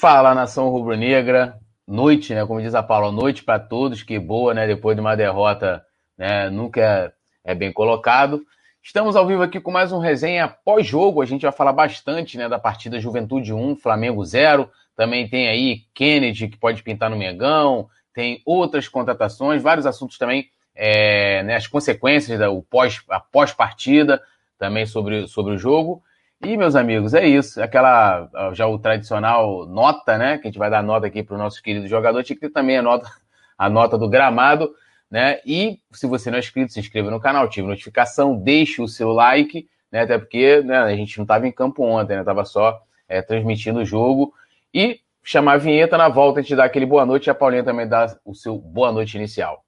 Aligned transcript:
Fala, 0.00 0.32
nação 0.32 0.68
rubro-negra. 0.68 1.58
Noite, 1.84 2.32
né? 2.32 2.46
Como 2.46 2.62
diz 2.62 2.72
a 2.72 2.84
Paula, 2.84 3.10
noite 3.10 3.42
para 3.42 3.58
todos. 3.58 4.00
Que 4.00 4.16
boa, 4.16 4.54
né? 4.54 4.64
Depois 4.64 4.94
de 4.96 5.00
uma 5.00 5.16
derrota, 5.16 5.84
né? 6.16 6.48
Nunca 6.48 6.80
é, 6.80 7.12
é 7.42 7.52
bem 7.52 7.72
colocado. 7.72 8.40
Estamos 8.80 9.16
ao 9.16 9.26
vivo 9.26 9.42
aqui 9.42 9.58
com 9.58 9.72
mais 9.72 9.90
um 9.90 9.98
resenha 9.98 10.46
pós-jogo. 10.46 11.20
A 11.20 11.26
gente 11.26 11.42
vai 11.42 11.50
falar 11.50 11.72
bastante, 11.72 12.38
né? 12.38 12.48
Da 12.48 12.60
partida 12.60 13.00
Juventude 13.00 13.52
1, 13.52 13.74
Flamengo 13.74 14.24
0. 14.24 14.70
Também 14.94 15.28
tem 15.28 15.48
aí 15.48 15.80
Kennedy, 15.92 16.46
que 16.46 16.56
pode 16.56 16.80
pintar 16.84 17.10
no 17.10 17.16
Mengão. 17.16 17.88
Tem 18.14 18.40
outras 18.46 18.86
contratações, 18.86 19.64
vários 19.64 19.84
assuntos 19.84 20.16
também, 20.16 20.48
é, 20.76 21.42
né, 21.42 21.56
as 21.56 21.66
consequências 21.66 22.38
da 22.38 22.48
o 22.48 22.62
pós, 22.62 23.02
a 23.10 23.18
pós-partida, 23.18 24.22
também 24.56 24.86
sobre, 24.86 25.26
sobre 25.26 25.54
o 25.54 25.58
jogo. 25.58 26.04
E, 26.40 26.56
meus 26.56 26.76
amigos, 26.76 27.14
é 27.14 27.26
isso. 27.26 27.60
Aquela, 27.60 28.28
já 28.54 28.66
o 28.66 28.78
tradicional 28.78 29.66
nota, 29.66 30.16
né? 30.16 30.38
Que 30.38 30.46
a 30.46 30.50
gente 30.50 30.58
vai 30.58 30.70
dar 30.70 30.82
nota 30.82 31.06
aqui 31.06 31.22
para 31.22 31.34
o 31.34 31.38
nosso 31.38 31.60
querido 31.62 31.88
jogador. 31.88 32.22
Tinha 32.22 32.36
que 32.36 32.42
ter 32.42 32.52
também 32.52 32.78
a 32.78 32.82
nota, 32.82 33.10
a 33.56 33.68
nota 33.68 33.98
do 33.98 34.08
gramado, 34.08 34.72
né? 35.10 35.40
E 35.44 35.80
se 35.90 36.06
você 36.06 36.30
não 36.30 36.36
é 36.36 36.40
inscrito, 36.40 36.72
se 36.72 36.78
inscreva 36.78 37.10
no 37.10 37.20
canal, 37.20 37.44
ative 37.44 37.66
notificação, 37.66 38.36
deixe 38.38 38.80
o 38.80 38.86
seu 38.86 39.10
like, 39.10 39.68
né? 39.90 40.02
Até 40.02 40.16
porque 40.16 40.62
né, 40.62 40.78
a 40.78 40.94
gente 40.94 41.18
não 41.18 41.24
estava 41.24 41.46
em 41.48 41.52
campo 41.52 41.82
ontem, 41.82 42.16
né? 42.16 42.22
Tava 42.22 42.44
só 42.44 42.80
é, 43.08 43.20
transmitindo 43.20 43.80
o 43.80 43.84
jogo. 43.84 44.32
E 44.72 45.00
chamar 45.24 45.54
a 45.54 45.58
vinheta 45.58 45.98
na 45.98 46.08
volta, 46.08 46.38
a 46.38 46.42
gente 46.42 46.54
dá 46.54 46.64
aquele 46.64 46.86
boa 46.86 47.04
noite 47.04 47.26
e 47.26 47.30
a 47.30 47.34
Paulinha 47.34 47.64
também 47.64 47.88
dá 47.88 48.16
o 48.24 48.34
seu 48.34 48.56
boa 48.56 48.92
noite 48.92 49.16
inicial. 49.16 49.64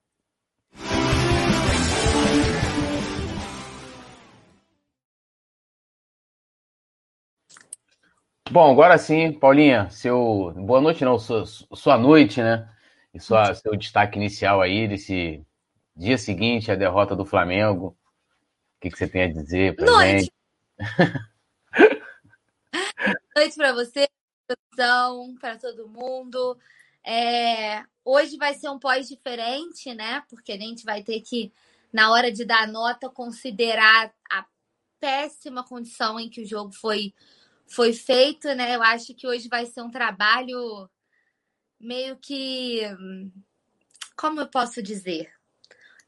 Bom, 8.52 8.72
agora 8.72 8.98
sim, 8.98 9.32
Paulinha, 9.32 9.88
seu 9.90 10.52
boa 10.56 10.80
noite 10.80 11.04
não, 11.04 11.16
sua, 11.20 11.44
sua 11.46 11.96
noite, 11.96 12.42
né? 12.42 12.68
E 13.14 13.20
sua, 13.20 13.54
seu 13.54 13.76
destaque 13.76 14.18
inicial 14.18 14.60
aí 14.60 14.88
desse 14.88 15.46
dia 15.94 16.18
seguinte 16.18 16.68
à 16.68 16.74
derrota 16.74 17.14
do 17.14 17.24
Flamengo. 17.24 17.86
O 17.86 17.96
que, 18.80 18.90
que 18.90 18.98
você 18.98 19.06
tem 19.06 19.22
a 19.22 19.32
dizer 19.32 19.76
pra 19.76 19.86
noite. 19.86 20.08
gente? 20.08 20.32
noite 23.36 23.54
para 23.54 23.72
você, 23.72 24.08
para 25.40 25.56
todo 25.56 25.86
mundo. 25.86 26.58
É, 27.06 27.84
hoje 28.04 28.36
vai 28.36 28.54
ser 28.54 28.68
um 28.68 28.80
pós 28.80 29.08
diferente, 29.08 29.94
né? 29.94 30.24
Porque 30.28 30.50
a 30.50 30.58
gente 30.58 30.84
vai 30.84 31.04
ter 31.04 31.20
que, 31.20 31.52
na 31.92 32.10
hora 32.10 32.32
de 32.32 32.44
dar 32.44 32.66
nota, 32.66 33.08
considerar 33.08 34.12
a 34.28 34.44
péssima 34.98 35.62
condição 35.62 36.18
em 36.18 36.28
que 36.28 36.42
o 36.42 36.46
jogo 36.46 36.72
foi 36.72 37.14
foi 37.70 37.92
feito, 37.92 38.52
né? 38.54 38.74
Eu 38.74 38.82
acho 38.82 39.14
que 39.14 39.26
hoje 39.26 39.48
vai 39.48 39.64
ser 39.64 39.80
um 39.80 39.90
trabalho 39.90 40.90
meio 41.78 42.16
que. 42.18 42.80
Como 44.16 44.40
eu 44.40 44.48
posso 44.48 44.82
dizer? 44.82 45.32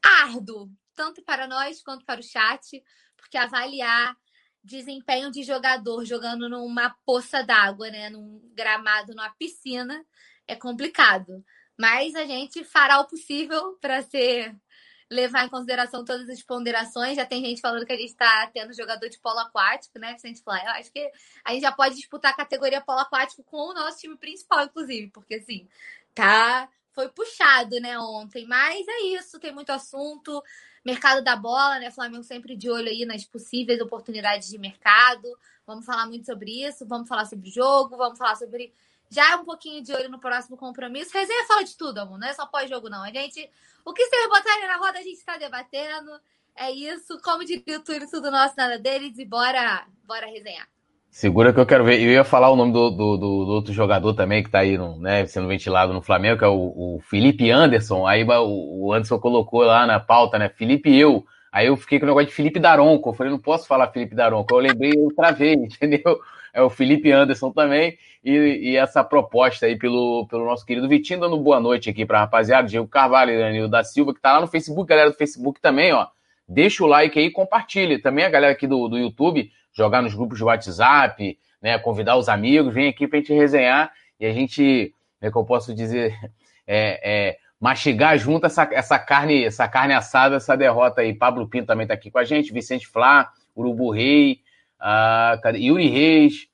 Árduo, 0.03 0.69
tanto 0.93 1.23
para 1.23 1.47
nós 1.47 1.81
quanto 1.81 2.05
para 2.05 2.19
o 2.19 2.23
chat, 2.23 2.83
porque 3.15 3.37
avaliar 3.37 4.15
desempenho 4.61 5.31
de 5.31 5.43
jogador 5.43 6.05
jogando 6.05 6.49
numa 6.49 6.89
poça 7.05 7.41
d'água, 7.41 7.89
né? 7.89 8.09
Num 8.09 8.41
gramado, 8.53 9.15
numa 9.15 9.29
piscina, 9.31 10.05
é 10.45 10.55
complicado. 10.55 11.43
Mas 11.79 12.13
a 12.13 12.25
gente 12.25 12.63
fará 12.63 12.99
o 12.99 13.07
possível 13.07 13.77
para 13.81 14.01
ser 14.03 14.53
levar 15.09 15.45
em 15.45 15.49
consideração 15.49 16.03
todas 16.03 16.29
as 16.29 16.41
ponderações. 16.41 17.15
Já 17.15 17.25
tem 17.25 17.43
gente 17.43 17.61
falando 17.61 17.85
que 17.85 17.93
a 17.93 17.97
gente 17.97 18.09
está 18.09 18.47
tendo 18.53 18.73
jogador 18.73 19.09
de 19.09 19.19
polo 19.19 19.39
aquático, 19.39 19.99
né, 19.99 20.13
Vicente 20.13 20.43
Fly? 20.43 20.61
Eu 20.63 20.71
acho 20.71 20.91
que 20.91 21.11
a 21.43 21.51
gente 21.51 21.61
já 21.61 21.71
pode 21.71 21.95
disputar 21.95 22.31
a 22.31 22.35
categoria 22.35 22.81
polo 22.81 22.99
aquático 22.99 23.43
com 23.43 23.69
o 23.69 23.73
nosso 23.73 23.99
time 23.99 24.17
principal, 24.17 24.65
inclusive, 24.65 25.09
porque 25.11 25.35
assim, 25.35 25.67
tá. 26.13 26.69
Foi 26.93 27.09
puxado, 27.09 27.79
né, 27.79 27.97
ontem. 27.97 28.45
Mas 28.45 28.85
é 28.87 29.01
isso, 29.17 29.39
tem 29.39 29.51
muito 29.51 29.71
assunto. 29.71 30.43
Mercado 30.85 31.23
da 31.23 31.35
bola, 31.35 31.79
né? 31.79 31.89
Flamengo 31.89 32.23
sempre 32.23 32.55
de 32.55 32.69
olho 32.69 32.87
aí 32.87 33.05
nas 33.05 33.25
possíveis 33.25 33.81
oportunidades 33.81 34.49
de 34.49 34.59
mercado. 34.59 35.27
Vamos 35.65 35.85
falar 35.85 36.05
muito 36.05 36.25
sobre 36.25 36.63
isso, 36.63 36.85
vamos 36.85 37.07
falar 37.07 37.25
sobre 37.25 37.49
jogo, 37.49 37.97
vamos 37.97 38.17
falar 38.17 38.35
sobre 38.35 38.73
já 39.13 39.31
é 39.31 39.35
um 39.35 39.45
pouquinho 39.45 39.83
de 39.83 39.93
olho 39.93 40.09
no 40.09 40.19
próximo 40.19 40.57
compromisso. 40.57 41.11
Resenha 41.13 41.45
fala 41.45 41.63
de 41.63 41.77
tudo, 41.77 41.99
amor. 41.99 42.17
Não 42.17 42.27
é 42.27 42.33
só 42.33 42.47
pós-jogo, 42.47 42.89
não. 42.89 43.03
A 43.03 43.11
gente. 43.11 43.47
O 43.85 43.93
que 43.93 44.05
vocês 44.05 44.27
botarem 44.27 44.67
na 44.67 44.77
roda, 44.77 44.97
a 44.97 45.03
gente 45.03 45.17
está 45.17 45.37
debatendo. 45.37 46.11
É 46.55 46.71
isso. 46.71 47.19
Como 47.23 47.45
diria 47.45 47.77
o 47.77 47.83
Túlio, 47.83 48.09
tudo 48.09 48.31
nosso, 48.31 48.55
nada 48.57 48.79
deles. 48.79 49.17
E 49.19 49.25
bora, 49.25 49.85
bora 50.05 50.25
resenhar. 50.25 50.67
Segura 51.11 51.53
que 51.53 51.59
eu 51.59 51.65
quero 51.65 51.83
ver. 51.83 52.01
Eu 52.01 52.11
ia 52.11 52.23
falar 52.23 52.49
o 52.49 52.55
nome 52.55 52.73
do, 52.73 52.89
do, 52.89 53.17
do, 53.17 53.45
do 53.45 53.51
outro 53.51 53.71
jogador 53.71 54.15
também 54.15 54.41
que 54.41 54.49
está 54.49 54.59
aí 54.59 54.77
no, 54.77 54.97
né, 54.97 55.27
sendo 55.27 55.47
ventilado 55.47 55.93
no 55.93 56.01
Flamengo, 56.01 56.39
que 56.39 56.45
é 56.45 56.47
o, 56.47 56.95
o 56.95 56.99
Felipe 57.07 57.51
Anderson. 57.51 58.07
Aí 58.07 58.25
o, 58.25 58.91
Anderson 58.91 59.19
colocou 59.19 59.61
lá 59.61 59.85
na 59.85 59.99
pauta, 59.99 60.39
né? 60.39 60.49
Felipe 60.49 60.95
eu. 60.97 61.23
Aí 61.51 61.67
eu 61.67 61.77
fiquei 61.77 61.99
com 61.99 62.05
o 62.05 62.07
negócio 62.07 62.29
de 62.29 62.33
Felipe 62.33 62.59
Daronco. 62.59 63.09
Eu 63.09 63.13
falei, 63.13 63.31
não 63.31 63.39
posso 63.39 63.67
falar 63.67 63.91
Felipe 63.91 64.15
Daronco. 64.15 64.51
Eu 64.55 64.59
lembrei, 64.59 64.93
eu 64.95 65.13
travei, 65.15 65.53
entendeu? 65.53 66.19
é 66.53 66.61
o 66.61 66.69
Felipe 66.69 67.11
Anderson 67.11 67.51
também, 67.51 67.97
e, 68.23 68.71
e, 68.71 68.77
essa 68.77 69.03
proposta 69.03 69.65
aí 69.65 69.77
pelo, 69.77 70.25
pelo 70.27 70.45
nosso 70.45 70.65
querido 70.65 70.87
Vitinho, 70.87 71.19
dando 71.19 71.37
boa 71.37 71.59
noite 71.59 71.89
aqui 71.89 72.05
para 72.05 72.19
rapaziada, 72.19 72.67
Diego 72.67 72.87
Carvalho 72.87 73.37
Danilo 73.37 73.67
da 73.67 73.83
Silva, 73.83 74.13
que 74.13 74.21
tá 74.21 74.33
lá 74.33 74.41
no 74.41 74.47
Facebook, 74.47 74.87
galera 74.87 75.09
do 75.09 75.17
Facebook 75.17 75.59
também, 75.59 75.91
ó. 75.91 76.07
Deixa 76.47 76.83
o 76.83 76.87
like 76.87 77.19
aí 77.19 77.25
e 77.25 77.31
compartilhe. 77.31 77.99
Também 77.99 78.23
a 78.23 78.29
galera 78.29 78.53
aqui 78.53 78.65
do, 78.65 78.87
do 78.87 78.97
YouTube, 78.97 79.51
jogar 79.73 80.01
nos 80.01 80.13
grupos 80.13 80.37
de 80.37 80.43
WhatsApp, 80.43 81.37
né, 81.61 81.77
convidar 81.79 82.15
os 82.15 82.29
amigos, 82.29 82.73
vem 82.73 82.89
aqui 82.89 83.07
pra 83.07 83.19
gente 83.19 83.33
resenhar 83.33 83.91
e 84.19 84.25
a 84.25 84.31
gente, 84.33 84.93
como 85.19 85.29
é 85.29 85.31
que 85.31 85.37
eu 85.37 85.45
posso 85.45 85.73
dizer, 85.73 86.13
é, 86.65 86.99
é, 87.03 87.37
mastigar 87.59 88.17
junto 88.17 88.45
essa, 88.45 88.69
essa 88.71 88.99
carne, 88.99 89.43
essa 89.43 89.67
carne 89.67 89.93
assada, 89.93 90.37
essa 90.37 90.55
derrota 90.55 91.01
aí. 91.01 91.13
Pablo 91.13 91.47
Pinto 91.47 91.67
também 91.67 91.87
tá 91.87 91.93
aqui 91.93 92.09
com 92.09 92.19
a 92.19 92.23
gente, 92.23 92.53
Vicente 92.53 92.87
Flá, 92.87 93.31
Urubu 93.55 93.91
Rei, 93.91 94.39
ah, 94.79 95.39
Yuri 95.55 95.87
Reis, 95.87 96.47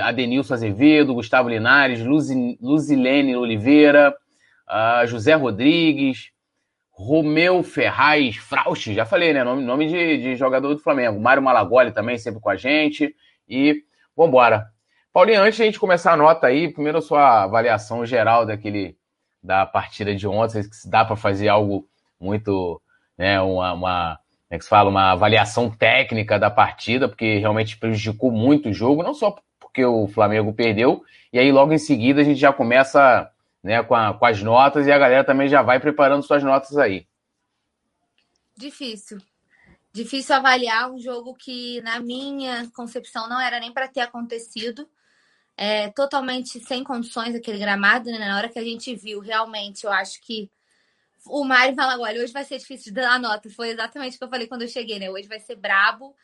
Adenilson 0.00 0.54
Azevedo, 0.54 1.14
Gustavo 1.14 1.48
Linares, 1.48 2.00
Luzilene 2.00 3.36
Oliveira, 3.36 4.14
ah, 4.66 5.04
José 5.06 5.34
Rodrigues, 5.34 6.30
Romeu 6.90 7.62
Ferraz, 7.62 8.36
Frausch, 8.36 8.92
já 8.92 9.04
falei, 9.04 9.32
né? 9.32 9.42
Nome, 9.42 9.62
nome 9.62 9.88
de, 9.88 10.18
de 10.18 10.36
jogador 10.36 10.74
do 10.74 10.80
Flamengo. 10.80 11.20
Mário 11.20 11.42
Malagoli 11.42 11.90
também 11.90 12.18
sempre 12.18 12.40
com 12.40 12.50
a 12.50 12.56
gente. 12.56 13.14
E 13.48 13.82
vambora. 14.16 14.66
Paulinho, 15.12 15.42
antes 15.42 15.56
de 15.56 15.62
a 15.62 15.66
gente 15.66 15.80
começar 15.80 16.12
a 16.12 16.16
nota 16.16 16.46
aí, 16.46 16.72
primeiro 16.72 16.98
a 16.98 17.02
sua 17.02 17.42
avaliação 17.42 18.06
geral 18.06 18.46
daquele 18.46 18.96
da 19.42 19.66
partida 19.66 20.14
de 20.14 20.26
ontem, 20.28 20.62
se 20.62 20.88
dá 20.88 21.04
para 21.04 21.16
fazer 21.16 21.48
algo 21.48 21.86
muito, 22.20 22.80
né, 23.18 23.40
uma, 23.40 23.72
uma 23.72 24.18
é 24.48 24.56
que 24.56 24.64
se 24.64 24.70
fala, 24.70 24.88
uma 24.88 25.12
avaliação 25.12 25.70
técnica 25.70 26.38
da 26.38 26.50
partida, 26.50 27.08
porque 27.08 27.38
realmente 27.38 27.76
prejudicou 27.76 28.30
muito 28.30 28.68
o 28.68 28.72
jogo, 28.72 29.02
não 29.02 29.14
só 29.14 29.34
porque 29.72 29.84
o 29.86 30.06
Flamengo 30.06 30.52
perdeu, 30.52 31.02
e 31.32 31.38
aí 31.38 31.50
logo 31.50 31.72
em 31.72 31.78
seguida 31.78 32.20
a 32.20 32.24
gente 32.24 32.38
já 32.38 32.52
começa 32.52 33.32
né, 33.62 33.82
com, 33.82 33.94
a, 33.94 34.12
com 34.12 34.26
as 34.26 34.42
notas 34.42 34.86
e 34.86 34.92
a 34.92 34.98
galera 34.98 35.24
também 35.24 35.48
já 35.48 35.62
vai 35.62 35.80
preparando 35.80 36.22
suas 36.22 36.42
notas 36.42 36.76
aí. 36.76 37.06
Difícil. 38.54 39.18
Difícil 39.90 40.34
avaliar 40.34 40.90
um 40.90 40.98
jogo 40.98 41.34
que, 41.34 41.80
na 41.80 42.00
minha 42.00 42.70
concepção, 42.74 43.28
não 43.28 43.40
era 43.40 43.58
nem 43.58 43.72
para 43.72 43.88
ter 43.88 44.00
acontecido. 44.00 44.86
É, 45.56 45.90
totalmente 45.90 46.60
sem 46.60 46.82
condições 46.82 47.34
aquele 47.34 47.58
gramado, 47.58 48.10
né? 48.10 48.18
Na 48.18 48.36
hora 48.36 48.48
que 48.48 48.58
a 48.58 48.64
gente 48.64 48.94
viu, 48.94 49.20
realmente, 49.20 49.84
eu 49.84 49.92
acho 49.92 50.20
que 50.22 50.50
o 51.26 51.44
Mário 51.44 51.74
fala, 51.74 51.98
olha, 52.00 52.22
hoje 52.22 52.32
vai 52.32 52.44
ser 52.44 52.58
difícil 52.58 52.92
de 52.92 53.00
dar 53.00 53.18
nota. 53.18 53.50
Foi 53.50 53.70
exatamente 53.70 54.16
o 54.16 54.18
que 54.18 54.24
eu 54.24 54.30
falei 54.30 54.46
quando 54.46 54.62
eu 54.62 54.68
cheguei, 54.68 54.98
né? 54.98 55.10
Hoje 55.10 55.28
vai 55.28 55.40
ser 55.40 55.56
brabo. 55.56 56.14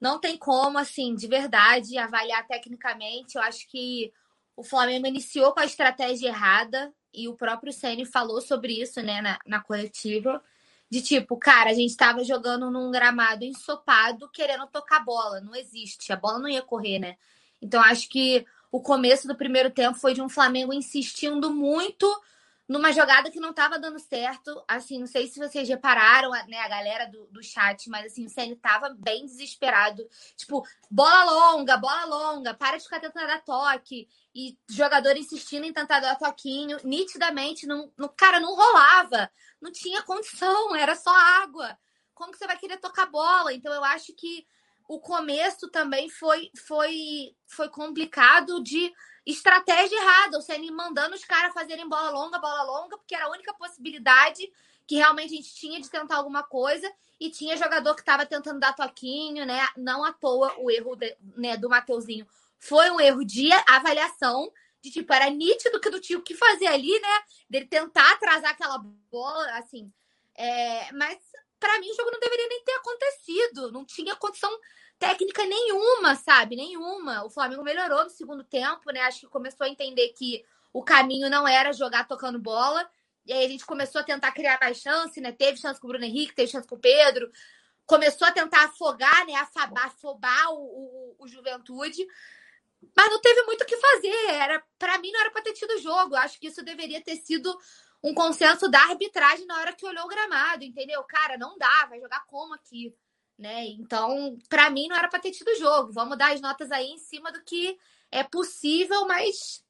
Não 0.00 0.20
tem 0.20 0.36
como, 0.36 0.78
assim, 0.78 1.14
de 1.14 1.26
verdade, 1.26 1.98
avaliar 1.98 2.46
tecnicamente. 2.46 3.36
Eu 3.36 3.42
acho 3.42 3.68
que 3.68 4.12
o 4.56 4.62
Flamengo 4.62 5.06
iniciou 5.06 5.52
com 5.52 5.60
a 5.60 5.64
estratégia 5.64 6.28
errada 6.28 6.92
e 7.12 7.28
o 7.28 7.34
próprio 7.34 7.72
Ceni 7.72 8.04
falou 8.04 8.40
sobre 8.40 8.80
isso, 8.80 9.00
né, 9.02 9.20
na, 9.20 9.38
na 9.46 9.60
coletiva. 9.60 10.42
de 10.90 11.02
tipo, 11.02 11.36
cara, 11.36 11.70
a 11.70 11.74
gente 11.74 11.96
tava 11.96 12.24
jogando 12.24 12.70
num 12.70 12.90
gramado 12.90 13.44
ensopado, 13.44 14.28
querendo 14.30 14.66
tocar 14.66 15.04
bola. 15.04 15.40
Não 15.40 15.54
existe, 15.54 16.12
a 16.12 16.16
bola 16.16 16.38
não 16.38 16.48
ia 16.48 16.62
correr, 16.62 16.98
né? 16.98 17.16
Então 17.60 17.82
acho 17.82 18.08
que 18.08 18.46
o 18.70 18.80
começo 18.80 19.26
do 19.26 19.36
primeiro 19.36 19.70
tempo 19.70 19.98
foi 19.98 20.14
de 20.14 20.22
um 20.22 20.28
Flamengo 20.28 20.72
insistindo 20.72 21.50
muito 21.52 22.06
numa 22.68 22.92
jogada 22.92 23.30
que 23.30 23.40
não 23.40 23.50
estava 23.50 23.78
dando 23.78 23.98
certo. 23.98 24.62
Assim, 24.68 24.98
não 24.98 25.06
sei 25.06 25.26
se 25.26 25.38
vocês 25.38 25.66
repararam, 25.66 26.30
né, 26.30 26.58
a 26.60 26.68
galera 26.68 27.06
do, 27.06 27.26
do 27.28 27.42
chat, 27.42 27.88
mas 27.88 28.06
assim, 28.06 28.26
o 28.26 28.28
Ceni 28.28 28.54
tava 28.56 28.90
bem 28.90 29.24
desesperado. 29.24 30.06
Tipo, 30.36 30.62
bola 30.90 31.24
longa, 31.24 31.78
bola 31.78 32.04
longa, 32.04 32.52
para 32.52 32.76
de 32.76 32.84
ficar 32.84 33.00
tentando 33.00 33.26
dar 33.26 33.42
toque. 33.42 34.06
E 34.34 34.56
jogador 34.68 35.16
insistindo 35.16 35.64
em 35.64 35.72
tentar 35.72 36.00
dar 36.00 36.16
toquinho, 36.16 36.78
nitidamente, 36.84 37.66
não, 37.66 37.90
não, 37.96 38.08
cara, 38.08 38.38
não 38.38 38.54
rolava. 38.54 39.30
Não 39.60 39.72
tinha 39.72 40.02
condição, 40.02 40.76
era 40.76 40.94
só 40.94 41.10
água. 41.42 41.76
Como 42.14 42.32
que 42.32 42.38
você 42.38 42.46
vai 42.46 42.58
querer 42.58 42.76
tocar 42.76 43.06
bola? 43.06 43.54
Então 43.54 43.72
eu 43.72 43.82
acho 43.82 44.12
que 44.12 44.46
o 44.88 44.98
começo 44.98 45.68
também 45.68 46.08
foi 46.08 46.50
foi 46.66 47.34
foi 47.46 47.68
complicado 47.68 48.62
de 48.62 48.92
estratégia 49.30 49.96
errada, 49.96 50.38
o 50.38 50.42
Ceni 50.42 50.70
mandando 50.70 51.14
os 51.14 51.24
caras 51.24 51.52
fazerem 51.52 51.88
bola 51.88 52.10
longa, 52.10 52.38
bola 52.38 52.62
longa, 52.62 52.96
porque 52.96 53.14
era 53.14 53.26
a 53.26 53.30
única 53.30 53.52
possibilidade 53.54 54.50
que 54.86 54.96
realmente 54.96 55.34
a 55.34 55.36
gente 55.36 55.54
tinha 55.54 55.80
de 55.80 55.90
tentar 55.90 56.16
alguma 56.16 56.42
coisa 56.42 56.90
e 57.20 57.30
tinha 57.30 57.56
jogador 57.56 57.94
que 57.94 58.00
estava 58.00 58.24
tentando 58.24 58.58
dar 58.58 58.74
toquinho, 58.74 59.44
né? 59.44 59.68
Não 59.76 60.02
à 60.02 60.12
toa 60.12 60.54
o 60.58 60.70
erro 60.70 60.96
de, 60.96 61.14
né, 61.36 61.56
do 61.56 61.68
Mateuzinho 61.68 62.26
foi 62.58 62.90
um 62.90 63.00
erro 63.00 63.24
de 63.24 63.50
avaliação, 63.68 64.50
de 64.80 64.90
tipo, 64.90 65.12
era 65.12 65.28
nítido 65.30 65.80
que 65.80 65.90
do 65.90 66.00
tio 66.00 66.22
que 66.22 66.34
fazer 66.34 66.66
ali, 66.66 66.98
né? 67.00 67.22
Dele 67.48 67.66
tentar 67.66 68.12
atrasar 68.12 68.50
aquela 68.50 68.78
bola, 68.78 69.58
assim. 69.58 69.92
É, 70.34 70.92
mas 70.92 71.18
para 71.58 71.78
mim 71.80 71.90
o 71.90 71.94
jogo 71.94 72.10
não 72.10 72.20
deveria 72.20 72.48
nem 72.48 72.64
ter 72.64 72.72
acontecido, 72.72 73.72
não 73.72 73.84
tinha 73.84 74.16
condição 74.16 74.50
técnica 74.98 75.44
nenhuma, 75.46 76.14
sabe? 76.16 76.56
Nenhuma. 76.56 77.24
O 77.24 77.30
Flamengo 77.30 77.62
melhorou 77.62 78.04
no 78.04 78.10
segundo 78.10 78.42
tempo, 78.44 78.92
né? 78.92 79.00
Acho 79.02 79.20
que 79.20 79.26
começou 79.28 79.64
a 79.64 79.68
entender 79.68 80.08
que 80.10 80.44
o 80.72 80.82
caminho 80.82 81.30
não 81.30 81.46
era 81.46 81.72
jogar 81.72 82.06
tocando 82.06 82.38
bola. 82.38 82.88
E 83.24 83.32
aí 83.32 83.44
a 83.44 83.48
gente 83.48 83.64
começou 83.64 84.00
a 84.00 84.04
tentar 84.04 84.32
criar 84.32 84.58
mais 84.60 84.78
chance, 84.78 85.20
né? 85.20 85.32
Teve 85.32 85.58
chance 85.58 85.80
com 85.80 85.86
o 85.86 85.90
Bruno 85.90 86.04
Henrique, 86.04 86.34
teve 86.34 86.50
chance 86.50 86.66
com 86.66 86.76
o 86.76 86.80
Pedro. 86.80 87.30
Começou 87.86 88.26
a 88.26 88.32
tentar 88.32 88.64
afogar, 88.64 89.26
né? 89.26 89.34
Afabar, 89.34 89.86
afobar 89.86 90.50
o, 90.52 90.58
o, 90.58 91.16
o 91.20 91.28
Juventude. 91.28 92.06
Mas 92.96 93.10
não 93.10 93.20
teve 93.20 93.42
muito 93.42 93.62
o 93.62 93.66
que 93.66 93.76
fazer. 93.76 94.30
Era, 94.30 94.62
para 94.78 94.98
mim, 94.98 95.10
não 95.12 95.20
era 95.20 95.30
para 95.30 95.42
ter 95.42 95.52
tido 95.52 95.78
jogo. 95.78 96.16
Acho 96.16 96.38
que 96.40 96.48
isso 96.48 96.62
deveria 96.62 97.02
ter 97.02 97.16
sido 97.16 97.56
um 98.02 98.14
consenso 98.14 98.68
da 98.68 98.80
arbitragem 98.80 99.46
na 99.46 99.58
hora 99.58 99.72
que 99.72 99.86
olhou 99.86 100.04
o 100.04 100.08
gramado, 100.08 100.64
entendeu? 100.64 101.02
Cara, 101.04 101.36
não 101.36 101.56
dá, 101.58 101.86
vai 101.86 102.00
jogar 102.00 102.24
como 102.26 102.54
aqui? 102.54 102.94
Né? 103.38 103.66
Então, 103.66 104.36
para 104.48 104.68
mim, 104.68 104.88
não 104.88 104.96
era 104.96 105.08
para 105.08 105.20
ter 105.20 105.30
tido 105.30 105.56
jogo. 105.56 105.92
Vamos 105.92 106.18
dar 106.18 106.32
as 106.32 106.40
notas 106.40 106.72
aí 106.72 106.88
em 106.88 106.98
cima 106.98 107.30
do 107.30 107.42
que 107.44 107.78
é 108.10 108.24
possível, 108.24 109.06
mas 109.06 109.64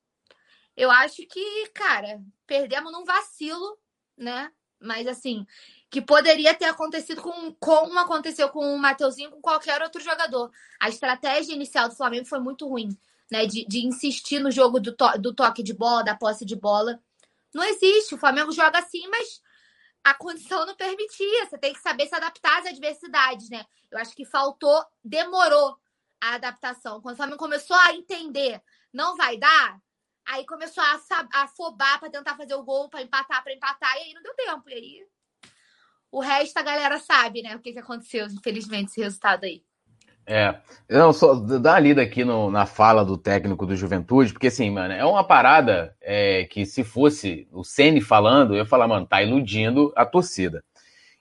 eu 0.77 0.91
acho 0.91 1.27
que, 1.27 1.69
cara, 1.75 2.23
perdemos 2.47 2.91
num 2.91 3.05
vacilo, 3.05 3.79
né? 4.17 4.51
Mas 4.81 5.07
assim, 5.07 5.45
que 5.91 6.01
poderia 6.01 6.55
ter 6.55 6.67
acontecido 6.67 7.21
com 7.21 7.53
como 7.55 7.99
aconteceu 7.99 8.49
com 8.49 8.75
o 8.75 8.79
Mateuzinho, 8.79 9.31
com 9.33 9.41
qualquer 9.41 9.83
outro 9.83 10.01
jogador. 10.01 10.51
A 10.81 10.89
estratégia 10.89 11.53
inicial 11.53 11.89
do 11.89 11.97
Flamengo 11.97 12.27
foi 12.27 12.39
muito 12.39 12.67
ruim, 12.67 12.97
né? 13.31 13.45
De, 13.45 13.67
de 13.67 13.87
insistir 13.87 14.39
no 14.39 14.51
jogo 14.51 14.81
do, 14.81 14.93
to 14.95 15.19
do 15.19 15.35
toque 15.35 15.63
de 15.63 15.75
bola, 15.75 16.05
da 16.05 16.15
posse 16.15 16.45
de 16.45 16.57
bola. 16.57 17.01
Não 17.53 17.65
existe. 17.65 18.15
O 18.15 18.19
Flamengo 18.19 18.53
joga 18.53 18.79
assim, 18.79 19.07
mas 19.09 19.43
a 20.05 20.15
condição 20.15 20.67
não 20.67 20.77
permitia. 20.77 21.47
Você 21.47 21.59
tem 21.59 21.73
que 21.73 21.81
saber 21.81 22.07
se 22.07 22.15
adaptar 22.15 22.61
às 22.61 22.67
adversidades, 22.67 23.49
né? 23.51 23.65
Eu 23.91 23.99
acho 23.99 24.15
que 24.15 24.25
faltou, 24.25 24.85
demorou 25.05 25.77
a 26.21 26.35
adaptação. 26.35 27.01
Quando 27.01 27.15
o 27.15 27.17
Flamengo 27.17 27.39
começou 27.39 27.77
a 27.77 27.95
entender, 27.95 28.63
não 28.93 29.17
vai 29.17 29.37
dar, 29.37 29.79
aí 30.27 30.45
começou 30.47 30.83
a, 30.83 31.01
afobar 31.43 32.01
para 32.01 32.11
tentar 32.11 32.37
fazer 32.37 32.55
o 32.55 32.65
gol, 32.65 32.89
para 32.89 33.03
empatar, 33.03 33.43
para 33.43 33.55
empatar, 33.55 33.97
e 33.97 34.01
aí 34.01 34.15
não 34.15 34.23
deu 34.23 34.35
tempo. 34.35 34.69
E 34.71 34.75
aí 34.75 35.07
o 36.11 36.21
resto 36.21 36.57
a 36.57 36.63
galera 36.63 36.99
sabe, 36.99 37.43
né? 37.43 37.55
O 37.57 37.61
que, 37.61 37.73
que 37.73 37.79
aconteceu, 37.79 38.27
infelizmente, 38.27 38.91
esse 38.91 39.01
resultado 39.01 39.45
aí. 39.45 39.65
É, 40.31 40.57
não, 40.91 41.11
só 41.11 41.35
dá 41.35 41.73
uma 41.73 41.79
lida 41.81 42.03
aqui 42.03 42.23
no, 42.23 42.51
na 42.51 42.67
fala 42.67 43.03
do 43.03 43.17
técnico 43.17 43.65
do 43.65 43.75
Juventude, 43.75 44.31
porque 44.31 44.49
assim, 44.49 44.71
mano, 44.71 44.93
é 44.93 45.03
uma 45.03 45.25
parada 45.25 45.97
é, 46.03 46.45
que 46.45 46.67
se 46.67 46.85
fosse 46.85 47.49
o 47.51 47.65
Ceni 47.65 48.03
falando, 48.03 48.53
eu 48.53 48.59
ia 48.59 48.67
falar, 48.67 48.87
mano, 48.87 49.07
tá 49.07 49.23
iludindo 49.23 49.91
a 49.97 50.05
torcida. 50.05 50.63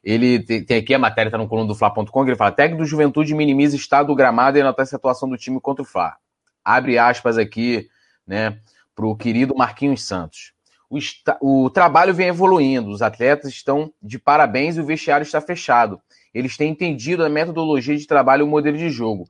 Ele 0.04 0.40
tem, 0.44 0.62
tem 0.62 0.78
aqui 0.80 0.94
a 0.94 1.00
matéria, 1.00 1.32
tá 1.32 1.38
no 1.38 1.48
coluna 1.48 1.70
do 1.70 1.76
Fla.com, 1.76 2.24
que 2.26 2.32
ele 2.32 2.36
fala: 2.36 2.52
técnico 2.52 2.84
do 2.84 2.88
Juventude 2.88 3.34
minimiza 3.34 3.78
o 3.78 3.80
estado 3.80 4.08
do 4.08 4.16
gramado 4.16 4.58
e 4.58 4.60
enaltece 4.60 4.94
a 4.94 4.98
atuação 4.98 5.30
do 5.30 5.38
time 5.38 5.62
contra 5.62 5.84
o 5.84 5.86
Fla. 5.86 6.18
Abre 6.64 6.98
aspas 6.98 7.38
aqui, 7.38 7.88
né, 8.28 8.60
pro 8.94 9.16
querido 9.16 9.56
Marquinhos 9.56 10.06
Santos. 10.06 10.52
O, 10.90 11.00
o 11.42 11.70
trabalho 11.70 12.14
vem 12.14 12.28
evoluindo, 12.28 12.90
os 12.90 13.02
atletas 13.02 13.52
estão 13.54 13.92
de 14.02 14.20
parabéns 14.20 14.76
e 14.76 14.82
o 14.82 14.86
vestiário 14.86 15.24
está 15.24 15.40
fechado 15.40 16.02
eles 16.38 16.56
têm 16.56 16.72
entendido 16.72 17.26
a 17.26 17.30
metodologia 17.30 17.98
de 17.98 18.06
trabalho 18.06 18.42
e 18.42 18.44
o 18.44 18.48
modelo 18.48 18.78
de 18.78 18.90
jogo. 18.90 19.28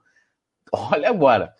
Olha 0.71 1.09
agora. 1.09 1.53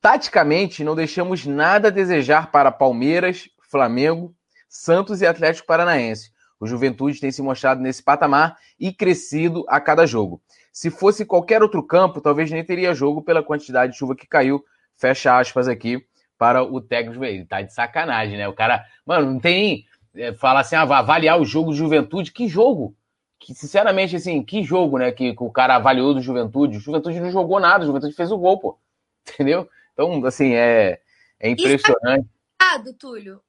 Taticamente, 0.00 0.84
não 0.84 0.94
deixamos 0.94 1.44
nada 1.44 1.88
a 1.88 1.90
desejar 1.90 2.50
para 2.50 2.72
Palmeiras, 2.72 3.48
Flamengo, 3.68 4.34
Santos 4.68 5.20
e 5.20 5.26
Atlético 5.26 5.66
Paranaense. 5.66 6.30
O 6.58 6.66
Juventude 6.66 7.20
tem 7.20 7.30
se 7.30 7.42
mostrado 7.42 7.80
nesse 7.80 8.02
patamar 8.02 8.56
e 8.78 8.92
crescido 8.92 9.64
a 9.68 9.80
cada 9.80 10.06
jogo. 10.06 10.40
Se 10.72 10.90
fosse 10.90 11.24
qualquer 11.24 11.62
outro 11.62 11.82
campo, 11.82 12.20
talvez 12.20 12.50
nem 12.50 12.64
teria 12.64 12.94
jogo 12.94 13.22
pela 13.22 13.42
quantidade 13.42 13.92
de 13.92 13.98
chuva 13.98 14.16
que 14.16 14.26
caiu. 14.26 14.64
Fecha 14.96 15.38
aspas 15.38 15.68
aqui 15.68 16.06
para 16.38 16.62
o 16.62 16.80
técnico. 16.80 17.24
Ele 17.24 17.44
tá 17.44 17.60
de 17.60 17.72
sacanagem, 17.72 18.38
né? 18.38 18.48
O 18.48 18.54
cara, 18.54 18.84
mano, 19.04 19.32
não 19.32 19.40
tem. 19.40 19.84
É, 20.14 20.32
fala 20.32 20.60
assim, 20.60 20.76
ah, 20.76 20.82
avaliar 20.82 21.38
o 21.38 21.44
jogo 21.44 21.72
de 21.72 21.78
juventude. 21.78 22.32
Que 22.32 22.48
jogo? 22.48 22.94
Que, 23.38 23.54
sinceramente, 23.54 24.16
assim, 24.16 24.42
que 24.42 24.62
jogo, 24.62 24.98
né, 24.98 25.12
que, 25.12 25.34
que, 25.34 25.42
o 25.42 25.50
cara 25.50 25.76
avaliou 25.76 26.14
do 26.14 26.20
Juventude. 26.20 26.78
O 26.78 26.80
Juventude 26.80 27.20
não 27.20 27.30
jogou 27.30 27.60
nada, 27.60 27.84
o 27.84 27.86
Juventude 27.86 28.14
fez 28.14 28.32
o 28.32 28.38
gol, 28.38 28.58
pô. 28.58 28.78
Entendeu? 29.28 29.68
Então, 29.92 30.24
assim, 30.26 30.54
é, 30.54 31.00
é 31.38 31.50
impressionante. 31.50 32.28
É 32.60 32.92
Túlio. 32.92 33.42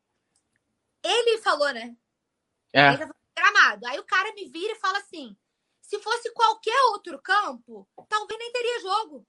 Ele 1.03 1.37
falou, 1.39 1.71
né? 1.73 1.95
É. 2.73 2.89
Ele 2.89 2.97
tá 2.97 3.15
gramado. 3.35 3.85
Aí 3.87 3.99
o 3.99 4.03
cara 4.03 4.33
me 4.33 4.45
vira 4.45 4.73
e 4.73 4.79
fala 4.79 4.97
assim: 4.99 5.35
se 5.81 5.99
fosse 5.99 6.31
qualquer 6.33 6.79
outro 6.91 7.19
campo, 7.21 7.87
talvez 8.09 8.39
nem 8.39 8.51
teria 8.51 8.81
jogo. 8.81 9.25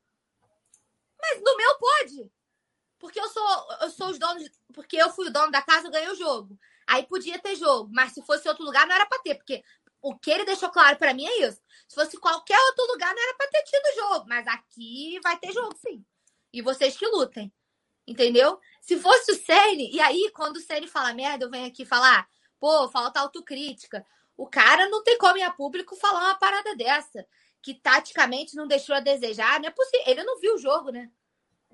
Mas 1.21 1.41
no 1.43 1.57
meu 1.57 1.79
pode. 1.79 2.31
Porque 2.99 3.21
eu 3.21 3.29
sou, 3.29 3.73
eu 3.81 3.91
sou 3.91 4.09
os 4.09 4.19
donos, 4.19 4.50
porque 4.73 4.97
eu 4.97 5.11
fui 5.11 5.29
o 5.29 5.33
dono 5.33 5.53
da 5.53 5.62
casa, 5.62 5.87
eu 5.87 5.91
ganhei 5.91 6.11
o 6.11 6.17
jogo. 6.17 6.59
Aí 6.87 7.07
podia 7.07 7.38
ter 7.38 7.55
jogo, 7.55 7.91
mas 7.93 8.12
se 8.12 8.23
fosse 8.23 8.49
outro 8.49 8.65
lugar 8.65 8.87
não 8.87 8.95
era 8.95 9.07
para 9.07 9.21
ter, 9.21 9.37
porque 9.37 9.62
o 10.00 10.17
que 10.17 10.31
ele 10.31 10.45
deixou 10.45 10.71
claro 10.71 10.97
para 10.97 11.14
mim 11.14 11.26
é 11.26 11.47
isso. 11.47 11.61
Se 11.87 11.95
fosse 11.95 12.19
qualquer 12.19 12.59
outro 12.59 12.87
lugar, 12.93 13.14
não 13.14 13.23
era 13.23 13.35
para 13.37 13.49
ter 13.49 13.62
tido 13.62 13.95
jogo. 13.97 14.26
Mas 14.28 14.47
aqui 14.47 15.19
vai 15.23 15.38
ter 15.38 15.52
jogo, 15.52 15.75
sim. 15.76 16.05
E 16.52 16.62
vocês 16.62 16.97
que 16.97 17.07
lutem. 17.07 17.52
Entendeu? 18.07 18.59
Se 18.81 18.99
fosse 18.99 19.33
o 19.33 19.35
Sene, 19.35 19.90
e 19.93 20.00
aí, 20.00 20.31
quando 20.35 20.57
o 20.57 20.61
Sene 20.61 20.87
fala 20.87 21.12
merda, 21.12 21.45
eu 21.45 21.50
venho 21.50 21.67
aqui 21.67 21.85
falar, 21.85 22.26
pô, 22.59 22.88
falta 22.88 23.21
autocrítica. 23.21 24.05
O 24.37 24.47
cara 24.47 24.88
não 24.88 25.02
tem 25.02 25.19
como 25.19 25.37
ir 25.37 25.43
a 25.43 25.50
público 25.50 25.97
falar 25.97 26.21
uma 26.21 26.38
parada 26.38 26.75
dessa. 26.75 27.26
Que 27.61 27.75
taticamente 27.75 28.55
não 28.55 28.67
deixou 28.67 28.95
a 28.95 29.00
desejar. 29.00 29.61
Não 29.61 29.69
é 29.69 29.71
possível. 29.71 30.07
Ele 30.07 30.23
não 30.23 30.38
viu 30.38 30.55
o 30.55 30.59
jogo, 30.59 30.90
né? 30.90 31.11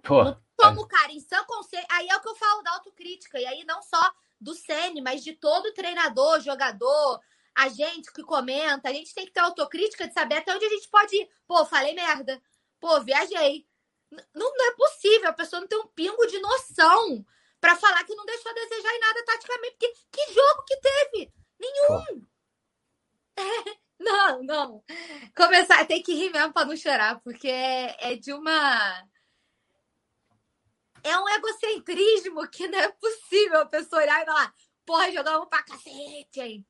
Pô, 0.03 0.25
não 0.25 0.43
como 0.57 0.83
o 0.83 0.89
cara 0.89 1.13
em 1.13 1.21
sã 1.21 1.45
conselho. 1.45 1.87
Aí 1.91 2.09
é 2.09 2.17
o 2.17 2.21
que 2.21 2.29
eu 2.29 2.35
falo 2.37 2.63
da 2.63 2.73
autocrítica. 2.73 3.39
E 3.39 3.47
aí, 3.47 3.65
não 3.65 3.83
só 3.83 4.13
do 4.41 4.55
Sene, 4.55 5.01
mas 5.01 5.23
de 5.23 5.35
todo 5.35 5.73
treinador, 5.73 6.41
jogador, 6.41 7.21
a 7.55 7.69
gente 7.69 8.13
que 8.13 8.23
comenta, 8.23 8.89
a 8.89 8.93
gente 8.93 9.15
tem 9.15 9.27
que 9.27 9.33
ter 9.33 9.41
autocrítica 9.41 10.09
de 10.09 10.15
saber 10.15 10.37
até 10.37 10.55
onde 10.55 10.65
a 10.65 10.69
gente 10.69 10.89
pode 10.89 11.15
ir. 11.15 11.29
Pô, 11.47 11.65
falei 11.65 11.95
merda. 11.95 12.43
Pô, 12.81 13.01
viajei. 13.03 13.67
Não, 14.11 14.57
não 14.57 14.67
é 14.67 14.75
possível, 14.77 15.29
a 15.29 15.33
pessoa 15.33 15.61
não 15.61 15.69
tem 15.69 15.79
um 15.79 15.87
pingo 15.89 16.27
de 16.27 16.39
noção 16.41 17.25
para 17.61 17.77
falar 17.77 18.05
que 18.05 18.15
não 18.15 18.27
deixou 18.27 18.51
a 18.51 18.55
desejar 18.55 18.95
em 18.95 19.01
nada 19.01 19.25
taticamente. 19.25 19.77
Porque 19.79 19.95
que 20.13 20.33
jogo 20.33 20.65
que 20.67 20.77
teve? 20.77 21.33
Nenhum. 21.59 22.27
É, 23.37 23.77
não, 23.99 24.45
não. 24.45 24.85
Começar, 25.37 25.85
tem 25.87 26.01
que 26.01 26.15
rir 26.15 26.31
mesmo 26.31 26.53
para 26.53 26.67
não 26.67 26.77
chorar, 26.77 27.21
porque 27.21 27.49
é, 27.49 28.13
é 28.13 28.15
de 28.15 28.33
uma 28.33 29.05
é 31.03 31.19
um 31.19 31.29
egocentrismo 31.29 32.49
que 32.49 32.69
não 32.69 32.79
é 32.79 32.93
possível 32.93 33.61
a 33.61 33.67
pessoa 33.67 34.03
olhar 34.03 34.23
e 34.23 34.25
falar, 34.25 34.55
porra, 34.87 35.11
jogamos 35.11 35.49
pra 35.49 35.65
cacete, 35.65 36.41
hein? 36.41 36.67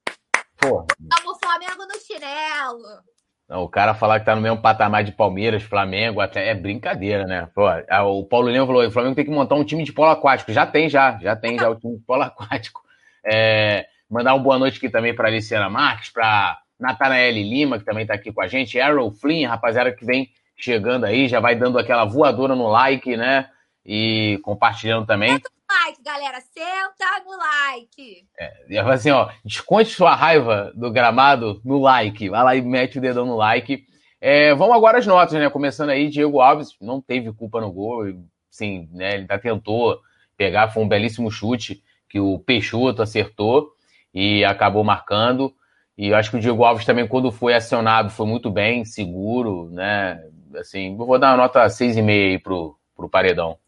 Porra. 0.59 0.87
o 1.27 1.35
Flamengo 1.37 1.87
no 1.87 1.99
chinelo. 2.01 3.03
Não, 3.49 3.63
o 3.63 3.69
cara 3.69 3.95
falar 3.95 4.21
que 4.21 4.27
tá 4.27 4.35
no 4.35 4.41
mesmo 4.41 4.63
patamar 4.63 5.05
de 5.05 5.13
Palmeiras, 5.13 5.63
Flamengo, 5.63 6.21
até 6.21 6.49
é 6.49 6.55
brincadeira, 6.55 7.25
né? 7.25 7.49
Pô, 7.55 7.69
o 8.07 8.25
Paulo 8.25 8.49
Leão 8.49 8.67
falou: 8.67 8.87
o 8.87 8.91
Flamengo 8.91 9.15
tem 9.15 9.25
que 9.25 9.31
montar 9.31 9.55
um 9.55 9.65
time 9.65 9.85
de 9.85 9.93
polo 9.93 10.11
aquático. 10.11 10.53
Já 10.53 10.67
tem, 10.67 10.89
já, 10.89 11.19
já 11.21 11.37
tem 11.37 11.59
já 11.59 11.69
o 11.69 11.77
time 11.77 11.99
de 11.99 12.05
polo 12.05 12.23
aquático. 12.23 12.83
É, 13.25 13.87
mandar 14.11 14.35
uma 14.35 14.43
boa 14.43 14.59
noite 14.59 14.79
aqui 14.79 14.89
também 14.89 15.15
para 15.15 15.29
Aliciana 15.29 15.69
Marques, 15.69 16.11
para 16.11 16.59
Natanael 16.79 17.33
Lima, 17.33 17.79
que 17.79 17.85
também 17.85 18.07
tá 18.07 18.15
aqui 18.15 18.33
com 18.33 18.41
a 18.41 18.47
gente, 18.47 18.79
Errol 18.79 19.13
Flynn, 19.13 19.47
rapaziada 19.47 19.93
que 19.93 20.05
vem 20.05 20.29
chegando 20.57 21.05
aí, 21.05 21.29
já 21.29 21.41
vai 21.41 21.55
dando 21.55 21.79
aquela 21.79 22.05
voadora 22.05 22.55
no 22.55 22.69
like, 22.69 23.17
né? 23.17 23.49
E 23.85 24.39
compartilhando 24.43 25.07
também. 25.07 25.39
Like, 25.71 26.03
galera, 26.03 26.41
senta 26.41 27.25
no 27.25 27.37
like. 27.37 28.27
É, 28.39 28.79
assim, 28.81 29.11
ó, 29.11 29.31
desconte 29.45 29.91
sua 29.91 30.15
raiva 30.15 30.73
do 30.75 30.91
gramado 30.91 31.61
no 31.65 31.79
like. 31.79 32.29
Vai 32.29 32.45
lá 32.45 32.57
e 32.57 32.63
mete 32.63 32.99
o 32.99 33.01
dedão 33.01 33.27
no 33.27 33.37
like. 33.37 33.87
É, 34.21 34.55
vamos 34.55 34.77
agora 34.77 34.99
às 34.99 35.07
notas, 35.07 35.35
né? 35.35 35.49
Começando 35.51 35.91
aí, 35.91 36.09
Diego 36.09 36.41
Alves 36.41 36.77
não 36.81 37.01
teve 37.01 37.33
culpa 37.33 37.61
no 37.61 37.73
gol, 37.73 38.05
sim, 38.51 38.89
né? 38.93 39.15
Ele 39.15 39.21
ainda 39.23 39.39
tentou 39.39 40.01
pegar, 40.37 40.69
foi 40.69 40.83
um 40.83 40.89
belíssimo 40.89 41.31
chute 41.31 41.83
que 42.09 42.21
o 42.21 42.39
Peixoto 42.39 43.03
acertou 43.03 43.73
e 44.13 44.45
acabou 44.45 44.85
marcando. 44.85 45.55
E 45.97 46.09
eu 46.09 46.17
acho 46.17 46.31
que 46.31 46.37
o 46.37 46.41
Diego 46.41 46.65
Alves 46.65 46.85
também, 46.85 47.07
quando 47.07 47.31
foi 47.31 47.55
acionado, 47.55 48.11
foi 48.11 48.27
muito 48.27 48.51
bem, 48.51 48.85
seguro, 48.85 49.69
né? 49.71 50.21
Assim, 50.57 50.97
vou 50.97 51.19
dar 51.19 51.31
uma 51.31 51.37
nota 51.39 51.67
6,5 51.67 52.09
aí 52.09 52.39
pro, 52.39 52.79
pro 52.97 53.09
Paredão. 53.09 53.59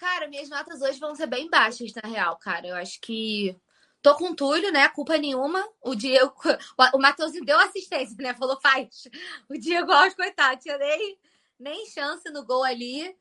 Cara, 0.00 0.28
minhas 0.28 0.48
notas 0.48 0.80
hoje 0.80 0.98
vão 0.98 1.14
ser 1.14 1.26
bem 1.26 1.50
baixas, 1.50 1.92
na 1.92 2.08
real, 2.08 2.34
cara. 2.38 2.66
Eu 2.66 2.74
acho 2.74 2.98
que 3.02 3.54
tô 4.00 4.14
com 4.14 4.30
o 4.30 4.34
Túlio, 4.34 4.72
né? 4.72 4.88
Culpa 4.88 5.18
nenhuma. 5.18 5.62
O 5.78 5.94
Diego, 5.94 6.34
o 6.94 6.98
Matheusinho 6.98 7.44
deu 7.44 7.58
assistência, 7.58 8.16
né? 8.18 8.32
Falou, 8.32 8.58
faz. 8.58 9.06
O 9.46 9.58
Diego 9.58 9.92
Alves, 9.92 10.14
coitado, 10.14 10.58
tinha 10.58 10.78
nem, 10.78 11.18
nem 11.58 11.84
chance 11.84 12.30
no 12.30 12.46
gol 12.46 12.64
ali. 12.64 13.14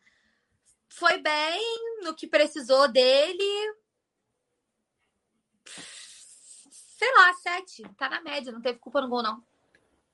Foi 0.87 1.17
bem 1.17 1.61
no 2.01 2.15
que 2.15 2.25
precisou 2.25 2.87
dele. 2.87 3.75
Sei 5.65 7.13
lá, 7.13 7.33
sete. 7.33 7.83
Tá 7.97 8.07
na 8.07 8.21
média, 8.21 8.53
não 8.53 8.61
teve 8.61 8.79
culpa 8.79 9.01
no 9.01 9.09
gol, 9.09 9.21
não. 9.21 9.43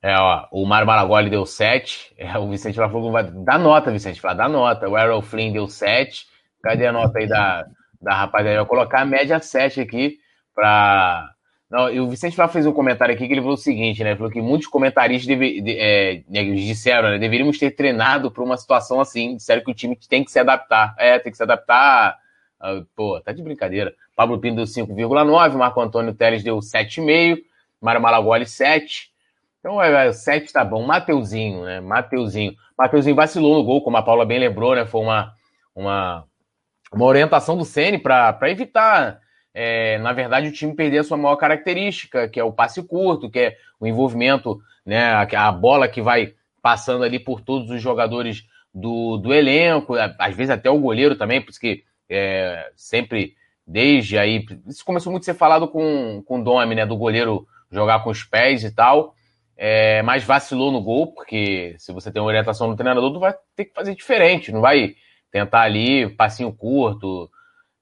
É, 0.02 0.18
ó, 0.18 0.48
o 0.52 0.66
Mário 0.66 0.88
Maragoli 0.88 1.30
deu 1.30 1.46
7. 1.46 2.16
É, 2.18 2.36
o 2.40 2.50
Vicente 2.50 2.76
falou 2.76 3.12
vai 3.12 3.24
dar 3.24 3.60
nota, 3.60 3.92
Vicente. 3.92 4.20
Vai 4.20 4.36
dar 4.36 4.50
nota. 4.50 4.90
O 4.90 4.98
Errol 4.98 5.22
Flynn 5.22 5.54
deu 5.54 5.68
7. 5.68 6.34
Cadê 6.66 6.88
a 6.88 6.92
nota 6.92 7.20
aí 7.20 7.28
da, 7.28 7.64
da 8.02 8.16
rapaziada? 8.16 8.58
Eu 8.58 8.62
vou 8.62 8.66
colocar 8.66 9.02
a 9.02 9.06
média 9.06 9.40
7 9.40 9.82
aqui 9.82 10.18
pra. 10.56 11.30
Não, 11.70 11.92
e 11.92 12.00
o 12.00 12.10
Vicente 12.10 12.36
Flá 12.36 12.48
fez 12.48 12.66
um 12.66 12.74
comentário 12.74 13.14
aqui 13.14 13.28
que 13.28 13.34
ele 13.34 13.42
falou 13.42 13.54
o 13.54 13.58
seguinte, 13.58 14.04
né? 14.04 14.16
Falou 14.16 14.32
que 14.32 14.42
muitos 14.42 14.68
comentaristas 14.68 15.28
deve, 15.28 15.62
de, 15.62 15.78
é, 15.78 16.24
né, 16.28 16.44
disseram, 16.56 17.10
né? 17.10 17.20
Deveríamos 17.20 17.60
ter 17.60 17.70
treinado 17.70 18.32
para 18.32 18.44
uma 18.44 18.58
situação 18.58 19.00
assim. 19.00 19.36
Disseram 19.36 19.64
que 19.64 19.70
o 19.70 19.76
time 19.76 19.96
tem 20.10 20.24
que 20.24 20.32
se 20.32 20.40
adaptar. 20.40 20.96
É, 20.98 21.20
tem 21.20 21.32
que 21.32 21.38
se 21.38 21.44
adaptar. 21.44 22.18
Uh, 22.60 22.84
pô, 22.96 23.22
tá 23.22 23.32
de 23.32 23.44
brincadeira. 23.44 23.94
Pablo 24.16 24.40
Pinto 24.40 24.56
deu 24.56 24.66
5,9, 24.66 25.54
Marco 25.54 25.80
Antônio 25.80 26.16
Teles 26.16 26.44
deu 26.44 26.58
7,5, 26.58 27.38
Mário 27.80 28.02
Malagoli 28.02 28.48
7. 28.48 29.12
Então, 29.60 29.80
é, 29.80 30.12
7 30.12 30.52
tá 30.52 30.66
bom. 30.66 30.82
Mateuzinho, 30.84 31.64
né? 31.64 31.80
Mateuzinho. 31.80 32.56
Mateuzinho 32.76 33.16
vacilou 33.16 33.54
no 33.54 33.64
gol, 33.64 33.84
como 33.84 33.98
a 33.98 34.02
Paula 34.02 34.26
bem 34.26 34.40
lembrou, 34.40 34.74
né? 34.74 34.84
Foi 34.88 35.02
uma, 35.02 35.32
uma, 35.76 36.26
uma 36.96 37.06
orientação 37.06 37.58
do 37.58 37.66
Ceni 37.66 37.98
para 37.98 38.38
evitar, 38.50 39.20
é, 39.54 39.98
na 40.00 40.14
verdade, 40.14 40.48
o 40.48 40.52
time 40.52 40.74
perder 40.74 41.00
a 41.00 41.04
sua 41.04 41.18
maior 41.18 41.36
característica, 41.36 42.28
que 42.28 42.40
é 42.40 42.44
o 42.44 42.52
passe 42.52 42.82
curto, 42.82 43.30
que 43.30 43.40
é 43.40 43.58
o 43.80 43.86
envolvimento, 43.86 44.60
né? 44.86 45.12
A, 45.12 45.48
a 45.48 45.52
bola 45.52 45.88
que 45.88 46.02
vai 46.02 46.34
passando 46.62 47.04
ali 47.04 47.20
por 47.20 47.42
todos 47.42 47.70
os 47.70 47.82
jogadores 47.82 48.48
do, 48.74 49.18
do 49.18 49.34
elenco, 49.34 49.96
às 50.18 50.36
vezes 50.36 50.50
até 50.50 50.70
o 50.70 50.80
goleiro 50.80 51.16
também, 51.16 51.42
porque 51.42 51.84
é, 52.10 52.72
sempre, 52.76 53.36
desde 53.68 54.18
aí, 54.18 54.46
isso 54.66 54.84
começou 54.84 55.12
muito 55.12 55.24
a 55.24 55.26
ser 55.26 55.36
falado 55.36 55.68
com, 55.68 56.24
com 56.26 56.40
o 56.40 56.44
Domi, 56.44 56.74
né? 56.74 56.86
Do 56.86 56.98
goleiro 56.98 57.48
jogar 57.70 58.04
com 58.04 58.10
os 58.10 58.24
pés 58.24 58.64
e 58.64 58.74
tal 58.74 59.16
é, 59.58 60.02
mas 60.02 60.24
vacilou 60.24 60.72
no 60.72 60.82
gol, 60.82 61.14
porque 61.14 61.76
se 61.78 61.92
você 61.94 62.12
tem 62.12 62.22
uma 62.22 62.28
orientação 62.28 62.68
no 62.68 62.76
treinador, 62.76 63.12
tu 63.14 63.20
vai 63.20 63.34
ter 63.56 63.66
que 63.66 63.74
fazer 63.74 63.96
diferente, 63.96 64.52
não 64.52 64.62
vai 64.62 64.96
tentar 65.36 65.64
ali, 65.64 66.10
passinho 66.16 66.56
curto. 66.56 67.30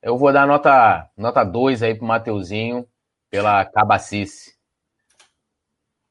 Eu 0.02 0.18
vou 0.18 0.34
dar 0.34 0.48
nota 0.48 1.08
nota 1.16 1.44
2 1.44 1.84
aí 1.84 1.94
pro 1.94 2.08
Mateuzinho 2.08 2.90
pela 3.30 3.64
cabacice. 3.64 4.58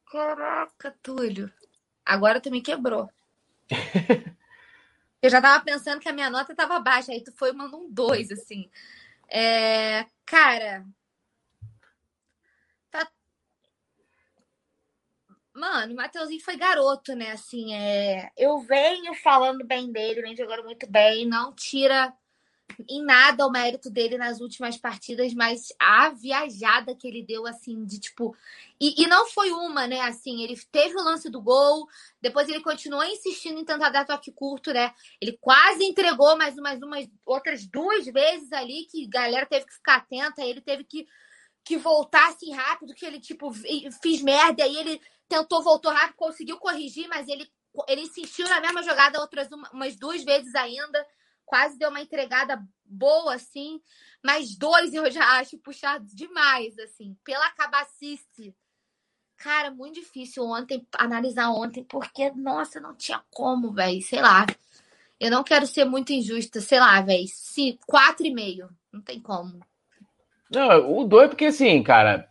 Caraca, 0.09 0.95
Túlio. 1.03 1.51
Agora 2.07 2.41
tu 2.41 2.49
me 2.49 2.61
quebrou. 2.61 3.11
Eu 5.21 5.31
já 5.31 5.43
tava 5.43 5.65
pensando 5.65 5.99
que 5.99 6.09
a 6.09 6.13
minha 6.13 6.31
nota 6.31 6.55
tava 6.55 6.79
baixa, 6.79 7.11
aí 7.11 7.21
tu 7.25 7.33
foi 7.33 7.53
mandando 7.53 7.87
um 7.87 7.93
2, 7.93 8.31
assim. 8.31 8.71
É, 9.29 10.07
cara, 10.25 10.85
Mano, 15.55 15.93
o 15.93 15.97
Mateuzinho 15.97 16.43
foi 16.43 16.57
garoto, 16.57 17.15
né? 17.15 17.33
Assim, 17.33 17.75
é... 17.75 18.31
eu 18.37 18.59
venho 18.61 19.15
falando 19.15 19.65
bem 19.65 19.93
dele, 19.93 20.23
vem 20.23 20.37
jogando 20.37 20.65
muito 20.65 20.87
bem, 20.91 21.27
não 21.27 21.53
tira 21.53 22.13
em 22.89 23.05
nada 23.05 23.47
o 23.47 23.51
mérito 23.51 23.91
dele 23.91 24.17
nas 24.17 24.41
últimas 24.41 24.77
partidas, 24.77 25.35
mas 25.35 25.69
a 25.79 26.11
viajada 26.11 26.95
que 26.95 27.07
ele 27.07 27.23
deu, 27.23 27.47
assim, 27.47 27.85
de 27.85 28.01
tipo. 28.01 28.35
E, 28.81 29.03
e 29.03 29.07
não 29.07 29.27
foi 29.27 29.51
uma, 29.53 29.87
né? 29.87 30.01
Assim, 30.01 30.43
ele 30.43 30.59
teve 30.71 30.97
o 30.97 31.05
lance 31.05 31.29
do 31.29 31.41
gol, 31.41 31.87
depois 32.21 32.49
ele 32.49 32.61
continuou 32.61 33.05
insistindo 33.05 33.61
em 33.61 33.65
tentar 33.65 33.91
dar 33.91 34.07
toque 34.07 34.33
curto, 34.33 34.73
né? 34.73 34.93
Ele 35.21 35.37
quase 35.41 35.85
entregou 35.85 36.37
mais 36.37 36.57
umas, 36.57 36.81
umas 36.83 37.07
outras 37.27 37.67
duas 37.67 38.07
vezes 38.07 38.53
ali, 38.53 38.87
que 38.91 39.05
a 39.05 39.11
galera 39.11 39.47
teve 39.47 39.67
que 39.67 39.75
ficar 39.75 39.97
atenta, 39.97 40.43
ele 40.43 40.61
teve 40.61 40.85
que 40.85 41.07
que 41.65 41.77
voltasse 41.77 42.51
rápido, 42.51 42.93
que 42.93 43.07
ele, 43.07 43.21
tipo, 43.21 43.53
fiz 44.03 44.21
merda, 44.21 44.65
aí 44.65 44.77
ele 44.77 45.01
tentou, 45.33 45.63
voltou 45.63 45.91
rápido, 45.91 46.17
conseguiu 46.17 46.59
corrigir, 46.59 47.09
mas 47.09 47.27
ele, 47.27 47.51
ele 47.89 48.03
insistiu 48.03 48.47
na 48.49 48.61
mesma 48.61 48.83
jogada 48.83 49.19
outras 49.19 49.51
uma, 49.51 49.71
umas 49.71 49.97
duas 49.97 50.23
vezes 50.23 50.55
ainda, 50.55 51.07
quase 51.47 51.79
deu 51.79 51.89
uma 51.89 52.03
entregada 52.03 52.63
boa, 52.85 53.35
assim, 53.35 53.81
mas 54.23 54.55
dois 54.57 54.93
eu 54.93 55.11
já 55.11 55.39
acho 55.39 55.57
puxado 55.59 56.05
demais, 56.15 56.79
assim, 56.79 57.17
pela 57.25 57.51
cabacice. 57.53 58.55
Cara, 59.39 59.71
muito 59.71 59.95
difícil 59.95 60.45
ontem, 60.45 60.87
analisar 60.99 61.51
ontem, 61.51 61.83
porque, 61.83 62.31
nossa, 62.33 62.79
não 62.79 62.95
tinha 62.95 63.23
como, 63.31 63.73
velho, 63.73 64.03
sei 64.03 64.21
lá. 64.21 64.47
Eu 65.19 65.31
não 65.31 65.43
quero 65.43 65.67
ser 65.67 65.85
muito 65.85 66.13
injusta, 66.13 66.61
sei 66.61 66.79
lá, 66.79 67.01
velho, 67.01 67.27
quatro 67.87 68.27
e 68.27 68.33
meio, 68.33 68.69
não 68.93 69.01
tem 69.01 69.19
como. 69.19 69.61
Não, 70.51 70.99
o 70.99 71.05
doido, 71.05 71.31
porque 71.31 71.47
assim, 71.47 71.83
cara, 71.83 72.29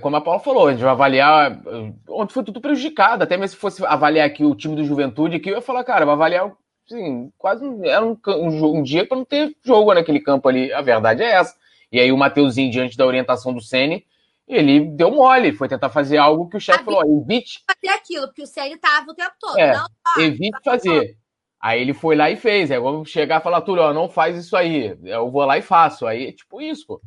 como 0.00 0.16
a 0.16 0.20
Paula 0.20 0.40
falou, 0.40 0.68
a 0.68 0.72
gente 0.72 0.82
vai 0.82 0.92
avaliar. 0.92 1.60
Ontem 2.08 2.32
foi 2.32 2.44
tudo 2.44 2.60
prejudicado. 2.60 3.24
Até 3.24 3.36
mesmo 3.36 3.54
se 3.54 3.60
fosse 3.60 3.84
avaliar 3.84 4.26
aqui 4.26 4.44
o 4.44 4.54
time 4.54 4.74
do 4.74 4.84
Juventude, 4.84 5.36
aqui 5.36 5.50
eu 5.50 5.56
ia 5.56 5.62
falar, 5.62 5.84
cara, 5.84 6.04
vai 6.04 6.14
avaliar. 6.14 6.52
Assim, 6.86 7.30
quase 7.38 7.64
era 7.84 8.04
um, 8.04 8.16
um, 8.26 8.78
um 8.78 8.82
dia 8.82 9.06
para 9.06 9.16
não 9.16 9.24
ter 9.24 9.54
jogo 9.62 9.94
naquele 9.94 10.20
campo 10.20 10.48
ali. 10.48 10.72
A 10.72 10.80
verdade 10.80 11.22
é 11.22 11.32
essa. 11.32 11.54
E 11.92 12.00
aí 12.00 12.10
o 12.10 12.16
Mateuzinho, 12.16 12.70
diante 12.70 12.96
da 12.96 13.06
orientação 13.06 13.52
do 13.52 13.60
Sene, 13.60 14.04
ele 14.46 14.80
deu 14.80 15.10
mole, 15.10 15.52
foi 15.52 15.68
tentar 15.68 15.90
fazer 15.90 16.16
algo 16.16 16.48
que 16.48 16.56
o 16.56 16.60
chefe 16.60 16.84
falou: 16.84 17.22
evite. 17.22 17.62
Fazer 17.66 17.94
aquilo, 17.94 18.26
porque 18.26 18.42
o 18.42 18.46
Sene 18.46 18.76
tava 18.78 19.10
o 19.10 19.14
tempo 19.14 19.32
todo. 19.38 19.58
É, 19.58 19.74
não, 19.74 19.86
ó, 20.16 20.20
evite 20.20 20.58
fazer. 20.64 21.16
Aí 21.60 21.80
ele 21.80 21.92
foi 21.92 22.16
lá 22.16 22.30
e 22.30 22.36
fez. 22.36 22.70
Aí 22.70 22.78
vamos 22.80 23.10
chegar 23.10 23.40
e 23.40 23.42
falar, 23.42 23.60
Túlio, 23.60 23.82
ó, 23.82 23.92
não 23.92 24.08
faz 24.08 24.36
isso 24.36 24.56
aí. 24.56 24.96
Eu 25.04 25.30
vou 25.30 25.44
lá 25.44 25.58
e 25.58 25.62
faço. 25.62 26.06
Aí 26.06 26.28
é 26.28 26.32
tipo 26.32 26.60
isso, 26.60 26.86
pô. 26.86 27.00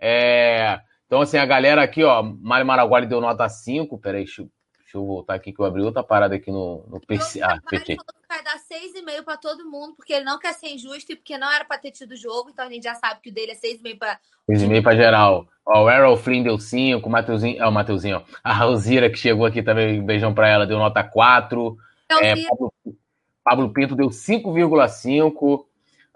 É. 0.00 0.80
Então, 1.08 1.22
assim, 1.22 1.38
a 1.38 1.46
galera 1.46 1.82
aqui, 1.82 2.04
ó, 2.04 2.22
Mário 2.22 2.66
Maraguari 2.66 3.06
deu 3.06 3.18
nota 3.18 3.48
5. 3.48 3.98
Peraí, 3.98 4.24
deixa, 4.24 4.42
deixa 4.78 4.98
eu 4.98 5.06
voltar 5.06 5.34
aqui 5.34 5.54
que 5.54 5.58
eu 5.58 5.64
abri 5.64 5.80
outra 5.80 6.02
parada 6.04 6.34
aqui 6.34 6.52
no, 6.52 6.84
no 6.86 7.00
PC. 7.00 7.40
Ah, 7.42 7.58
PC. 7.66 7.96
Vai 8.28 8.44
dar 8.44 8.56
6,5 8.58 9.24
para 9.24 9.38
todo 9.38 9.64
mundo, 9.70 9.94
porque 9.96 10.12
ele 10.12 10.26
não 10.26 10.38
quer 10.38 10.52
ser 10.52 10.68
injusto 10.68 11.10
e 11.10 11.16
porque 11.16 11.38
não 11.38 11.50
era 11.50 11.64
para 11.64 11.78
ter 11.78 11.92
tido 11.92 12.14
jogo, 12.14 12.50
então 12.50 12.66
a 12.66 12.70
gente 12.70 12.84
já 12.84 12.94
sabe 12.94 13.22
que 13.22 13.30
o 13.30 13.32
dele 13.32 13.52
é 13.52 13.54
6,5 13.54 13.98
para. 13.98 14.20
6,5 14.50 14.82
para 14.82 14.96
geral. 14.96 15.48
Ó, 15.64 15.84
o 15.84 15.90
Errol 15.90 16.16
Flynn 16.18 16.42
deu 16.42 16.58
5, 16.58 17.08
o 17.08 17.10
Mateuzinho. 17.10 17.64
Ah, 17.64 17.70
o 17.70 17.72
Mateuzinho, 17.72 18.18
ó. 18.18 18.22
A 18.44 18.52
Rosira, 18.52 19.08
que 19.08 19.16
chegou 19.16 19.46
aqui 19.46 19.62
também, 19.62 20.02
um 20.02 20.04
beijão 20.04 20.34
para 20.34 20.46
ela, 20.46 20.66
deu 20.66 20.76
nota 20.76 21.02
4. 21.02 21.74
Então, 22.04 22.20
é, 22.20 22.34
Pablo, 22.36 22.74
Pablo 23.42 23.72
Pinto 23.72 23.96
deu 23.96 24.08
5,5. 24.08 25.64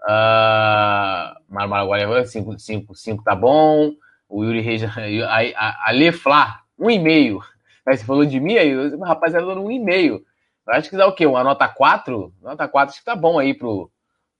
Uh, 0.03 1.33
Mário 1.49 1.69
Maraguari, 1.69 2.27
5, 2.27 2.59
5, 2.59 2.93
5 2.93 3.23
tá 3.23 3.33
bom 3.33 3.95
o 4.33 4.43
Yuri 4.43 4.61
Reis, 4.61 4.81
a, 4.83 4.87
a, 4.87 5.89
a 5.89 5.91
Leflar, 5.91 6.65
um 6.77 6.89
e-mail. 6.89 7.39
Aí 7.85 7.97
você 7.97 8.03
falou 8.03 8.25
de 8.25 8.39
mim, 8.39 8.57
aí 8.57 8.75
o 8.75 8.99
rapaziada 8.99 9.45
dando 9.45 9.61
um 9.61 9.71
e-mail. 9.71 10.25
Eu 10.65 10.73
acho 10.73 10.89
que 10.89 10.97
dá 10.97 11.05
o 11.05 11.13
quê? 11.13 11.25
Uma 11.25 11.43
nota 11.43 11.67
4? 11.67 12.33
Nota 12.41 12.67
4 12.67 12.91
acho 12.91 12.99
que 12.99 13.05
tá 13.05 13.15
bom 13.15 13.37
aí 13.37 13.53
pro, 13.53 13.91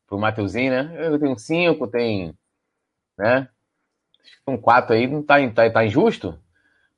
pro 0.07 0.17
Mateuzinho, 0.17 0.71
né? 0.71 0.95
Eu 0.97 1.19
tenho 1.19 1.37
5, 1.37 1.87
tem. 1.87 2.33
Né? 3.17 3.49
Acho 4.23 4.43
que 4.45 4.51
um 4.51 4.57
4 4.57 4.95
aí, 4.95 5.05
não 5.05 5.21
tá, 5.21 5.35
tá, 5.51 5.69
tá 5.69 5.85
injusto? 5.85 6.39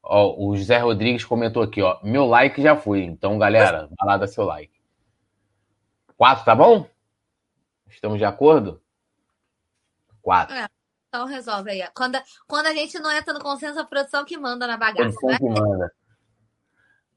Ó, 0.02 0.36
o 0.38 0.56
José 0.56 0.78
Rodrigues 0.78 1.26
comentou 1.26 1.64
aqui, 1.64 1.82
ó. 1.82 2.00
Meu 2.04 2.26
like 2.28 2.62
já 2.62 2.76
foi. 2.76 3.02
Então, 3.04 3.40
galera, 3.40 3.90
vai 3.98 4.08
lá 4.08 4.18
dar 4.18 4.28
seu 4.28 4.46
like. 4.46 4.74
4, 6.16 6.46
tá 6.46 6.56
bom? 6.56 6.88
Estamos 7.88 8.20
de 8.20 8.26
acordo? 8.26 8.80
4. 10.22 10.56
É. 10.56 10.68
produção 11.16 11.26
resolve 11.26 11.72
aí. 11.72 11.88
Quando, 11.94 12.22
quando 12.48 12.68
a 12.68 12.74
gente 12.74 13.00
não 13.00 13.12
entra 13.12 13.34
no 13.34 13.40
consenso, 13.40 13.80
a 13.80 13.86
produção 13.86 14.26
que 14.26 14.38
manda 14.38 14.68
na 14.68 14.78
bagaça. 14.78 15.18
Produção 15.18 15.30
né? 15.30 15.38
que 15.38 15.62
manda. 15.62 15.92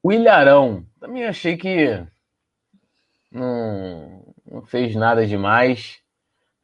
O 0.01 0.11
Ilharão, 0.13 0.85
também 0.99 1.25
achei 1.25 1.57
que 1.57 2.05
não, 3.29 4.33
não 4.49 4.65
fez 4.65 4.95
nada 4.95 5.27
demais. 5.27 5.99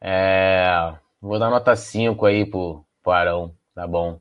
É, 0.00 0.94
vou 1.20 1.38
dar 1.38 1.50
nota 1.50 1.76
5 1.76 2.24
aí 2.24 2.46
pro, 2.46 2.84
pro 3.02 3.12
Arão, 3.12 3.54
tá 3.74 3.86
bom. 3.86 4.20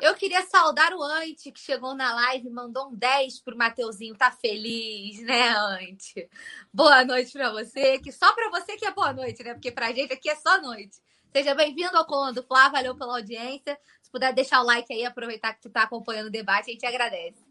Eu 0.00 0.14
queria 0.14 0.42
saudar 0.42 0.92
o 0.92 1.02
Ante, 1.02 1.50
que 1.50 1.60
chegou 1.60 1.94
na 1.94 2.12
live 2.14 2.48
e 2.48 2.50
mandou 2.50 2.88
um 2.88 2.94
10 2.94 3.40
pro 3.40 3.56
Mateuzinho. 3.56 4.14
Tá 4.14 4.30
feliz, 4.30 5.22
né, 5.22 5.48
Ante? 5.56 6.28
Boa 6.70 7.06
noite 7.06 7.32
para 7.32 7.50
você, 7.50 7.98
que 8.00 8.12
só 8.12 8.34
para 8.34 8.50
você 8.50 8.76
que 8.76 8.84
é 8.84 8.92
boa 8.92 9.14
noite, 9.14 9.42
né? 9.42 9.54
Porque 9.54 9.72
pra 9.72 9.92
gente 9.92 10.12
aqui 10.12 10.28
é 10.28 10.36
só 10.36 10.60
noite. 10.60 11.00
Seja 11.36 11.52
bem-vindo 11.52 11.96
ao 11.96 12.06
Coluna 12.06 12.32
do 12.32 12.44
Flá, 12.44 12.68
valeu 12.68 12.94
pela 12.94 13.14
audiência. 13.14 13.76
Se 14.00 14.08
puder 14.08 14.32
deixar 14.32 14.60
o 14.60 14.64
like 14.64 14.92
aí, 14.92 15.04
aproveitar 15.04 15.52
que 15.52 15.62
tu 15.62 15.68
tá 15.68 15.82
acompanhando 15.82 16.28
o 16.28 16.30
debate, 16.30 16.70
a 16.70 16.72
gente 16.72 16.86
agradece. 16.86 17.44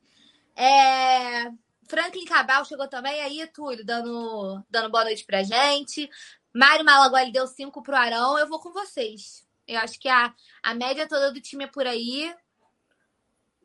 É... 0.55 1.51
Franklin 1.85 2.23
Cabral 2.23 2.63
chegou 2.63 2.87
também 2.87 3.19
aí, 3.19 3.45
Túlio, 3.47 3.85
dando, 3.85 4.63
dando 4.69 4.89
boa 4.89 5.03
noite 5.03 5.25
pra 5.25 5.43
gente. 5.43 6.09
Mário 6.55 6.85
Malaguai 6.85 7.29
deu 7.29 7.45
5 7.45 7.83
pro 7.83 7.93
Arão. 7.93 8.39
Eu 8.39 8.47
vou 8.47 8.61
com 8.61 8.71
vocês. 8.71 9.45
Eu 9.67 9.77
acho 9.81 9.99
que 9.99 10.07
a, 10.07 10.33
a 10.63 10.73
média 10.73 11.05
toda 11.05 11.33
do 11.33 11.41
time 11.41 11.65
é 11.65 11.67
por 11.67 11.85
aí. 11.85 12.33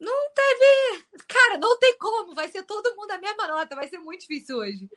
Não 0.01 0.31
teve. 0.35 1.05
Cara, 1.29 1.59
não 1.59 1.79
tem 1.79 1.97
como. 1.97 2.35
Vai 2.35 2.49
ser 2.49 2.65
todo 2.65 2.97
mundo 2.97 3.13
a 3.13 3.19
mesma 3.19 3.47
nota. 3.47 3.77
Vai 3.77 3.87
ser 3.87 3.99
muito 3.99 4.23
difícil 4.23 4.57
hoje. 4.57 4.91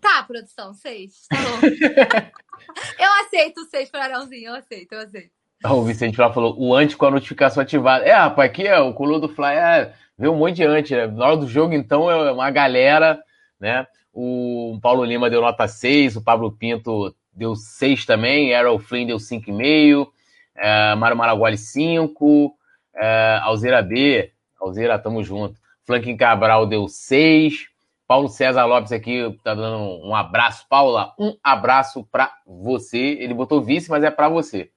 Tá, 0.00 0.22
produção, 0.22 0.72
seis. 0.72 1.26
Tá 1.28 1.36
bom. 1.36 1.66
eu 2.98 3.12
aceito 3.24 3.64
seis 3.66 3.90
para 3.90 4.04
Arãozinho. 4.04 4.50
Eu 4.50 4.54
aceito, 4.54 4.92
eu 4.92 5.00
aceito. 5.00 5.30
O 5.64 5.82
Vicente 5.82 6.16
Flá 6.16 6.32
falou: 6.32 6.54
o 6.58 6.74
anti 6.74 6.96
com 6.96 7.06
a 7.06 7.10
notificação 7.10 7.62
ativada. 7.62 8.04
É, 8.04 8.12
rapaz, 8.12 8.50
aqui 8.50 8.70
o 8.72 8.94
coluna 8.94 9.20
do 9.20 9.28
Fly 9.28 9.54
é, 9.54 9.94
vê 10.18 10.28
um 10.28 10.36
monte 10.36 10.56
de 10.56 10.64
anti. 10.64 10.94
Né? 10.94 11.06
Na 11.06 11.26
hora 11.26 11.36
do 11.36 11.46
jogo, 11.48 11.74
então, 11.74 12.10
é 12.10 12.32
uma 12.32 12.50
galera, 12.50 13.20
né? 13.58 13.86
O 14.12 14.78
Paulo 14.82 15.04
Lima 15.04 15.30
deu 15.30 15.40
nota 15.40 15.68
6, 15.68 16.16
o 16.16 16.22
Pablo 16.22 16.50
Pinto 16.50 17.14
deu 17.32 17.54
6 17.54 18.06
também, 18.06 18.50
Errol 18.50 18.78
Flynn 18.78 19.06
deu 19.06 19.18
5,5, 19.18 20.08
é, 20.56 20.94
Mário 20.96 21.16
Maraguali 21.16 21.56
5, 21.56 22.52
é, 22.96 23.38
Alzeira 23.42 23.80
B, 23.82 24.32
Alzeira, 24.60 24.98
tamo 24.98 25.22
junto. 25.22 25.60
Flanking 25.86 26.16
Cabral 26.16 26.66
deu 26.66 26.86
6. 26.88 27.69
Paulo 28.10 28.28
César 28.28 28.64
Lopes 28.64 28.90
aqui 28.90 29.38
tá 29.44 29.54
dando 29.54 30.04
um 30.04 30.16
abraço. 30.16 30.66
Paula, 30.68 31.14
um 31.16 31.38
abraço 31.44 32.04
para 32.10 32.36
você. 32.44 32.98
Ele 32.98 33.32
botou 33.32 33.62
vice, 33.62 33.88
mas 33.88 34.02
é 34.02 34.10
para 34.10 34.28
você. 34.28 34.72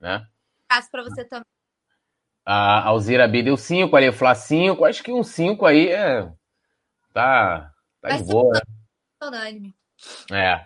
Né? 0.00 0.26
Abraço 0.66 0.90
para 0.90 1.02
você 1.02 1.22
também. 1.26 1.44
A 2.42 2.88
Alzeira 2.88 3.28
B 3.28 3.42
deu 3.42 3.58
5, 3.58 3.94
a 3.94 3.98
Areflá 3.98 4.34
5. 4.34 4.82
Acho 4.86 5.02
que 5.02 5.12
um 5.12 5.22
5 5.22 5.66
aí 5.66 5.88
é. 5.88 6.26
Tá, 7.12 7.70
tá 8.00 8.16
de 8.16 8.24
boa. 8.24 8.58
Né? 9.30 9.72
É. 10.32 10.64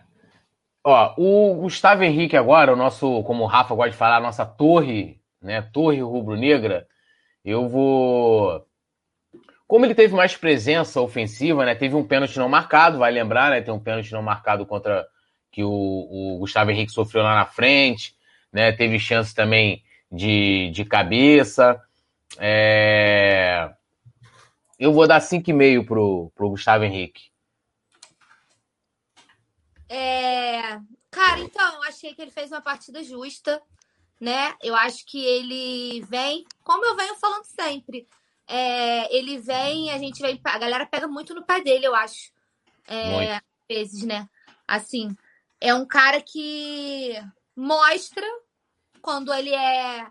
Ó, 0.85 1.14
o 1.18 1.62
Gustavo 1.62 2.04
Henrique 2.04 2.37
agora, 2.37 2.73
o 2.73 2.76
nosso, 2.76 3.25
como 3.25 3.42
o 3.42 3.49
Rafa 3.49 3.75
gosta 3.75 3.90
de 3.90 3.97
falar, 3.97 4.18
a 4.18 4.21
nossa 4.21 4.47
torre, 4.47 5.21
né, 5.42 5.62
torre 5.62 6.00
rubro-negra, 6.00 6.87
eu 7.44 7.68
vou... 7.68 8.64
Como 9.66 9.85
ele 9.85 9.94
teve 9.94 10.14
mais 10.14 10.37
presença 10.37 11.00
ofensiva, 11.00 11.64
né, 11.64 11.75
teve 11.75 11.94
um 11.94 12.06
pênalti 12.06 12.38
não 12.38 12.49
marcado, 12.49 12.99
vai 12.99 13.11
lembrar, 13.11 13.50
né, 13.50 13.62
tem 13.62 13.73
um 13.73 13.80
pênalti 13.80 14.12
não 14.12 14.23
marcado 14.23 14.66
contra 14.66 15.06
que 15.50 15.64
o, 15.64 15.71
o 15.71 16.38
Gustavo 16.38 16.71
Henrique 16.71 16.92
sofreu 16.92 17.23
lá 17.23 17.35
na 17.35 17.47
frente, 17.47 18.14
né, 18.52 18.73
teve 18.73 18.99
chance 18.99 19.35
também 19.35 19.83
de, 20.11 20.71
de 20.71 20.85
cabeça, 20.85 21.80
é... 22.38 23.73
Eu 24.78 24.92
vou 24.92 25.06
dar 25.06 25.21
5,5 25.21 25.87
pro, 25.87 26.33
pro 26.35 26.50
Gustavo 26.50 26.85
Henrique. 26.85 27.31
É... 29.88 30.81
Cara, 31.11 31.40
então, 31.40 31.83
achei 31.85 32.12
que 32.12 32.20
ele 32.20 32.31
fez 32.31 32.50
uma 32.50 32.61
partida 32.61 33.03
justa, 33.03 33.62
né? 34.20 34.55
Eu 34.61 34.74
acho 34.74 35.07
que 35.07 35.24
ele 35.24 36.03
vem, 36.07 36.44
como 36.62 36.85
eu 36.85 36.96
venho 36.96 37.14
falando 37.16 37.44
sempre, 37.44 38.09
é... 38.46 39.14
ele 39.16 39.38
vem, 39.38 39.90
a 39.90 39.98
gente 39.98 40.20
vem, 40.20 40.40
a 40.44 40.59
galera 40.59 40.87
pega 40.87 41.07
muito 41.07 41.35
no 41.35 41.44
pé 41.44 41.61
dele, 41.61 41.87
eu 41.87 41.94
acho. 41.94 42.33
É... 42.87 43.37
Às 43.37 43.42
vezes, 43.68 44.02
né? 44.04 44.28
Assim, 44.66 45.16
é 45.61 45.74
um 45.74 45.87
cara 45.87 46.20
que 46.20 47.14
mostra 47.57 48.26
quando 49.00 49.33
ele 49.33 49.54
é 49.54 50.07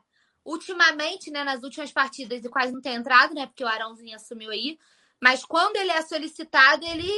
ultimamente, 0.46 1.32
né, 1.32 1.44
nas 1.44 1.64
últimas 1.64 1.92
partidas, 1.92 2.44
e 2.44 2.50
quase 2.50 2.74
não 2.74 2.82
tem 2.82 2.96
entrado, 2.96 3.34
né, 3.34 3.46
porque 3.48 3.64
o 3.64 3.68
Arãozinho 3.68 4.16
assumiu 4.16 4.52
aí, 4.52 4.78
mas 5.22 5.46
quando 5.46 5.78
ele 5.78 5.92
é 5.92 6.02
solicitado, 6.02 6.86
ele 6.86 7.10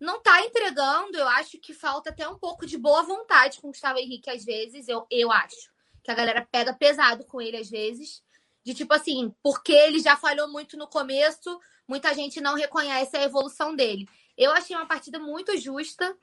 não 0.00 0.20
tá 0.20 0.44
entregando. 0.44 1.16
Eu 1.16 1.26
acho 1.28 1.58
que 1.58 1.72
falta 1.72 2.10
até 2.10 2.28
um 2.28 2.38
pouco 2.38 2.66
de 2.66 2.76
boa 2.76 3.02
vontade 3.02 3.60
com 3.60 3.68
o 3.68 3.70
Gustavo 3.70 3.98
Henrique, 3.98 4.30
às 4.30 4.44
vezes. 4.44 4.86
Eu, 4.88 5.06
eu 5.10 5.32
acho 5.32 5.70
que 6.04 6.10
a 6.10 6.14
galera 6.14 6.46
pega 6.50 6.74
pesado 6.74 7.24
com 7.24 7.40
ele, 7.40 7.56
às 7.56 7.70
vezes. 7.70 8.22
De 8.68 8.74
tipo 8.74 8.92
assim, 8.92 9.34
porque 9.42 9.72
ele 9.72 9.98
já 9.98 10.14
falhou 10.14 10.46
muito 10.46 10.76
no 10.76 10.86
começo, 10.86 11.58
muita 11.88 12.12
gente 12.12 12.38
não 12.38 12.54
reconhece 12.54 13.16
a 13.16 13.22
evolução 13.22 13.74
dele. 13.74 14.06
Eu 14.36 14.52
achei 14.52 14.76
uma 14.76 14.84
partida 14.84 15.18
muito 15.18 15.56
justa, 15.56 16.14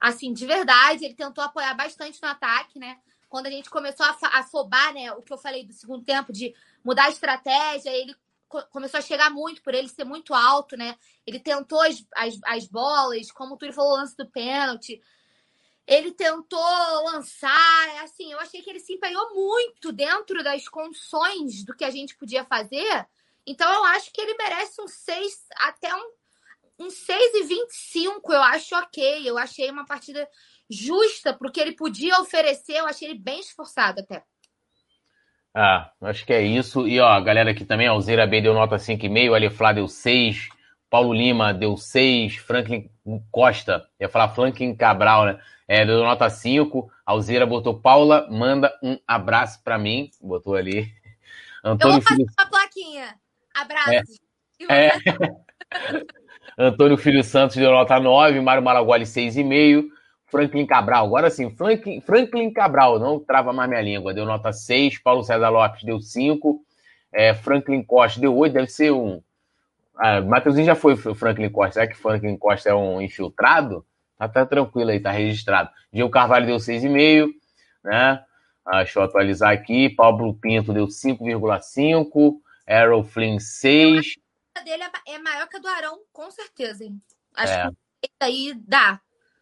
assim, 0.00 0.32
de 0.32 0.44
verdade. 0.44 1.04
Ele 1.04 1.14
tentou 1.14 1.44
apoiar 1.44 1.72
bastante 1.74 2.20
no 2.20 2.26
ataque, 2.26 2.76
né? 2.76 2.98
Quando 3.28 3.46
a 3.46 3.50
gente 3.50 3.70
começou 3.70 4.04
a 4.04 4.40
afobar, 4.40 4.92
né? 4.92 5.12
O 5.12 5.22
que 5.22 5.32
eu 5.32 5.38
falei 5.38 5.64
do 5.64 5.72
segundo 5.72 6.04
tempo, 6.04 6.32
de 6.32 6.52
mudar 6.84 7.04
a 7.04 7.10
estratégia, 7.10 7.90
ele 7.90 8.16
começou 8.72 8.98
a 8.98 9.00
chegar 9.00 9.30
muito 9.30 9.62
por 9.62 9.72
ele 9.72 9.88
ser 9.88 10.02
muito 10.02 10.34
alto, 10.34 10.76
né? 10.76 10.96
Ele 11.24 11.38
tentou 11.38 11.80
as, 11.82 12.04
as, 12.16 12.34
as 12.46 12.66
bolas, 12.66 13.30
como 13.30 13.56
tu 13.56 13.72
falou, 13.72 13.92
o 13.92 13.96
lance 13.98 14.16
do 14.16 14.28
pênalti. 14.28 15.00
Ele 15.86 16.12
tentou 16.12 16.60
lançar, 17.12 18.02
assim, 18.02 18.32
eu 18.32 18.38
achei 18.38 18.62
que 18.62 18.70
ele 18.70 18.80
se 18.80 18.94
empenhou 18.94 19.34
muito 19.34 19.92
dentro 19.92 20.42
das 20.42 20.68
condições 20.68 21.64
do 21.64 21.74
que 21.74 21.84
a 21.84 21.90
gente 21.90 22.16
podia 22.16 22.44
fazer. 22.44 23.06
Então 23.46 23.72
eu 23.72 23.84
acho 23.84 24.12
que 24.12 24.20
ele 24.20 24.36
merece 24.36 24.80
um 24.80 24.86
6 24.86 25.46
até 25.56 25.92
um, 25.94 26.84
um 26.86 26.90
6 26.90 27.34
e 27.34 27.42
25, 27.44 28.32
eu 28.32 28.42
acho 28.42 28.76
ok. 28.76 29.28
Eu 29.28 29.36
achei 29.36 29.70
uma 29.70 29.84
partida 29.84 30.28
justa 30.70 31.36
o 31.40 31.50
que 31.50 31.60
ele 31.60 31.72
podia 31.72 32.20
oferecer, 32.20 32.76
eu 32.76 32.86
achei 32.86 33.08
ele 33.08 33.18
bem 33.18 33.40
esforçado 33.40 34.00
até. 34.00 34.22
Ah, 35.54 35.90
acho 36.00 36.24
que 36.24 36.32
é 36.32 36.40
isso. 36.40 36.88
E 36.88 36.98
ó, 36.98 37.08
a 37.08 37.20
galera 37.20 37.50
aqui 37.50 37.64
também, 37.64 37.86
Alzeira 37.86 38.26
B 38.26 38.40
deu 38.40 38.54
nota 38.54 38.76
5,5, 38.76 39.34
Aleflá 39.34 39.72
deu 39.72 39.86
6, 39.86 40.48
Paulo 40.88 41.12
Lima 41.12 41.52
deu 41.52 41.76
6, 41.76 42.36
Franklin 42.36 42.90
Costa, 43.30 43.86
ia 44.00 44.08
falar 44.08 44.30
Franklin 44.30 44.74
Cabral, 44.74 45.26
né? 45.26 45.42
É, 45.72 45.86
deu 45.86 46.02
nota 46.02 46.28
5, 46.28 46.92
Alzeira 47.06 47.46
botou 47.46 47.72
Paula, 47.72 48.28
manda 48.30 48.70
um 48.82 48.98
abraço 49.08 49.58
para 49.64 49.78
mim, 49.78 50.10
botou 50.20 50.54
ali. 50.54 50.92
Antônio 51.64 51.96
Eu 51.96 52.02
vou 52.02 52.08
Filho... 52.08 52.26
uma 52.38 52.46
plaquinha. 52.50 53.14
Abraço. 53.54 54.20
É. 54.68 54.88
é. 54.88 54.92
Antônio 56.58 56.98
Filho 56.98 57.24
Santos 57.24 57.56
deu 57.56 57.70
nota 57.70 57.98
9, 57.98 58.38
Mário 58.42 58.62
Maragoli 58.62 59.06
6,5, 59.06 59.86
Franklin 60.26 60.66
Cabral, 60.66 61.06
agora 61.06 61.30
sim, 61.30 61.48
Franklin, 61.48 62.02
Franklin 62.02 62.52
Cabral, 62.52 62.98
não 62.98 63.18
trava 63.18 63.50
mais 63.50 63.70
minha 63.70 63.80
língua, 63.80 64.12
deu 64.12 64.26
nota 64.26 64.52
6, 64.52 64.98
Paulo 64.98 65.22
César 65.22 65.48
Lopes 65.48 65.84
deu 65.84 66.02
5, 66.02 66.62
é, 67.10 67.32
Franklin 67.32 67.82
Costa 67.82 68.20
deu 68.20 68.36
8, 68.36 68.52
deve 68.52 68.68
ser 68.68 68.92
um. 68.92 69.22
Ah, 69.96 70.20
Matheusinho 70.20 70.66
já 70.66 70.74
foi 70.74 70.92
o 70.92 71.14
Franklin 71.14 71.48
Costa, 71.48 71.72
será 71.72 71.86
que 71.86 71.96
Franklin 71.96 72.36
Costa 72.36 72.68
é 72.68 72.74
um 72.74 73.00
infiltrado? 73.00 73.86
Tá, 74.22 74.28
tá 74.28 74.46
tranquilo 74.46 74.90
aí, 74.90 75.00
tá 75.00 75.10
registrado. 75.10 75.70
Gil 75.92 76.08
Carvalho 76.08 76.46
deu 76.46 76.56
6,5, 76.56 77.28
né? 77.82 78.24
Ah, 78.64 78.76
deixa 78.84 79.00
eu 79.00 79.02
atualizar 79.02 79.50
aqui. 79.50 79.88
Pablo 79.90 80.32
Pinto 80.34 80.72
deu 80.72 80.86
5,5, 80.86 82.40
Errol 82.68 83.02
Flynn 83.02 83.40
6. 83.40 84.16
A 84.54 84.60
dele 84.60 84.84
é, 84.84 85.14
é 85.14 85.18
maior 85.18 85.48
que 85.48 85.56
a 85.56 85.60
do 85.60 85.66
Arão, 85.66 86.02
com 86.12 86.30
certeza, 86.30 86.84
hein? 86.84 87.02
Acho 87.34 87.52
é. 87.52 87.70
que 88.00 88.10
aí 88.20 88.54
dá. 88.64 89.00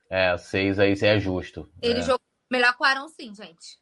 É, 0.09 0.37
seis 0.39 0.79
aí 0.79 0.95
é 1.03 1.19
justo. 1.19 1.71
Ele 1.83 1.99
é. 1.99 2.03
jogou 2.03 2.21
melhor 2.51 2.75
com 2.75 2.85
o 2.85 2.87
Arão, 2.87 3.09
sim, 3.09 3.35
gente. 3.35 3.79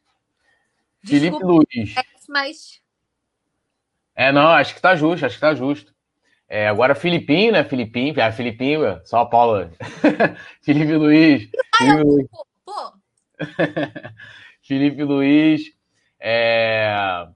Desculpa, 1.01 1.37
Felipe 1.37 1.43
Luiz. 1.45 1.95
Mas. 2.27 2.81
É, 4.13 4.33
não, 4.33 4.49
acho 4.49 4.75
que 4.75 4.81
tá 4.81 4.95
justo, 4.95 5.25
acho 5.25 5.35
que 5.35 5.41
tá 5.41 5.55
justo. 5.55 5.95
É, 6.49 6.67
agora 6.67 6.95
Filipinho, 6.95 7.51
né? 7.51 7.63
Filipinho, 7.63 8.15
ah, 8.19 8.31
Filipinho, 8.31 8.99
só 9.05 9.19
a 9.19 9.25
Paula. 9.27 9.71
Felipe 10.61 10.95
Luiz. 10.95 11.47
Felipe 11.77 12.03
Luiz. 12.03 12.27
Felipe 14.63 15.03
Luiz. 15.03 15.61
É... 16.19 17.27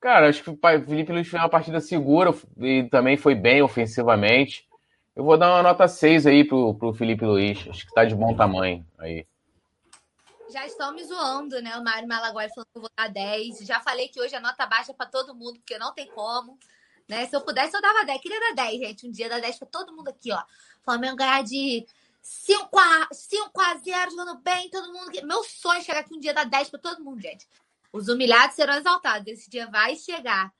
Cara, 0.00 0.28
acho 0.28 0.42
que 0.42 0.50
o 0.50 0.58
Felipe 0.84 1.12
Luiz 1.12 1.28
foi 1.28 1.38
uma 1.38 1.48
partida 1.48 1.80
segura 1.80 2.34
e 2.58 2.88
também 2.90 3.16
foi 3.16 3.36
bem 3.36 3.62
ofensivamente. 3.62 4.68
Eu 5.14 5.24
vou 5.24 5.36
dar 5.36 5.50
uma 5.50 5.62
nota 5.62 5.86
6 5.86 6.26
aí 6.26 6.44
pro, 6.44 6.74
pro 6.74 6.94
Felipe 6.94 7.24
Luiz. 7.24 7.66
Acho 7.68 7.86
que 7.86 7.94
tá 7.94 8.04
de 8.04 8.14
bom 8.14 8.34
tamanho 8.36 8.84
aí. 8.98 9.26
Já 10.50 10.66
estão 10.66 10.94
me 10.94 11.04
zoando, 11.04 11.60
né? 11.60 11.76
O 11.76 11.84
Mário 11.84 12.08
Malaguai 12.08 12.48
falou 12.48 12.66
que 12.72 12.78
eu 12.78 12.82
vou 12.82 12.90
dar 12.96 13.08
10. 13.08 13.58
Já 13.60 13.80
falei 13.80 14.08
que 14.08 14.20
hoje 14.20 14.34
a 14.34 14.40
nota 14.40 14.66
baixa 14.66 14.94
para 14.94 15.06
todo 15.06 15.34
mundo, 15.34 15.58
porque 15.58 15.78
não 15.78 15.92
tem 15.92 16.06
como. 16.06 16.58
Né? 17.08 17.26
Se 17.26 17.34
eu 17.34 17.40
pudesse, 17.40 17.74
eu 17.74 17.80
dava 17.80 18.04
10. 18.04 18.20
Queria 18.20 18.40
dar 18.40 18.64
10, 18.64 18.80
gente. 18.80 19.06
Um 19.06 19.10
dia 19.10 19.28
dar 19.28 19.40
10 19.40 19.58
para 19.58 19.68
todo 19.68 19.96
mundo 19.96 20.08
aqui, 20.08 20.30
ó. 20.30 20.42
Flamengo 20.84 21.16
ganhar 21.16 21.42
de 21.42 21.86
5 22.20 22.78
a, 22.78 23.08
5 23.10 23.60
a 23.60 23.74
0 23.76 24.10
jogando 24.10 24.38
bem, 24.38 24.68
todo 24.68 24.92
mundo. 24.92 25.10
Meu 25.24 25.42
sonho 25.42 25.78
é 25.78 25.82
chegar 25.82 26.00
aqui 26.00 26.14
um 26.14 26.20
dia 26.20 26.34
dar 26.34 26.44
10 26.44 26.68
para 26.68 26.78
todo 26.78 27.02
mundo, 27.02 27.20
gente. 27.20 27.48
Os 27.92 28.08
humilhados 28.08 28.54
serão 28.54 28.74
exaltados. 28.74 29.26
Esse 29.26 29.48
dia 29.48 29.66
vai 29.66 29.96
chegar. 29.96 30.52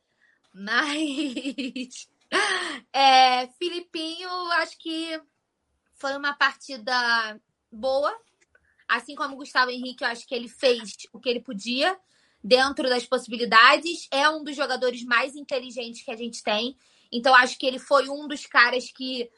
Mas. 0.53 2.09
É, 2.93 3.47
Filipinho, 3.53 4.29
acho 4.53 4.77
que 4.79 5.19
foi 5.95 6.15
uma 6.15 6.35
partida 6.35 7.41
boa. 7.73 8.15
Assim 8.87 9.15
como 9.15 9.33
o 9.33 9.39
Gustavo 9.39 9.71
Henrique, 9.71 10.05
eu 10.05 10.09
acho 10.09 10.27
que 10.27 10.35
ele 10.35 10.47
fez 10.47 10.95
o 11.11 11.19
que 11.19 11.27
ele 11.27 11.41
podia 11.41 11.99
dentro 12.49 12.89
das 12.89 13.05
possibilidades. 13.05 14.09
É 14.11 14.29
um 14.31 14.43
dos 14.43 14.57
jogadores 14.57 15.05
mais 15.05 15.37
inteligentes 15.37 16.03
que 16.03 16.11
a 16.11 16.17
gente 16.17 16.43
tem. 16.43 16.77
Então, 17.13 17.35
acho 17.35 17.59
que 17.59 17.67
ele 17.67 17.79
foi 17.79 18.09
um 18.09 18.27
dos 18.27 18.47
caras 18.47 18.91
que 18.91 19.31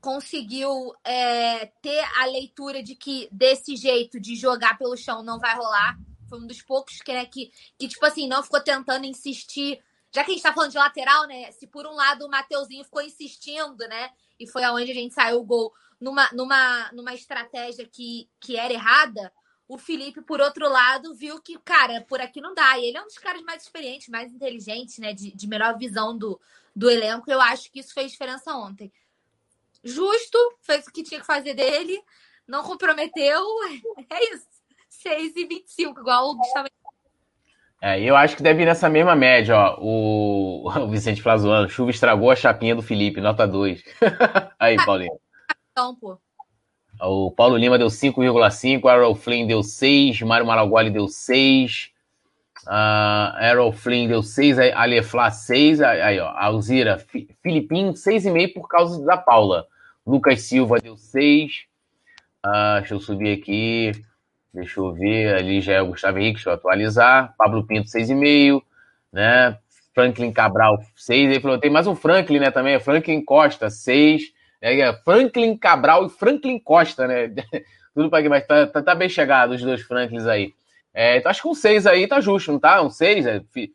conseguiu 0.00 0.94
é, 1.04 1.66
ter 1.82 2.04
a 2.18 2.26
leitura 2.26 2.82
de 2.82 2.94
que 2.94 3.28
desse 3.32 3.76
jeito 3.76 4.20
de 4.20 4.36
jogar 4.36 4.76
pelo 4.78 4.96
chão 4.96 5.22
não 5.22 5.38
vai 5.38 5.54
rolar. 5.56 5.98
Foi 6.28 6.38
um 6.38 6.46
dos 6.46 6.62
poucos 6.62 7.00
que, 7.00 7.12
né, 7.12 7.24
que, 7.24 7.50
que 7.78 7.88
tipo 7.88 8.04
assim, 8.04 8.28
não 8.28 8.42
ficou 8.42 8.60
tentando 8.60 9.06
insistir. 9.06 9.82
Já 10.12 10.22
que 10.22 10.30
a 10.30 10.34
gente 10.34 10.42
tá 10.42 10.52
falando 10.52 10.72
de 10.72 10.78
lateral, 10.78 11.26
né? 11.26 11.52
Se 11.52 11.66
por 11.66 11.86
um 11.86 11.94
lado 11.94 12.26
o 12.26 12.30
Mateuzinho 12.30 12.84
ficou 12.84 13.02
insistindo, 13.02 13.78
né? 13.88 14.10
E 14.38 14.46
foi 14.46 14.64
aonde 14.64 14.90
a 14.90 14.94
gente 14.94 15.14
saiu 15.14 15.40
o 15.40 15.44
gol 15.44 15.72
numa, 16.00 16.28
numa, 16.32 16.90
numa 16.92 17.14
estratégia 17.14 17.86
que, 17.86 18.28
que 18.40 18.56
era 18.56 18.72
errada, 18.72 19.32
o 19.70 19.78
Felipe, 19.78 20.20
por 20.20 20.40
outro 20.40 20.68
lado, 20.68 21.14
viu 21.14 21.40
que, 21.40 21.56
cara, 21.60 22.04
por 22.08 22.20
aqui 22.20 22.40
não 22.40 22.52
dá. 22.52 22.76
E 22.76 22.86
ele 22.86 22.96
é 22.96 23.00
um 23.00 23.06
dos 23.06 23.18
caras 23.18 23.40
mais 23.42 23.62
experientes, 23.62 24.08
mais 24.08 24.32
inteligentes, 24.32 24.98
né? 24.98 25.12
De, 25.12 25.30
de 25.30 25.46
melhor 25.46 25.78
visão 25.78 26.18
do, 26.18 26.40
do 26.74 26.90
elenco. 26.90 27.30
Eu 27.30 27.40
acho 27.40 27.70
que 27.70 27.78
isso 27.78 27.94
fez 27.94 28.10
diferença 28.10 28.52
ontem. 28.52 28.92
Justo, 29.84 30.36
fez 30.60 30.88
o 30.88 30.90
que 30.90 31.04
tinha 31.04 31.20
que 31.20 31.26
fazer 31.26 31.54
dele, 31.54 32.02
não 32.48 32.64
comprometeu. 32.64 33.40
É 34.10 34.34
isso. 34.34 34.48
6 34.88 35.36
e 35.36 35.46
25, 35.46 36.00
igual 36.00 36.30
o 36.30 36.36
Gustavo. 36.36 36.68
É, 37.80 38.00
eu 38.02 38.16
acho 38.16 38.36
que 38.36 38.42
deve 38.42 38.62
ir 38.62 38.66
nessa 38.66 38.88
mesma 38.88 39.14
média, 39.14 39.56
ó. 39.56 39.78
O, 39.80 40.68
o 40.82 40.88
Vicente 40.88 41.22
Flazoano, 41.22 41.68
chuva 41.68 41.92
estragou 41.92 42.32
a 42.32 42.36
chapinha 42.36 42.74
do 42.74 42.82
Felipe, 42.82 43.20
nota 43.20 43.46
2. 43.46 43.84
Aí, 44.58 44.76
Paulinho. 44.84 45.16
Então, 45.70 45.94
pô. 45.94 46.20
O 47.02 47.30
Paulo 47.30 47.56
Lima 47.56 47.78
deu 47.78 47.86
5,5, 47.86 48.90
Errol 48.92 49.14
Flynn 49.14 49.46
deu 49.46 49.62
6, 49.62 50.20
Mário 50.22 50.46
Malaguali 50.46 50.90
deu 50.90 51.08
6, 51.08 51.90
uh, 52.66 53.42
Errol 53.42 53.72
Flynn 53.72 54.06
deu 54.06 54.22
6, 54.22 54.58
Aleflá 54.74 55.30
6, 55.30 55.80
aí 55.80 56.20
ó, 56.20 56.28
Alzira, 56.36 56.98
Filipinho 57.42 57.92
6,5 57.92 58.52
por 58.52 58.68
causa 58.68 59.02
da 59.04 59.16
Paula. 59.16 59.66
Lucas 60.06 60.42
Silva 60.42 60.78
deu 60.78 60.96
6, 60.96 61.52
uh, 61.52 62.48
ah, 62.48 62.78
deixa 62.80 62.94
eu 62.94 63.00
subir 63.00 63.38
aqui, 63.38 63.92
deixa 64.52 64.80
eu 64.80 64.92
ver, 64.92 65.34
ali 65.34 65.60
já 65.60 65.74
é 65.74 65.82
o 65.82 65.86
Gustavo 65.86 66.18
Henrique, 66.18 66.34
deixa 66.34 66.50
eu 66.50 66.54
atualizar, 66.54 67.34
Pablo 67.38 67.66
Pinto 67.66 67.88
6,5, 67.88 68.62
né, 69.12 69.56
Franklin 69.94 70.32
Cabral 70.32 70.80
6, 70.96 71.30
ele 71.30 71.40
falou, 71.40 71.58
tem 71.58 71.70
mais 71.70 71.86
um 71.86 71.94
Franklin, 71.94 72.40
né, 72.40 72.50
também, 72.50 72.78
Franklin 72.80 73.24
Costa 73.24 73.70
6, 73.70 74.32
é, 74.60 74.80
é, 74.80 74.92
Franklin 75.04 75.56
Cabral 75.56 76.06
e 76.06 76.10
Franklin 76.10 76.58
Costa, 76.58 77.06
né? 77.06 77.28
Tudo 77.94 78.08
para 78.08 78.28
mas 78.28 78.46
tá, 78.46 78.66
tá, 78.66 78.82
tá, 78.82 78.94
bem 78.94 79.08
chegado 79.08 79.52
os 79.52 79.62
dois 79.62 79.82
Franklins 79.82 80.26
aí. 80.26 80.54
É, 80.94 81.16
então 81.16 81.30
acho 81.30 81.42
que 81.42 81.48
um 81.48 81.54
6 81.54 81.86
aí 81.86 82.06
tá 82.06 82.20
justo, 82.20 82.52
não 82.52 82.58
tá? 82.58 82.80
Um 82.82 82.90
6, 82.90 83.26
é, 83.26 83.40
tem 83.52 83.72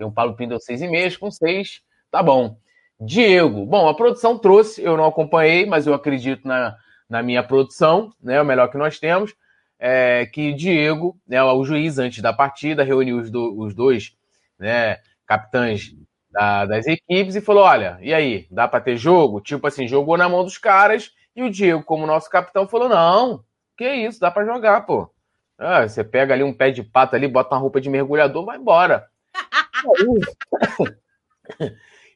o 0.00 0.10
Paulo 0.10 0.34
Pinto 0.34 0.56
6,5, 0.56 1.18
com 1.18 1.30
6, 1.30 1.82
tá 2.10 2.22
bom. 2.22 2.56
Diego, 3.00 3.64
bom, 3.64 3.88
a 3.88 3.94
produção 3.94 4.38
trouxe, 4.38 4.82
eu 4.82 4.96
não 4.96 5.04
acompanhei, 5.04 5.66
mas 5.66 5.86
eu 5.86 5.94
acredito 5.94 6.46
na, 6.46 6.76
na 7.08 7.22
minha 7.22 7.42
produção, 7.42 8.12
né? 8.22 8.40
O 8.40 8.44
melhor 8.44 8.70
que 8.70 8.78
nós 8.78 8.98
temos. 8.98 9.34
É, 9.78 10.26
que 10.26 10.52
Diego, 10.54 11.16
né, 11.26 11.40
o 11.42 11.64
juiz 11.64 11.98
antes 11.98 12.20
da 12.20 12.32
partida, 12.32 12.82
reuniu 12.82 13.18
os, 13.18 13.30
do, 13.30 13.56
os 13.60 13.74
dois 13.74 14.12
né, 14.58 14.98
capitães 15.24 15.94
da, 16.38 16.64
das 16.66 16.86
equipes 16.86 17.34
e 17.34 17.40
falou: 17.40 17.64
olha, 17.64 17.98
e 18.00 18.14
aí, 18.14 18.46
dá 18.48 18.68
para 18.68 18.80
ter 18.80 18.96
jogo? 18.96 19.40
Tipo 19.40 19.66
assim, 19.66 19.88
jogou 19.88 20.16
na 20.16 20.28
mão 20.28 20.44
dos 20.44 20.56
caras 20.56 21.10
e 21.34 21.42
o 21.42 21.50
Diego, 21.50 21.82
como 21.82 22.06
nosso 22.06 22.30
capitão, 22.30 22.68
falou: 22.68 22.88
não, 22.88 23.42
que 23.76 23.90
isso, 23.90 24.20
dá 24.20 24.30
para 24.30 24.46
jogar, 24.46 24.82
pô. 24.82 25.10
Ah, 25.58 25.88
você 25.88 26.04
pega 26.04 26.34
ali 26.34 26.44
um 26.44 26.52
pé 26.52 26.70
de 26.70 26.84
pato 26.84 27.16
ali, 27.16 27.26
bota 27.26 27.52
uma 27.56 27.60
roupa 27.60 27.80
de 27.80 27.90
mergulhador, 27.90 28.44
vai 28.44 28.56
embora. 28.56 29.08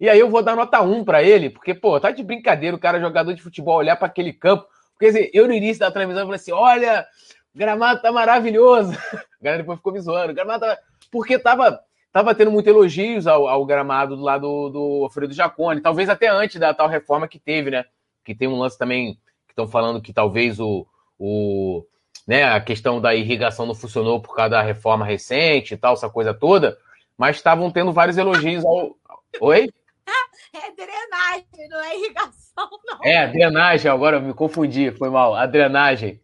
e 0.00 0.08
aí 0.08 0.20
eu 0.20 0.30
vou 0.30 0.40
dar 0.40 0.54
nota 0.54 0.80
1 0.80 1.04
para 1.04 1.24
ele, 1.24 1.50
porque, 1.50 1.74
pô, 1.74 1.98
tá 1.98 2.12
de 2.12 2.22
brincadeira 2.22 2.76
o 2.76 2.78
cara, 2.78 3.00
jogador 3.00 3.34
de 3.34 3.42
futebol, 3.42 3.78
olhar 3.78 3.96
para 3.96 4.06
aquele 4.06 4.32
campo. 4.32 4.64
Porque 4.92 5.06
assim, 5.06 5.28
eu 5.34 5.48
no 5.48 5.52
início 5.52 5.80
da 5.80 5.90
televisão 5.90 6.22
falei 6.22 6.36
assim: 6.36 6.52
olha, 6.52 7.04
gramado 7.52 8.00
tá 8.00 8.12
maravilhoso. 8.12 8.92
A 9.42 9.44
galera 9.44 9.62
depois 9.64 9.78
ficou 9.78 9.92
me 9.92 10.00
zoando. 10.00 10.32
Gramado 10.32 10.64
tá... 10.64 10.78
Porque 11.10 11.36
tava 11.36 11.80
estava 12.12 12.34
tendo 12.34 12.50
muitos 12.50 12.70
elogios 12.70 13.26
ao, 13.26 13.48
ao, 13.48 13.64
gramado 13.64 14.14
do 14.14 14.22
lado 14.22 14.68
do 14.68 15.00
Alfredo 15.04 15.32
Jacone, 15.32 15.80
talvez 15.80 16.10
até 16.10 16.28
antes 16.28 16.60
da 16.60 16.74
tal 16.74 16.86
reforma 16.86 17.26
que 17.26 17.38
teve, 17.38 17.70
né? 17.70 17.86
Que 18.22 18.34
tem 18.34 18.46
um 18.46 18.58
lance 18.58 18.76
também 18.76 19.14
que 19.46 19.52
estão 19.52 19.66
falando 19.66 20.02
que 20.02 20.12
talvez 20.12 20.60
o, 20.60 20.86
o 21.18 21.82
né, 22.28 22.44
a 22.44 22.60
questão 22.60 23.00
da 23.00 23.14
irrigação 23.14 23.64
não 23.64 23.74
funcionou 23.74 24.20
por 24.20 24.36
causa 24.36 24.50
da 24.50 24.62
reforma 24.62 25.06
recente 25.06 25.72
e 25.72 25.76
tal, 25.76 25.94
essa 25.94 26.08
coisa 26.10 26.34
toda, 26.34 26.76
mas 27.16 27.36
estavam 27.36 27.70
tendo 27.70 27.92
vários 27.92 28.18
elogios 28.18 28.64
ao. 28.64 28.94
Oi? 29.40 29.70
É 30.54 30.70
drenagem, 30.70 31.68
não 31.70 31.82
é 31.82 31.96
irrigação, 31.96 32.68
não. 32.84 32.98
É, 33.02 33.26
drenagem, 33.26 33.90
agora 33.90 34.18
eu 34.18 34.20
me 34.20 34.34
confundi, 34.34 34.90
foi 34.90 35.08
mal. 35.08 35.34
A 35.34 35.46
drenagem. 35.46 36.20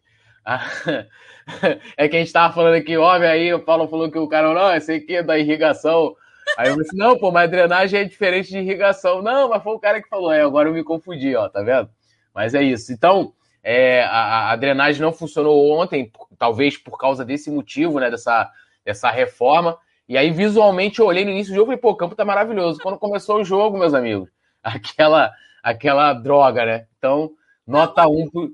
é 1.97 2.07
que 2.07 2.15
a 2.15 2.19
gente 2.19 2.31
tava 2.31 2.53
falando 2.53 2.75
aqui, 2.75 2.97
óbvio, 2.97 3.29
aí 3.29 3.53
o 3.53 3.59
Paulo 3.59 3.87
falou 3.87 4.09
que 4.11 4.17
o 4.17 4.27
cara, 4.27 4.53
não, 4.53 4.75
esse 4.75 4.93
aqui 4.93 5.15
é 5.15 5.23
da 5.23 5.37
irrigação. 5.37 6.15
Aí 6.57 6.69
eu 6.69 6.77
disse, 6.77 6.95
não, 6.95 7.17
pô, 7.17 7.31
mas 7.31 7.49
drenagem 7.49 7.99
é 7.99 8.03
diferente 8.03 8.49
de 8.49 8.59
irrigação. 8.59 9.21
Não, 9.21 9.49
mas 9.49 9.63
foi 9.63 9.73
o 9.73 9.79
cara 9.79 10.01
que 10.01 10.09
falou, 10.09 10.31
é, 10.31 10.41
agora 10.41 10.69
eu 10.69 10.73
me 10.73 10.83
confundi, 10.83 11.35
ó, 11.35 11.47
tá 11.47 11.61
vendo? 11.61 11.89
Mas 12.33 12.53
é 12.53 12.63
isso. 12.63 12.91
Então, 12.91 13.33
é, 13.63 14.03
a, 14.03 14.51
a, 14.51 14.55
drenagem 14.55 15.01
não 15.01 15.11
funcionou 15.11 15.71
ontem, 15.71 16.11
talvez 16.37 16.77
por 16.77 16.97
causa 16.97 17.25
desse 17.25 17.51
motivo, 17.51 17.99
né, 17.99 18.09
dessa, 18.09 18.49
dessa 18.85 19.09
reforma. 19.09 19.77
E 20.07 20.17
aí, 20.17 20.31
visualmente, 20.31 20.99
eu 20.99 21.05
olhei 21.05 21.23
no 21.23 21.31
início 21.31 21.53
do 21.53 21.55
jogo 21.55 21.71
e 21.71 21.75
falei, 21.75 21.81
pô, 21.81 21.91
o 21.91 21.95
campo 21.95 22.15
tá 22.15 22.25
maravilhoso. 22.25 22.79
Quando 22.81 22.97
começou 22.97 23.41
o 23.41 23.45
jogo, 23.45 23.77
meus 23.77 23.93
amigos, 23.93 24.29
aquela, 24.63 25.31
aquela 25.61 26.13
droga, 26.13 26.65
né? 26.65 26.87
Então, 26.97 27.31
nota 27.65 28.07
1 28.07 28.19
um 28.19 28.29
pro... 28.29 28.51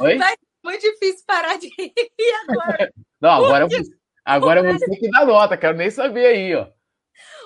Oi? 0.00 0.18
Muito 0.64 0.80
difícil 0.80 1.24
parar 1.26 1.58
de 1.58 1.68
rir 1.68 1.92
agora. 2.48 2.90
Não, 3.20 3.30
agora, 3.30 3.66
agora 4.24 4.62
você 4.62 4.96
que 4.96 5.10
dá 5.10 5.26
nota, 5.26 5.58
quero 5.58 5.76
nem 5.76 5.90
saber 5.90 6.26
aí, 6.26 6.54
ó. 6.54 6.66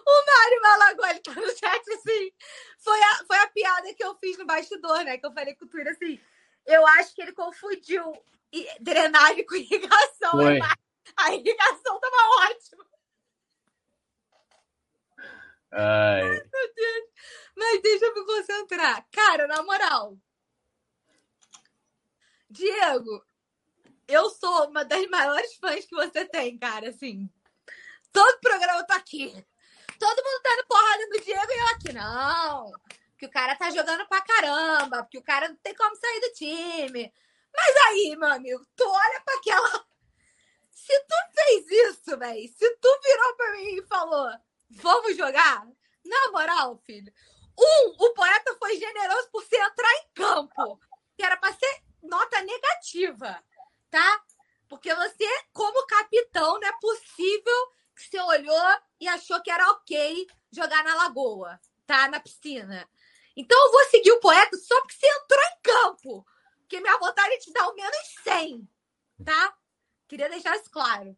O 0.07 0.27
Mário 0.27 0.63
Malagoli 0.63 1.11
ele 1.11 1.21
tá 1.21 1.35
no 1.35 1.49
chat 1.49 1.93
assim. 1.93 2.33
Foi 2.79 3.03
a, 3.03 3.25
foi 3.27 3.37
a 3.39 3.49
piada 3.49 3.93
que 3.95 4.05
eu 4.05 4.15
fiz 4.19 4.39
no 4.39 4.47
bastidor, 4.47 5.03
né? 5.05 5.19
Que 5.19 5.27
eu 5.27 5.33
falei 5.33 5.55
com 5.57 5.65
o 5.65 5.69
Twitter 5.69 5.93
assim. 5.93 6.21
Eu 6.65 6.87
acho 6.87 7.15
que 7.15 7.21
ele 7.21 7.33
confundiu 7.33 8.13
drenagem 8.81 9.45
com 9.45 9.57
irrigação. 9.57 10.31
Foi. 10.31 10.61
A 11.17 11.35
irrigação 11.35 11.99
tava 11.99 12.51
ótima. 12.51 12.87
Ai. 15.73 16.23
Ai, 16.23 16.29
meu 16.31 16.75
Deus. 16.75 17.09
Mas 17.57 17.83
deixa 17.83 18.05
eu 18.07 18.15
me 18.15 18.25
concentrar. 18.25 19.07
Cara, 19.11 19.47
na 19.49 19.63
moral, 19.63 20.17
Diego, 22.51 23.25
eu 24.07 24.31
sou 24.31 24.69
uma 24.69 24.85
das 24.85 25.07
maiores 25.09 25.55
fãs 25.57 25.85
que 25.85 25.95
você 25.95 26.25
tem, 26.25 26.59
cara. 26.59 26.89
Assim, 26.89 27.29
todo 28.13 28.41
programa 28.41 28.81
eu 28.81 28.87
tô 28.87 28.95
aqui. 28.95 29.47
Todo 29.99 30.25
mundo 30.25 30.43
tá 30.43 30.51
dando 30.51 30.67
porrada 30.67 31.07
no 31.07 31.21
Diego 31.21 31.53
e 31.53 31.59
eu 31.59 31.67
aqui, 31.69 31.93
não. 31.93 32.73
Que 33.19 33.27
o 33.27 33.31
cara 33.31 33.57
tá 33.57 33.71
jogando 33.71 34.07
pra 34.07 34.23
caramba, 34.23 35.03
porque 35.03 35.19
o 35.19 35.23
cara 35.23 35.49
não 35.49 35.57
tem 35.57 35.75
como 35.75 35.97
sair 35.97 36.21
do 36.21 36.33
time. 36.33 37.13
Mas 37.55 37.77
aí, 37.89 38.17
meu 38.17 38.29
amigo, 38.29 38.65
tu 38.77 38.89
olha 38.89 39.21
pra 39.25 39.35
aquela. 39.35 39.87
Se 40.71 40.99
tu 41.01 41.15
fez 41.35 41.71
isso, 41.71 42.17
velho, 42.17 42.49
se 42.49 42.77
tu 42.77 43.01
virou 43.03 43.37
pra 43.37 43.53
mim 43.53 43.77
e 43.77 43.87
falou, 43.87 44.31
vamos 44.71 45.17
jogar? 45.17 45.67
Na 46.05 46.31
moral, 46.31 46.79
filho. 46.87 47.13
Um, 47.59 47.97
o 47.99 48.15
poeta 48.15 48.57
foi 48.59 48.79
generoso 48.79 49.29
por 49.31 49.43
você 49.43 49.57
entrar 49.57 49.93
em 49.95 50.09
campo. 50.15 50.81
Que 51.17 51.25
era 51.25 51.37
pra 51.37 51.53
ser 51.53 51.83
nota 52.09 52.41
negativa, 52.43 53.43
tá? 53.91 54.23
Porque 54.69 54.95
você, 54.95 55.27
como 55.53 55.87
capitão, 55.87 56.59
não 56.61 56.69
é 56.69 56.73
possível 56.81 57.73
que 57.97 58.03
você 58.03 58.21
olhou 58.21 58.79
e 59.01 59.09
achou 59.09 59.41
que 59.43 59.51
era 59.51 59.71
ok 59.71 60.27
jogar 60.51 60.85
na 60.85 60.95
lagoa, 60.95 61.59
tá? 61.87 62.09
Na 62.09 62.21
piscina. 62.21 62.89
Então 63.37 63.59
eu 63.67 63.73
vou 63.73 63.85
seguir 63.85 64.13
o 64.13 64.21
poeta 64.21 64.57
só 64.57 64.81
porque 64.81 64.95
você 64.95 65.07
entrou 65.07 65.41
em 65.41 65.61
campo. 65.63 66.27
Porque 66.61 66.81
minha 66.81 66.99
vontade 66.99 67.35
é 67.35 67.39
te 67.39 67.53
dar 67.53 67.69
o 67.69 67.75
menos 67.75 67.97
100, 68.23 68.69
tá? 69.25 69.55
Queria 70.07 70.29
deixar 70.29 70.57
isso 70.57 70.71
claro. 70.71 71.17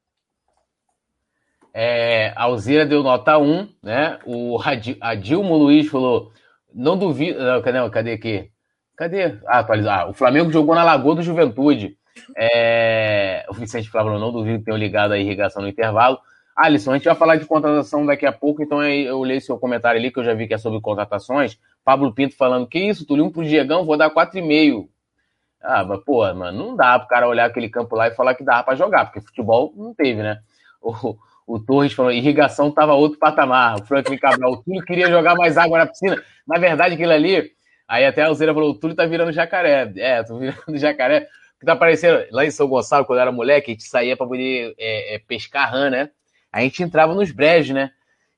É, 1.72 2.28
a 2.36 2.44
Alzira 2.44 2.84
deu 2.84 3.02
nota 3.02 3.38
1, 3.38 3.76
né? 3.82 4.18
O 4.26 4.58
Adilmo 5.00 5.56
Luiz 5.56 5.88
falou: 5.88 6.32
não 6.72 6.98
duvido. 6.98 7.38
Cadê, 7.62 7.90
cadê 7.90 8.12
aqui? 8.12 8.52
Cadê? 9.00 9.38
Ah, 9.46 9.60
atualizar. 9.60 10.00
Ah, 10.00 10.10
o 10.10 10.12
Flamengo 10.12 10.52
jogou 10.52 10.74
na 10.74 10.84
Lagoa 10.84 11.14
do 11.14 11.22
Juventude. 11.22 11.96
É, 12.36 13.46
o 13.48 13.54
Vicente 13.54 13.88
falou: 13.88 14.18
não 14.18 14.30
duvido 14.30 14.58
que 14.58 14.66
tenham 14.66 14.76
ligado 14.76 15.12
a 15.12 15.18
irrigação 15.18 15.62
no 15.62 15.68
intervalo. 15.68 16.18
Alisson, 16.54 16.90
a 16.90 16.96
gente 16.96 17.06
vai 17.06 17.14
falar 17.14 17.36
de 17.36 17.46
contratação 17.46 18.04
daqui 18.04 18.26
a 18.26 18.32
pouco, 18.32 18.62
então 18.62 18.84
eu 18.84 19.22
leio 19.22 19.40
seu 19.40 19.56
comentário 19.56 19.98
ali, 19.98 20.10
que 20.10 20.20
eu 20.20 20.24
já 20.24 20.34
vi 20.34 20.46
que 20.46 20.52
é 20.52 20.58
sobre 20.58 20.82
contratações. 20.82 21.58
Pablo 21.82 22.12
Pinto 22.12 22.36
falando: 22.36 22.66
que 22.66 22.78
isso, 22.78 23.06
um 23.08 23.30
pro 23.30 23.42
Diegão, 23.42 23.86
vou 23.86 23.96
dar 23.96 24.10
4,5. 24.10 24.86
Ah, 25.62 25.82
mas, 25.82 26.04
pô, 26.04 26.20
mano, 26.34 26.66
não 26.66 26.76
dá 26.76 26.98
pro 26.98 27.08
cara 27.08 27.26
olhar 27.26 27.46
aquele 27.46 27.70
campo 27.70 27.96
lá 27.96 28.08
e 28.08 28.14
falar 28.14 28.34
que 28.34 28.44
dá 28.44 28.62
para 28.62 28.76
jogar, 28.76 29.06
porque 29.06 29.22
futebol 29.22 29.72
não 29.74 29.94
teve, 29.94 30.22
né? 30.22 30.40
O, 30.82 31.16
o 31.46 31.58
Torres 31.58 31.94
falou, 31.94 32.12
irrigação 32.12 32.70
tava 32.70 32.92
outro 32.92 33.18
patamar. 33.18 33.80
O 33.80 33.84
Franklin 33.86 34.18
Cabral, 34.18 34.52
o 34.52 34.62
Túlio 34.62 34.84
queria 34.84 35.08
jogar 35.08 35.34
mais 35.36 35.56
água 35.56 35.78
na 35.78 35.86
piscina. 35.86 36.22
Na 36.46 36.58
verdade, 36.58 36.96
aquilo 36.96 37.12
ali, 37.12 37.50
aí 37.90 38.06
até 38.06 38.22
a 38.22 38.28
Alzeira 38.28 38.54
falou, 38.54 38.70
o 38.70 38.74
Túlio 38.74 38.94
tá 38.94 39.04
virando 39.04 39.32
jacaré. 39.32 39.92
É, 39.96 40.22
tô 40.22 40.38
virando 40.38 40.62
jacaré. 40.78 41.26
Que 41.58 41.66
tá 41.66 41.74
parecendo, 41.74 42.24
lá 42.30 42.46
em 42.46 42.50
São 42.50 42.68
Gonçalo, 42.68 43.04
quando 43.04 43.18
eu 43.18 43.22
era 43.22 43.32
moleque, 43.32 43.70
a 43.70 43.74
gente 43.74 43.82
saía 43.82 44.16
pra 44.16 44.26
poder 44.26 44.74
é, 44.78 45.16
é, 45.16 45.18
pescar 45.18 45.70
rã, 45.70 45.90
né? 45.90 46.08
A 46.50 46.62
gente 46.62 46.82
entrava 46.82 47.14
nos 47.14 47.30
brejos, 47.32 47.74
né? 47.74 47.90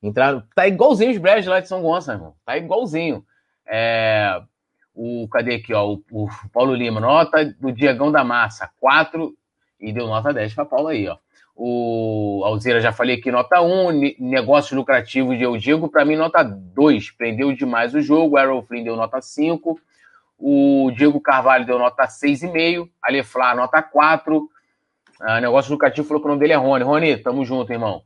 Entrava, 0.02 0.44
tá 0.56 0.66
igualzinho 0.66 1.12
os 1.12 1.18
brejos 1.18 1.46
lá 1.46 1.60
de 1.60 1.68
São 1.68 1.82
Gonçalo, 1.82 2.18
irmão. 2.18 2.34
Tá 2.44 2.56
igualzinho. 2.56 3.24
É, 3.64 4.40
o, 4.94 5.28
cadê 5.28 5.56
aqui, 5.56 5.72
ó? 5.72 5.92
O, 5.92 6.02
o, 6.10 6.28
Paulo 6.52 6.74
Lima, 6.74 6.98
nota 6.98 7.44
do 7.60 7.70
Diegão 7.70 8.10
da 8.10 8.24
Massa, 8.24 8.70
4 8.80 9.32
e 9.78 9.92
deu 9.92 10.06
nota 10.06 10.32
10 10.32 10.54
para 10.54 10.64
Paulo 10.64 10.88
aí, 10.88 11.06
ó. 11.06 11.16
O 11.54 12.42
Alzeira, 12.44 12.80
já 12.80 12.92
falei 12.92 13.16
aqui, 13.16 13.30
nota 13.30 13.60
1, 13.60 14.16
negócios 14.18 14.72
lucrativos 14.72 15.36
de 15.36 15.44
Eu 15.44 15.56
Digo, 15.56 15.88
para 15.88 16.04
mim, 16.04 16.16
nota 16.16 16.42
2, 16.42 17.10
prendeu 17.12 17.52
demais 17.52 17.94
o 17.94 18.00
jogo, 18.00 18.36
o 18.36 18.38
Errol 18.38 18.62
Flynn 18.62 18.84
deu 18.84 18.96
nota 18.96 19.20
5, 19.20 19.78
o 20.38 20.90
Diego 20.96 21.20
Carvalho 21.20 21.66
deu 21.66 21.78
nota 21.78 22.04
6,5, 22.04 22.88
a 23.02 23.12
Leflar 23.12 23.54
nota 23.54 23.82
4, 23.82 24.50
a 25.22 25.40
negócio 25.40 25.70
lucrativo 25.70 26.06
falou 26.06 26.20
que 26.20 26.26
o 26.26 26.30
nome 26.30 26.40
dele 26.40 26.52
é 26.52 26.56
Rony. 26.56 26.82
Rony, 26.82 27.16
tamo 27.16 27.44
junto, 27.44 27.72
irmão. 27.72 28.02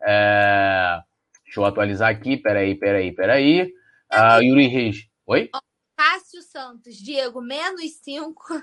É... 0.00 1.00
Deixa 1.44 1.58
eu 1.58 1.64
atualizar 1.64 2.08
aqui, 2.08 2.36
peraí, 2.36 2.76
peraí, 2.76 3.10
peraí. 3.10 3.74
Uh, 4.12 4.40
Yuri 4.40 4.68
Reis. 4.68 5.08
Oi? 5.26 5.50
Cássio 5.96 6.42
Santos, 6.42 6.94
Diego, 6.96 7.40
menos 7.40 7.82
5. 8.04 8.62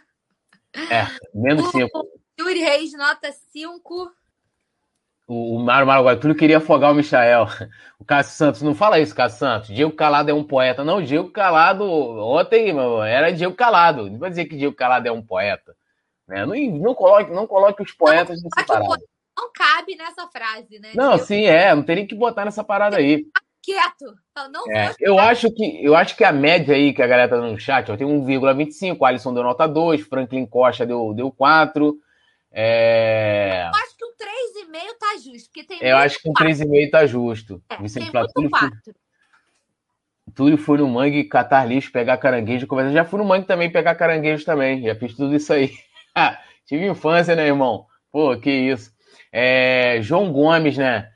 É, 0.73 1.05
menos 1.33 1.69
5. 1.71 1.89
Yuri 2.39 2.61
Reis, 2.61 2.93
nota 2.93 3.29
5. 3.31 4.09
O, 5.27 5.57
o 5.57 5.59
Mário 5.59 5.85
Maraguai, 5.85 6.17
tudo 6.17 6.33
queria 6.33 6.57
afogar 6.57 6.91
o 6.91 6.95
Michael. 6.95 7.47
O 7.99 8.05
Cássio 8.05 8.37
Santos, 8.37 8.61
não 8.61 8.75
fala 8.75 8.99
isso, 8.99 9.15
Cássio 9.15 9.39
Santos. 9.39 9.69
Diego 9.69 9.91
Calado 9.91 10.29
é 10.29 10.33
um 10.33 10.43
poeta. 10.43 10.83
Não, 10.83 11.01
Diego 11.01 11.31
Calado, 11.31 11.83
ontem 11.83 12.71
meu, 12.71 13.01
era 13.03 13.31
Diego 13.31 13.55
Calado. 13.55 14.09
Não 14.09 14.19
vai 14.19 14.29
dizer 14.29 14.45
que 14.45 14.55
Diego 14.55 14.75
Calado 14.75 15.07
é 15.07 15.11
um 15.11 15.21
poeta. 15.21 15.75
Né? 16.27 16.45
Não, 16.45 16.55
não, 16.79 16.93
coloque, 16.95 17.31
não 17.31 17.47
coloque 17.47 17.81
os 17.81 17.91
poetas 17.91 18.39
nessa 18.41 18.65
parada. 18.67 19.03
Não 19.35 19.51
cabe 19.51 19.95
nessa 19.95 20.27
frase, 20.27 20.79
né? 20.79 20.91
Não, 20.95 21.11
Diego... 21.11 21.25
sim, 21.25 21.45
é. 21.45 21.73
Não 21.73 21.83
teria 21.83 22.07
que 22.07 22.15
botar 22.15 22.45
nessa 22.45 22.63
parada 22.63 22.97
aí 22.97 23.25
quieto. 23.67 24.15
Não 24.49 24.71
é, 24.71 24.93
eu, 24.99 25.19
acho 25.19 25.51
que, 25.51 25.83
eu 25.83 25.93
acho 25.93 26.15
que 26.15 26.23
a 26.23 26.31
média 26.31 26.73
aí 26.73 26.93
que 26.93 27.01
a 27.01 27.07
galera 27.07 27.29
tá 27.29 27.37
no 27.37 27.59
chat, 27.59 27.91
ó, 27.91 27.97
tem 27.97 28.07
1,25, 28.07 28.97
Alisson 29.05 29.33
deu 29.33 29.43
nota 29.43 29.67
2, 29.67 30.01
Franklin 30.01 30.45
Costa 30.45 30.85
deu, 30.85 31.13
deu 31.13 31.29
4. 31.29 31.97
É... 32.49 33.69
Eu 34.77 34.87
acho 34.87 34.91
que 34.91 34.99
3,5 34.99 34.99
tá 34.99 35.17
justo. 35.17 35.49
Porque 35.49 35.63
tem 35.63 35.79
eu 35.81 35.97
acho 35.97 36.21
que 36.21 36.29
um 36.29 36.33
3,5 36.33 36.91
tá 36.91 37.05
justo. 37.05 37.63
É, 37.69 37.81
Vicente 37.81 38.11
tem 38.11 38.27
Túlio, 38.33 38.49
4. 38.49 38.71
Túlio 40.35 40.57
foi 40.57 40.77
no 40.77 40.87
mangue 40.87 41.23
catar 41.23 41.65
lixo, 41.65 41.91
pegar 41.91 42.17
caranguejo, 42.17 42.67
conversa. 42.67 42.93
Já 42.93 43.05
fui 43.05 43.19
no 43.19 43.25
mangue 43.25 43.47
também 43.47 43.71
pegar 43.71 43.95
caranguejo 43.95 44.45
também. 44.45 44.83
Já 44.83 44.95
fiz 44.95 45.15
tudo 45.15 45.35
isso 45.35 45.51
aí. 45.53 45.71
Tive 46.65 46.87
infância, 46.87 47.35
né, 47.35 47.47
irmão? 47.47 47.85
Pô, 48.11 48.37
que 48.37 48.51
isso. 48.51 48.91
É, 49.31 49.99
João 50.01 50.31
Gomes, 50.31 50.77
né? 50.77 51.09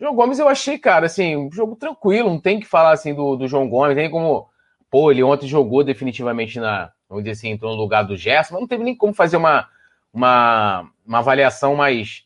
João 0.00 0.14
Gomes 0.14 0.38
eu 0.38 0.48
achei, 0.48 0.78
cara, 0.78 1.06
assim, 1.06 1.36
um 1.36 1.50
jogo 1.50 1.74
tranquilo, 1.76 2.30
não 2.30 2.40
tem 2.40 2.60
que 2.60 2.66
falar 2.66 2.92
assim 2.92 3.14
do, 3.14 3.36
do 3.36 3.48
João 3.48 3.68
Gomes, 3.68 3.96
tem 3.96 4.10
como. 4.10 4.48
Pô, 4.90 5.10
ele 5.10 5.22
ontem 5.22 5.46
jogou 5.46 5.84
definitivamente 5.84 6.58
na. 6.58 6.92
Vamos 7.08 7.24
dizer 7.24 7.32
assim, 7.32 7.50
entrou 7.50 7.72
no 7.72 7.80
lugar 7.80 8.02
do 8.04 8.16
Gerson, 8.16 8.54
mas 8.54 8.60
não 8.60 8.68
teve 8.68 8.84
nem 8.84 8.94
como 8.94 9.14
fazer 9.14 9.36
uma, 9.36 9.68
uma, 10.12 10.90
uma 11.06 11.18
avaliação 11.18 11.74
mais, 11.74 12.24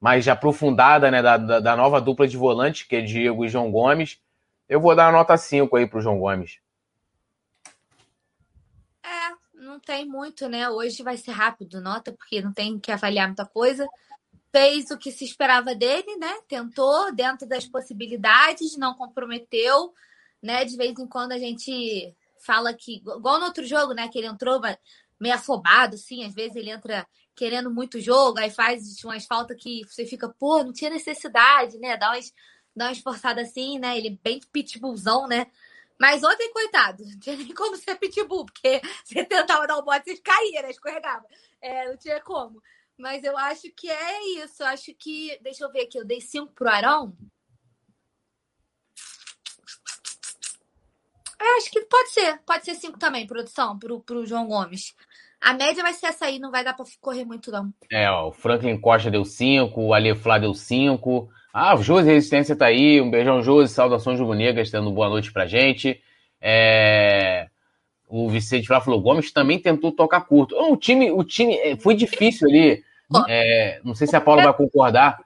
mais 0.00 0.26
aprofundada, 0.26 1.10
né, 1.10 1.22
da, 1.22 1.36
da, 1.36 1.76
nova 1.76 2.00
dupla 2.00 2.26
de 2.26 2.36
volante, 2.36 2.88
que 2.88 2.96
é 2.96 3.00
Diego 3.00 3.44
e 3.44 3.48
João 3.48 3.70
Gomes. 3.70 4.18
Eu 4.68 4.80
vou 4.80 4.96
dar 4.96 5.06
uma 5.06 5.18
nota 5.18 5.36
5 5.36 5.76
aí 5.76 5.86
pro 5.86 6.00
João 6.00 6.18
Gomes. 6.18 6.58
É, 9.02 9.34
não 9.54 9.78
tem 9.78 10.06
muito, 10.06 10.48
né? 10.48 10.70
Hoje 10.70 11.02
vai 11.02 11.16
ser 11.16 11.32
rápido, 11.32 11.80
nota, 11.80 12.12
porque 12.12 12.40
não 12.40 12.52
tem 12.52 12.78
que 12.78 12.90
avaliar 12.90 13.26
muita 13.26 13.44
coisa 13.44 13.86
fez 14.52 14.90
o 14.90 14.98
que 14.98 15.10
se 15.10 15.24
esperava 15.24 15.74
dele, 15.74 16.16
né? 16.16 16.40
Tentou 16.48 17.12
dentro 17.14 17.46
das 17.46 17.66
possibilidades, 17.66 18.76
não 18.76 18.94
comprometeu, 18.94 19.94
né? 20.42 20.64
De 20.64 20.76
vez 20.76 20.98
em 20.98 21.06
quando 21.06 21.32
a 21.32 21.38
gente 21.38 22.14
fala 22.44 22.74
que, 22.74 22.96
igual 22.96 23.38
no 23.38 23.46
outro 23.46 23.64
jogo, 23.64 23.92
né? 23.92 24.08
Que 24.08 24.18
ele 24.18 24.26
entrou 24.26 24.60
meio 25.18 25.34
afobado, 25.34 25.94
assim, 25.94 26.24
às 26.24 26.34
vezes 26.34 26.56
ele 26.56 26.70
entra 26.70 27.06
querendo 27.40 27.70
muito 27.70 27.98
jogo, 27.98 28.38
aí 28.38 28.50
faz 28.50 29.02
umas 29.02 29.24
faltas 29.24 29.56
que 29.58 29.80
você 29.88 30.04
fica, 30.04 30.28
pô, 30.28 30.62
não 30.62 30.74
tinha 30.74 30.90
necessidade, 30.90 31.78
né? 31.78 31.96
Dá 31.96 32.10
umas, 32.10 32.34
dá 32.76 32.84
uma 32.84 32.92
esforçada 32.92 33.40
assim, 33.40 33.78
né? 33.78 33.96
Ele 33.96 34.20
bem 34.22 34.40
pitbullzão, 34.52 35.26
né? 35.26 35.46
Mas 35.98 36.22
ontem, 36.22 36.52
coitado, 36.52 37.02
não 37.08 37.18
tinha 37.18 37.36
nem 37.36 37.54
como 37.54 37.78
ser 37.78 37.96
pitbull, 37.96 38.44
porque 38.44 38.82
você 39.02 39.24
tentava 39.24 39.66
dar 39.66 39.78
o 39.78 39.82
bote, 39.82 40.04
você 40.04 40.20
caía, 40.20 40.60
né? 40.60 40.70
Escorregava. 40.70 41.24
É, 41.62 41.88
não 41.88 41.96
tinha 41.96 42.20
como. 42.20 42.62
Mas 42.98 43.24
eu 43.24 43.34
acho 43.38 43.72
que 43.74 43.90
é 43.90 44.44
isso. 44.44 44.62
Eu 44.62 44.66
acho 44.66 44.94
que. 44.94 45.38
Deixa 45.40 45.64
eu 45.64 45.72
ver 45.72 45.84
aqui, 45.84 45.98
eu 45.98 46.04
dei 46.04 46.20
5 46.20 46.52
pro 46.52 46.68
Arão. 46.68 47.16
Eu 51.40 51.56
acho 51.56 51.70
que 51.70 51.80
pode 51.86 52.10
ser. 52.10 52.38
Pode 52.40 52.66
ser 52.66 52.74
5 52.74 52.98
também, 52.98 53.26
produção, 53.26 53.78
pro, 53.78 53.98
pro 54.02 54.26
João 54.26 54.46
Gomes. 54.46 54.94
A 55.40 55.54
média 55.54 55.82
vai 55.82 55.92
ser 55.92 56.06
essa 56.06 56.26
aí, 56.26 56.38
não 56.38 56.50
vai 56.50 56.62
dar 56.62 56.74
pra 56.74 56.84
correr 57.00 57.24
muito, 57.24 57.50
não. 57.50 57.72
É, 57.90 58.10
ó, 58.10 58.28
o 58.28 58.32
Franklin 58.32 58.78
Costa 58.78 59.10
deu 59.10 59.24
5, 59.24 59.80
o 59.80 59.94
Ali 59.94 60.14
Flá 60.14 60.38
deu 60.38 60.52
5. 60.52 61.28
Ah, 61.52 61.74
o 61.74 61.82
Josi 61.82 62.06
Resistência 62.08 62.54
tá 62.54 62.66
aí. 62.66 63.00
Um 63.00 63.10
beijão, 63.10 63.42
Josi. 63.42 63.72
Saudações 63.72 64.20
rubro-negras, 64.20 64.70
dando 64.70 64.92
boa 64.92 65.08
noite 65.08 65.32
pra 65.32 65.46
gente. 65.46 66.00
É 66.40 67.48
o 68.10 68.28
Vicente 68.28 68.66
Flá 68.66 68.80
falou, 68.80 69.00
Gomes 69.00 69.30
também 69.30 69.58
tentou 69.58 69.92
tocar 69.92 70.22
curto. 70.22 70.56
O 70.56 70.76
time, 70.76 71.12
o 71.12 71.22
time 71.22 71.54
é, 71.54 71.76
foi 71.76 71.94
difícil 71.94 72.48
ali. 72.48 72.82
É, 73.28 73.80
não 73.84 73.94
sei 73.94 74.06
se 74.06 74.16
a 74.16 74.20
Paula 74.20 74.42
vai 74.42 74.52
concordar. 74.52 75.18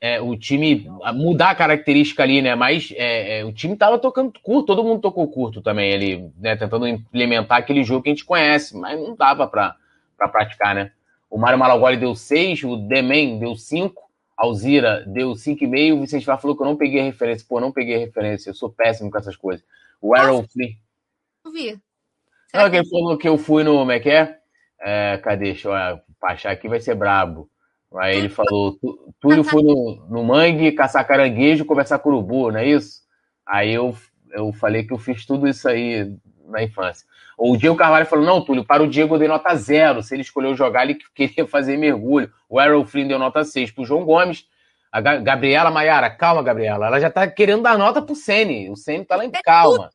É, 0.00 0.20
o 0.20 0.34
time 0.34 0.86
mudar 1.14 1.50
a 1.50 1.54
característica 1.54 2.22
ali, 2.22 2.40
né? 2.40 2.54
Mas 2.54 2.90
é, 2.96 3.40
é, 3.40 3.44
o 3.44 3.52
time 3.52 3.76
tava 3.76 3.98
tocando 3.98 4.32
curto, 4.42 4.68
todo 4.68 4.82
mundo 4.84 5.02
tocou 5.02 5.28
curto 5.28 5.60
também 5.60 5.92
ali, 5.92 6.32
né? 6.38 6.56
Tentando 6.56 6.88
implementar 6.88 7.58
aquele 7.58 7.84
jogo 7.84 8.02
que 8.02 8.08
a 8.08 8.12
gente 8.12 8.24
conhece, 8.24 8.76
mas 8.76 8.98
não 8.98 9.14
dava 9.14 9.46
para 9.46 9.76
praticar, 10.16 10.74
né? 10.74 10.92
O 11.28 11.38
Mário 11.38 11.58
Malagoli 11.58 11.96
deu 11.96 12.14
6, 12.14 12.64
o 12.64 12.76
Demen 12.76 13.38
deu 13.38 13.54
5, 13.54 14.02
a 14.36 14.46
Alzira 14.46 15.04
deu 15.06 15.32
5,5, 15.32 15.94
o 15.94 16.00
Vicente 16.00 16.24
Flá 16.24 16.38
falou 16.38 16.56
que 16.56 16.62
eu 16.62 16.66
não 16.66 16.76
peguei 16.76 17.00
a 17.00 17.04
referência. 17.04 17.46
Pô, 17.46 17.60
não 17.60 17.70
peguei 17.70 17.96
a 17.96 17.98
referência, 17.98 18.50
eu 18.50 18.54
sou 18.54 18.70
péssimo 18.70 19.10
com 19.10 19.18
essas 19.18 19.36
coisas. 19.36 19.64
O 20.00 20.14
Arrow. 20.14 20.40
Não 21.44 21.52
vi. 21.52 21.78
Não, 22.54 22.70
quem 22.70 22.88
falou 22.88 23.18
que 23.18 23.28
eu 23.28 23.38
fui 23.38 23.62
no. 23.62 23.76
Como 23.76 23.92
é 23.92 24.00
que 24.00 24.10
é? 24.10 24.38
é 24.80 25.18
cadê? 25.18 25.52
Deixa 25.52 25.68
eu 25.68 25.74
achar 26.22 26.50
aqui, 26.50 26.68
vai 26.68 26.80
ser 26.80 26.94
brabo. 26.94 27.50
Aí 27.96 28.16
ele 28.16 28.28
falou: 28.28 28.78
Túlio 29.20 29.42
foi 29.42 29.62
no, 29.62 30.06
no 30.08 30.24
mangue 30.24 30.72
caçar 30.72 31.06
caranguejo 31.06 31.64
conversar 31.64 31.98
com 31.98 32.10
urubu, 32.10 32.52
não 32.52 32.60
é 32.60 32.68
isso? 32.68 33.00
Aí 33.46 33.72
eu, 33.72 33.96
eu 34.32 34.52
falei 34.52 34.84
que 34.84 34.92
eu 34.92 34.98
fiz 34.98 35.26
tudo 35.26 35.48
isso 35.48 35.68
aí 35.68 36.16
na 36.46 36.62
infância. 36.62 37.06
O 37.36 37.56
Diego 37.56 37.76
Carvalho 37.76 38.06
falou: 38.06 38.24
não, 38.24 38.44
Túlio, 38.44 38.64
para 38.64 38.82
o 38.82 38.88
Diego 38.88 39.14
eu 39.14 39.18
dei 39.18 39.26
nota 39.28 39.54
zero. 39.54 40.02
Se 40.02 40.14
ele 40.14 40.22
escolheu 40.22 40.54
jogar, 40.54 40.84
ele 40.84 40.98
queria 41.14 41.46
fazer 41.46 41.76
mergulho. 41.76 42.32
O 42.48 42.60
Errol 42.60 42.84
Flynn 42.84 43.08
deu 43.08 43.18
nota 43.18 43.42
6 43.42 43.72
pro 43.72 43.84
João 43.84 44.04
Gomes. 44.04 44.44
A 44.92 45.00
Gabriela 45.00 45.70
Maiara, 45.70 46.10
calma, 46.10 46.42
Gabriela. 46.42 46.86
Ela 46.88 47.00
já 47.00 47.08
tá 47.08 47.26
querendo 47.28 47.62
dar 47.62 47.78
nota 47.78 48.02
pro 48.02 48.14
Sene. 48.14 48.68
O 48.68 48.76
Sene 48.76 49.04
tá 49.04 49.14
lá 49.14 49.24
em 49.24 49.30
calma. 49.30 49.90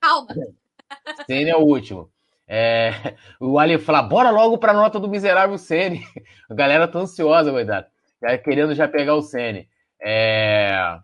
Calma. 0.00 0.28
Sene 1.26 1.50
é 1.50 1.56
o 1.56 1.60
último. 1.60 2.10
É, 2.48 3.14
o 3.38 3.58
Ali 3.58 3.78
fala, 3.78 4.02
bora 4.02 4.30
logo 4.30 4.56
para 4.56 4.72
a 4.72 4.74
nota 4.74 4.98
do 4.98 5.08
miserável 5.08 5.58
Sene. 5.58 6.02
A 6.48 6.54
galera 6.54 6.88
tá 6.88 6.98
ansiosa, 6.98 7.52
coitado. 7.52 7.86
Já 8.22 8.38
querendo 8.38 8.74
já 8.74 8.88
pegar 8.88 9.14
o 9.14 9.22
Sene. 9.22 9.68
É, 10.00 10.98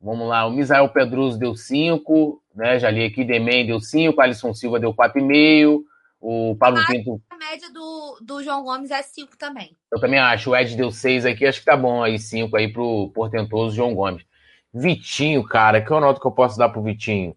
vamos 0.00 0.28
lá, 0.28 0.46
o 0.46 0.50
Misael 0.50 0.88
Pedroso 0.90 1.38
deu 1.38 1.54
5, 1.54 2.40
né? 2.54 2.78
Já 2.78 2.90
li 2.90 3.04
aqui, 3.04 3.24
Demen 3.24 3.66
deu 3.66 3.80
5, 3.80 4.20
Alisson 4.20 4.54
Silva 4.54 4.78
deu 4.78 4.94
4,5, 4.94 5.82
o 6.20 6.56
Pablo 6.56 6.80
a 6.80 6.86
Pinto. 6.86 7.20
A 7.30 7.36
média 7.36 7.70
do, 7.72 8.18
do, 8.20 8.24
do 8.24 8.42
João 8.42 8.62
Gomes 8.62 8.90
é 8.90 9.02
5 9.02 9.36
também. 9.36 9.76
Eu 9.92 10.00
também 10.00 10.18
acho. 10.18 10.50
O 10.50 10.56
Ed 10.56 10.76
deu 10.76 10.90
6 10.90 11.26
aqui, 11.26 11.46
acho 11.46 11.60
que 11.60 11.66
tá 11.66 11.76
bom 11.76 12.02
aí, 12.02 12.18
5 12.18 12.56
aí 12.56 12.72
pro 12.72 13.10
portentoso 13.14 13.74
João 13.74 13.94
Gomes. 13.94 14.24
Vitinho, 14.72 15.42
cara, 15.44 15.80
que 15.80 15.92
é 15.92 15.96
o 15.96 16.00
nota 16.00 16.20
que 16.20 16.26
eu 16.26 16.32
posso 16.32 16.58
dar 16.58 16.68
pro 16.68 16.82
Vitinho? 16.82 17.36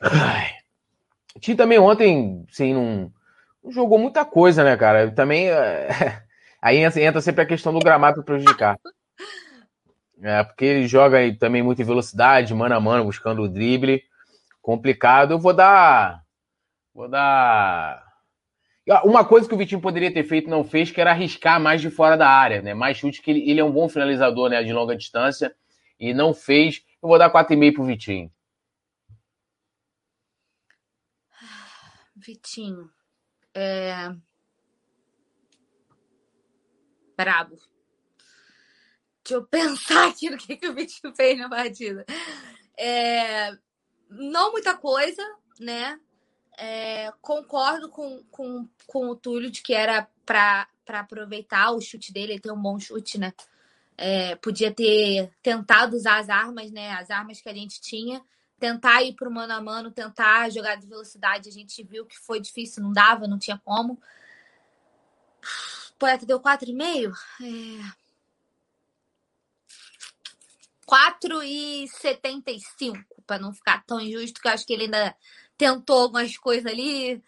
Ai. 0.00 0.61
O 1.34 1.40
time 1.40 1.56
também 1.56 1.78
ontem, 1.78 2.44
assim, 2.50 2.74
não, 2.74 3.12
não, 3.62 3.72
jogou 3.72 3.98
muita 3.98 4.24
coisa, 4.24 4.62
né, 4.62 4.76
cara? 4.76 5.10
Também. 5.10 5.48
É... 5.48 6.22
Aí 6.60 6.78
entra 6.78 7.20
sempre 7.20 7.42
a 7.42 7.46
questão 7.46 7.72
do 7.72 7.80
gramado 7.80 8.22
prejudicar. 8.22 8.78
É, 10.22 10.44
porque 10.44 10.64
ele 10.64 10.86
joga 10.86 11.18
também 11.36 11.62
muito 11.62 11.82
em 11.82 11.84
velocidade, 11.84 12.54
mano 12.54 12.76
a 12.76 12.80
mano, 12.80 13.04
buscando 13.04 13.42
o 13.42 13.48
drible. 13.48 14.04
Complicado. 14.60 15.32
Eu 15.32 15.38
vou 15.40 15.52
dar. 15.52 16.22
Vou 16.94 17.08
dar. 17.08 18.04
Uma 19.04 19.24
coisa 19.24 19.48
que 19.48 19.54
o 19.54 19.58
Vitinho 19.58 19.80
poderia 19.80 20.12
ter 20.12 20.22
feito 20.22 20.48
não 20.48 20.62
fez, 20.62 20.92
que 20.92 21.00
era 21.00 21.10
arriscar 21.10 21.60
mais 21.60 21.80
de 21.80 21.90
fora 21.90 22.16
da 22.16 22.28
área, 22.28 22.62
né? 22.62 22.74
Mais 22.74 22.96
chute, 22.96 23.20
que 23.20 23.30
ele, 23.32 23.50
ele 23.50 23.60
é 23.60 23.64
um 23.64 23.72
bom 23.72 23.88
finalizador, 23.88 24.48
né? 24.50 24.62
De 24.62 24.72
longa 24.72 24.96
distância. 24.96 25.52
E 25.98 26.14
não 26.14 26.32
fez. 26.32 26.82
Eu 27.02 27.08
vou 27.08 27.18
dar 27.18 27.32
4,5 27.32 27.74
pro 27.74 27.84
Vitinho. 27.84 28.30
Vitinho. 32.22 32.90
É... 33.54 34.14
Brabo. 37.16 37.56
Deixa 39.22 39.34
eu 39.34 39.44
pensar 39.44 40.08
aqui 40.08 40.30
no 40.30 40.38
que, 40.38 40.56
que 40.56 40.68
o 40.68 40.74
Vitinho 40.74 41.14
fez 41.14 41.38
na 41.38 41.48
partida. 41.48 42.04
É... 42.78 43.50
Não 44.08 44.52
muita 44.52 44.76
coisa, 44.76 45.22
né? 45.60 46.00
É... 46.56 47.12
Concordo 47.20 47.88
com, 47.88 48.24
com, 48.30 48.68
com 48.86 49.08
o 49.08 49.16
Túlio 49.16 49.50
de 49.50 49.62
que 49.62 49.74
era 49.74 50.08
para 50.24 50.68
aproveitar 50.86 51.72
o 51.72 51.80
chute 51.80 52.12
dele, 52.12 52.32
ele 52.32 52.40
tem 52.40 52.52
um 52.52 52.60
bom 52.60 52.78
chute, 52.78 53.18
né? 53.18 53.32
É, 53.96 54.34
podia 54.36 54.72
ter 54.72 55.30
tentado 55.42 55.94
usar 55.94 56.18
as 56.18 56.28
armas, 56.28 56.70
né? 56.70 56.92
As 56.92 57.10
armas 57.10 57.40
que 57.40 57.48
a 57.48 57.54
gente 57.54 57.80
tinha 57.80 58.24
tentar 58.62 59.02
ir 59.02 59.14
para 59.14 59.28
o 59.28 59.32
mano 59.32 59.52
a 59.52 59.60
mano, 59.60 59.90
tentar 59.90 60.48
jogar 60.48 60.76
de 60.76 60.86
velocidade. 60.86 61.48
A 61.48 61.52
gente 61.52 61.82
viu 61.82 62.06
que 62.06 62.16
foi 62.16 62.38
difícil, 62.38 62.80
não 62.80 62.92
dava, 62.92 63.26
não 63.26 63.36
tinha 63.36 63.58
como. 63.58 64.00
O 65.90 65.94
poeta 65.98 66.24
deu 66.24 66.38
4,5? 66.38 67.12
É... 67.42 67.80
4,75, 70.86 73.04
para 73.26 73.40
não 73.40 73.52
ficar 73.52 73.84
tão 73.84 74.00
injusto, 74.00 74.40
que 74.40 74.46
eu 74.46 74.52
acho 74.52 74.64
que 74.64 74.74
ele 74.74 74.84
ainda 74.84 75.16
tentou 75.58 76.02
algumas 76.02 76.36
coisas 76.36 76.70
ali. 76.70 77.20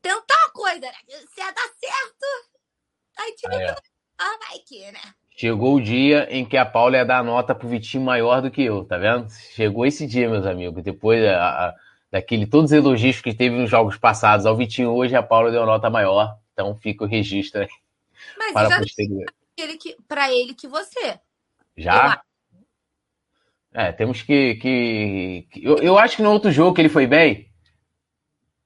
Tentar 0.00 0.44
uma 0.44 0.52
coisa, 0.52 0.80
né? 0.80 0.94
Se 1.34 1.40
ia 1.40 1.50
dar 1.50 1.68
certo, 1.78 2.24
aí 3.18 3.34
time 3.34 3.54
ah, 3.54 3.60
é. 3.60 3.76
ah, 4.16 4.38
vai 4.38 4.60
que, 4.60 4.90
né? 4.92 5.14
Chegou 5.40 5.76
o 5.76 5.80
dia 5.80 6.28
em 6.30 6.44
que 6.44 6.54
a 6.54 6.66
Paula 6.66 6.98
ia 6.98 7.04
dar 7.04 7.24
nota 7.24 7.54
pro 7.54 7.66
Vitinho 7.66 8.04
maior 8.04 8.42
do 8.42 8.50
que 8.50 8.60
eu, 8.60 8.84
tá 8.84 8.98
vendo? 8.98 9.26
Chegou 9.30 9.86
esse 9.86 10.06
dia, 10.06 10.28
meus 10.28 10.44
amigos. 10.44 10.82
Depois 10.82 11.24
a, 11.24 11.68
a, 11.68 11.74
daquele 12.10 12.46
todos 12.46 12.70
os 12.70 12.76
elogios 12.76 13.22
que 13.22 13.32
teve 13.32 13.56
nos 13.56 13.70
jogos 13.70 13.96
passados 13.96 14.44
ao 14.44 14.54
Vitinho, 14.54 14.90
hoje 14.90 15.16
a 15.16 15.22
Paula 15.22 15.50
deu 15.50 15.64
nota 15.64 15.88
maior. 15.88 16.36
Então 16.52 16.76
fica 16.76 17.04
o 17.04 17.06
registro 17.06 17.62
aí. 17.62 17.68
Mas 18.36 18.52
para 18.52 18.68
já 18.68 18.80
ele 19.56 19.78
que, 19.78 19.96
pra 20.06 20.30
ele 20.30 20.52
que 20.52 20.68
você. 20.68 21.18
Já? 21.74 22.22
Eu... 22.52 23.80
É, 23.80 23.92
temos 23.92 24.20
que. 24.20 24.56
que, 24.56 25.48
que 25.50 25.64
eu, 25.64 25.78
eu 25.78 25.98
acho 25.98 26.16
que 26.16 26.22
no 26.22 26.32
outro 26.32 26.52
jogo 26.52 26.74
que 26.74 26.82
ele 26.82 26.90
foi 26.90 27.06
bem. 27.06 27.50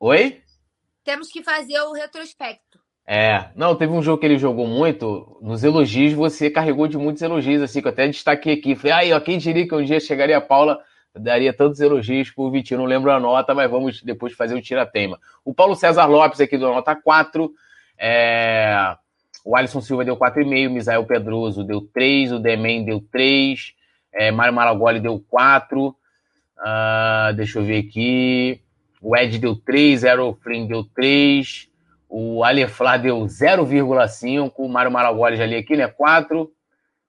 Oi? 0.00 0.42
Temos 1.04 1.28
que 1.28 1.40
fazer 1.40 1.80
o 1.82 1.92
retrospecto. 1.92 2.83
É, 3.06 3.50
não, 3.54 3.76
teve 3.76 3.92
um 3.92 4.02
jogo 4.02 4.18
que 4.18 4.26
ele 4.26 4.38
jogou 4.38 4.66
muito, 4.66 5.36
nos 5.42 5.62
elogios 5.62 6.14
você 6.14 6.48
carregou 6.48 6.88
de 6.88 6.96
muitos 6.96 7.22
elogios, 7.22 7.62
assim, 7.62 7.82
que 7.82 7.86
eu 7.86 7.92
até 7.92 8.06
destaquei 8.06 8.54
aqui. 8.54 8.74
Falei, 8.74 8.92
aí, 8.92 9.12
ó, 9.12 9.20
quem 9.20 9.36
diria 9.36 9.68
que 9.68 9.74
um 9.74 9.84
dia 9.84 10.00
chegaria 10.00 10.38
a 10.38 10.40
Paula, 10.40 10.80
daria 11.14 11.52
tantos 11.52 11.80
elogios 11.80 12.30
pro 12.30 12.50
Vitinho, 12.50 12.80
não 12.80 12.86
lembro 12.86 13.10
a 13.10 13.20
nota, 13.20 13.54
mas 13.54 13.70
vamos 13.70 14.02
depois 14.02 14.32
fazer 14.32 14.54
o 14.54 14.62
tira-teima. 14.62 15.18
O 15.44 15.52
Paulo 15.52 15.74
César 15.74 16.06
Lopes 16.06 16.40
aqui 16.40 16.56
deu 16.56 16.68
nota 16.68 16.96
4, 16.96 17.52
é... 17.98 18.96
o 19.44 19.54
Alisson 19.54 19.82
Silva 19.82 20.04
deu 20.04 20.16
4,5, 20.16 20.68
o 20.68 20.72
Misael 20.72 21.04
Pedroso 21.04 21.62
deu 21.62 21.82
3, 21.82 22.32
o 22.32 22.38
Demen 22.38 22.84
deu 22.84 23.04
3, 23.12 23.74
é, 24.14 24.30
Mário 24.30 24.54
Malagoli 24.54 24.98
deu 24.98 25.22
4, 25.28 25.88
uh, 25.88 25.94
ah, 26.58 27.32
deixa 27.36 27.58
eu 27.58 27.64
ver 27.64 27.80
aqui, 27.80 28.60
o 29.02 29.14
Ed 29.14 29.38
deu 29.38 29.54
3, 29.54 30.04
Aerofrim 30.04 30.66
deu 30.66 30.84
3, 30.84 31.68
o 32.08 32.44
Aleflar 32.44 33.00
deu 33.00 33.18
0,5. 33.20 34.52
O 34.56 34.68
Mário 34.68 34.90
Maragoli 34.90 35.36
já 35.36 35.46
li 35.46 35.56
aqui, 35.56 35.76
né? 35.76 35.88
4. 35.88 36.52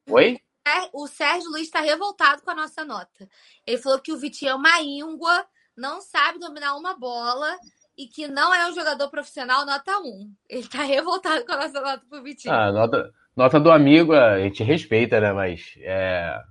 Oi? 0.10 0.40
É, 0.68 0.90
o 0.94 1.06
Sérgio 1.08 1.50
Luiz 1.52 1.66
está 1.66 1.80
revoltado 1.80 2.42
com 2.42 2.50
a 2.50 2.56
nossa 2.56 2.84
nota. 2.84 3.30
Ele 3.66 3.78
falou 3.78 4.00
que 4.00 4.12
o 4.12 4.18
Vitinho 4.18 4.52
é 4.52 4.56
uma 4.56 4.82
íngua, 4.82 5.46
não 5.78 6.02
sabe 6.02 6.40
dominar 6.40 6.76
uma 6.76 6.98
bola 6.98 7.56
e 7.98 8.08
que 8.08 8.28
não 8.28 8.54
é 8.54 8.68
um 8.68 8.74
jogador 8.74 9.10
profissional 9.10 9.66
nota 9.66 10.00
1. 10.00 10.34
Ele 10.50 10.62
está 10.62 10.82
revoltado 10.84 11.46
com 11.46 11.54
a 11.54 11.58
nossa 11.58 11.82
nota 11.82 12.04
pro 12.10 12.24
Vitinho. 12.24 12.54
Ah, 12.54 12.72
nota, 12.72 13.14
nota 13.36 13.60
do 13.60 13.72
amigo, 13.72 14.14
a 14.14 14.40
gente 14.40 14.64
respeita, 14.64 15.20
né? 15.20 15.32
Mas 15.32 15.76
é. 15.78 16.42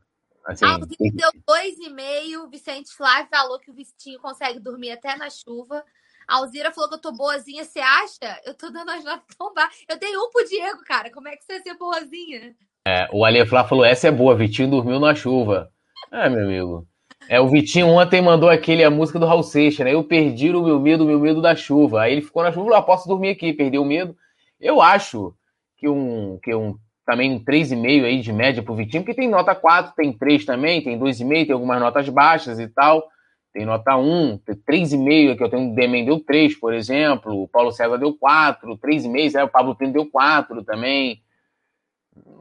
Assim, 0.45 0.65
ah, 0.65 0.77
o 0.77 0.87
Vitinho 0.87 1.17
deu 1.17 1.31
2,5. 1.49 2.51
Vicente 2.51 2.95
Flávio 2.95 3.29
falou 3.29 3.59
que 3.59 3.71
o 3.71 3.75
Vitinho 3.75 4.21
consegue 4.21 4.61
dormir 4.61 4.93
até 4.93 5.17
na 5.17 5.29
chuva. 5.29 5.85
A 6.27 6.37
Alzira 6.37 6.73
falou 6.73 6.89
que 6.89 6.97
eu 6.97 7.01
tô 7.01 7.13
boazinha. 7.13 7.65
Você 7.65 7.81
acha? 7.81 8.41
Eu 8.45 8.55
tô 8.55 8.71
dando 8.71 8.91
as 8.91 9.05
notas 9.05 9.37
tão 9.37 9.53
baixas. 9.53 9.85
Eu 9.89 9.99
dei 9.99 10.17
um 10.17 10.31
pro 10.31 10.45
Diego, 10.47 10.83
cara. 10.85 11.11
Como 11.11 11.29
é 11.29 11.37
que 11.37 11.45
você 11.45 11.55
ia 11.55 11.63
ser 11.63 11.75
boazinha? 11.75 12.55
É, 12.87 13.09
o 13.13 13.25
Ale 13.25 13.45
Flá 13.47 13.65
falou: 13.65 13.85
essa 13.85 14.09
é 14.09 14.11
boa, 14.11 14.35
Vitinho 14.35 14.71
dormiu 14.71 14.99
na 15.01 15.15
chuva. 15.15 15.71
É, 16.11 16.29
meu 16.29 16.45
amigo. 16.45 16.87
É, 17.29 17.41
o 17.41 17.49
Vitinho 17.49 17.89
ontem 17.89 18.21
mandou 18.21 18.51
aquele, 18.51 18.85
a 18.85 18.91
música 18.91 19.19
do 19.19 19.27
Raul 19.27 19.43
Seixas, 19.43 19.85
né? 19.85 19.95
Eu 19.95 20.05
perdi 20.05 20.51
o 20.51 20.63
meu 20.63 20.79
medo, 20.79 21.05
o 21.05 21.07
meu 21.07 21.19
medo 21.19 21.41
da 21.41 21.57
chuva. 21.57 22.03
Aí 22.03 22.13
ele 22.13 22.23
ficou 22.23 22.43
na 22.43 22.53
chuva, 22.53 22.67
falou, 22.67 22.79
ah, 22.79 22.83
posso 22.83 23.09
dormir 23.09 23.31
aqui, 23.31 23.53
perdeu 23.53 23.83
o 23.83 23.87
medo. 23.87 24.15
Eu 24.61 24.83
acho 24.83 25.35
que 25.79 25.89
um, 25.89 26.39
que 26.43 26.55
um 26.55 26.77
também 27.07 27.33
um 27.33 27.43
3,5 27.43 28.05
aí 28.05 28.21
de 28.21 28.33
média 28.33 28.63
pro 28.63 28.75
Vitinho, 28.75 29.03
porque 29.03 29.19
tem 29.19 29.29
nota 29.29 29.55
4, 29.55 29.95
tem 29.95 30.13
3 30.13 30.45
também, 30.45 30.83
tem 30.83 30.99
2,5, 30.99 31.47
tem 31.47 31.53
algumas 31.53 31.81
notas 31.81 32.09
baixas 32.09 32.59
e 32.59 32.69
tal 32.69 33.07
tem 33.55 33.65
nota 33.65 33.97
1, 33.97 34.41
3,5, 34.67 35.37
que 35.37 35.45
eu 35.45 35.49
tenho 35.49 35.71
o 35.71 35.75
Demen 35.77 36.05
deu 36.05 36.19
3, 36.19 36.59
por 36.59 36.75
exemplo, 36.75 37.41
o 37.41 37.47
Paulo 37.47 37.71
César 37.71 37.97
deu 37.97 38.13
4, 38.13 38.77
3,5, 38.77 39.37
é, 39.37 39.45
o 39.45 39.49
Pablo 39.49 39.77
Pinto 39.77 39.93
deu 39.93 40.11
4 40.11 40.65
também. 40.65 41.23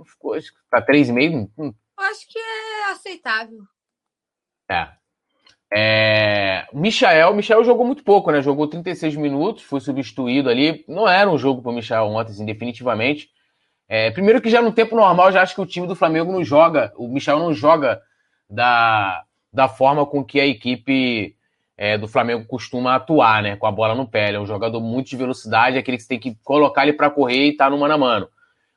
Ficou, 0.06 0.36
tá 0.72 0.82
3,5? 0.82 1.52
Hum. 1.56 1.72
Acho 1.96 2.28
que 2.28 2.40
é 2.40 2.92
aceitável. 2.92 3.60
É. 4.68 4.90
é. 5.72 6.68
Michael, 6.74 7.36
Michael 7.36 7.64
jogou 7.64 7.86
muito 7.86 8.04
pouco, 8.04 8.32
né? 8.32 8.42
Jogou 8.42 8.68
36 8.68 9.16
minutos, 9.16 9.62
foi 9.62 9.80
substituído 9.82 10.50
ali. 10.50 10.84
Não 10.88 11.08
era 11.08 11.30
um 11.30 11.38
jogo 11.38 11.62
para 11.62 11.72
o 11.72 11.76
Michael 11.76 12.08
ontem, 12.08 12.32
assim, 12.32 12.46
definitivamente. 12.46 13.30
É, 13.88 14.10
primeiro 14.10 14.42
que 14.42 14.50
já 14.50 14.64
no 14.64 14.74
tempo 14.74 14.96
normal, 14.96 15.32
já 15.32 15.44
acho 15.44 15.54
que 15.54 15.62
o 15.62 15.66
time 15.68 15.86
do 15.86 15.96
Flamengo 15.96 16.32
não 16.32 16.44
joga, 16.44 16.92
o 16.98 17.08
Michel 17.08 17.38
não 17.38 17.54
joga 17.54 18.02
da 18.50 19.24
da 19.54 19.68
forma 19.68 20.06
com 20.06 20.24
que 20.24 20.40
a 20.40 20.46
equipe 20.46 21.36
é, 21.78 21.98
do 21.98 22.08
Flamengo 22.08 22.46
costuma 22.46 22.96
atuar, 22.96 23.44
né? 23.44 23.56
Com 23.56 23.68
a 23.68 23.72
bola 23.72 23.94
no 23.94 24.08
pé. 24.08 24.30
Ele 24.30 24.38
é 24.38 24.40
um 24.40 24.46
jogador 24.46 24.80
muito 24.80 25.10
de 25.10 25.18
velocidade, 25.18 25.78
aquele 25.78 25.98
que 25.98 26.04
você 26.04 26.10
tem 26.10 26.20
que 26.20 26.36
colocar 26.44 26.84
ele 26.84 26.94
para 26.94 27.10
correr 27.10 27.46
e 27.46 27.50
estar 27.52 27.66
tá 27.66 27.70
no 27.70 27.78
mano 27.78 27.94
a 27.94 27.98
mano. 27.98 28.30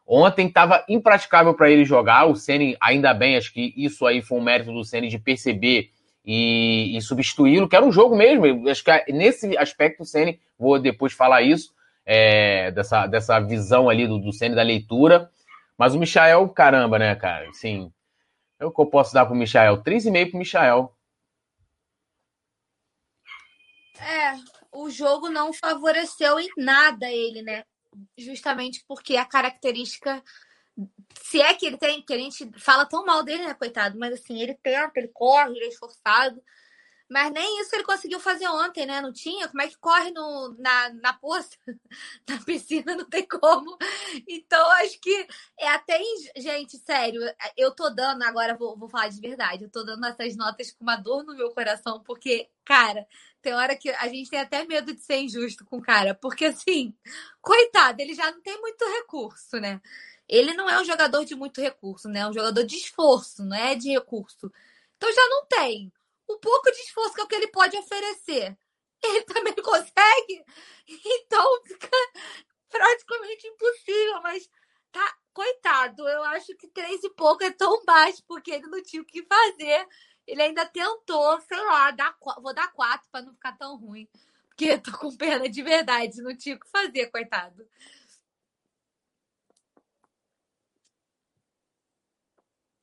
Ontem 0.07 0.47
estava 0.47 0.85
impraticável 0.89 1.55
para 1.55 1.71
ele 1.71 1.85
jogar. 1.85 2.27
O 2.27 2.37
Ceni, 2.37 2.77
ainda 2.81 3.13
bem, 3.13 3.37
acho 3.37 3.53
que 3.53 3.73
isso 3.77 4.07
aí 4.07 4.23
foi 4.23 4.39
um 4.39 4.43
mérito 4.43 4.73
do 4.73 4.85
Ceni 4.85 5.09
de 5.09 5.19
perceber 5.19 5.91
e, 6.25 6.97
e 6.97 7.01
substituí-lo, 7.01 7.69
que 7.69 7.75
era 7.75 7.85
um 7.85 7.93
jogo 7.93 8.17
mesmo. 8.17 8.69
Acho 8.69 8.85
que 8.85 9.13
nesse 9.13 9.57
aspecto 9.57 10.03
o 10.03 10.07
Ceni, 10.07 10.39
vou 10.59 10.79
depois 10.79 11.13
falar 11.13 11.43
isso, 11.43 11.73
é, 12.05 12.71
dessa, 12.71 13.07
dessa 13.07 13.41
visão 13.41 13.89
ali 13.89 14.07
do, 14.07 14.33
Ceni 14.33 14.55
da 14.55 14.63
leitura. 14.63 15.29
Mas 15.77 15.95
o 15.95 15.99
Michael, 15.99 16.49
caramba, 16.51 16.99
né, 16.99 17.15
cara? 17.15 17.49
Assim, 17.49 17.91
é 18.59 18.65
o 18.65 18.71
que 18.71 18.81
eu 18.81 18.87
posso 18.87 19.13
dar 19.13 19.27
pro 19.27 19.35
Michael? 19.35 19.83
3,5 19.83 20.31
pro 20.31 20.39
Michael. 20.39 20.97
É, 23.99 24.35
o 24.73 24.91
jogo 24.91 25.29
não 25.29 25.53
favoreceu 25.53 26.39
em 26.39 26.49
nada 26.57 27.11
ele, 27.11 27.43
né? 27.43 27.65
Justamente 28.17 28.85
porque 28.87 29.17
a 29.17 29.25
característica. 29.25 30.23
Se 31.23 31.41
é 31.41 31.55
que 31.55 31.67
ele 31.67 31.79
tem, 31.79 32.03
que 32.03 32.13
a 32.13 32.19
gente 32.19 32.51
fala 32.59 32.85
tão 32.85 33.05
mal 33.05 33.23
dele, 33.23 33.47
né, 33.47 33.55
coitado? 33.55 33.99
Mas 33.99 34.13
assim, 34.13 34.41
ele 34.41 34.55
tenta, 34.63 34.93
ele 34.97 35.09
corre, 35.09 35.53
ele 35.53 35.65
é 35.65 35.69
esforçado. 35.69 36.43
Mas 37.09 37.33
nem 37.33 37.61
isso 37.61 37.75
ele 37.75 37.85
conseguiu 37.85 38.19
fazer 38.19 38.49
ontem, 38.49 38.85
né? 38.85 39.01
Não 39.01 39.13
tinha? 39.13 39.47
Como 39.49 39.63
é 39.63 39.69
que 39.69 39.79
corre 39.79 40.11
no, 40.11 40.57
na, 40.59 40.93
na 40.95 41.13
poça? 41.13 41.57
Na 42.29 42.43
piscina 42.45 42.97
não 42.97 43.05
tem 43.09 43.27
como. 43.27 43.77
Então, 44.29 44.71
acho 44.73 45.01
que 45.01 45.27
é 45.59 45.69
até. 45.69 45.99
Gente, 46.37 46.77
sério, 46.79 47.21
eu 47.57 47.71
tô 47.71 47.89
dando, 47.91 48.23
agora 48.25 48.57
vou, 48.57 48.77
vou 48.77 48.89
falar 48.89 49.09
de 49.09 49.21
verdade, 49.21 49.65
eu 49.65 49.71
tô 49.71 49.85
dando 49.85 50.05
essas 50.07 50.37
notas 50.37 50.73
com 50.73 50.83
uma 50.83 50.97
dor 50.97 51.25
no 51.25 51.37
meu 51.37 51.51
coração, 51.51 52.03
porque, 52.03 52.49
cara, 52.65 53.07
tem 53.41 53.55
hora 53.55 53.77
que 53.77 53.91
a 53.91 54.09
gente 54.09 54.29
tem 54.29 54.41
até 54.41 54.65
medo 54.65 54.93
de 54.93 55.01
ser 55.01 55.19
injusto 55.19 55.65
com 55.65 55.79
o 55.79 55.83
cara, 55.83 56.15
porque 56.15 56.47
assim, 56.47 56.95
coitado, 57.41 58.01
ele 58.03 58.15
já 58.15 58.31
não 58.33 58.41
tem 58.43 58.61
muito 58.61 58.85
recurso, 58.85 59.59
né? 59.61 59.81
Ele 60.29 60.55
não 60.55 60.69
é 60.69 60.81
um 60.81 60.85
jogador 60.85 61.25
de 61.25 61.37
muito 61.37 61.61
recurso, 61.61 62.09
né? 62.09 62.21
É 62.21 62.27
um 62.29 62.33
jogador 62.33 62.65
de 62.65 62.77
esforço, 62.77 63.45
não 63.45 63.57
é 63.57 63.75
de 63.77 63.91
recurso. 63.91 64.53
Então 64.97 65.13
já 65.13 65.29
não 65.29 65.47
tem 65.47 65.93
o 66.29 66.39
pouco 66.39 66.71
de 66.71 66.79
esforço 66.79 67.15
que 67.15 67.21
é 67.21 67.25
o 67.25 67.29
que 67.29 67.35
ele 67.35 67.49
pode 67.49 67.77
oferecer. 67.77 68.57
Ele 69.03 69.23
também 69.25 69.55
consegue. 69.55 70.45
Então 70.89 71.63
fica 71.65 71.89
praticamente 72.69 73.47
impossível, 73.47 74.23
mas 74.23 74.49
tá, 74.93 75.17
coitado, 75.33 76.09
eu 76.09 76.23
acho 76.25 76.57
que 76.57 76.69
três 76.69 77.03
e 77.05 77.11
pouco 77.11 77.45
é 77.45 77.51
tão 77.51 77.85
baixo, 77.85 78.23
porque 78.27 78.51
ele 78.51 78.67
não 78.67 78.83
tinha 78.83 79.03
o 79.03 79.05
que 79.05 79.23
fazer. 79.25 79.87
Ele 80.27 80.43
ainda 80.43 80.65
tentou, 80.67 81.41
sei 81.43 81.61
lá, 81.61 81.91
dar, 81.91 82.17
vou 82.43 82.55
dar 82.55 82.73
quatro 82.73 83.09
para 83.11 83.23
não 83.25 83.35
ficar 83.35 83.57
tão 83.57 83.77
ruim. 83.77 84.09
Porque 84.49 84.79
tô 84.79 84.97
com 84.97 85.15
pena 85.15 85.49
de 85.49 85.63
verdade, 85.63 86.23
não 86.23 86.37
tinha 86.37 86.57
o 86.57 86.61
que 86.61 86.69
fazer, 86.71 87.07
coitado. 87.11 87.69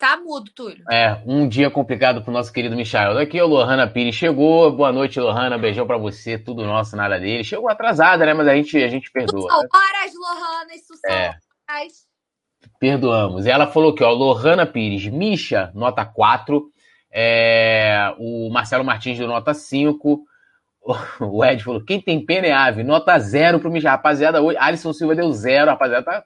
Tá 0.03 0.17
mudo, 0.17 0.51
Túlio. 0.53 0.83
É, 0.91 1.21
um 1.25 1.47
dia 1.47 1.71
complicado 1.71 2.21
pro 2.21 2.33
nosso 2.33 2.51
querido 2.51 2.75
Michael. 2.75 3.13
Daqui 3.13 3.41
o 3.41 3.47
Lohana 3.47 3.87
Pires 3.87 4.13
chegou. 4.13 4.69
Boa 4.69 4.91
noite, 4.91 5.17
Lohana. 5.17 5.57
Beijão 5.57 5.87
pra 5.87 5.97
você. 5.97 6.37
Tudo 6.37 6.65
nosso, 6.65 6.97
nada 6.97 7.17
dele. 7.17 7.41
Chegou 7.41 7.69
atrasada, 7.69 8.25
né? 8.25 8.33
Mas 8.33 8.45
a 8.49 8.53
gente, 8.53 8.83
a 8.83 8.89
gente 8.89 9.09
perdoa. 9.09 9.49
São 9.49 9.61
né? 9.61 9.67
horas, 9.73 10.13
Lohana. 10.13 10.75
Isso 10.75 10.93
são 10.97 11.09
é. 11.09 11.37
horas. 11.71 11.93
Perdoamos. 12.77 13.45
Ela 13.45 13.65
falou 13.65 13.95
que, 13.95 14.03
ó, 14.03 14.11
Lohana 14.11 14.65
Pires, 14.65 15.07
Misha, 15.07 15.71
nota 15.73 16.03
4. 16.03 16.69
É, 17.09 18.13
o 18.19 18.49
Marcelo 18.51 18.83
Martins 18.83 19.17
deu 19.17 19.27
nota 19.29 19.53
5. 19.53 20.21
O 21.21 21.45
Ed 21.45 21.63
falou: 21.63 21.81
quem 21.81 22.01
tem 22.01 22.25
pena 22.25 22.47
é 22.47 22.51
ave, 22.51 22.83
nota 22.83 23.17
0 23.17 23.57
pro 23.61 23.71
Misha. 23.71 23.91
Rapaziada, 23.91 24.41
hoje, 24.41 24.57
Alisson 24.59 24.91
Silva 24.91 25.15
deu 25.15 25.31
0. 25.31 25.71
Rapaziada, 25.71 26.03
tá 26.03 26.25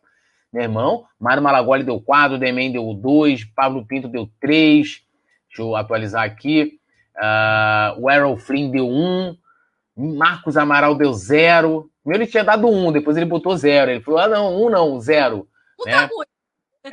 meu 0.51 0.63
irmão. 0.63 1.05
Mário 1.19 1.43
Malagoli 1.43 1.83
deu 1.83 1.99
4, 1.99 2.37
Demen 2.37 2.71
deu 2.71 2.93
2, 2.93 3.45
Pablo 3.55 3.85
Pinto 3.85 4.07
deu 4.07 4.29
3. 4.39 5.01
Deixa 5.47 5.61
eu 5.61 5.75
atualizar 5.75 6.23
aqui. 6.23 6.79
Uh, 7.15 8.01
o 8.01 8.11
Errol 8.11 8.37
Flynn 8.37 8.69
deu 8.69 8.87
1. 8.87 9.35
Marcos 9.97 10.55
Amaral 10.57 10.95
deu 10.95 11.13
0. 11.13 11.89
Primeiro 12.03 12.23
ele 12.23 12.31
tinha 12.31 12.43
dado 12.43 12.67
1, 12.67 12.91
depois 12.91 13.17
ele 13.17 13.25
botou 13.25 13.57
0. 13.57 13.91
Ele 13.91 14.01
falou: 14.01 14.19
ah, 14.19 14.27
não, 14.27 14.65
1 14.65 14.69
não, 14.69 14.99
0. 14.99 15.47
Né? 15.85 16.09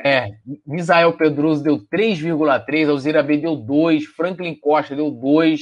É, 0.03 0.31
Misael 0.65 1.13
Pedroso 1.13 1.63
deu 1.63 1.77
3,3, 1.77 2.89
Alzira 2.89 3.23
B 3.23 3.37
deu 3.37 3.55
2, 3.55 4.05
Franklin 4.05 4.55
Costa 4.55 4.95
deu 4.95 5.09
2. 5.09 5.61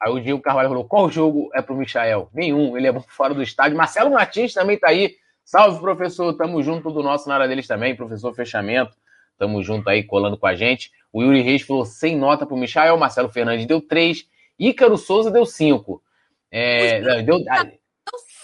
Aí 0.00 0.12
o 0.12 0.20
Diego 0.20 0.40
Carvalho 0.40 0.68
falou: 0.68 0.84
qual 0.84 1.10
jogo 1.10 1.50
é 1.52 1.60
pro 1.60 1.76
Michael? 1.76 2.30
Nenhum, 2.32 2.76
ele 2.76 2.86
é 2.86 3.00
fora 3.08 3.34
do 3.34 3.42
estádio. 3.42 3.76
Marcelo 3.76 4.12
Martins 4.12 4.54
também 4.54 4.78
tá 4.78 4.88
aí 4.88 5.16
Salve, 5.48 5.80
professor. 5.80 6.34
Tamo 6.36 6.62
junto 6.62 6.90
do 6.90 7.02
nosso 7.02 7.26
na 7.26 7.36
área 7.36 7.48
deles 7.48 7.66
também. 7.66 7.96
Professor 7.96 8.34
Fechamento. 8.34 8.94
Tamo 9.38 9.62
junto 9.62 9.88
aí, 9.88 10.04
colando 10.04 10.36
com 10.36 10.46
a 10.46 10.54
gente. 10.54 10.92
O 11.10 11.22
Yuri 11.22 11.40
Reis 11.40 11.62
falou 11.62 11.86
sem 11.86 12.18
nota 12.18 12.44
pro 12.44 12.54
Michael. 12.54 12.98
Marcelo 12.98 13.30
Fernandes 13.30 13.64
deu 13.64 13.80
três. 13.80 14.28
Ícaro 14.58 14.98
Souza 14.98 15.30
deu 15.30 15.46
cinco. 15.46 16.02
É, 16.50 17.22
deu, 17.22 17.38
deu 17.38 17.44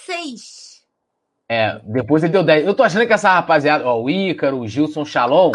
seis. 0.07 0.83
É, 1.47 1.79
depois 1.85 2.23
ele 2.23 2.33
deu 2.33 2.43
dez. 2.43 2.67
Eu 2.67 2.73
tô 2.73 2.83
achando 2.83 3.07
que 3.07 3.13
essa 3.13 3.35
rapaziada, 3.35 3.87
ó, 3.87 4.01
o 4.01 4.09
Ícaro, 4.09 4.61
o 4.61 4.67
Gilson 4.67 5.05
Shalom. 5.05 5.53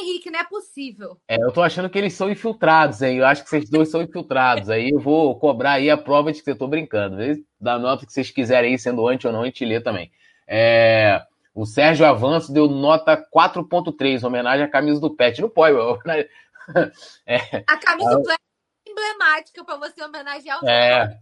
Henrique, 0.00 0.30
não 0.30 0.40
é 0.40 0.44
possível. 0.44 1.18
É, 1.28 1.36
eu 1.36 1.52
tô 1.52 1.60
achando 1.60 1.90
que 1.90 1.98
eles 1.98 2.14
são 2.14 2.30
infiltrados, 2.30 3.02
hein? 3.02 3.18
Eu 3.18 3.26
acho 3.26 3.42
que 3.42 3.50
vocês 3.50 3.68
dois 3.68 3.90
são 3.90 4.00
infiltrados. 4.00 4.70
Aí 4.70 4.88
eu 4.88 5.00
vou 5.00 5.38
cobrar 5.38 5.72
aí 5.72 5.90
a 5.90 5.98
prova 5.98 6.32
de 6.32 6.42
que 6.42 6.50
eu 6.50 6.56
tô 6.56 6.66
brincando. 6.66 7.16
Da 7.60 7.78
nota 7.78 8.06
que 8.06 8.12
vocês 8.12 8.30
quiserem 8.30 8.72
aí, 8.72 8.78
sendo 8.78 9.06
anti 9.06 9.26
ou 9.26 9.32
não, 9.34 9.42
a 9.42 9.46
gente 9.46 9.64
lê 9.66 9.80
também. 9.80 10.10
É, 10.50 11.22
o 11.54 11.66
Sérgio 11.66 12.06
Avanço 12.06 12.50
deu 12.50 12.66
nota 12.66 13.22
4.3, 13.34 14.24
homenagem 14.24 14.64
à 14.64 14.70
camisa 14.70 14.98
do 14.98 15.14
Pet. 15.14 15.42
Não 15.42 15.50
pode, 15.50 15.76
é, 17.26 17.64
A 17.66 17.76
camisa 17.76 18.16
do 18.16 18.22
Pet 18.22 18.40
é 18.86 18.90
emblemática 18.90 19.62
para 19.62 19.76
você 19.76 20.02
homenagear 20.02 20.64
o 20.64 20.68
É. 20.68 21.20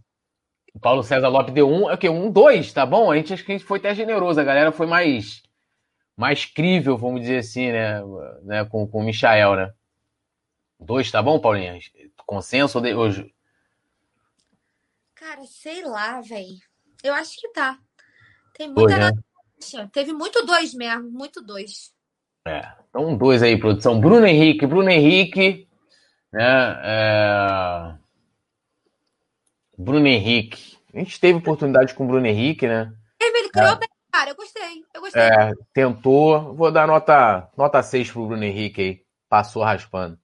O 0.73 0.79
Paulo 0.79 1.03
César 1.03 1.27
Lopes 1.27 1.53
deu 1.53 1.67
um, 1.67 1.89
é 1.89 1.95
o 1.95 1.97
quê? 1.97 2.07
Um, 2.07 2.31
dois, 2.31 2.71
tá 2.71 2.85
bom? 2.85 3.11
A 3.11 3.17
gente 3.17 3.33
acho 3.33 3.43
que 3.43 3.51
a 3.51 3.57
gente 3.57 3.65
foi 3.65 3.79
até 3.79 3.93
generoso, 3.93 4.39
a 4.39 4.43
galera 4.43 4.71
foi 4.71 4.85
mais 4.85 5.41
mais 6.15 6.45
crível, 6.45 6.97
vamos 6.97 7.21
dizer 7.21 7.39
assim, 7.39 7.71
né? 7.71 8.01
né? 8.43 8.65
Com, 8.65 8.87
com 8.87 8.99
o 8.99 9.03
Michael, 9.03 9.55
né? 9.55 9.73
Dois, 10.79 11.11
tá 11.11 11.21
bom, 11.21 11.39
Paulinha? 11.39 11.77
Consenso 12.25 12.79
hoje? 12.79 13.33
Cara, 15.15 15.43
sei 15.45 15.83
lá, 15.83 16.21
velho. 16.21 16.59
Eu 17.03 17.13
acho 17.13 17.39
que 17.39 17.49
tá. 17.49 17.79
Tem 18.57 18.67
muita 18.67 19.11
dois, 19.11 19.73
né? 19.73 19.89
Teve 19.93 20.13
muito 20.13 20.45
dois 20.45 20.73
mesmo, 20.73 21.11
muito 21.11 21.41
dois. 21.41 21.93
É, 22.47 22.73
então 22.89 23.15
dois 23.15 23.43
aí, 23.43 23.59
produção. 23.59 23.99
Bruno 23.99 24.25
Henrique, 24.25 24.65
Bruno 24.65 24.89
Henrique, 24.89 25.67
né? 26.31 26.81
É... 26.83 27.97
Bruno 29.77 30.07
Henrique. 30.07 30.77
A 30.93 30.97
gente 30.97 31.19
teve 31.19 31.37
oportunidade 31.37 31.93
com 31.93 32.05
o 32.05 32.07
Bruno 32.07 32.25
Henrique, 32.25 32.67
né? 32.67 32.91
Ele 33.21 33.49
criou 33.49 33.73
é. 33.73 33.75
bem, 33.75 33.89
cara. 34.11 34.31
Eu 34.31 34.35
gostei. 34.35 34.85
Eu 34.93 35.01
gostei. 35.01 35.21
É, 35.21 35.53
tentou. 35.71 36.55
Vou 36.55 36.71
dar 36.71 36.87
nota, 36.87 37.49
nota 37.55 37.83
6 37.83 38.11
pro 38.11 38.25
Bruno 38.25 38.43
Henrique 38.43 38.81
aí. 38.81 39.05
Passou 39.29 39.61
raspando. 39.61 40.17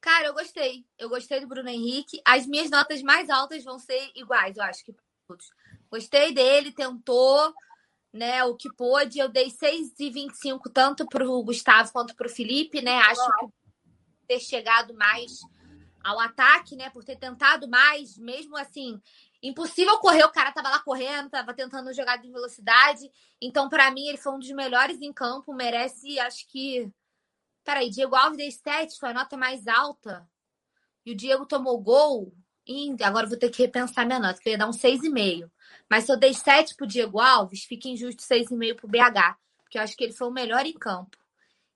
Cara, 0.00 0.26
eu 0.26 0.34
gostei. 0.34 0.84
Eu 0.98 1.08
gostei 1.08 1.40
do 1.40 1.46
Bruno 1.46 1.68
Henrique. 1.68 2.20
As 2.26 2.46
minhas 2.46 2.70
notas 2.70 3.02
mais 3.02 3.30
altas 3.30 3.64
vão 3.64 3.78
ser 3.78 4.10
iguais, 4.14 4.56
eu 4.56 4.64
acho 4.64 4.84
que 4.84 4.94
todos. 5.26 5.46
Gostei 5.90 6.32
dele, 6.32 6.72
tentou, 6.72 7.52
né, 8.12 8.44
o 8.44 8.56
que 8.56 8.72
pôde. 8.74 9.18
Eu 9.18 9.28
dei 9.28 9.50
6,25 9.50 10.70
tanto 10.72 11.06
para 11.06 11.28
o 11.28 11.42
Gustavo 11.42 11.92
quanto 11.92 12.14
para 12.14 12.26
o 12.26 12.30
Felipe, 12.30 12.80
né? 12.80 12.98
Acho 12.98 13.20
que 13.38 13.46
ter 14.28 14.40
chegado 14.40 14.94
mais 14.94 15.40
ao 16.02 16.18
ataque, 16.20 16.76
né, 16.76 16.88
por 16.90 17.04
ter 17.04 17.16
tentado 17.16 17.68
mais, 17.68 18.16
mesmo 18.16 18.56
assim, 18.56 18.98
impossível 19.42 19.98
correr, 19.98 20.24
o 20.24 20.32
cara 20.32 20.50
tava 20.50 20.70
lá 20.70 20.78
correndo, 20.78 21.28
tava 21.28 21.52
tentando 21.52 21.92
jogar 21.92 22.16
de 22.16 22.30
velocidade. 22.30 23.10
Então, 23.40 23.68
para 23.68 23.90
mim, 23.90 24.06
ele 24.06 24.16
foi 24.16 24.32
um 24.32 24.38
dos 24.38 24.50
melhores 24.52 25.02
em 25.02 25.12
campo, 25.12 25.52
merece, 25.52 26.18
acho 26.18 26.48
que 26.48 26.90
Peraí, 27.64 27.90
Diego 27.90 28.14
Alves 28.14 28.38
deu 28.38 28.50
7, 28.50 28.98
foi 28.98 29.10
a 29.10 29.14
nota 29.14 29.36
mais 29.36 29.66
alta. 29.66 30.28
E 31.04 31.12
o 31.12 31.16
Diego 31.16 31.46
tomou 31.46 31.80
gol. 31.80 32.32
E 32.66 32.94
agora 33.02 33.26
vou 33.26 33.38
ter 33.38 33.50
que 33.50 33.62
repensar 33.62 34.06
minha 34.06 34.18
nota, 34.18 34.40
que 34.40 34.48
eu 34.48 34.52
ia 34.52 34.58
dar 34.58 34.68
um 34.68 34.72
6,5. 34.72 35.50
Mas 35.90 36.04
se 36.04 36.12
eu 36.12 36.16
dei 36.16 36.32
7 36.32 36.76
pro 36.76 36.86
Diego 36.86 37.18
Alves, 37.18 37.64
fica 37.64 37.88
injusto 37.88 38.22
6,5 38.22 38.76
pro 38.76 38.88
BH. 38.88 39.36
Porque 39.64 39.76
eu 39.76 39.82
acho 39.82 39.96
que 39.96 40.04
ele 40.04 40.12
foi 40.12 40.28
o 40.28 40.32
melhor 40.32 40.64
em 40.64 40.72
campo. 40.72 41.18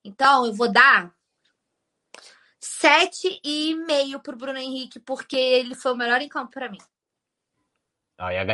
Então, 0.05 0.47
eu 0.47 0.55
vou 0.55 0.71
dar 0.71 1.13
7,5 2.63 4.23
pro 4.23 4.37
Bruno 4.37 4.59
Henrique, 4.59 5.01
porque 5.01 5.37
ele 5.37 5.75
foi 5.75 5.93
o 5.93 5.97
melhor 5.97 6.23
em 6.23 6.29
campo 6.29 6.53
para 6.53 6.71
mim. 6.71 6.79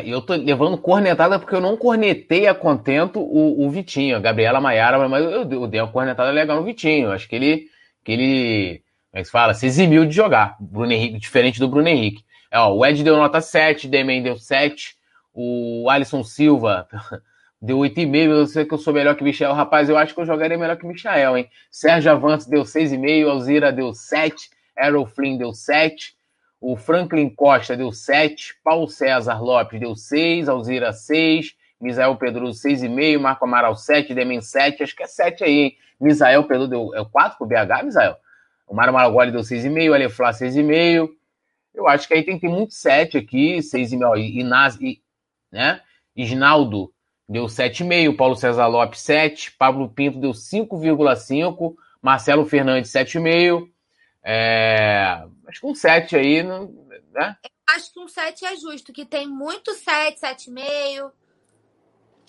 E 0.04 0.10
eu 0.10 0.22
tô 0.22 0.34
levando 0.34 0.78
cornetada 0.78 1.38
porque 1.38 1.54
eu 1.54 1.60
não 1.60 1.76
cornetei 1.76 2.46
a 2.46 2.54
contento 2.54 3.20
o, 3.20 3.66
o 3.66 3.70
Vitinho, 3.70 4.16
a 4.16 4.20
Gabriela 4.20 4.60
Maiara, 4.60 5.06
mas 5.06 5.22
eu, 5.22 5.50
eu, 5.50 5.66
dei 5.66 5.80
uma 5.80 5.92
cornetada 5.92 6.30
legal 6.30 6.56
no 6.56 6.64
Vitinho. 6.64 7.12
Acho 7.12 7.28
que 7.28 7.36
ele, 7.36 7.68
que 8.02 8.12
ele, 8.12 8.82
como 9.10 9.18
é 9.18 9.20
que 9.20 9.26
se 9.26 9.30
fala? 9.30 9.52
Se 9.52 9.66
eximiu 9.66 10.06
de 10.06 10.14
jogar. 10.14 10.56
Bruno 10.58 10.90
Henrique, 10.90 11.18
diferente 11.18 11.60
do 11.60 11.68
Bruno 11.68 11.88
Henrique. 11.88 12.24
É, 12.50 12.58
ó, 12.58 12.72
o 12.72 12.84
Ed 12.86 13.04
deu 13.04 13.16
nota 13.16 13.42
7, 13.42 13.86
Demen 13.86 14.22
deu 14.22 14.38
7, 14.38 14.96
o 15.32 15.88
Alisson 15.88 16.22
Silva 16.24 16.88
deu 17.60 17.78
8,5. 17.78 18.30
Eu 18.30 18.46
sei 18.46 18.64
que 18.64 18.74
eu 18.74 18.78
sou 18.78 18.92
melhor 18.92 19.14
que 19.16 19.24
Michel. 19.24 19.52
Rapaz, 19.52 19.88
eu 19.88 19.96
acho 19.96 20.14
que 20.14 20.20
eu 20.20 20.26
jogaria 20.26 20.58
melhor 20.58 20.76
que 20.76 20.86
Michel, 20.86 21.36
hein? 21.36 21.48
Sérgio 21.70 22.12
Avantes 22.12 22.46
deu 22.46 22.62
6,5. 22.62 23.28
Alzira 23.28 23.72
deu 23.72 23.92
7. 23.92 24.50
Errol 24.78 25.06
Flynn 25.06 25.38
deu 25.38 25.52
7. 25.52 26.14
O 26.60 26.76
Franklin 26.76 27.30
Costa 27.30 27.76
deu 27.76 27.92
7. 27.92 28.56
Paulo 28.64 28.88
César 28.88 29.40
Lopes 29.42 29.80
deu 29.80 29.94
6. 29.94 30.48
Alzira 30.48 30.92
6. 30.92 31.54
Misael 31.80 32.16
Pedroso 32.16 32.60
6,5. 32.62 33.18
Marco 33.18 33.44
Amaral 33.44 33.76
7. 33.76 34.14
Demen 34.14 34.40
7. 34.40 34.82
Acho 34.82 34.96
que 34.96 35.02
é 35.02 35.06
7 35.06 35.44
aí, 35.44 35.58
hein? 35.60 35.76
Misael 36.00 36.44
Pedroso 36.44 36.70
deu 36.70 36.94
é 36.94 37.04
4 37.04 37.38
pro 37.38 37.46
BH, 37.46 37.84
Misael? 37.84 38.16
O 38.66 38.74
Mário 38.74 38.92
Maragoli 38.92 39.32
deu 39.32 39.40
6,5. 39.40 39.90
O 39.90 39.94
Aleflá 39.94 40.30
6,5. 40.30 41.08
Eu 41.74 41.86
acho 41.86 42.08
que 42.08 42.14
aí 42.14 42.22
tem 42.22 42.34
que 42.34 42.46
ter 42.46 42.52
muito 42.52 42.74
7 42.74 43.18
aqui. 43.18 43.58
6,5. 43.58 44.18
E, 44.18 44.40
e, 44.40 44.90
e, 44.90 45.00
né? 45.50 45.80
Isnaldo 46.14 46.92
deu 47.28 47.46
7,5, 47.46 48.16
Paulo 48.16 48.34
César 48.36 48.66
Lopes 48.66 49.00
7, 49.00 49.52
Pablo 49.52 49.88
Pinto 49.88 50.18
deu 50.18 50.32
5,5, 50.32 51.74
Marcelo 52.02 52.44
Fernandes 52.44 52.90
7,5. 52.90 53.68
É, 54.22 55.24
acho 55.46 55.60
que 55.60 55.66
um 55.66 55.74
7 55.74 56.16
aí 56.16 56.42
né? 56.42 57.36
Eu 57.42 57.74
acho 57.74 57.92
que 57.92 58.00
um 58.00 58.08
7 58.08 58.44
é 58.44 58.56
justo, 58.56 58.92
que 58.92 59.04
tem 59.04 59.26
muito 59.26 59.72
7, 59.74 60.20
7,5. 60.20 61.12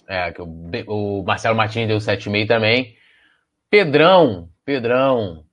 É, 0.07 0.31
que 0.31 0.41
o, 0.41 0.47
o 0.87 1.23
Marcelo 1.23 1.55
Martins 1.55 1.87
deu 1.87 1.97
7,5 1.97 2.47
também. 2.47 2.97
Pedrão, 3.69 4.49
Pedrão. 4.65 5.45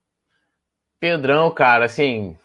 Pedrão, 0.98 1.50
cara, 1.52 1.84
assim. 1.84 2.36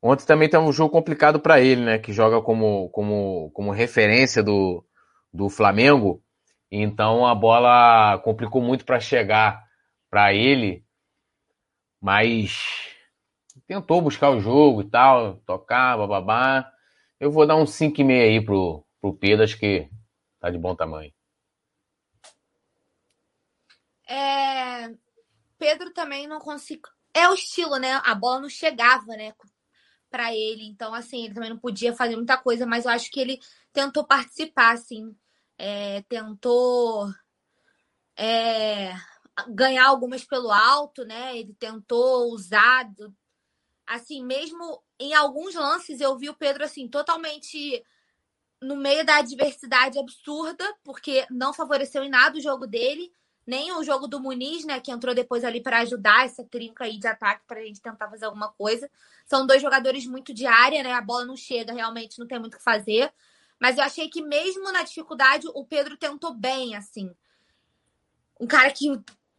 Ontem 0.00 0.24
também 0.26 0.48
tem 0.48 0.60
um 0.60 0.72
jogo 0.72 0.92
complicado 0.92 1.40
para 1.40 1.60
ele, 1.60 1.84
né? 1.84 1.98
Que 1.98 2.12
joga 2.12 2.40
como, 2.40 2.88
como, 2.90 3.50
como 3.52 3.72
referência 3.72 4.42
do, 4.42 4.84
do 5.32 5.48
Flamengo. 5.48 6.22
Então 6.70 7.26
a 7.26 7.34
bola 7.34 8.18
complicou 8.18 8.62
muito 8.62 8.84
para 8.84 9.00
chegar 9.00 9.62
para 10.10 10.32
ele, 10.32 10.84
mas 12.00 12.94
tentou 13.66 14.00
buscar 14.00 14.30
o 14.30 14.40
jogo 14.40 14.82
e 14.82 14.90
tal, 14.90 15.36
tocar, 15.46 15.96
bababá. 15.96 16.70
Eu 17.18 17.30
vou 17.30 17.46
dar 17.46 17.56
um 17.56 17.64
5,5 17.64 18.10
aí 18.10 18.44
pro, 18.44 18.86
pro 19.00 19.14
Pedro, 19.14 19.44
acho 19.44 19.58
que 19.58 19.88
tá 20.38 20.50
de 20.50 20.58
bom 20.58 20.74
tamanho. 20.76 21.12
É... 24.08 24.88
Pedro 25.58 25.92
também 25.92 26.26
não 26.26 26.38
consigo. 26.38 26.88
É 27.12 27.28
o 27.28 27.34
estilo, 27.34 27.76
né? 27.78 28.00
A 28.04 28.14
bola 28.14 28.40
não 28.40 28.48
chegava, 28.48 29.16
né? 29.16 29.32
Para 30.10 30.34
ele. 30.34 30.64
Então, 30.64 30.94
assim, 30.94 31.24
ele 31.24 31.34
também 31.34 31.50
não 31.50 31.58
podia 31.58 31.94
fazer 31.94 32.16
muita 32.16 32.36
coisa, 32.36 32.66
mas 32.66 32.84
eu 32.84 32.90
acho 32.90 33.10
que 33.10 33.20
ele 33.20 33.40
tentou 33.72 34.04
participar, 34.06 34.74
assim. 34.74 35.14
É... 35.56 36.02
Tentou 36.02 37.08
é... 38.16 38.94
ganhar 39.48 39.86
algumas 39.86 40.24
pelo 40.24 40.50
alto, 40.50 41.04
né? 41.04 41.36
Ele 41.36 41.54
tentou 41.54 42.32
usar. 42.32 42.90
Assim, 43.86 44.24
mesmo 44.24 44.82
em 44.98 45.14
alguns 45.14 45.54
lances, 45.54 46.00
eu 46.00 46.16
vi 46.16 46.28
o 46.28 46.34
Pedro, 46.34 46.64
assim, 46.64 46.88
totalmente 46.88 47.84
no 48.60 48.76
meio 48.76 49.04
da 49.04 49.18
adversidade 49.18 49.98
absurda, 49.98 50.64
porque 50.82 51.26
não 51.30 51.54
favoreceu 51.54 52.02
em 52.02 52.10
nada 52.10 52.36
o 52.36 52.40
jogo 52.40 52.66
dele 52.66 53.10
nem 53.48 53.72
o 53.72 53.82
jogo 53.82 54.06
do 54.06 54.20
Muniz, 54.20 54.66
né, 54.66 54.78
que 54.78 54.90
entrou 54.90 55.14
depois 55.14 55.42
ali 55.42 55.58
para 55.62 55.78
ajudar 55.78 56.26
essa 56.26 56.44
trinca 56.44 56.84
aí 56.84 56.98
de 56.98 57.06
ataque 57.06 57.46
para 57.46 57.60
a 57.60 57.64
gente 57.64 57.80
tentar 57.80 58.06
fazer 58.10 58.26
alguma 58.26 58.52
coisa. 58.52 58.90
São 59.24 59.46
dois 59.46 59.62
jogadores 59.62 60.06
muito 60.06 60.34
de 60.34 60.44
área, 60.44 60.82
né? 60.82 60.92
A 60.92 61.00
bola 61.00 61.24
não 61.24 61.34
chega, 61.34 61.72
realmente 61.72 62.18
não 62.18 62.26
tem 62.26 62.38
muito 62.38 62.56
o 62.56 62.58
que 62.58 62.62
fazer. 62.62 63.10
Mas 63.58 63.78
eu 63.78 63.84
achei 63.84 64.06
que 64.10 64.20
mesmo 64.20 64.70
na 64.70 64.82
dificuldade, 64.82 65.48
o 65.54 65.64
Pedro 65.64 65.96
tentou 65.96 66.34
bem, 66.34 66.76
assim. 66.76 67.10
Um 68.38 68.46
cara 68.46 68.70
que 68.70 68.86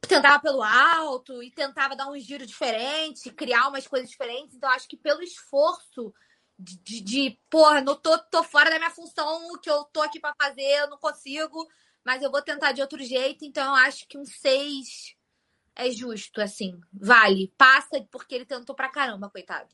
tentava 0.07 0.39
pelo 0.39 0.63
alto 0.63 1.43
e 1.43 1.51
tentava 1.51 1.95
dar 1.95 2.09
um 2.09 2.17
giro 2.17 2.47
diferente, 2.47 3.29
criar 3.29 3.67
umas 3.67 3.85
coisas 3.85 4.09
diferentes. 4.09 4.55
Então, 4.55 4.71
acho 4.71 4.87
que 4.87 4.97
pelo 4.97 5.21
esforço 5.21 6.11
de, 6.57 6.77
de, 6.79 7.01
de 7.01 7.39
porra, 7.47 7.79
não 7.79 7.95
tô, 7.95 8.17
tô 8.17 8.41
fora 8.41 8.71
da 8.71 8.79
minha 8.79 8.89
função, 8.89 9.53
o 9.53 9.59
que 9.59 9.69
eu 9.69 9.83
tô 9.83 10.01
aqui 10.01 10.19
para 10.19 10.33
fazer, 10.35 10.79
eu 10.79 10.89
não 10.89 10.97
consigo 10.97 11.69
mas 12.05 12.21
eu 12.21 12.31
vou 12.31 12.41
tentar 12.41 12.71
de 12.71 12.81
outro 12.81 13.03
jeito, 13.03 13.45
então 13.45 13.63
eu 13.63 13.75
acho 13.85 14.07
que 14.07 14.17
um 14.17 14.25
6 14.25 15.15
é 15.75 15.91
justo, 15.91 16.41
assim. 16.41 16.79
Vale. 16.93 17.53
Passa 17.57 18.05
porque 18.11 18.35
ele 18.35 18.45
tentou 18.45 18.75
pra 18.75 18.89
caramba, 18.89 19.29
coitado. 19.29 19.69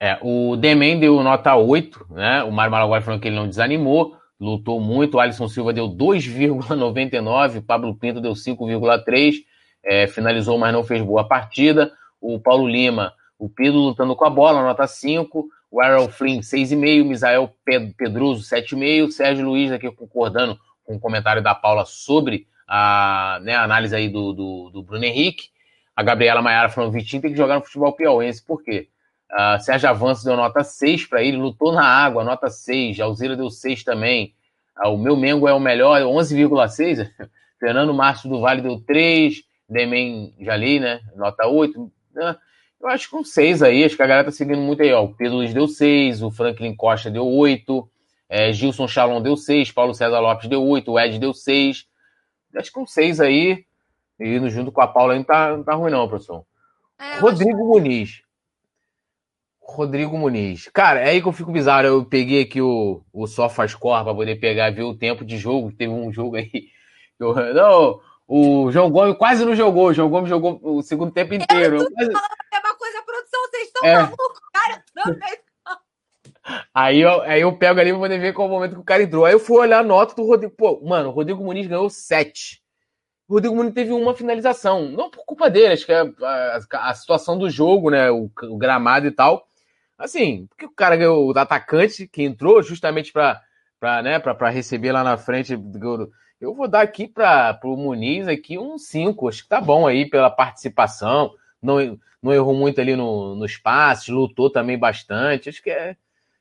É, 0.00 0.18
o 0.22 0.56
Demen 0.56 0.98
deu 0.98 1.22
nota 1.22 1.56
8, 1.56 2.06
né? 2.10 2.42
O 2.44 2.52
Mário 2.52 2.70
Malaguai 2.70 3.00
falou 3.00 3.20
que 3.20 3.28
ele 3.28 3.36
não 3.36 3.48
desanimou, 3.48 4.16
lutou 4.38 4.80
muito. 4.80 5.16
O 5.16 5.20
Alisson 5.20 5.48
Silva 5.48 5.72
deu 5.72 5.88
2,99, 5.88 7.64
Pablo 7.64 7.94
Pinto 7.96 8.20
deu 8.20 8.32
5,3, 8.32 9.44
é, 9.82 10.06
finalizou, 10.06 10.58
mas 10.58 10.72
não 10.72 10.84
fez 10.84 11.02
boa 11.02 11.26
partida. 11.26 11.92
O 12.20 12.38
Paulo 12.38 12.68
Lima, 12.68 13.12
o 13.38 13.48
Pedro 13.48 13.78
lutando 13.78 14.14
com 14.16 14.24
a 14.24 14.30
bola, 14.30 14.62
nota 14.62 14.86
5. 14.86 15.48
O 15.70 15.82
Errol 15.82 16.08
Flynn, 16.08 16.40
6,5. 16.40 17.04
Misael 17.04 17.54
Pedroso, 17.96 18.42
7,5. 18.42 19.10
Sérgio 19.10 19.46
Luiz, 19.46 19.70
aqui 19.70 19.90
concordando 19.90 20.58
com 20.88 20.94
um 20.94 20.98
comentário 20.98 21.42
da 21.42 21.54
Paula 21.54 21.84
sobre 21.84 22.46
a, 22.66 23.38
né, 23.42 23.54
a 23.54 23.62
análise 23.62 23.94
aí 23.94 24.08
do, 24.08 24.32
do, 24.32 24.70
do, 24.70 24.82
Bruno 24.82 25.04
Henrique. 25.04 25.50
A 25.94 26.02
Gabriela 26.02 26.40
Maiara 26.40 26.70
falando: 26.70 26.92
Vitinho 26.92 27.20
tem 27.20 27.30
que 27.30 27.36
jogar 27.36 27.56
no 27.56 27.64
futebol 27.64 27.92
piauense. 27.92 28.42
Por 28.42 28.62
quê? 28.62 28.88
Uh, 29.30 29.60
Sérgio 29.60 29.90
Avanço 29.90 30.24
deu 30.24 30.34
nota 30.34 30.64
6 30.64 31.04
para 31.04 31.22
ele, 31.22 31.36
lutou 31.36 31.70
na 31.70 31.84
água, 31.84 32.24
nota 32.24 32.48
6. 32.48 32.98
Alzira 33.00 33.36
deu 33.36 33.50
6 33.50 33.84
também. 33.84 34.34
Uh, 34.82 34.88
o 34.88 34.98
meu 34.98 35.16
Mengo 35.16 35.46
é 35.46 35.52
o 35.52 35.60
melhor, 35.60 36.00
11,6. 36.00 37.10
Fernando 37.60 37.92
Márcio 37.92 38.30
do 38.30 38.40
Vale 38.40 38.62
deu 38.62 38.80
3. 38.80 39.42
Demen 39.68 40.34
Jali, 40.40 40.80
né? 40.80 41.00
Nota 41.14 41.46
8. 41.46 41.78
Uh, 41.78 41.90
eu 42.80 42.88
acho 42.88 43.10
que 43.10 43.16
um 43.16 43.24
6 43.24 43.62
aí. 43.62 43.84
Acho 43.84 43.96
que 43.96 44.02
a 44.02 44.06
galera 44.06 44.24
tá 44.24 44.30
seguindo 44.30 44.62
muito 44.62 44.82
aí. 44.82 44.92
Ó. 44.92 45.04
O 45.04 45.14
Pedro 45.14 45.36
Luiz 45.36 45.52
deu 45.52 45.68
6. 45.68 46.22
O 46.22 46.30
Franklin 46.30 46.74
Costa 46.74 47.10
deu 47.10 47.26
8. 47.26 47.90
É, 48.28 48.52
Gilson 48.52 48.86
Chalon 48.86 49.22
deu 49.22 49.36
6, 49.36 49.72
Paulo 49.72 49.94
César 49.94 50.20
Lopes 50.20 50.48
deu 50.48 50.62
8, 50.62 50.90
o 50.90 51.00
Ed 51.00 51.18
deu 51.18 51.32
6. 51.32 51.86
Acho 52.56 52.72
que 52.72 52.80
um 52.80 52.86
6 52.86 53.20
aí, 53.20 53.64
e 54.18 54.50
junto 54.50 54.72
com 54.72 54.80
a 54.80 54.86
Paula 54.86 55.14
não 55.14 55.24
tá, 55.24 55.56
não 55.56 55.64
tá 55.64 55.74
ruim, 55.74 55.90
não, 55.90 56.08
professor. 56.08 56.44
É, 56.98 57.18
Rodrigo 57.18 57.58
acho... 57.58 57.66
Muniz. 57.66 58.22
Rodrigo 59.60 60.16
Muniz. 60.16 60.68
Cara, 60.72 61.00
é 61.00 61.10
aí 61.10 61.22
que 61.22 61.28
eu 61.28 61.32
fico 61.32 61.52
bizarro. 61.52 61.86
Eu 61.86 62.04
peguei 62.04 62.42
aqui 62.42 62.60
o, 62.60 63.02
o 63.12 63.26
SofaScore 63.26 64.02
para 64.02 64.14
poder 64.14 64.36
pegar 64.36 64.72
ver 64.72 64.82
o 64.82 64.96
tempo 64.96 65.24
de 65.24 65.36
jogo. 65.36 65.70
Teve 65.70 65.92
um 65.92 66.12
jogo 66.12 66.36
aí. 66.36 66.68
Eu, 67.20 67.34
não, 67.52 68.00
o 68.26 68.70
João 68.70 68.90
Gomes 68.90 69.18
quase 69.18 69.44
não 69.44 69.54
jogou. 69.54 69.88
O 69.88 69.92
João 69.92 70.08
Gomes 70.08 70.28
jogou 70.28 70.60
o 70.62 70.82
segundo 70.82 71.12
tempo 71.12 71.34
inteiro. 71.34 71.76
Eu 71.76 71.84
tô 71.84 71.94
quase... 71.94 72.12
falando 72.12 72.30
a 72.30 72.56
mesma 72.56 72.78
coisa, 72.78 73.02
produção. 73.02 73.40
Vocês 73.50 73.66
estão 73.66 73.84
é. 73.84 73.94
malucos, 73.94 74.40
cara. 74.52 74.84
Também 74.94 75.38
Aí 76.72 77.00
eu, 77.00 77.22
aí 77.22 77.40
eu 77.40 77.56
pego 77.56 77.80
ali 77.80 77.90
pra 77.90 77.98
poder 77.98 78.18
ver 78.18 78.32
qual 78.32 78.48
o 78.48 78.50
momento 78.50 78.74
que 78.74 78.80
o 78.80 78.84
cara 78.84 79.02
entrou. 79.02 79.24
Aí 79.24 79.32
eu 79.32 79.40
fui 79.40 79.58
olhar 79.58 79.80
a 79.80 79.84
nota 79.84 80.14
do 80.14 80.24
Rodrigo. 80.24 80.54
Pô, 80.56 80.80
mano, 80.84 81.08
o 81.08 81.12
Rodrigo 81.12 81.42
Muniz 81.42 81.66
ganhou 81.66 81.90
7. 81.90 82.62
O 83.28 83.34
Rodrigo 83.34 83.54
Muniz 83.54 83.74
teve 83.74 83.92
uma 83.92 84.14
finalização. 84.14 84.88
Não 84.88 85.10
por 85.10 85.24
culpa 85.26 85.50
dele, 85.50 85.74
acho 85.74 85.84
que 85.84 85.92
é 85.92 86.00
a, 86.22 86.58
a, 86.72 86.94
situação 86.94 87.38
do 87.38 87.50
jogo, 87.50 87.90
né? 87.90 88.10
O, 88.10 88.30
o, 88.42 88.56
gramado 88.56 89.06
e 89.06 89.10
tal. 89.10 89.46
Assim, 89.98 90.46
porque 90.46 90.64
o 90.64 90.70
cara 90.70 90.96
ganhou 90.96 91.26
o 91.26 91.38
atacante 91.38 92.06
que 92.06 92.22
entrou 92.22 92.62
justamente 92.62 93.12
pra, 93.12 93.40
pra, 93.78 94.02
né, 94.02 94.18
pra, 94.18 94.34
pra 94.34 94.48
receber 94.48 94.92
lá 94.92 95.04
na 95.04 95.16
frente. 95.16 95.58
Eu 96.40 96.54
vou 96.54 96.68
dar 96.68 96.82
aqui 96.82 97.06
para 97.08 97.52
pro 97.54 97.76
Muniz 97.76 98.28
aqui 98.28 98.58
um 98.58 98.78
5. 98.78 99.28
Acho 99.28 99.42
que 99.42 99.48
tá 99.48 99.60
bom 99.60 99.86
aí 99.86 100.08
pela 100.08 100.30
participação. 100.30 101.34
Não, 101.60 101.98
não 102.22 102.32
errou 102.32 102.54
muito 102.54 102.80
ali 102.80 102.96
no, 102.96 103.34
no 103.34 103.44
espaço, 103.44 104.14
lutou 104.14 104.48
também 104.48 104.78
bastante. 104.78 105.48
Acho 105.48 105.62
que 105.62 105.70
é 105.70 105.96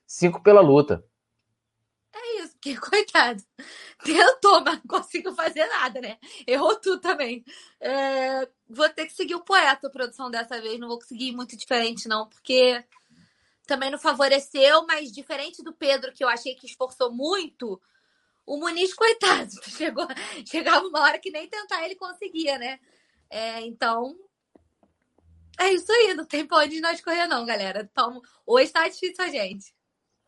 cinco 0.08 0.42
pela 0.42 0.62
luta. 0.62 1.04
É 2.16 2.44
isso, 2.44 2.58
que 2.60 2.76
coitado. 2.80 3.44
Tentou, 4.04 4.62
mas 4.62 4.76
não 4.76 4.88
conseguiu 4.88 5.36
fazer 5.36 5.68
nada, 5.68 6.02
né? 6.02 6.18
Errou 6.48 6.80
tudo 6.80 7.00
também. 7.00 7.44
É, 7.80 8.48
vou 8.68 8.90
ter 8.90 9.06
que 9.06 9.14
seguir 9.14 9.36
o 9.36 9.44
poeta, 9.44 9.88
a 9.88 9.92
produção 9.92 10.32
dessa 10.32 10.60
vez. 10.60 10.80
Não 10.80 10.88
vou 10.88 10.98
conseguir 10.98 11.34
muito 11.34 11.56
diferente, 11.58 12.08
não, 12.08 12.28
porque 12.28 12.84
também 13.68 13.92
não 13.92 14.00
favoreceu, 14.00 14.86
mas 14.88 15.12
diferente 15.12 15.62
do 15.62 15.74
Pedro, 15.74 16.14
que 16.14 16.24
eu 16.24 16.30
achei 16.30 16.56
que 16.56 16.66
esforçou 16.66 17.12
muito, 17.12 17.80
o 18.46 18.58
Muniz, 18.58 18.94
coitado, 18.94 19.52
chegou, 19.70 20.08
chegava 20.50 20.88
uma 20.88 21.02
hora 21.02 21.20
que 21.20 21.30
nem 21.30 21.50
tentar 21.50 21.84
ele 21.84 21.96
conseguia, 21.96 22.58
né? 22.58 22.80
É, 23.30 23.60
então, 23.62 24.18
é 25.60 25.74
isso 25.74 25.92
aí, 25.92 26.14
não 26.14 26.26
tem 26.26 26.48
pra 26.48 26.60
onde 26.60 26.80
nós 26.80 27.02
correr, 27.02 27.28
não, 27.28 27.46
galera. 27.46 27.88
Então, 27.92 28.22
hoje 28.46 28.72
tá 28.72 28.88
difícil 28.88 29.26
a 29.26 29.28
gente. 29.28 29.76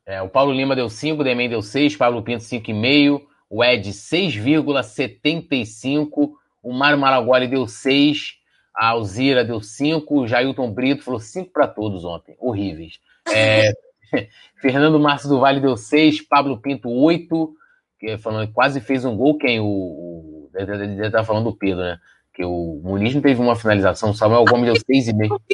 É, 0.09 0.21
o 0.23 0.27
Paulo 0.27 0.51
Lima 0.51 0.75
deu 0.75 0.89
5, 0.89 1.21
o 1.21 1.23
Demen 1.23 1.47
deu 1.47 1.61
6, 1.61 1.95
Pablo 1.95 2.23
Pinto 2.23 2.43
5,5, 2.43 3.21
o 3.47 3.63
Ed 3.63 3.87
6,75, 3.91 6.31
o 6.63 6.73
Mário 6.73 6.97
Maragoli 6.97 7.47
deu 7.47 7.67
6, 7.67 8.39
a 8.75 8.87
Alzira 8.87 9.45
deu 9.45 9.61
5, 9.61 10.21
o 10.21 10.27
Jailton 10.27 10.71
Brito 10.71 11.03
falou 11.03 11.19
5 11.19 11.51
para 11.51 11.67
todos 11.67 12.03
ontem, 12.03 12.35
horríveis. 12.39 12.99
É, 13.31 13.71
Fernando 14.59 14.99
Márcio 14.99 15.29
do 15.29 15.39
Vale 15.39 15.59
deu 15.59 15.77
6, 15.77 16.21
Pablo 16.21 16.59
Pinto 16.59 16.89
8, 16.89 17.53
que 17.99 18.17
falando, 18.17 18.51
quase 18.51 18.81
fez 18.81 19.05
um 19.05 19.15
gol, 19.15 19.37
quem? 19.37 19.59
O, 19.59 19.67
o 19.67 20.49
deve 20.51 21.05
estar 21.05 21.23
falando 21.23 21.51
do 21.51 21.55
Pedro, 21.55 21.83
né? 21.83 21.99
Que 22.33 22.43
o 22.43 22.81
Muniz 22.83 23.13
não 23.13 23.21
teve 23.21 23.39
uma 23.39 23.55
finalização, 23.55 24.09
o 24.09 24.15
Samuel 24.15 24.45
Gomes 24.45 24.73
deu 24.73 24.73
6,5. 24.73 25.39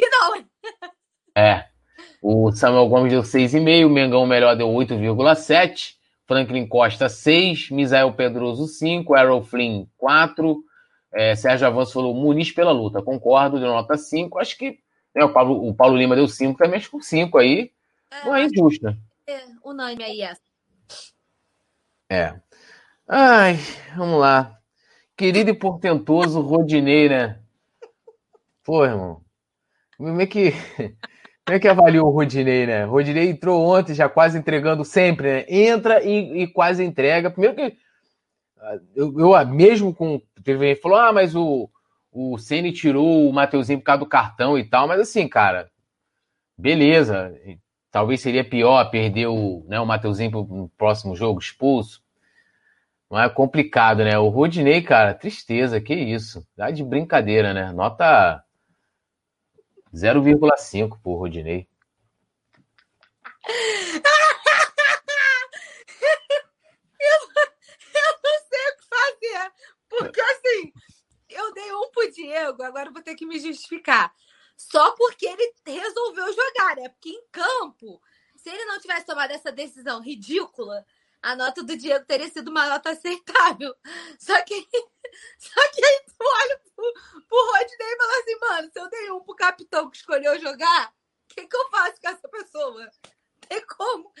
É, 1.38 1.66
o 2.28 2.50
Samuel 2.50 2.88
Gomes 2.88 3.12
deu 3.12 3.22
6,5, 3.22 3.86
o 3.86 3.88
Mengão 3.88 4.26
melhor 4.26 4.56
deu 4.56 4.66
8,7, 4.66 5.94
Franklin 6.26 6.66
Costa 6.66 7.08
6, 7.08 7.70
Misael 7.70 8.12
Pedroso 8.14 8.66
5, 8.66 9.16
Errol 9.16 9.44
Flynn 9.44 9.86
4, 9.96 10.64
é, 11.14 11.36
Sérgio 11.36 11.68
Avanço 11.68 11.92
falou 11.92 12.12
Muniz 12.16 12.50
pela 12.50 12.72
luta, 12.72 13.00
concordo, 13.00 13.60
deu 13.60 13.68
nota 13.68 13.96
5, 13.96 14.40
acho 14.40 14.58
que 14.58 14.80
né, 15.14 15.22
o, 15.22 15.32
Paulo, 15.32 15.68
o 15.68 15.72
Paulo 15.72 15.96
Lima 15.96 16.16
deu 16.16 16.26
5, 16.26 16.58
também 16.58 16.78
acho 16.78 16.86
que 16.86 16.96
com 16.96 17.00
5 17.00 17.38
aí 17.38 17.70
é, 18.10 18.24
não 18.24 18.34
é 18.34 18.44
injusto. 18.44 18.88
É, 19.28 19.44
unânime 19.64 20.02
aí 20.02 20.22
essa. 20.22 20.42
É. 22.10 22.34
Ai, 23.06 23.56
vamos 23.96 24.18
lá. 24.18 24.58
Querido 25.16 25.50
e 25.50 25.54
portentoso 25.54 26.40
Rodinei, 26.40 27.08
né? 27.08 27.38
Pô, 28.64 28.84
irmão. 28.84 29.22
Como 29.96 30.20
é 30.20 30.26
que 30.26 30.52
Como 31.46 31.56
é 31.56 31.60
que 31.60 31.68
avalia 31.68 32.02
o 32.02 32.10
Rodinei, 32.10 32.66
né? 32.66 32.86
O 32.86 32.90
Rodinei 32.90 33.30
entrou 33.30 33.64
ontem, 33.64 33.94
já 33.94 34.08
quase 34.08 34.36
entregando 34.36 34.84
sempre, 34.84 35.32
né? 35.32 35.44
Entra 35.48 36.02
e, 36.02 36.42
e 36.42 36.46
quase 36.48 36.82
entrega. 36.82 37.30
Primeiro 37.30 37.54
que 37.54 37.76
eu, 38.96 39.16
eu 39.16 39.46
mesmo 39.46 39.94
com. 39.94 40.20
Teve 40.42 40.74
falou: 40.74 40.98
ah, 40.98 41.12
mas 41.12 41.36
o, 41.36 41.70
o 42.10 42.36
Ceni 42.36 42.72
tirou 42.72 43.28
o 43.28 43.32
Mateuzinho 43.32 43.78
por 43.78 43.84
causa 43.84 44.00
do 44.00 44.06
cartão 44.06 44.58
e 44.58 44.64
tal, 44.64 44.88
mas 44.88 45.00
assim, 45.00 45.28
cara, 45.28 45.70
beleza. 46.58 47.32
Talvez 47.92 48.20
seria 48.20 48.44
pior 48.44 48.90
perder 48.90 49.28
o, 49.28 49.64
né, 49.68 49.80
o 49.80 49.86
Mateuzinho 49.86 50.30
no 50.30 50.68
próximo 50.76 51.14
jogo 51.14 51.38
expulso. 51.38 52.02
Não 53.08 53.20
é 53.20 53.28
complicado, 53.28 54.04
né? 54.04 54.18
O 54.18 54.28
Rodinei, 54.28 54.82
cara, 54.82 55.14
tristeza, 55.14 55.80
que 55.80 55.94
isso. 55.94 56.44
Dá 56.56 56.72
de 56.72 56.82
brincadeira, 56.82 57.54
né? 57.54 57.72
Nota 57.72 58.42
0,5 59.96 61.00
por 61.02 61.16
Rodinei. 61.16 61.66
eu, 67.00 67.18
eu 67.94 68.18
não 68.22 68.36
sei 68.48 68.68
o 68.68 68.76
que 68.76 68.84
fazer. 68.90 69.52
Porque 69.88 70.20
assim, 70.20 70.72
eu 71.30 71.54
dei 71.54 71.72
um 71.72 71.90
pro 71.90 72.12
Diego, 72.12 72.62
agora 72.62 72.90
vou 72.90 73.02
ter 73.02 73.14
que 73.14 73.24
me 73.24 73.38
justificar. 73.38 74.14
Só 74.54 74.94
porque 74.96 75.26
ele 75.26 75.54
resolveu 75.66 76.26
jogar, 76.32 76.76
né? 76.76 76.90
Porque 76.90 77.08
em 77.08 77.26
campo, 77.32 78.02
se 78.36 78.50
ele 78.50 78.66
não 78.66 78.78
tivesse 78.78 79.06
tomado 79.06 79.30
essa 79.30 79.50
decisão 79.50 80.02
ridícula, 80.02 80.84
a 81.22 81.36
nota 81.36 81.62
do 81.62 81.76
Diego 81.76 82.04
teria 82.04 82.28
sido 82.28 82.50
uma 82.50 82.68
nota 82.68 82.90
aceitável. 82.90 83.74
Só 84.18 84.42
que, 84.44 84.54
só 85.38 85.70
que 85.72 85.84
aí 85.84 86.00
tu 86.06 86.14
olha 86.20 86.60
pro, 86.74 86.92
pro 87.28 87.52
Rodney 87.52 87.76
e 87.80 87.96
fala 87.96 88.20
assim, 88.20 88.38
mano, 88.40 88.70
se 88.72 88.80
eu 88.80 88.90
dei 88.90 89.10
um 89.10 89.20
pro 89.20 89.34
capitão 89.34 89.90
que 89.90 89.96
escolheu 89.96 90.38
jogar, 90.40 90.88
o 90.88 91.34
que, 91.34 91.46
que 91.46 91.56
eu 91.56 91.70
faço 91.70 92.00
com 92.00 92.08
essa 92.08 92.28
pessoa? 92.28 92.90
Tem 93.48 93.64
como? 93.66 94.12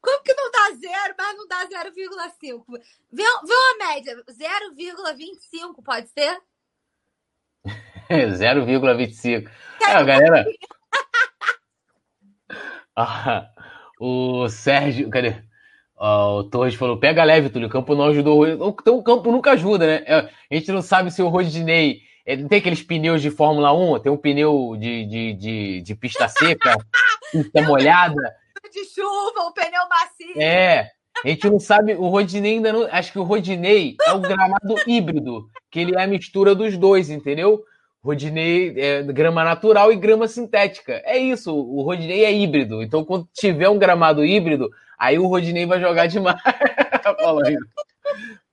Como, 0.00 0.22
que 0.22 0.34
não 0.34 0.50
dá 0.50 0.70
zero, 0.76 1.14
mas 1.18 1.36
não 1.36 1.48
dá 1.48 1.66
0,5? 1.66 2.64
Vê, 3.10 3.22
vê 3.22 3.54
uma 3.54 3.86
média, 3.86 4.24
0,25 4.28 5.82
pode 5.82 6.08
ser? 6.08 6.40
0,25. 8.08 9.50
É, 9.82 10.04
galera. 10.04 10.44
ah, 12.96 13.50
o 14.00 14.48
Sérgio, 14.48 15.10
cadê? 15.10 15.47
O 15.98 16.44
Torres 16.44 16.74
falou: 16.74 16.98
pega 16.98 17.24
leve, 17.24 17.50
Túlio, 17.50 17.68
o 17.68 17.70
campo 17.70 17.94
não 17.94 18.04
ajudou. 18.06 18.46
Então 18.46 18.96
o 18.96 19.02
campo 19.02 19.32
nunca 19.32 19.52
ajuda, 19.52 19.86
né? 19.86 20.04
É, 20.06 20.28
a 20.50 20.54
gente 20.54 20.70
não 20.70 20.82
sabe 20.82 21.10
se 21.10 21.22
o 21.22 21.28
Rodinei. 21.28 22.00
Ele 22.24 22.46
tem 22.46 22.58
aqueles 22.58 22.82
pneus 22.82 23.22
de 23.22 23.30
Fórmula 23.30 23.72
1, 23.72 24.00
tem 24.00 24.12
um 24.12 24.16
pneu 24.16 24.76
de, 24.78 25.06
de, 25.06 25.32
de, 25.32 25.80
de 25.80 25.94
pista 25.94 26.28
seca, 26.28 26.76
pista 27.32 27.62
molhada. 27.62 28.20
De 28.70 28.84
chuva, 28.84 29.48
um 29.48 29.52
pneu 29.52 29.88
macio. 29.88 30.40
É. 30.42 30.90
A 31.24 31.28
gente 31.28 31.48
não 31.48 31.58
sabe, 31.58 31.94
o 31.94 32.06
Rodinei 32.08 32.54
ainda 32.54 32.72
não. 32.72 32.86
Acho 32.92 33.12
que 33.12 33.18
o 33.18 33.24
Rodinei 33.24 33.96
é 34.06 34.12
o 34.12 34.20
gramado 34.20 34.76
híbrido, 34.86 35.48
que 35.70 35.80
ele 35.80 35.96
é 35.96 36.02
a 36.02 36.06
mistura 36.06 36.54
dos 36.54 36.76
dois, 36.76 37.10
entendeu? 37.10 37.64
Rodinei 38.02 38.74
é 38.76 39.02
grama 39.02 39.44
natural 39.44 39.92
e 39.92 39.96
grama 39.96 40.28
sintética. 40.28 41.02
É 41.04 41.18
isso, 41.18 41.54
o 41.54 41.82
Rodinei 41.82 42.24
é 42.24 42.32
híbrido. 42.32 42.82
Então, 42.82 43.04
quando 43.04 43.28
tiver 43.32 43.68
um 43.68 43.78
gramado 43.78 44.24
híbrido, 44.24 44.70
Aí 44.98 45.18
o 45.18 45.28
Rodinei 45.28 45.64
vai 45.64 45.80
jogar 45.80 46.08
demais. 46.08 46.40
Fala 47.22 47.46
aí. 47.46 47.56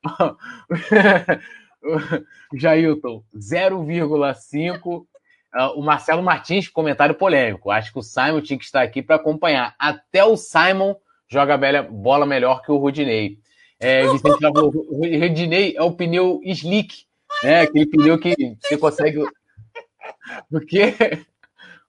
Jailton, 2.53 3.23
0,5. 3.35 5.05
Ah, 5.51 5.71
o 5.71 5.81
Marcelo 5.81 6.21
Martins, 6.21 6.67
comentário 6.67 7.15
polêmico. 7.15 7.71
Acho 7.71 7.91
que 7.91 7.99
o 7.99 8.03
Simon 8.03 8.41
tinha 8.41 8.59
que 8.59 8.65
estar 8.65 8.83
aqui 8.83 9.01
para 9.01 9.15
acompanhar. 9.15 9.73
Até 9.79 10.23
o 10.23 10.37
Simon 10.37 10.95
joga 11.27 11.57
bola 11.81 12.25
melhor 12.25 12.61
que 12.61 12.71
o 12.71 12.77
Rodinei. 12.77 13.39
É, 13.79 14.03
Vicente 14.03 14.45
o 14.45 15.19
Rodinei 15.19 15.75
é 15.75 15.81
o 15.81 15.91
pneu 15.91 16.39
slick, 16.43 17.05
né? 17.45 17.61
Aquele 17.61 17.85
pneu 17.85 18.19
que 18.19 18.35
você 18.61 18.77
consegue. 18.77 19.19
O 19.19 20.59
quê? 20.59 20.93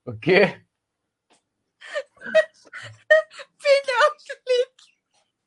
O 0.05 0.13
quê? 0.19 0.63
Pneu 3.59 4.07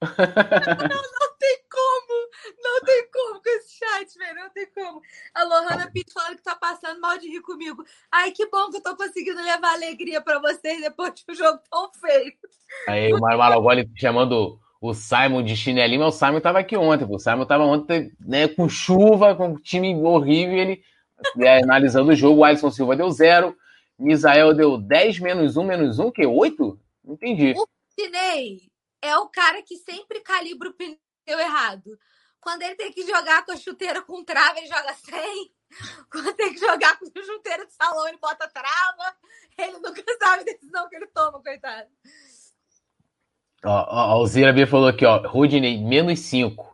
não, 0.02 0.08
não 0.08 1.38
tem 1.38 1.60
como. 1.70 2.30
Não 2.64 2.82
tem 2.82 3.10
como 3.12 3.42
com 3.42 3.50
esse 3.50 3.78
chat, 3.78 4.18
velho. 4.18 4.36
Não 4.36 4.50
tem 4.50 4.66
como. 4.72 5.02
A 5.34 5.44
Lohana 5.44 5.92
Pinto 5.92 6.14
falando 6.14 6.38
que 6.38 6.44
tá 6.44 6.56
passando 6.56 7.02
mal 7.02 7.18
de 7.18 7.30
rir 7.30 7.42
comigo. 7.42 7.84
Ai, 8.12 8.32
que 8.32 8.46
bom 8.48 8.70
que 8.70 8.78
eu 8.78 8.82
tô 8.82 8.96
conseguindo 8.96 9.42
levar 9.42 9.74
alegria 9.74 10.22
pra 10.22 10.40
vocês 10.40 10.82
depois 10.82 11.14
de 11.14 11.26
um 11.30 11.36
jogo 11.36 11.60
tão 11.70 11.92
feio. 11.94 12.34
Aí 12.88 13.14
o 13.14 13.20
Mário 13.20 13.38
Malagoli 13.38 13.92
chamando 13.96 14.60
o 14.82 14.94
Simon 14.94 15.44
de 15.44 15.56
chinelinho, 15.56 16.02
mas 16.02 16.16
o 16.16 16.18
Simon 16.18 16.40
tava 16.40 16.60
aqui 16.60 16.78
ontem. 16.78 17.06
O 17.10 17.20
Simon 17.20 17.46
tava 17.46 17.64
ontem 17.64 18.12
né, 18.20 18.48
com 18.48 18.70
chuva, 18.70 19.36
com 19.36 19.50
um 19.50 19.56
time 19.56 19.94
horrível. 19.96 20.58
Ele 20.58 20.84
é, 21.40 21.62
analisando 21.64 22.12
o 22.12 22.16
jogo. 22.16 22.40
O 22.40 22.44
Alisson 22.44 22.72
Silva 22.72 22.96
deu 22.96 23.10
zero. 23.12 23.58
Misael 23.98 24.54
deu 24.54 24.78
10 24.78 25.20
menos 25.20 25.58
1 25.58 25.64
menos 25.64 26.00
1, 26.00 26.12
que? 26.12 26.26
8? 26.26 26.80
Não 27.04 27.14
entendi. 27.16 27.54
O 27.58 27.68
Chinei 28.00 28.62
é 29.02 29.18
o 29.18 29.28
cara 29.28 29.62
que 29.62 29.76
sempre 29.78 30.22
calibra 30.22 30.70
o 30.70 30.74
pneu 30.74 30.98
errado. 31.28 32.00
Quando 32.40 32.62
ele 32.62 32.76
tem 32.76 32.94
que 32.94 33.06
jogar 33.06 33.46
com 33.46 33.52
a 33.52 33.58
chuteira 33.58 34.02
com 34.02 34.24
trava, 34.24 34.58
ele 34.58 34.68
joga 34.68 34.94
sem. 34.94 35.52
Quando 36.10 36.34
tem 36.34 36.54
que 36.54 36.60
jogar 36.60 36.98
com 36.98 37.06
a 37.06 37.24
chuteira 37.24 37.66
de 37.66 37.74
salão, 37.74 38.08
ele 38.08 38.18
bota 38.18 38.48
trava. 38.48 39.16
Ele 39.58 39.74
nunca 39.74 40.02
sabe 40.18 40.42
a 40.42 40.46
decisão 40.46 40.88
que 40.88 40.96
ele 40.96 41.08
toma, 41.08 41.44
coitado. 41.44 41.90
Ó, 43.66 44.16
ó, 44.16 44.22
o 44.22 44.26
Zira 44.26 44.54
B 44.54 44.66
falou 44.66 44.88
aqui, 44.88 45.06
ó, 45.06 45.18
Rudney, 45.28 45.78
menos 45.78 46.20
5. 46.20 46.70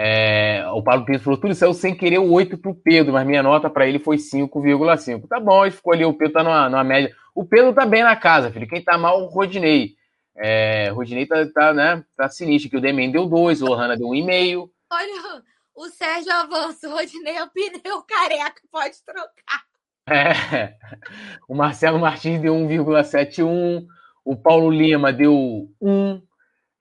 É, 0.00 0.64
o 0.72 0.82
Paulo 0.82 1.04
Pinto 1.04 1.24
falou, 1.24 1.40
tudo 1.40 1.54
saiu 1.54 1.74
sem 1.74 1.94
querer 1.94 2.18
o 2.18 2.30
8 2.30 2.56
pro 2.58 2.74
Pedro, 2.74 3.12
mas 3.12 3.26
minha 3.26 3.42
nota 3.42 3.68
para 3.68 3.86
ele 3.86 3.98
foi 3.98 4.16
5,5. 4.16 5.26
Tá 5.26 5.40
bom, 5.40 5.64
ele 5.64 5.74
ficou 5.74 5.92
ali, 5.92 6.04
o 6.04 6.14
Pedro 6.14 6.34
tá 6.34 6.42
numa, 6.44 6.68
numa 6.68 6.84
média. 6.84 7.12
O 7.34 7.44
Pedro 7.44 7.72
tá 7.72 7.84
bem 7.84 8.02
na 8.02 8.14
casa, 8.14 8.50
filho. 8.50 8.68
Quem 8.68 8.82
tá 8.82 8.96
mal, 8.96 9.22
o 9.22 9.26
Rodinei. 9.26 9.96
É, 10.36 10.90
Rodinei 10.90 11.26
tá, 11.26 11.44
tá, 11.52 11.74
né, 11.74 12.04
tá 12.16 12.28
sinistro, 12.28 12.70
que 12.70 12.76
o 12.76 12.80
Demen 12.80 13.10
deu 13.10 13.26
dois, 13.26 13.60
o 13.60 13.66
Lohana 13.66 13.96
deu 13.96 14.08
um 14.08 14.14
e 14.14 14.22
meio. 14.22 14.70
Olha, 14.88 15.42
o 15.74 15.88
Sérgio 15.88 16.32
avança, 16.32 16.88
o 16.88 16.92
Rodinei 16.92 17.36
é 17.36 17.42
o 17.42 17.50
pneu 17.50 18.02
careca, 18.02 18.62
pode 18.70 19.02
trocar. 19.04 19.64
É, 20.08 20.74
o 21.48 21.56
Marcelo 21.56 21.98
Martins 21.98 22.40
deu 22.40 22.54
1,71, 22.54 23.84
o 24.28 24.36
Paulo 24.36 24.70
Lima 24.70 25.10
deu 25.10 25.74
1. 25.80 26.22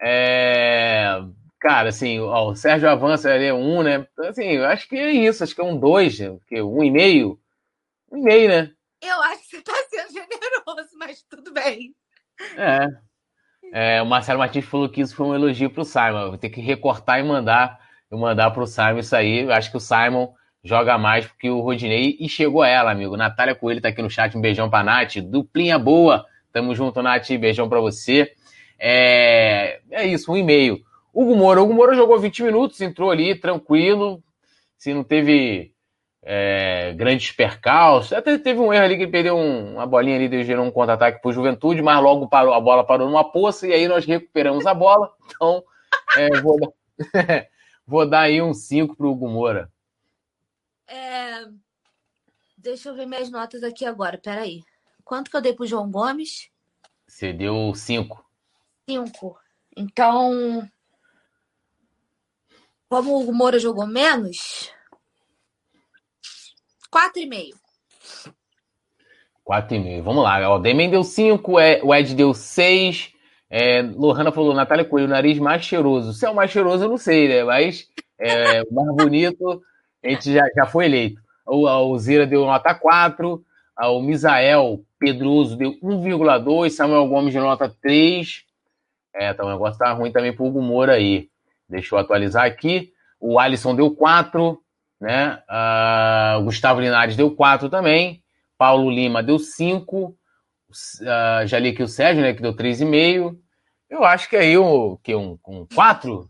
É, 0.01 1.17
cara, 1.61 1.87
assim, 1.87 2.19
ó, 2.19 2.49
o 2.49 2.55
Sérgio 2.55 2.89
avança 2.89 3.29
é 3.31 3.53
1, 3.53 3.83
né? 3.83 4.07
Então, 4.11 4.27
assim, 4.27 4.43
eu 4.43 4.65
acho 4.65 4.85
que 4.89 4.97
é 4.97 5.11
isso, 5.11 5.45
acho 5.45 5.55
que 5.55 5.61
é 5.61 5.63
um 5.63 5.79
2, 5.79 6.17
que 6.45 6.61
um 6.61 6.83
e 6.83 6.91
meio. 6.91 7.39
Um 8.11 8.17
e 8.17 8.21
meio, 8.21 8.49
né? 8.49 8.71
Eu 9.01 9.21
acho 9.21 9.43
que 9.43 9.55
você 9.55 9.61
tá 9.61 9.73
sendo 9.89 10.11
generoso, 10.11 10.89
mas 10.99 11.23
tudo 11.23 11.53
bem. 11.53 11.95
É, 12.57 13.97
é, 13.97 14.01
o 14.01 14.05
Marcelo 14.05 14.39
Martins 14.39 14.65
falou 14.65 14.89
que 14.89 14.99
isso 14.99 15.15
foi 15.15 15.27
um 15.27 15.33
elogio 15.35 15.69
para 15.69 15.81
o 15.81 15.85
Simon. 15.85 16.27
Vou 16.27 16.37
ter 16.37 16.49
que 16.49 16.59
recortar 16.59 17.17
e 17.21 17.23
mandar, 17.23 17.79
e 18.11 18.15
mandar 18.17 18.51
para 18.51 18.63
o 18.63 18.67
Simon 18.67 18.99
isso 18.99 19.15
aí. 19.15 19.43
Eu 19.43 19.53
acho 19.53 19.71
que 19.71 19.77
o 19.77 19.79
Simon 19.79 20.33
joga 20.65 20.97
mais 20.97 21.31
que 21.39 21.49
o 21.49 21.61
Rodinei 21.61 22.17
e 22.19 22.27
chegou 22.27 22.61
ela, 22.61 22.91
amigo. 22.91 23.15
Natália 23.15 23.55
Coelho 23.55 23.79
tá 23.79 23.87
aqui 23.87 24.01
no 24.01 24.09
chat, 24.09 24.37
um 24.37 24.41
beijão 24.41 24.69
pra 24.69 24.83
Nath. 24.83 25.15
Duplinha 25.21 25.79
boa. 25.79 26.25
Tamo 26.51 26.73
junto, 26.75 27.01
Nath. 27.01 27.29
Beijão 27.39 27.69
para 27.69 27.79
você. 27.79 28.33
É, 28.79 29.79
é 29.91 30.05
isso, 30.05 30.31
um 30.31 30.37
e-mail. 30.37 30.79
Hugo 31.13 31.35
Moura. 31.35 31.61
Hugo 31.61 31.73
Moura 31.73 31.95
jogou 31.95 32.19
20 32.19 32.43
minutos, 32.43 32.81
entrou 32.81 33.09
ali 33.09 33.35
tranquilo. 33.35 34.23
Se 34.77 34.93
não 34.93 35.03
teve 35.03 35.73
é, 36.29 36.93
grandes 36.93 37.31
percalços. 37.31 38.11
Até 38.11 38.37
teve 38.37 38.59
um 38.59 38.73
erro 38.73 38.83
ali 38.83 38.97
que 38.97 39.03
ele 39.03 39.11
perdeu 39.11 39.37
um, 39.37 39.75
uma 39.75 39.85
bolinha 39.85 40.17
ali, 40.17 40.43
gerou 40.43 40.65
um 40.65 40.71
contra-ataque 40.71 41.21
para 41.21 41.31
Juventude, 41.31 41.81
mas 41.81 42.03
logo 42.03 42.27
parou, 42.27 42.53
a 42.53 42.59
bola 42.59 42.85
parou 42.85 43.07
numa 43.07 43.23
poça 43.31 43.65
e 43.65 43.73
aí 43.73 43.87
nós 43.87 44.05
recuperamos 44.05 44.65
a 44.65 44.73
bola. 44.73 45.11
Então, 45.25 45.63
é, 46.17 46.41
vou, 46.41 46.59
dar, 46.59 46.69
vou 47.87 48.09
dar 48.09 48.21
aí 48.21 48.41
um 48.41 48.53
5 48.53 48.95
para 48.95 49.07
o 49.07 49.11
Hugo 49.11 49.29
Moura. 49.29 49.71
É... 50.87 51.45
Deixa 52.57 52.89
eu 52.89 52.95
ver 52.95 53.05
minhas 53.05 53.31
notas 53.31 53.63
aqui 53.63 53.85
agora, 53.85 54.17
peraí. 54.17 54.61
Quanto 55.07 55.31
que 55.31 55.37
eu 55.37 55.41
dei 55.41 55.53
para 55.53 55.63
o 55.63 55.67
João 55.67 55.89
Gomes? 55.89 56.49
Você 57.07 57.31
deu 57.31 57.73
5. 57.73 58.25
5. 58.89 59.39
Então, 59.77 60.69
como 62.89 63.21
o 63.21 63.33
Moura 63.33 63.57
jogou 63.57 63.87
menos, 63.87 64.69
4,5. 66.93 67.55
4,5. 69.47 70.01
Vamos 70.01 70.23
lá. 70.25 70.53
O 70.53 70.59
Demen 70.59 70.89
deu 70.89 71.05
5, 71.05 71.57
é, 71.57 71.81
o 71.81 71.95
Ed 71.95 72.13
deu 72.13 72.33
6. 72.33 73.13
É, 73.49 73.81
Lohana 73.81 74.33
falou, 74.33 74.53
Natália 74.53 74.83
Coelho, 74.83 75.07
o 75.07 75.09
nariz 75.09 75.39
mais 75.39 75.63
cheiroso. 75.63 76.11
Se 76.11 76.25
é 76.25 76.29
o 76.29 76.35
mais 76.35 76.51
cheiroso, 76.51 76.83
eu 76.83 76.89
não 76.89 76.97
sei, 76.97 77.29
né? 77.29 77.45
Mas 77.45 77.89
é, 78.19 78.61
o 78.63 78.73
mais 78.73 78.91
bonito, 78.97 79.63
a 80.03 80.09
gente 80.09 80.33
já, 80.33 80.43
já 80.53 80.65
foi 80.65 80.83
eleito. 80.83 81.21
O, 81.45 81.65
o 81.65 81.97
Zira 81.97 82.27
deu 82.27 82.45
nota 82.45 82.75
4. 82.75 83.41
O 83.79 84.01
Misael, 84.01 84.83
Pedroso 84.99 85.55
deu 85.55 85.73
1,2, 85.81 86.71
Samuel 86.71 87.07
Gomes 87.07 87.31
de 87.31 87.39
nota 87.39 87.69
3. 87.81 88.43
É, 89.15 89.31
então 89.31 89.47
o 89.47 89.51
negócio 89.51 89.79
tá 89.79 89.91
ruim 89.93 90.11
também 90.11 90.33
pro 90.33 90.45
Hugo 90.45 90.61
Moura 90.61 90.93
aí. 90.93 91.29
Deixa 91.67 91.95
eu 91.95 91.99
atualizar 91.99 92.45
aqui. 92.45 92.93
O 93.19 93.39
Alisson 93.39 93.75
deu 93.75 93.93
4, 93.93 94.61
né? 95.01 95.41
Uh, 95.49 96.43
Gustavo 96.43 96.79
Linares 96.79 97.15
deu 97.15 97.35
4 97.35 97.69
também. 97.69 98.23
Paulo 98.57 98.89
Lima 98.89 99.21
deu 99.21 99.39
5. 99.39 99.97
Uh, 99.97 100.15
ah, 101.07 101.45
já 101.45 101.59
li 101.59 101.69
aqui 101.69 101.83
o 101.83 101.87
Sérgio, 101.87 102.21
né? 102.21 102.33
Que 102.33 102.41
deu 102.41 102.55
3,5. 102.55 103.37
Eu 103.89 104.03
acho 104.03 104.29
que 104.29 104.35
aí 104.35 104.57
o 104.57 104.97
que 104.97 105.15
um, 105.15 105.37
um 105.47 105.65
4. 105.73 106.29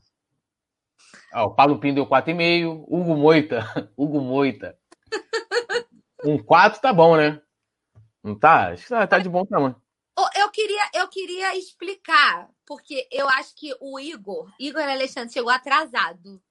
Ah, 1.33 1.45
o 1.45 1.51
Paulo 1.51 1.79
Pinto 1.79 1.95
deu 1.95 2.07
4,5. 2.07 2.85
Hugo 2.87 3.15
Moita. 3.15 3.65
Hugo 3.97 4.21
Moita. 4.21 4.75
Um 6.25 6.37
4 6.37 6.81
tá 6.81 6.91
bom, 6.91 7.15
né? 7.15 7.39
Não 8.27 8.37
tá? 8.37 8.73
Acho 8.73 8.83
que 8.83 8.89
tá, 8.89 9.07
tá 9.07 9.19
de 9.19 9.29
bom 9.29 9.45
tamanho. 9.45 9.81
Eu 10.35 10.49
queria, 10.49 10.89
eu 10.95 11.07
queria 11.07 11.57
explicar, 11.57 12.49
porque 12.65 13.07
eu 13.11 13.29
acho 13.29 13.55
que 13.55 13.73
o 13.79 13.99
Igor, 13.99 14.51
Igor 14.59 14.81
Alexandre, 14.81 15.31
chegou 15.31 15.51
atrasado. 15.51 16.41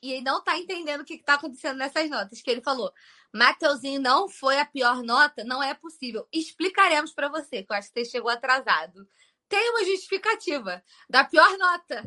E 0.00 0.12
ele 0.12 0.22
não 0.22 0.44
tá 0.44 0.56
entendendo 0.56 1.00
o 1.00 1.04
que, 1.04 1.18
que 1.18 1.24
tá 1.24 1.34
acontecendo 1.34 1.76
nessas 1.76 2.08
notas. 2.08 2.40
Que 2.40 2.50
ele 2.50 2.60
falou: 2.60 2.92
Mateuzinho 3.34 4.00
não 4.00 4.28
foi 4.28 4.60
a 4.60 4.64
pior 4.64 5.02
nota, 5.02 5.42
não 5.42 5.60
é 5.60 5.74
possível. 5.74 6.28
Explicaremos 6.32 7.12
para 7.12 7.28
você, 7.28 7.64
que 7.64 7.72
eu 7.72 7.76
acho 7.76 7.92
que 7.92 8.04
você 8.04 8.10
chegou 8.10 8.30
atrasado. 8.30 9.08
Tem 9.48 9.70
uma 9.70 9.84
justificativa 9.84 10.82
da 11.10 11.24
pior 11.24 11.58
nota 11.58 12.04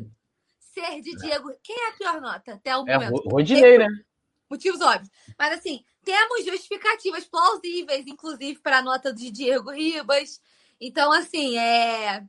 ser 0.58 1.02
de 1.02 1.14
Diego. 1.16 1.50
Quem 1.62 1.76
é 1.76 1.88
a 1.90 1.92
pior 1.92 2.20
nota 2.20 2.54
até 2.54 2.74
o 2.78 2.88
é 2.88 2.94
momento? 2.94 3.28
Rodinei, 3.28 3.76
né? 3.76 3.88
Motivos 4.48 4.80
óbvios. 4.80 5.10
Mas 5.38 5.58
assim, 5.58 5.84
temos 6.04 6.44
justificativas 6.44 7.24
plausíveis, 7.24 8.06
inclusive, 8.06 8.58
para 8.60 8.78
a 8.78 8.82
nota 8.82 9.12
de 9.12 9.30
Diego 9.30 9.70
Ribas. 9.70 10.40
Então, 10.80 11.12
assim, 11.12 11.58
é. 11.58 12.24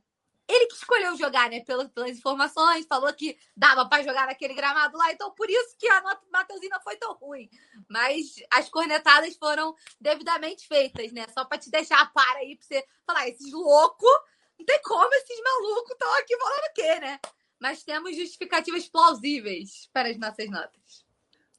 Ele 0.46 0.66
que 0.66 0.74
escolheu 0.74 1.16
jogar, 1.16 1.48
né? 1.48 1.60
Pelas, 1.60 1.88
pelas 1.88 2.18
informações, 2.18 2.86
falou 2.86 3.12
que 3.14 3.38
dava 3.56 3.88
para 3.88 4.02
jogar 4.02 4.26
naquele 4.26 4.52
gramado 4.52 4.96
lá, 4.98 5.10
então 5.10 5.30
por 5.30 5.48
isso 5.48 5.74
que 5.78 5.88
a 5.88 6.02
nota 6.02 6.22
do 6.22 6.30
Matheusinho 6.30 6.70
não 6.70 6.82
foi 6.82 6.96
tão 6.96 7.14
ruim. 7.14 7.48
Mas 7.88 8.34
as 8.50 8.68
cornetadas 8.68 9.34
foram 9.36 9.74
devidamente 9.98 10.68
feitas, 10.68 11.12
né? 11.12 11.24
Só 11.32 11.46
para 11.46 11.58
te 11.58 11.70
deixar 11.70 11.98
a 11.98 12.06
par 12.06 12.36
aí, 12.36 12.56
para 12.56 12.66
você 12.66 12.86
falar, 13.06 13.28
esses 13.28 13.52
loucos, 13.52 14.10
não 14.58 14.66
tem 14.66 14.80
como 14.82 15.14
esses 15.14 15.40
malucos 15.42 15.92
estão 15.92 16.14
aqui 16.18 16.36
falando 16.36 16.64
o 16.64 16.74
quê, 16.74 17.00
né? 17.00 17.20
Mas 17.58 17.82
temos 17.82 18.14
justificativas 18.14 18.86
plausíveis 18.86 19.88
para 19.94 20.10
as 20.10 20.18
nossas 20.18 20.50
notas. 20.50 21.03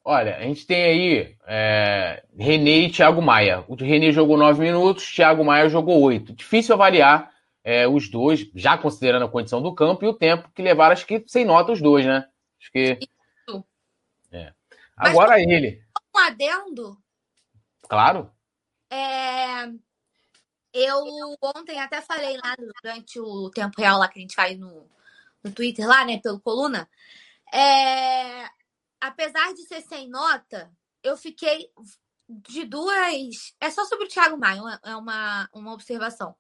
Olha, 0.08 0.38
a 0.38 0.42
gente 0.42 0.68
tem 0.68 0.84
aí 0.84 1.36
é, 1.48 2.24
René 2.38 2.78
e 2.78 2.92
Thiago 2.92 3.24
Maia. 3.24 3.66
O 3.68 3.74
René 3.74 4.12
jogou 4.12 4.38
9 4.38 4.62
minutos, 4.62 5.12
Thiago 5.12 5.44
Maia 5.44 5.68
jogou 5.68 6.00
8. 6.00 6.32
Difícil 6.34 6.76
avaliar 6.76 7.32
é, 7.64 7.88
os 7.88 8.08
dois, 8.08 8.48
já 8.54 8.78
considerando 8.78 9.26
a 9.26 9.30
condição 9.30 9.64
do 9.64 9.74
campo 9.74 10.06
e 10.06 10.08
o 10.08 10.14
tempo 10.14 10.52
que 10.54 10.62
levaram, 10.62 10.94
acho 10.94 11.08
que 11.08 11.24
sem 11.26 11.44
nota 11.44 11.72
os 11.72 11.82
dois, 11.82 12.06
né? 12.06 12.28
Acho 12.62 12.72
que. 12.72 13.00
Isso. 13.02 13.66
É. 14.32 14.54
Agora 14.96 15.32
Mas, 15.32 15.48
ele. 15.48 15.84
Um 16.16 16.20
adendo? 16.20 16.98
Claro. 17.90 18.32
É, 18.92 19.66
eu 20.72 21.36
ontem 21.42 21.80
até 21.80 22.00
falei 22.00 22.38
lá 22.38 22.56
durante 22.84 23.20
o 23.20 23.50
tempo 23.50 23.82
real 23.82 23.98
lá 23.98 24.08
que 24.08 24.20
a 24.20 24.22
gente 24.22 24.36
faz 24.36 24.56
no, 24.56 24.88
no 25.44 25.52
Twitter 25.52 25.88
lá, 25.88 26.06
né, 26.06 26.20
pelo 26.20 26.40
Coluna. 26.40 26.88
É, 27.52 28.46
apesar 29.00 29.54
de 29.54 29.64
ser 29.68 29.82
sem 29.82 30.10
nota, 30.10 30.72
eu 31.04 31.18
fiquei 31.18 31.70
de 32.28 32.66
duas. 32.66 33.56
É 33.60 33.70
só 33.70 33.86
sobre 33.86 34.06
o 34.06 34.10
Thiago 34.10 34.38
Maia, 34.38 34.80
é 34.84 34.96
uma, 34.96 35.50
uma 35.54 35.74
observação. 35.74 36.36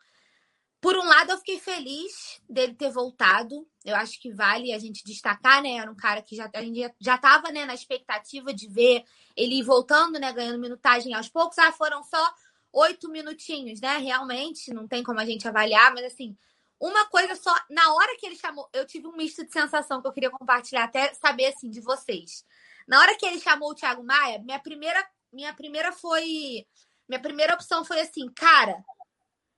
Por 0.82 0.96
um 0.98 1.04
lado, 1.04 1.32
eu 1.32 1.38
fiquei 1.40 1.60
feliz 1.60 2.40
dele 2.48 2.76
ter 2.76 2.92
voltado. 2.92 3.68
Eu 3.84 3.96
acho 3.96 4.22
que 4.22 4.32
vale 4.32 4.72
a 4.72 4.78
gente 4.78 5.04
destacar, 5.04 5.62
né? 5.62 5.78
Era 5.78 5.90
um 5.90 5.96
cara 5.96 6.22
que 6.22 6.36
já, 6.36 6.50
a 6.54 6.62
gente 6.62 6.94
já 7.00 7.16
estava 7.16 7.50
né, 7.52 7.66
na 7.66 7.74
expectativa 7.74 8.54
de 8.54 8.68
ver 8.68 9.04
ele 9.36 9.64
voltando, 9.64 10.20
né? 10.20 10.32
Ganhando 10.32 10.60
minutagem 10.60 11.14
aos 11.16 11.28
poucos. 11.28 11.58
Ah, 11.58 11.72
foram 11.72 12.04
só 12.04 12.34
oito 12.72 13.10
minutinhos, 13.10 13.82
né? 13.82 13.98
Realmente, 13.98 14.72
não 14.74 14.88
tem 14.88 15.02
como 15.02 15.20
a 15.20 15.26
gente 15.26 15.48
avaliar, 15.48 15.92
mas 15.94 16.06
assim, 16.06 16.38
uma 16.80 17.06
coisa 17.08 17.36
só, 17.36 17.54
na 17.70 17.94
hora 17.94 18.18
que 18.18 18.26
ele 18.26 18.36
chamou, 18.36 18.70
eu 18.74 18.86
tive 18.86 19.08
um 19.08 19.16
misto 19.16 19.46
de 19.46 19.52
sensação 19.52 20.02
que 20.02 20.08
eu 20.08 20.14
queria 20.14 20.30
compartilhar, 20.30 20.84
até 20.84 21.14
saber 21.14 21.48
assim 21.48 21.70
de 21.70 21.82
vocês. 21.82 22.46
Na 22.88 23.00
hora 23.00 23.16
que 23.18 23.26
ele 23.26 23.40
chamou 23.40 23.72
o 23.72 23.76
Thiago 23.76 24.04
Maia, 24.04 24.40
minha 24.40 24.60
primeira, 24.60 25.08
minha 25.32 25.54
primeira 25.54 25.92
foi. 25.92 26.66
Minha 27.08 27.22
primeira 27.22 27.54
opção 27.54 27.86
foi 27.86 28.00
assim, 28.02 28.28
cara. 28.34 28.84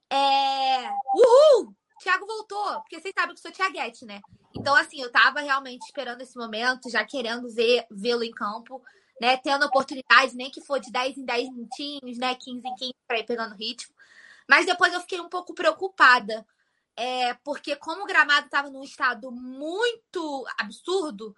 É. 0.09 0.89
Uhul! 1.15 1.75
Thiago 1.99 2.25
voltou, 2.25 2.81
porque 2.81 2.99
vocês 2.99 3.13
sabem 3.13 3.33
que 3.33 3.39
eu 3.39 3.41
sou 3.41 3.51
Thiaguete, 3.51 4.05
né? 4.05 4.21
Então, 4.55 4.75
assim, 4.75 5.01
eu 5.01 5.11
tava 5.11 5.41
realmente 5.41 5.83
esperando 5.83 6.21
esse 6.21 6.37
momento, 6.37 6.89
já 6.89 7.03
querendo 7.03 7.47
vê-lo 7.91 8.23
em 8.23 8.31
campo, 8.31 8.81
né? 9.19 9.37
Tendo 9.37 9.65
oportunidade, 9.65 10.35
nem 10.35 10.51
que 10.51 10.61
for 10.61 10.79
de 10.79 10.91
10 10.91 11.17
em 11.17 11.25
10 11.25 11.49
minutinhos, 11.49 12.17
né? 12.17 12.35
15 12.35 12.67
em 12.67 12.75
15 12.75 12.93
para 13.07 13.19
ir 13.19 13.25
pegando 13.25 13.55
ritmo. 13.55 13.95
Mas 14.47 14.65
depois 14.65 14.93
eu 14.93 15.01
fiquei 15.01 15.19
um 15.19 15.29
pouco 15.29 15.53
preocupada, 15.53 16.45
é, 16.97 17.35
porque 17.35 17.75
como 17.75 18.03
o 18.03 18.07
gramado 18.07 18.47
estava 18.47 18.71
num 18.71 18.83
estado 18.83 19.31
muito 19.31 20.45
absurdo, 20.57 21.35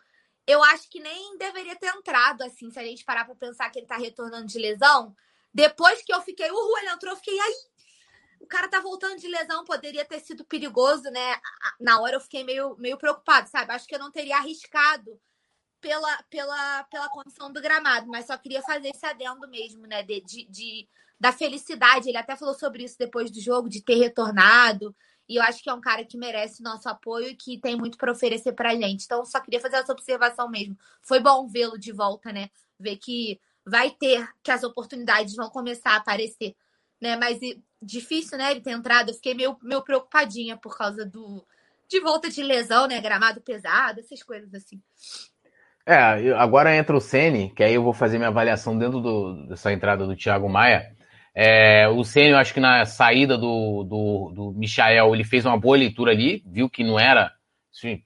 eu 0.48 0.64
acho 0.64 0.90
que 0.90 1.02
nem 1.02 1.38
deveria 1.38 1.76
ter 1.76 1.94
entrado, 1.94 2.42
assim, 2.44 2.72
se 2.72 2.80
a 2.80 2.84
gente 2.84 3.04
parar 3.04 3.26
para 3.26 3.36
pensar 3.36 3.70
que 3.70 3.78
ele 3.78 3.86
tá 3.86 3.98
retornando 3.98 4.48
de 4.48 4.58
lesão. 4.58 5.14
Depois 5.54 6.02
que 6.02 6.14
eu 6.14 6.22
fiquei, 6.22 6.50
uhul, 6.50 6.78
ele 6.78 6.90
entrou, 6.90 7.12
eu 7.12 7.18
fiquei, 7.18 7.38
aí, 7.38 7.54
o 8.40 8.48
cara 8.48 8.70
tá 8.70 8.80
voltando 8.80 9.20
de 9.20 9.28
lesão, 9.28 9.66
poderia 9.66 10.06
ter 10.06 10.22
sido 10.22 10.46
perigoso, 10.46 11.04
né? 11.12 11.40
Na 11.80 12.00
hora 12.00 12.16
eu 12.16 12.22
fiquei 12.22 12.44
meio, 12.44 12.76
meio 12.78 12.98
preocupado, 12.98 13.50
sabe? 13.50 13.72
Acho 13.74 13.86
que 13.86 13.94
eu 13.96 14.00
não 14.00 14.12
teria 14.12 14.38
arriscado 14.38 15.20
pela, 15.82 16.24
pela, 16.30 16.84
pela 16.86 17.10
condição 17.10 17.52
do 17.52 17.62
gramado, 17.62 18.08
mas 18.08 18.28
só 18.28 18.38
queria 18.38 18.62
fazer 18.62 18.90
esse 18.90 19.06
adendo 19.06 19.48
mesmo, 19.50 19.86
né? 19.86 20.04
De, 20.04 20.22
de, 20.22 20.46
de, 20.46 20.90
da 21.20 21.34
felicidade. 21.34 22.08
Ele 22.08 22.18
até 22.18 22.36
falou 22.36 22.54
sobre 22.54 22.86
isso 22.86 22.98
depois 22.98 23.30
do 23.30 23.42
jogo, 23.42 23.70
de 23.70 23.84
ter 23.84 23.96
retornado, 23.96 24.96
e 25.30 25.36
eu 25.36 25.44
acho 25.44 25.62
que 25.62 25.70
é 25.70 25.74
um 25.74 25.80
cara 25.80 26.04
que 26.04 26.18
merece 26.18 26.64
nosso 26.64 26.90
apoio 26.90 27.28
e 27.28 27.36
que 27.36 27.60
tem 27.60 27.78
muito 27.78 28.00
para 28.00 28.12
oferecer 28.12 28.54
para 28.54 28.72
a 28.72 28.76
gente. 28.76 29.06
Então, 29.06 29.24
só 29.24 29.40
queria 29.40 29.60
fazer 29.60 29.76
essa 29.76 29.94
observação 29.94 30.50
mesmo. 30.50 30.76
Foi 31.04 31.20
bom 31.20 31.48
vê-lo 31.48 31.78
de 31.78 31.92
volta, 31.92 32.34
né? 32.34 32.50
Ver 32.80 32.98
que 32.98 33.40
vai 33.64 33.92
ter, 33.92 34.28
que 34.42 34.50
as 34.50 34.64
oportunidades 34.64 35.36
vão 35.36 35.48
começar 35.52 35.92
a 35.92 35.98
aparecer, 35.98 36.56
né? 37.00 37.16
Mas 37.16 37.40
difícil, 37.80 38.40
né? 38.40 38.50
Ele 38.50 38.62
ter 38.62 38.72
entrado. 38.72 39.10
Eu 39.10 39.16
fiquei 39.16 39.36
meio, 39.36 39.56
meio 39.62 39.84
preocupadinha 39.84 40.58
por 40.58 40.76
causa 40.76 41.06
do 41.06 41.46
de 41.88 42.00
volta 42.00 42.28
de 42.30 42.42
lesão, 42.42 42.88
né? 42.88 43.00
Gramado 43.00 43.40
pesado, 43.40 44.00
essas 44.00 44.24
coisas 44.24 44.52
assim. 44.54 44.82
É, 45.86 46.34
agora 46.34 46.76
entra 46.76 46.96
o 46.96 47.02
Sene, 47.02 47.52
que 47.54 47.64
aí 47.64 47.76
eu 47.76 47.84
vou 47.84 47.94
fazer 47.94 48.18
minha 48.18 48.30
avaliação 48.30 48.78
dentro 48.78 49.00
do, 49.00 49.48
dessa 49.48 49.72
entrada 49.72 50.08
do 50.08 50.16
Thiago 50.16 50.50
Maia. 50.50 50.96
É, 51.34 51.88
o 51.88 52.02
eu 52.16 52.38
acho 52.38 52.54
que 52.54 52.60
na 52.60 52.86
saída 52.86 53.38
do, 53.38 53.84
do, 53.84 54.32
do 54.34 54.52
Michael, 54.58 55.14
ele 55.14 55.24
fez 55.24 55.46
uma 55.46 55.58
boa 55.58 55.78
leitura 55.78 56.12
ali, 56.12 56.44
viu 56.46 56.70
que 56.70 56.84
não 56.84 57.00
era. 57.00 57.32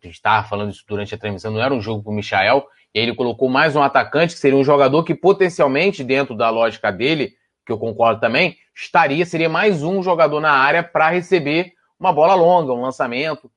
Estava 0.03 0.47
falando 0.47 0.71
isso 0.71 0.83
durante 0.87 1.15
a 1.15 1.17
transmissão, 1.17 1.51
não 1.51 1.61
era 1.61 1.73
um 1.73 1.81
jogo 1.81 2.03
para 2.03 2.11
o 2.11 2.15
Michael. 2.15 2.65
E 2.93 2.99
aí 2.99 3.05
ele 3.05 3.15
colocou 3.15 3.49
mais 3.49 3.75
um 3.75 3.81
atacante, 3.81 4.35
que 4.35 4.39
seria 4.39 4.57
um 4.57 4.63
jogador 4.63 5.03
que 5.03 5.15
potencialmente, 5.15 6.03
dentro 6.03 6.35
da 6.35 6.49
lógica 6.49 6.91
dele, 6.91 7.33
que 7.65 7.71
eu 7.71 7.77
concordo 7.77 8.19
também, 8.19 8.57
estaria, 8.75 9.25
seria 9.25 9.49
mais 9.49 9.83
um 9.83 10.03
jogador 10.03 10.39
na 10.39 10.51
área 10.51 10.83
para 10.83 11.09
receber 11.09 11.73
uma 11.99 12.13
bola 12.13 12.35
longa, 12.35 12.73
um 12.73 12.81
lançamento. 12.81 13.49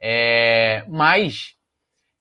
É, 0.00 0.84
mas 0.88 1.54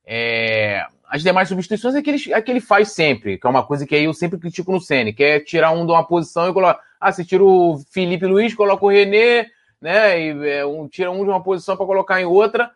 é, 0.05 0.87
as 1.09 1.23
demais 1.23 1.47
substituições 1.47 1.95
é 1.95 2.01
que, 2.01 2.09
ele, 2.09 2.33
é 2.33 2.41
que 2.41 2.51
ele 2.51 2.59
faz 2.59 2.91
sempre, 2.91 3.37
que 3.37 3.45
é 3.45 3.49
uma 3.49 3.63
coisa 3.63 3.85
que 3.85 3.95
aí 3.95 4.05
eu 4.05 4.13
sempre 4.13 4.39
critico 4.39 4.71
no 4.71 4.81
Senna, 4.81 5.13
que 5.13 5.23
é 5.23 5.39
tirar 5.39 5.71
um 5.71 5.85
de 5.85 5.91
uma 5.91 6.05
posição 6.05 6.49
e 6.49 6.53
colocar. 6.53 6.79
Ah, 6.99 7.11
você 7.11 7.23
tira 7.23 7.43
o 7.43 7.79
Felipe 7.91 8.25
Luiz, 8.25 8.53
coloca 8.53 8.85
o 8.85 8.89
René, 8.89 9.47
né? 9.79 10.19
E 10.19 10.49
é, 10.49 10.65
um, 10.65 10.87
tira 10.87 11.11
um 11.11 11.23
de 11.23 11.29
uma 11.29 11.43
posição 11.43 11.77
para 11.77 11.85
colocar 11.85 12.19
em 12.19 12.25
outra. 12.25 12.71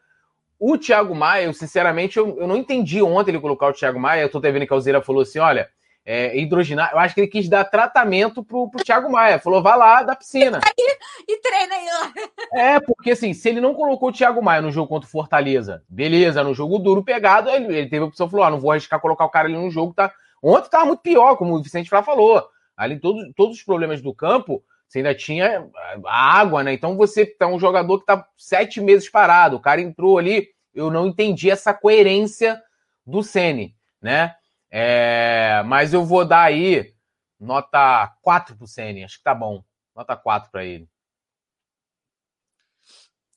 O 0.59 0.77
Thiago 0.77 1.15
Maia, 1.15 1.45
eu, 1.45 1.53
sinceramente, 1.53 2.17
eu, 2.17 2.37
eu 2.37 2.47
não 2.47 2.57
entendi 2.57 3.01
ontem 3.01 3.31
ele 3.31 3.39
colocar 3.39 3.67
o 3.67 3.73
Thiago 3.73 3.99
Maia. 3.99 4.21
Eu 4.21 4.29
tô 4.29 4.37
até 4.37 4.51
vendo 4.51 4.67
que 4.67 4.73
a 4.73 4.75
Alzeira 4.75 5.01
falou 5.01 5.21
assim: 5.21 5.39
olha, 5.39 5.69
é, 6.11 6.35
hidroginar. 6.35 6.89
Eu 6.91 6.97
acho 6.97 7.13
que 7.13 7.21
ele 7.21 7.27
quis 7.27 7.47
dar 7.47 7.63
tratamento 7.65 8.43
pro, 8.43 8.67
pro 8.67 8.83
Thiago 8.83 9.11
Maia. 9.11 9.37
Falou, 9.37 9.61
vá 9.61 9.75
lá 9.75 10.01
da 10.01 10.15
piscina. 10.15 10.59
e 11.27 11.37
treina 11.37 11.75
aí 11.75 11.85
lá. 11.85 12.13
É, 12.51 12.79
porque 12.79 13.11
assim, 13.11 13.31
se 13.31 13.47
ele 13.47 13.61
não 13.61 13.75
colocou 13.75 14.09
o 14.09 14.11
Thiago 14.11 14.41
Maia 14.41 14.59
no 14.59 14.71
jogo 14.71 14.87
contra 14.87 15.07
o 15.07 15.11
Fortaleza, 15.11 15.83
beleza, 15.87 16.43
no 16.43 16.55
jogo 16.55 16.79
duro 16.79 17.03
pegado, 17.03 17.51
ele, 17.51 17.77
ele 17.77 17.89
teve 17.89 18.03
a 18.03 18.07
opção, 18.07 18.27
falou: 18.27 18.43
ah, 18.43 18.49
não 18.49 18.59
vou 18.59 18.71
arriscar 18.71 18.99
colocar 18.99 19.23
o 19.23 19.29
cara 19.29 19.47
ali 19.47 19.55
no 19.55 19.69
jogo, 19.69 19.93
tá. 19.93 20.11
Ontem 20.41 20.71
tava 20.71 20.85
muito 20.85 21.01
pior, 21.01 21.35
como 21.35 21.53
o 21.53 21.61
Vicente 21.61 21.87
Flá 21.89 22.01
falou. 22.01 22.43
Ali 22.75 22.99
todos, 22.99 23.31
todos 23.35 23.57
os 23.57 23.63
problemas 23.63 24.01
do 24.01 24.11
campo, 24.11 24.63
você 24.87 24.99
ainda 24.99 25.13
tinha 25.13 25.67
a 26.07 26.39
água, 26.39 26.63
né? 26.63 26.73
Então 26.73 26.97
você 26.97 27.23
tá 27.23 27.45
um 27.45 27.59
jogador 27.59 27.99
que 27.99 28.07
tá 28.07 28.25
sete 28.35 28.81
meses 28.81 29.07
parado. 29.07 29.57
O 29.57 29.61
cara 29.61 29.79
entrou 29.79 30.17
ali, 30.17 30.47
eu 30.73 30.89
não 30.89 31.05
entendi 31.05 31.51
essa 31.51 31.71
coerência 31.71 32.59
do 33.05 33.21
Sene, 33.21 33.75
né? 34.01 34.33
É, 34.69 35.63
mas 35.65 35.93
eu 35.93 36.05
vou 36.05 36.25
dar 36.25 36.43
aí 36.43 36.93
nota 37.39 38.15
4 38.21 38.55
pro 38.55 38.67
Sene, 38.67 39.03
acho 39.03 39.17
que 39.17 39.23
tá 39.23 39.33
bom. 39.33 39.63
Nota 39.95 40.15
4 40.15 40.51
para 40.51 40.65
ele. 40.65 40.87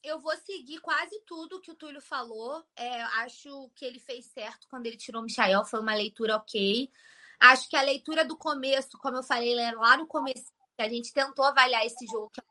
eu 0.03 0.18
vou 0.18 0.37
seguir 0.39 0.80
quase 0.80 1.20
tudo 1.24 1.61
que 1.61 1.70
o 1.70 1.76
Túlio 1.76 2.01
falou. 2.01 2.64
É, 2.76 3.03
acho 3.24 3.70
que 3.74 3.85
ele 3.85 4.01
fez 4.01 4.26
certo 4.26 4.66
quando 4.68 4.87
ele 4.87 4.97
tirou 4.97 5.22
o 5.22 5.24
Michael, 5.24 5.64
foi 5.64 5.80
uma 5.80 5.95
leitura 5.95 6.37
ok. 6.37 6.91
Acho 7.39 7.68
que 7.68 7.76
a 7.76 7.83
leitura 7.83 8.24
do 8.24 8.37
começo, 8.37 8.99
como 8.99 9.16
eu 9.16 9.22
falei 9.22 9.55
lá 9.74 9.97
no 9.97 10.07
começo, 10.07 10.53
a 10.78 10.89
gente 10.89 11.12
tentou 11.12 11.45
avaliar 11.45 11.87
esse 11.87 12.05
jogo, 12.07 12.30
que 12.30 12.41
é 12.41 12.45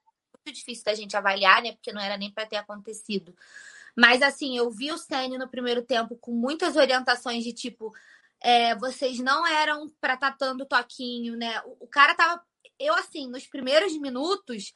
muito 0.45 0.57
difícil 0.57 0.86
da 0.86 0.93
gente 0.93 1.15
avaliar, 1.15 1.61
né? 1.61 1.73
Porque 1.73 1.91
não 1.91 2.01
era 2.01 2.17
nem 2.17 2.32
para 2.32 2.45
ter 2.45 2.55
acontecido. 2.55 3.36
Mas 3.95 4.21
assim, 4.21 4.57
eu 4.57 4.71
vi 4.71 4.91
o 4.91 4.97
Senna 4.97 5.38
no 5.38 5.49
primeiro 5.49 5.82
tempo 5.82 6.15
com 6.15 6.32
muitas 6.32 6.77
orientações 6.77 7.43
de 7.43 7.51
tipo, 7.51 7.93
é, 8.41 8.75
vocês 8.75 9.19
não 9.19 9.45
eram 9.45 9.87
para 10.01 10.15
estar 10.15 10.31
tá 10.31 10.37
dando 10.39 10.65
toquinho, 10.65 11.37
né? 11.37 11.61
O, 11.65 11.85
o 11.85 11.87
cara 11.87 12.15
tava. 12.15 12.43
Eu, 12.79 12.95
assim, 12.95 13.29
nos 13.29 13.45
primeiros 13.45 13.95
minutos, 13.97 14.73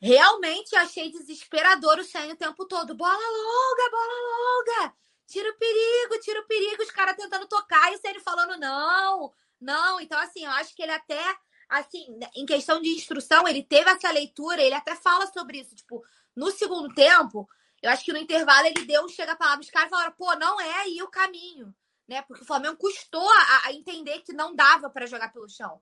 realmente 0.00 0.74
achei 0.74 1.10
desesperador 1.10 1.98
o 1.98 2.04
Senna 2.04 2.34
o 2.34 2.36
tempo 2.36 2.66
todo. 2.66 2.94
Bola 2.94 3.12
longa, 3.12 3.90
bola 3.90 4.86
longa! 4.86 4.94
Tira 5.28 5.48
o 5.48 5.56
perigo, 5.56 6.20
tira 6.20 6.40
o 6.40 6.46
perigo, 6.46 6.82
os 6.82 6.90
caras 6.90 7.16
tentando 7.16 7.46
tocar 7.46 7.92
e 7.92 7.94
o 7.94 7.98
Senna 8.00 8.18
falando 8.20 8.58
não, 8.58 9.32
não. 9.60 10.00
Então, 10.00 10.18
assim, 10.18 10.44
eu 10.44 10.50
acho 10.50 10.74
que 10.74 10.82
ele 10.82 10.90
até, 10.90 11.22
assim, 11.68 12.18
em 12.34 12.44
questão 12.44 12.82
de 12.82 12.88
instrução, 12.88 13.46
ele 13.46 13.62
teve 13.62 13.88
essa 13.88 14.10
leitura, 14.10 14.60
ele 14.60 14.74
até 14.74 14.96
fala 14.96 15.26
sobre 15.28 15.60
isso. 15.60 15.76
Tipo, 15.76 16.02
no 16.34 16.50
segundo 16.50 16.92
tempo, 16.92 17.48
eu 17.80 17.90
acho 17.90 18.04
que 18.04 18.12
no 18.12 18.18
intervalo 18.18 18.66
ele 18.66 18.84
deu 18.84 19.04
um 19.04 19.08
chega-palavra, 19.08 19.60
os 19.60 19.70
caras 19.70 19.90
falaram, 19.90 20.12
pô, 20.12 20.34
não 20.34 20.60
é 20.60 20.74
aí 20.80 21.00
o 21.00 21.08
caminho, 21.08 21.72
né? 22.10 22.22
Porque 22.22 22.42
o 22.42 22.46
Flamengo 22.46 22.76
custou 22.76 23.26
a, 23.26 23.68
a 23.68 23.72
entender 23.72 24.20
que 24.20 24.32
não 24.32 24.54
dava 24.54 24.90
para 24.90 25.06
jogar 25.06 25.32
pelo 25.32 25.48
chão. 25.48 25.80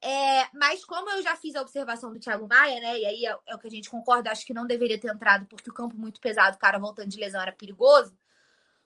É, 0.00 0.48
mas 0.52 0.84
como 0.84 1.08
eu 1.10 1.22
já 1.22 1.34
fiz 1.34 1.54
a 1.54 1.62
observação 1.62 2.12
do 2.12 2.20
Thiago 2.20 2.46
Maia, 2.46 2.80
né? 2.80 2.98
E 2.98 3.06
aí 3.06 3.26
é, 3.26 3.36
é, 3.46 3.54
o 3.54 3.58
que 3.58 3.68
a 3.68 3.70
gente 3.70 3.88
concorda, 3.88 4.30
acho 4.30 4.44
que 4.44 4.52
não 4.52 4.66
deveria 4.66 5.00
ter 5.00 5.10
entrado, 5.10 5.46
porque 5.46 5.70
o 5.70 5.74
campo 5.74 5.96
muito 5.96 6.20
pesado, 6.20 6.56
o 6.56 6.60
cara 6.60 6.78
voltando 6.78 7.08
de 7.08 7.18
lesão 7.18 7.40
era 7.40 7.52
perigoso. 7.52 8.16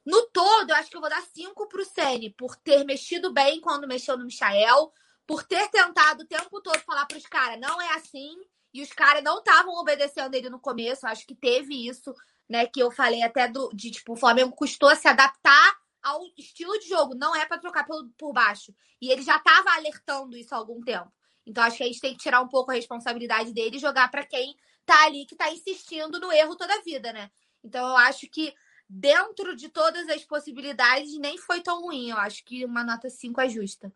No 0.05 0.22
todo, 0.28 0.70
eu 0.70 0.76
acho 0.76 0.89
que 0.89 0.97
eu 0.97 1.01
vou 1.01 1.11
dar 1.11 1.22
cinco 1.22 1.68
pro 1.68 1.84
Sene, 1.84 2.30
por 2.30 2.55
ter 2.57 2.84
mexido 2.84 3.32
bem 3.32 3.61
quando 3.61 3.89
mexeu 3.89 4.16
no 4.16 4.24
Michael, 4.24 4.93
por 5.26 5.43
ter 5.43 5.68
tentado 5.70 6.22
o 6.22 6.26
tempo 6.26 6.61
todo 6.61 6.78
falar 6.80 7.07
pros 7.07 7.26
caras, 7.26 7.59
não 7.59 7.82
é 7.82 7.95
assim, 7.95 8.37
e 8.72 8.82
os 8.82 8.93
caras 8.93 9.24
não 9.24 9.39
estavam 9.39 9.74
obedecendo 9.74 10.34
ele 10.34 10.49
no 10.49 10.61
começo, 10.61 11.07
acho 11.07 11.26
que 11.26 11.34
teve 11.34 11.89
isso 11.89 12.14
né? 12.49 12.66
Que 12.66 12.80
eu 12.80 12.91
falei 12.91 13.22
até 13.22 13.49
do, 13.49 13.70
de 13.74 13.91
tipo, 13.91 14.12
o 14.12 14.16
Flamengo 14.16 14.53
custou 14.53 14.95
se 14.95 15.09
adaptar 15.09 15.76
ao 16.07 16.20
estilo 16.38 16.78
de 16.78 16.88
jogo, 16.88 17.16
não 17.16 17.34
é 17.34 17.44
para 17.44 17.59
trocar 17.59 17.84
por, 17.84 18.09
por 18.16 18.32
baixo. 18.32 18.72
E 19.00 19.11
ele 19.11 19.22
já 19.22 19.36
estava 19.36 19.70
alertando 19.70 20.36
isso 20.36 20.54
há 20.54 20.59
algum 20.59 20.80
tempo. 20.80 21.12
Então 21.44 21.64
acho 21.64 21.78
que 21.78 21.82
a 21.82 21.86
gente 21.86 22.00
tem 22.00 22.12
que 22.12 22.22
tirar 22.22 22.40
um 22.40 22.48
pouco 22.48 22.70
a 22.70 22.74
responsabilidade 22.74 23.52
dele 23.52 23.76
e 23.76 23.80
jogar 23.80 24.11
para 24.11 24.24
quem 24.24 24.54
tá 24.84 25.04
ali 25.04 25.26
que 25.26 25.34
tá 25.34 25.50
insistindo 25.50 26.20
no 26.20 26.32
erro 26.32 26.54
toda 26.57 26.72
a 26.74 26.82
vida, 26.82 27.12
né? 27.12 27.28
Então 27.62 27.88
eu 27.88 27.96
acho 27.96 28.28
que 28.28 28.54
dentro 28.88 29.57
de 29.57 29.68
todas 29.68 30.09
as 30.09 30.24
possibilidades 30.24 31.18
nem 31.18 31.36
foi 31.38 31.61
tão 31.61 31.82
ruim. 31.82 32.11
Eu 32.11 32.18
acho 32.18 32.44
que 32.44 32.64
uma 32.64 32.84
nota 32.84 33.11
5 33.11 33.40
é 33.40 33.48
justa. 33.48 33.92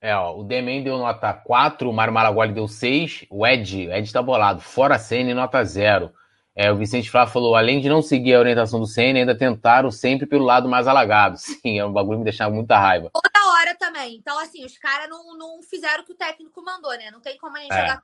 É, 0.00 0.14
ó, 0.14 0.38
o 0.38 0.44
Demen 0.44 0.84
deu 0.84 0.98
nota 0.98 1.32
4, 1.32 1.88
o 1.88 1.92
Mário 1.92 2.12
Maragoli 2.12 2.52
deu 2.52 2.68
6, 2.68 3.26
o 3.28 3.44
Ed, 3.44 3.88
o 3.88 3.92
Ed 3.92 4.12
tá 4.12 4.22
bolado, 4.22 4.60
fora 4.60 4.94
a 4.94 4.98
cena 4.98 5.34
nota 5.34 5.64
0. 5.64 6.12
É, 6.58 6.72
o 6.72 6.76
Vicente 6.76 7.08
Flá 7.08 7.24
falou, 7.24 7.54
além 7.54 7.80
de 7.80 7.88
não 7.88 8.02
seguir 8.02 8.34
a 8.34 8.40
orientação 8.40 8.80
do 8.80 8.86
Senna, 8.86 9.20
ainda 9.20 9.32
tentaram 9.32 9.92
sempre 9.92 10.26
pelo 10.26 10.44
lado 10.44 10.68
mais 10.68 10.88
alagado. 10.88 11.36
Sim, 11.38 11.78
é 11.78 11.86
um 11.86 11.92
bagulho 11.92 12.16
que 12.16 12.18
me 12.18 12.24
deixava 12.24 12.52
muita 12.52 12.76
raiva. 12.76 13.10
Toda 13.12 13.52
hora 13.52 13.76
também. 13.76 14.16
Então, 14.16 14.36
assim, 14.40 14.64
os 14.64 14.76
caras 14.76 15.08
não, 15.08 15.38
não 15.38 15.62
fizeram 15.62 16.02
o 16.02 16.04
que 16.04 16.12
o 16.12 16.16
técnico 16.16 16.60
mandou, 16.64 16.90
né? 16.98 17.12
Não 17.12 17.20
tem 17.20 17.38
como 17.38 17.56
a 17.56 17.60
gente 17.60 17.72
é. 17.72 17.80
jogar 17.82 18.02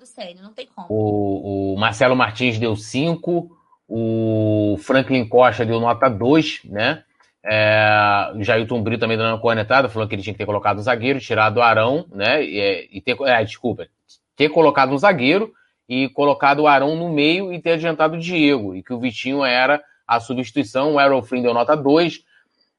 do 0.00 0.06
Senna, 0.06 0.40
não 0.40 0.54
tem 0.54 0.66
como. 0.74 0.86
O, 0.88 1.74
o 1.74 1.78
Marcelo 1.78 2.16
Martins 2.16 2.58
deu 2.58 2.74
5, 2.74 3.54
o 3.86 4.78
Franklin 4.80 5.28
Costa 5.28 5.66
deu 5.66 5.78
nota 5.78 6.08
2, 6.08 6.62
né? 6.64 7.04
É, 7.44 8.32
o 8.34 8.42
Jailton 8.42 8.82
Brito 8.82 9.00
também 9.00 9.18
dando 9.18 9.34
uma 9.34 9.40
cornetada, 9.40 9.90
falando 9.90 10.08
que 10.08 10.14
ele 10.14 10.22
tinha 10.22 10.32
que 10.32 10.38
ter 10.38 10.46
colocado 10.46 10.78
o 10.78 10.82
zagueiro, 10.82 11.20
tirado 11.20 11.58
o 11.58 11.62
Arão, 11.62 12.06
né? 12.10 12.42
E, 12.42 12.88
e 12.90 13.00
ter, 13.02 13.20
é, 13.20 13.44
desculpa, 13.44 13.86
ter 14.34 14.48
colocado 14.48 14.94
um 14.94 14.98
zagueiro 14.98 15.52
e 15.88 16.08
colocado 16.08 16.60
o 16.60 16.66
Arão 16.66 16.96
no 16.96 17.08
meio 17.08 17.52
e 17.52 17.60
ter 17.60 17.72
adiantado 17.72 18.16
o 18.16 18.20
Diego, 18.20 18.74
e 18.74 18.82
que 18.82 18.92
o 18.92 18.98
Vitinho 18.98 19.44
era 19.44 19.82
a 20.06 20.20
substituição, 20.20 20.96
o 20.96 21.22
Flynn 21.22 21.42
deu 21.42 21.54
nota 21.54 21.76
2 21.76 22.16
uh, 22.16 22.20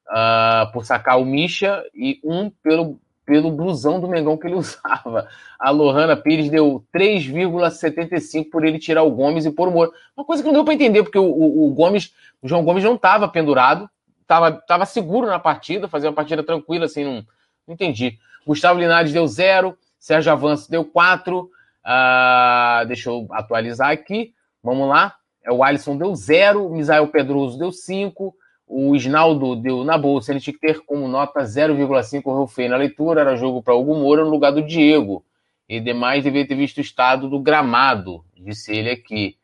ah, 0.08 0.70
por 0.72 0.84
sacar 0.84 1.20
o 1.20 1.24
Misha 1.24 1.82
e 1.94 2.20
um 2.22 2.50
pelo, 2.50 3.00
pelo 3.24 3.50
blusão 3.50 4.00
do 4.00 4.08
Mengão 4.08 4.36
que 4.36 4.46
ele 4.46 4.54
usava. 4.56 5.28
A 5.58 5.70
Lohana 5.70 6.16
Pires 6.16 6.50
deu 6.50 6.84
3,75 6.94 8.50
por 8.50 8.64
ele 8.64 8.78
tirar 8.78 9.02
o 9.02 9.10
Gomes 9.10 9.44
e 9.44 9.50
pôr 9.50 9.68
o 9.68 9.72
Moro. 9.72 9.92
Uma 10.16 10.24
coisa 10.24 10.42
que 10.42 10.46
não 10.46 10.54
deu 10.54 10.64
para 10.64 10.74
entender, 10.74 11.02
porque 11.02 11.18
o, 11.18 11.24
o, 11.24 11.66
o, 11.66 11.74
Gomes, 11.74 12.12
o 12.42 12.48
João 12.48 12.64
Gomes 12.64 12.84
não 12.84 12.94
estava 12.94 13.28
pendurado, 13.28 13.88
estava 14.22 14.52
tava 14.52 14.86
seguro 14.86 15.26
na 15.26 15.38
partida, 15.38 15.88
fazia 15.88 16.08
uma 16.08 16.16
partida 16.16 16.42
tranquila, 16.42 16.86
assim, 16.86 17.04
não, 17.04 17.24
não 17.66 17.74
entendi. 17.74 18.18
Gustavo 18.46 18.78
Linares 18.78 19.12
deu 19.12 19.26
0, 19.26 19.76
Sérgio 19.98 20.32
Avanço 20.32 20.70
deu 20.70 20.84
4, 20.84 21.50
Uh, 21.84 22.86
deixa 22.86 23.10
eu 23.10 23.26
atualizar 23.30 23.90
aqui. 23.90 24.32
Vamos 24.62 24.88
lá. 24.88 25.14
É, 25.44 25.52
o 25.52 25.62
Alisson 25.62 25.96
deu 25.96 26.14
zero, 26.14 26.66
o 26.66 26.74
Misael 26.74 27.06
Pedroso 27.08 27.58
deu 27.58 27.70
5, 27.70 28.34
o 28.66 28.96
Isnaldo 28.96 29.54
deu 29.56 29.84
na 29.84 29.98
bolsa. 29.98 30.32
Ele 30.32 30.40
tinha 30.40 30.54
que 30.54 30.60
ter 30.60 30.80
como 30.80 31.06
nota 31.06 31.40
0,5 31.40 32.22
o 32.24 32.46
feio 32.46 32.70
na 32.70 32.76
leitura. 32.76 33.20
Era 33.20 33.36
jogo 33.36 33.62
para 33.62 33.74
Hugo 33.74 33.94
Moura 33.94 34.24
no 34.24 34.30
lugar 34.30 34.52
do 34.52 34.62
Diego. 34.62 35.24
E 35.68 35.80
demais 35.80 36.24
deveria 36.24 36.48
ter 36.48 36.54
visto 36.54 36.78
o 36.78 36.82
estado 36.82 37.28
do 37.28 37.38
gramado, 37.38 38.24
disse 38.36 38.74
ele 38.74 38.90
aqui. 38.90 39.36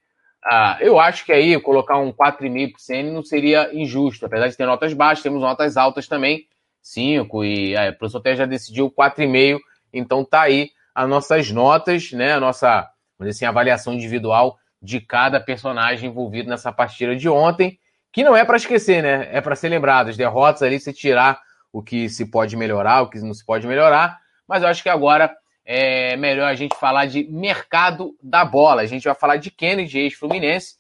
Ah, 0.44 0.78
eu 0.80 0.98
acho 0.98 1.24
que 1.24 1.32
aí 1.32 1.58
colocar 1.60 1.98
um 1.98 2.12
4,5 2.12 2.72
para 2.72 2.78
o 2.78 2.80
CN 2.80 3.10
não 3.10 3.22
seria 3.22 3.70
injusto. 3.74 4.24
Apesar 4.26 4.48
de 4.48 4.56
ter 4.56 4.66
notas 4.66 4.92
baixas, 4.92 5.22
temos 5.22 5.40
notas 5.40 5.76
altas 5.76 6.06
também, 6.06 6.46
5. 6.82 7.44
E 7.44 7.74
é, 7.74 7.90
o 7.90 7.98
professor 7.98 8.18
até 8.18 8.36
já 8.36 8.46
decidiu 8.46 8.90
4,5. 8.90 9.58
Então 9.92 10.24
tá 10.24 10.42
aí 10.42 10.70
as 10.94 11.08
nossas 11.08 11.50
notas, 11.50 12.12
né? 12.12 12.32
A 12.32 12.40
nossa, 12.40 12.88
vamos 13.18 13.30
dizer 13.30 13.30
assim, 13.30 13.44
avaliação 13.44 13.92
individual 13.92 14.58
de 14.82 15.00
cada 15.00 15.38
personagem 15.40 16.08
envolvido 16.08 16.48
nessa 16.48 16.72
partida 16.72 17.14
de 17.14 17.28
ontem, 17.28 17.78
que 18.12 18.24
não 18.24 18.36
é 18.36 18.44
para 18.44 18.56
esquecer, 18.56 19.02
né? 19.02 19.28
É 19.32 19.40
para 19.40 19.54
ser 19.54 19.68
lembrado. 19.68 20.08
As 20.08 20.16
derrotas 20.16 20.62
ali, 20.62 20.80
você 20.80 20.92
tirar 20.92 21.40
o 21.72 21.82
que 21.82 22.08
se 22.08 22.30
pode 22.30 22.56
melhorar, 22.56 23.02
o 23.02 23.08
que 23.08 23.20
não 23.20 23.34
se 23.34 23.44
pode 23.44 23.66
melhorar. 23.66 24.18
Mas 24.48 24.62
eu 24.62 24.68
acho 24.68 24.82
que 24.82 24.88
agora 24.88 25.34
é 25.64 26.16
melhor 26.16 26.48
a 26.48 26.54
gente 26.54 26.76
falar 26.76 27.06
de 27.06 27.24
mercado 27.30 28.16
da 28.22 28.44
bola. 28.44 28.82
A 28.82 28.86
gente 28.86 29.04
vai 29.04 29.14
falar 29.14 29.36
de 29.36 29.50
Kennedy, 29.50 30.00
ex-Fluminense, 30.00 30.74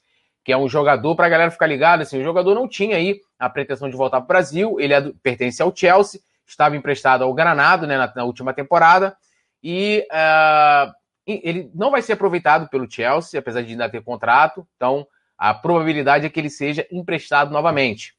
que 0.44 0.52
é 0.52 0.56
um 0.56 0.68
jogador, 0.68 1.14
para 1.14 1.26
a 1.26 1.28
galera 1.28 1.50
ficar 1.50 1.66
ligada, 1.66 2.02
assim, 2.02 2.18
o 2.18 2.24
jogador 2.24 2.54
não 2.54 2.66
tinha 2.66 2.96
aí 2.96 3.20
a 3.38 3.48
pretensão 3.48 3.88
de 3.88 3.96
voltar 3.96 4.18
para 4.18 4.24
o 4.24 4.28
Brasil, 4.28 4.80
ele 4.80 4.94
é, 4.94 5.12
pertence 5.22 5.62
ao 5.62 5.74
Chelsea, 5.74 6.20
estava 6.46 6.76
emprestado 6.76 7.22
ao 7.22 7.32
Granado 7.32 7.86
né, 7.86 7.96
na, 7.96 8.12
na 8.14 8.24
última 8.24 8.52
temporada, 8.52 9.16
e 9.62 10.06
uh, 10.10 10.92
ele 11.26 11.70
não 11.74 11.90
vai 11.90 12.02
ser 12.02 12.14
aproveitado 12.14 12.68
pelo 12.68 12.90
Chelsea, 12.90 13.38
apesar 13.38 13.62
de 13.62 13.72
ainda 13.72 13.88
ter 13.88 14.02
contrato, 14.02 14.66
então 14.76 15.06
a 15.38 15.54
probabilidade 15.54 16.26
é 16.26 16.28
que 16.28 16.38
ele 16.38 16.50
seja 16.50 16.86
emprestado 16.90 17.50
novamente. 17.50 18.14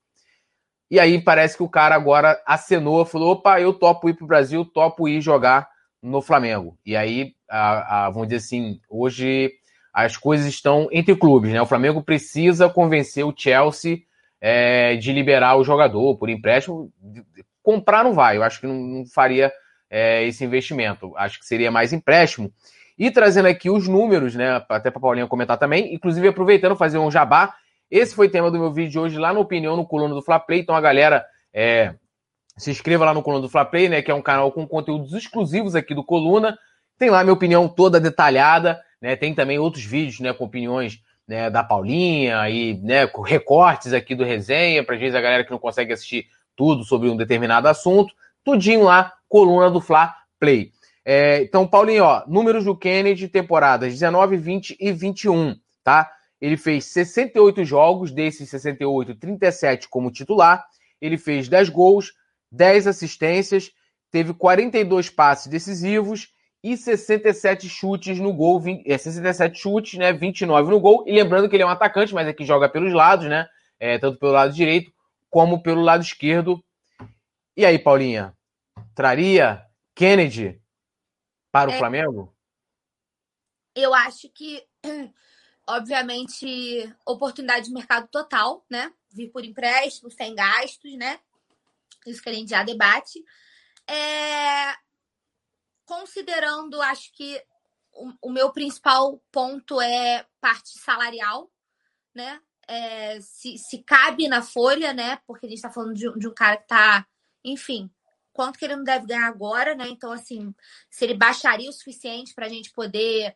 E 0.89 1.00
aí 1.00 1.22
parece 1.22 1.56
que 1.56 1.64
o 1.64 1.70
cara 1.70 1.96
agora 1.96 2.42
acenou, 2.46 3.06
falou: 3.06 3.32
opa, 3.32 3.62
eu 3.62 3.74
topo 3.74 4.10
ir 4.10 4.14
para 4.14 4.26
o 4.26 4.28
Brasil, 4.28 4.66
topo 4.66 5.08
ir 5.08 5.22
jogar 5.22 5.70
no 6.02 6.22
Flamengo. 6.22 6.78
E 6.86 6.96
aí, 6.96 7.34
a, 7.50 8.08
a, 8.08 8.10
vamos 8.10 8.28
dizer 8.28 8.38
assim, 8.46 8.80
hoje 8.89 9.52
as 9.94 10.18
coisas 10.18 10.48
estão 10.48 10.89
entre 10.92 11.16
clubes, 11.16 11.52
né? 11.52 11.62
O 11.62 11.66
Flamengo 11.66 12.04
precisa 12.04 12.70
convencer 12.70 13.26
o 13.26 13.34
Chelsea 13.36 14.00
é, 14.39 14.96
de 14.96 15.14
liberar 15.14 15.56
o 15.56 15.64
jogador 15.64 16.18
por 16.18 16.30
empréstimo. 16.30 16.92
Comprar 17.62 18.04
não 18.04 18.14
vai, 18.14 18.38
eu 18.38 18.44
acho 18.44 18.60
que 18.60 18.68
não, 18.68 18.76
não 18.76 19.06
faria 19.06 19.52
é, 19.92 20.24
esse 20.26 20.46
investimento. 20.46 21.12
Acho 21.18 21.38
que 21.38 21.46
seria 21.46 21.70
mais 21.70 21.92
empréstimo. 21.92 22.52
E 22.98 23.12
trazendo 23.12 23.48
aqui 23.48 23.70
os 23.70 23.88
números, 23.88 24.34
né? 24.34 24.64
Até 24.70 24.89
para 24.89 25.02
Paulinha 25.02 25.28
comentar 25.28 25.58
também, 25.58 25.94
inclusive 25.94 26.30
aproveitando 26.30 26.78
fazer 26.78 26.98
um 26.98 27.12
jabá. 27.12 27.54
Esse 27.89 28.16
foi 28.16 28.28
o 28.28 28.32
tema 28.32 28.50
do 28.50 28.58
meu 28.58 28.72
vídeo 28.72 28.92
de 28.92 29.00
hoje 29.00 29.18
lá 29.18 29.34
no 29.34 29.42
Opinião 29.42 29.76
no 29.76 29.86
Coluna 29.86 30.16
do 30.16 30.22
Fla 30.22 30.39
Play. 30.39 30.62
Então 30.62 30.74
a 30.74 30.82
galera 30.82 31.26
é, 31.54 31.94
se 32.58 32.72
inscreva 32.72 33.04
lá 33.04 33.14
no 33.14 33.22
Coluna 33.22 33.42
do 33.42 33.50
Fla 33.50 33.66
Play, 33.66 33.89
né? 33.89 34.02
Que 34.02 34.12
é 34.12 34.16
um 34.16 34.22
canal 34.22 34.52
com 34.52 34.66
conteúdos 34.66 35.14
exclusivos 35.14 35.76
aqui 35.76 35.94
do 35.94 36.04
Coluna. 36.04 36.58
Tem 36.98 37.10
lá 37.10 37.24
minha 37.24 37.34
opinião 37.34 37.68
toda 37.68 38.00
detalhada, 38.00 38.80
né? 39.02 39.18
Tem 39.18 39.36
também 39.36 39.60
outros 39.60 39.84
vídeos, 39.84 40.22
né? 40.22 40.32
Com 40.32 40.46
opiniões 40.46 41.02
né, 41.28 41.50
da 41.50 41.64
Paulinha 41.64 42.50
e 42.50 42.74
né, 42.82 43.10
recortes 43.26 43.94
aqui 43.94 44.14
do 44.14 44.24
resenha, 44.24 44.84
para 44.84 44.98
vezes 44.98 45.16
a 45.16 45.22
galera 45.22 45.44
que 45.44 45.52
não 45.52 45.60
consegue 45.60 45.94
assistir 45.94 46.26
tudo 46.56 46.84
sobre 46.84 47.10
um 47.10 47.16
determinado 47.18 47.68
assunto. 47.68 48.14
Tudinho 48.44 48.84
lá 48.84 49.14
coluna 49.28 49.70
do 49.70 49.80
Fla 49.80 50.14
Play. 50.39 50.72
É, 51.04 51.42
então, 51.42 51.68
Paulinho, 51.68 52.04
ó, 52.04 52.24
números 52.28 52.66
do 52.66 52.76
Kennedy, 52.76 53.28
temporadas 53.28 53.94
19, 53.94 54.38
20 54.38 54.78
e 54.80 54.92
21, 54.92 55.56
tá? 55.84 56.12
Ele 56.39 56.58
fez 56.58 56.86
68 56.86 57.64
jogos, 57.64 58.12
desses 58.12 58.50
68, 58.50 59.16
37 59.16 59.88
como 59.89 60.12
titular. 60.12 60.64
Ele 61.00 61.18
fez 61.18 61.48
10 61.48 61.70
gols, 61.70 62.14
10 62.52 62.88
assistências, 62.88 63.72
teve 64.12 64.34
42 64.34 65.10
passes 65.10 65.48
decisivos 65.48 66.30
e 66.64 66.78
67 66.78 67.68
chutes 67.68 68.20
no 68.20 68.34
gol, 68.34 68.60
20, 68.60 68.92
é, 68.92 68.98
67 68.98 69.60
chutes, 69.60 69.98
né, 69.98 70.14
29 70.14 70.70
no 70.70 70.80
gol. 70.80 71.04
E 71.08 71.12
lembrando 71.12 71.50
que 71.50 71.56
ele 71.56 71.64
é 71.64 71.66
um 71.66 71.70
atacante, 71.70 72.14
mas 72.14 72.28
é 72.28 72.34
que 72.34 72.46
joga 72.46 72.70
pelos 72.70 72.94
lados, 72.94 73.28
né, 73.28 73.48
é, 73.80 73.98
tanto 73.98 74.20
pelo 74.20 74.32
lado 74.32 74.54
direito 74.54 74.92
como 75.30 75.64
pelo 75.64 75.82
lado 75.82 76.04
esquerdo. 76.04 76.64
E 77.56 77.66
aí, 77.66 77.78
Paulinha, 77.78 78.38
traria 78.95 79.66
Kennedy 79.93 80.62
para 81.52 81.70
o 81.70 81.74
é, 81.74 81.78
Flamengo? 81.78 82.36
Eu 83.76 83.93
acho 83.93 84.30
que, 84.30 84.66
obviamente, 85.68 86.95
oportunidade 87.06 87.66
de 87.66 87.74
mercado 87.74 88.08
total, 88.08 88.66
né? 88.70 88.93
Vir 89.12 89.30
por 89.30 89.43
empréstimo, 89.43 90.10
sem 90.12 90.34
gastos, 90.34 90.95
né? 90.97 91.20
Isso 92.06 92.22
que 92.22 92.30
a 92.30 92.34
gente 92.34 92.49
já 92.49 92.64
debate. 92.64 93.24
É... 93.88 94.76
Considerando, 95.86 96.82
acho 96.82 97.12
que 97.14 97.43
o, 97.93 98.14
o 98.22 98.32
meu 98.32 98.52
principal 98.52 99.22
ponto 99.32 99.82
é 99.82 100.26
parte 100.39 100.78
salarial, 100.80 101.52
né? 102.14 102.41
É, 102.68 103.20
se, 103.20 103.58
se 103.58 103.84
cabe 103.84 104.28
na 104.28 104.41
folha, 104.41 104.93
né? 104.93 105.20
Porque 105.28 105.45
a 105.45 105.49
gente 105.49 105.58
está 105.58 105.72
falando 105.72 105.93
de, 105.93 106.12
de, 106.18 106.28
um 106.28 106.34
cara 106.34 106.58
que 106.58 106.64
está, 106.64 107.06
enfim, 107.44 107.89
quanto 108.34 108.58
que 108.58 108.66
ele 108.66 108.76
não 108.76 108.84
deve 108.84 109.08
ganhar 109.08 109.28
agora, 109.28 109.76
né? 109.76 109.88
Então, 109.88 110.12
assim, 110.12 110.54
se 110.89 111.06
ele 111.06 111.14
baixaria 111.14 111.70
o 111.70 111.74
suficiente 111.74 112.34
para 112.34 112.46
a 112.46 112.50
gente 112.50 112.72
poder 112.72 113.36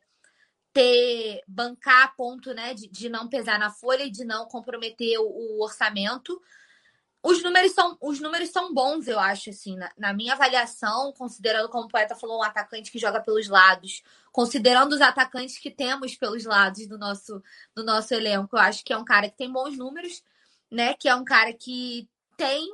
ter 0.76 1.42
bancar 1.48 2.04
a 2.04 2.08
ponto, 2.10 2.54
né, 2.54 2.74
de, 2.74 2.90
de 2.90 3.08
não 3.08 3.30
pesar 3.30 3.58
na 3.58 3.72
folha 3.72 4.04
e 4.04 4.12
de 4.12 4.26
não 4.26 4.46
comprometer 4.46 5.18
o, 5.20 5.24
o 5.24 5.64
orçamento. 5.64 6.42
Os 7.24 7.42
números 7.42 7.72
são, 7.72 7.98
os 8.02 8.20
números 8.20 8.50
são 8.50 8.74
bons, 8.74 9.08
eu 9.08 9.18
acho, 9.18 9.52
assim, 9.52 9.78
na, 9.78 9.90
na, 9.98 10.14
minha 10.14 10.34
avaliação, 10.34 11.14
considerando, 11.14 11.70
como 11.70 11.86
o 11.86 11.88
poeta 11.88 12.14
falou, 12.14 12.40
um 12.40 12.44
atacante 12.44 12.92
que 12.92 13.00
joga 13.00 13.22
pelos 13.22 13.48
lados, 13.48 14.04
considerando 14.34 14.94
os 14.94 15.02
atacantes 15.02 15.58
que 15.58 15.72
temos 15.72 16.18
pelos 16.18 16.44
lados 16.44 16.86
do 16.88 16.98
nosso, 16.98 17.42
do 17.74 17.82
nosso 17.82 18.14
elenco, 18.14 18.58
eu 18.58 18.60
acho 18.60 18.84
que 18.84 18.92
é 18.92 18.98
um 18.98 19.06
cara 19.06 19.30
que 19.30 19.38
tem 19.38 19.50
bons 19.50 19.78
números, 19.78 20.22
né? 20.70 20.94
Que 20.94 21.08
é 21.08 21.16
um 21.16 21.24
cara 21.24 21.54
que 21.54 22.08
tem 22.36 22.70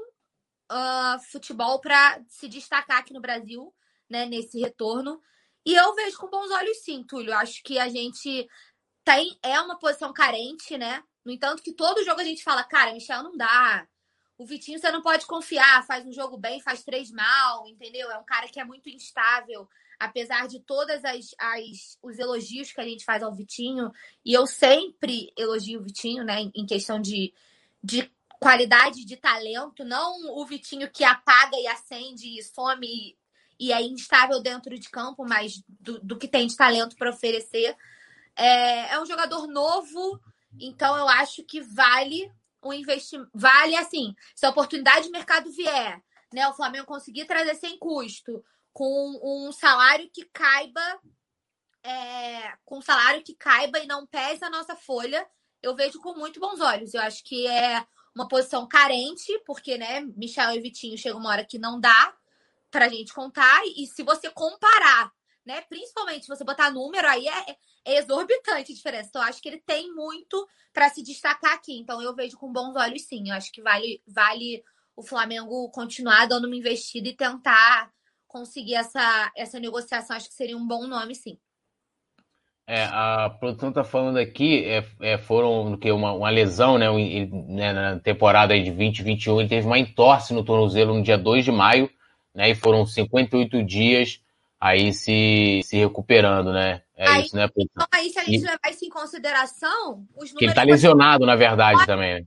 uh, 0.72 1.20
futebol 1.32 1.80
para 1.82 2.24
se 2.28 2.48
destacar 2.48 3.00
aqui 3.00 3.14
no 3.14 3.22
Brasil, 3.22 3.74
né? 4.10 4.26
Nesse 4.26 4.60
retorno. 4.60 5.22
E 5.66 5.76
eu 5.76 5.94
vejo 5.94 6.18
com 6.18 6.30
bons 6.30 6.50
olhos, 6.52 6.78
sim, 6.78 7.04
Túlio. 7.04 7.34
Acho 7.36 7.62
que 7.64 7.78
a 7.78 7.90
gente 7.90 8.48
tem, 9.04 9.38
é 9.44 9.60
uma 9.60 9.78
posição 9.78 10.14
carente, 10.14 10.78
né? 10.78 11.04
No 11.24 11.32
entanto, 11.32 11.62
que 11.62 11.74
todo 11.74 12.04
jogo 12.04 12.22
a 12.22 12.24
gente 12.24 12.44
fala, 12.44 12.64
cara, 12.64 12.94
Michel 12.94 13.24
não 13.24 13.38
dá 13.38 13.88
o 14.42 14.46
Vitinho 14.46 14.80
você 14.80 14.92
não 14.92 15.04
pode 15.04 15.28
confiar, 15.28 15.86
faz 15.86 16.04
um 16.04 16.12
jogo 16.12 16.36
bem, 16.36 16.60
faz 16.60 16.84
três 16.84 17.12
mal, 17.12 17.68
entendeu? 17.68 18.10
É 18.10 18.18
um 18.18 18.26
cara 18.26 18.48
que 18.48 18.60
é 18.60 18.64
muito 18.64 18.90
instável, 18.90 19.70
apesar 20.00 20.48
de 20.48 20.60
todas 20.60 21.06
as, 21.06 21.28
as 21.38 22.00
os 22.02 22.18
elogios 22.18 22.72
que 22.72 22.82
a 22.82 22.84
gente 22.84 23.06
faz 23.06 23.22
ao 23.22 23.32
Vitinho, 23.32 23.92
e 24.26 24.34
eu 24.34 24.48
sempre 24.48 25.32
elogio 25.38 25.80
o 25.80 25.84
Vitinho, 25.84 26.24
né, 26.24 26.50
em 26.56 26.66
questão 26.66 27.00
de, 27.00 27.32
de 27.84 28.12
qualidade 28.42 29.06
de 29.06 29.16
talento, 29.16 29.86
não 29.86 30.36
o 30.36 30.46
Vitinho 30.48 30.89
que 30.89 31.04
apaga 31.04 31.56
e 31.58 31.68
acende 31.68 32.39
e 32.39 32.44
some 32.44 33.16
e 33.60 33.72
é 33.72 33.80
instável 33.84 34.42
dentro 34.42 34.78
de 34.80 34.89
campo, 34.89 35.24
mas 35.24 35.64
do, 35.68 36.00
do 36.00 36.18
que 36.18 36.28
tem 36.28 36.48
de 36.48 36.56
talento 36.56 36.96
para 36.96 37.12
oferecer. 37.12 37.78
É, 38.36 38.94
é 38.94 39.00
um 39.00 39.06
jogador 39.06 39.46
novo, 39.46 40.20
então 40.60 40.98
eu 40.98 41.08
acho 41.08 41.44
que 41.44 41.62
vale 41.62 42.34
um 42.64 42.74
investimento. 42.74 43.30
Vale 43.32 43.78
assim, 43.78 44.16
se 44.36 44.44
a 44.48 44.50
oportunidade 44.50 45.06
de 45.06 45.12
mercado 45.12 45.52
vier, 45.52 46.02
né? 46.34 46.48
O 46.48 46.54
Flamengo 46.54 46.88
conseguir 46.88 47.26
trazer 47.26 47.54
sem 47.54 47.78
custo, 47.78 48.44
com 48.74 49.20
um 49.24 49.52
salário 49.52 50.10
que 50.12 50.26
caiba, 50.34 51.00
é, 51.84 52.58
com 52.66 52.80
um 52.80 52.82
salário 52.82 53.22
que 53.24 53.36
caiba 53.36 53.78
e 53.78 53.86
não 53.86 54.08
pese 54.08 54.44
a 54.44 54.50
nossa 54.50 54.76
folha, 54.76 55.28
eu 55.62 55.76
vejo 55.76 56.02
com 56.02 56.16
muito 56.16 56.39
bons 56.39 56.60
olhos. 56.60 56.96
Eu 56.96 57.02
acho 57.02 57.24
que 57.24 57.46
é 57.46 57.86
uma 58.16 58.28
posição 58.28 58.68
carente, 58.68 59.38
porque, 59.45 59.78
né, 59.78 60.01
Michel 60.16 60.51
e 60.51 60.59
Vitinho 60.59 60.97
chega 60.97 61.18
uma 61.18 61.30
hora 61.30 61.45
que 61.45 61.57
não 61.57 61.80
dá 61.80 62.14
pra 62.70 62.89
gente 62.89 63.14
contar. 63.14 63.62
E 63.76 63.88
se 63.88 64.03
você 64.03 64.30
comparar, 64.30 65.12
né, 65.45 65.62
principalmente 65.62 66.24
se 66.24 66.28
você 66.28 66.43
botar 66.43 66.72
número, 66.72 67.07
aí 67.07 67.28
é, 67.28 67.57
é 67.86 67.97
exorbitante 67.97 68.72
a 68.72 68.76
diferença. 68.76 69.09
Então, 69.09 69.22
eu 69.22 69.28
acho 69.28 69.41
que 69.41 69.49
ele 69.49 69.62
tem 69.66 69.93
muito 69.93 70.47
para 70.74 70.89
se 70.89 71.01
destacar 71.01 71.53
aqui. 71.53 71.78
Então, 71.78 72.01
eu 72.01 72.16
vejo 72.16 72.38
com 72.38 72.51
bons 72.51 72.76
olhos, 72.76 73.03
sim. 73.03 73.30
Eu 73.30 73.36
acho 73.36 73.51
que 73.51 73.62
vale, 73.62 74.01
vale 74.07 74.64
o 74.95 75.03
Flamengo 75.03 75.70
continuar 75.72 76.28
dando 76.28 76.45
uma 76.45 76.55
investida 76.55 77.07
e 77.07 77.16
tentar 77.16 77.91
conseguir 78.28 78.76
essa, 78.76 79.32
essa 79.36 79.59
negociação. 79.59 80.16
Acho 80.16 80.30
que 80.30 80.36
seria 80.36 80.57
um 80.57 80.68
bom 80.68 80.88
nome, 80.88 81.16
sim. 81.16 81.38
É, 82.68 82.84
a 82.86 83.30
produção 83.39 83.70
está 83.70 83.84
falando 83.84 84.18
aqui, 84.18 84.64
é, 84.66 84.86
é, 85.01 85.18
foram 85.18 85.76
que 85.78 85.91
uma, 85.91 86.14
uma 86.14 86.30
lesão, 86.30 86.78
né, 86.78 86.88
né, 86.89 87.74
na 87.74 87.99
temporada 87.99 88.57
de 88.57 88.72
2021, 88.72 89.39
ele 89.39 89.49
teve 89.49 89.68
uma 89.68 89.80
entorse 89.80 90.34
no 90.34 90.43
tornozelo 90.43 90.93
no 90.93 91.03
dia 91.03 91.18
2 91.18 91.43
de 91.43 91.51
maio, 91.51 91.89
né, 92.34 92.49
e 92.49 92.55
foram 92.55 92.86
58 92.86 93.64
dias 93.64 94.22
aí 94.62 94.93
se, 94.93 95.62
se 95.64 95.76
recuperando, 95.78 96.53
né? 96.53 96.84
É 96.95 97.07
aí, 97.07 97.26
isso, 97.26 97.36
né, 97.36 97.49
Então, 97.57 97.88
aí, 97.91 98.12
se 98.12 98.20
a 98.20 98.24
gente 98.24 98.43
e... 98.43 98.45
levar 98.45 98.70
isso 98.70 98.86
em 98.86 98.89
consideração, 98.89 100.05
os 100.16 100.32
números. 100.32 100.34
Que 100.38 100.45
ele 100.45 100.53
tá 100.53 100.64
lesionado, 100.64 101.26
na 101.26 101.36
verdade, 101.36 101.84
também, 101.88 102.22
né? 102.22 102.26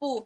O, 0.00 0.24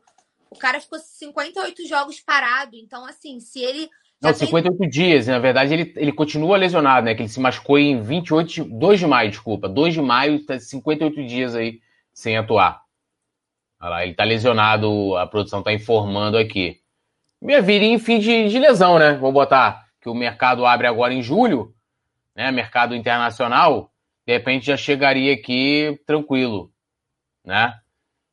o 0.50 0.56
cara 0.56 0.80
ficou 0.80 1.00
58 1.00 1.88
jogos 1.88 2.20
parado, 2.20 2.76
então, 2.76 3.04
assim, 3.04 3.40
se 3.40 3.60
ele. 3.60 3.90
Não, 4.22 4.32
58 4.32 4.78
tem... 4.78 4.88
dias, 4.88 5.26
na 5.26 5.38
verdade, 5.38 5.74
ele, 5.74 5.92
ele 5.96 6.12
continua 6.12 6.56
lesionado, 6.56 7.04
né? 7.04 7.14
Que 7.14 7.22
ele 7.22 7.28
se 7.28 7.40
machucou 7.40 7.78
em 7.78 8.00
28, 8.00 8.64
2 8.64 9.00
de 9.00 9.06
maio, 9.06 9.30
desculpa. 9.30 9.68
2 9.68 9.94
de 9.94 10.00
maio, 10.00 10.44
tá 10.44 10.58
58 10.58 11.26
dias 11.26 11.56
aí 11.56 11.80
sem 12.12 12.36
atuar. 12.36 12.82
Olha 13.80 13.90
lá, 13.90 14.04
ele 14.04 14.14
tá 14.14 14.22
lesionado, 14.22 15.16
a 15.16 15.26
produção 15.26 15.62
tá 15.62 15.72
informando 15.72 16.38
aqui. 16.38 16.80
Minha 17.40 17.60
vida 17.60 17.84
em 17.84 17.98
fim 17.98 18.20
de, 18.20 18.48
de 18.48 18.58
lesão, 18.60 18.98
né? 18.98 19.14
Vou 19.14 19.32
botar 19.32 19.88
que 20.00 20.08
o 20.08 20.14
mercado 20.14 20.64
abre 20.64 20.86
agora 20.86 21.12
em 21.12 21.22
julho, 21.22 21.74
né, 22.34 22.50
mercado 22.50 22.94
internacional, 22.94 23.92
de 24.26 24.32
repente 24.32 24.66
já 24.66 24.76
chegaria 24.76 25.32
aqui 25.32 26.00
tranquilo, 26.06 26.72
né? 27.44 27.74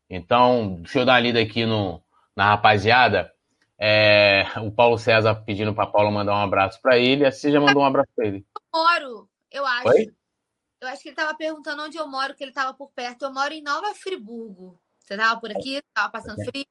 Então, 0.10 0.82
deixa 0.82 1.00
eu 1.00 1.06
dar 1.06 1.14
uma 1.14 1.20
lida 1.20 1.40
aqui 1.40 1.66
no, 1.66 2.02
na 2.36 2.46
rapaziada. 2.46 3.32
É, 3.80 4.46
o 4.62 4.72
Paulo 4.72 4.98
César 4.98 5.36
pedindo 5.36 5.74
para 5.74 5.88
Paulo 5.88 6.12
mandar 6.12 6.34
um 6.34 6.44
abraço 6.44 6.82
para 6.82 6.98
ele. 6.98 7.26
A 7.26 7.32
Cia 7.32 7.52
já 7.52 7.62
mandou 7.62 7.82
um 7.82 7.86
abraço 7.86 8.10
para 8.16 8.28
ele. 8.28 8.46
Eu 8.56 8.80
moro, 8.82 9.30
eu 9.52 9.66
acho. 9.66 9.88
Oi? 9.88 10.12
Eu 10.82 10.88
acho 10.88 11.02
que 11.02 11.10
ele 11.10 11.14
estava 11.14 11.38
perguntando 11.38 11.84
onde 11.84 11.98
eu 11.98 12.08
moro, 12.08 12.34
que 12.36 12.44
ele 12.44 12.52
estava 12.52 12.74
por 12.74 12.90
perto. 12.92 13.24
Eu 13.24 13.34
moro 13.34 13.54
em 13.54 13.62
Nova 13.62 13.94
Friburgo. 13.94 14.80
Você 15.00 15.14
estava 15.14 15.40
por 15.40 15.52
aqui? 15.52 15.78
Estava 15.78 16.10
passando 16.10 16.44
frio? 16.46 16.66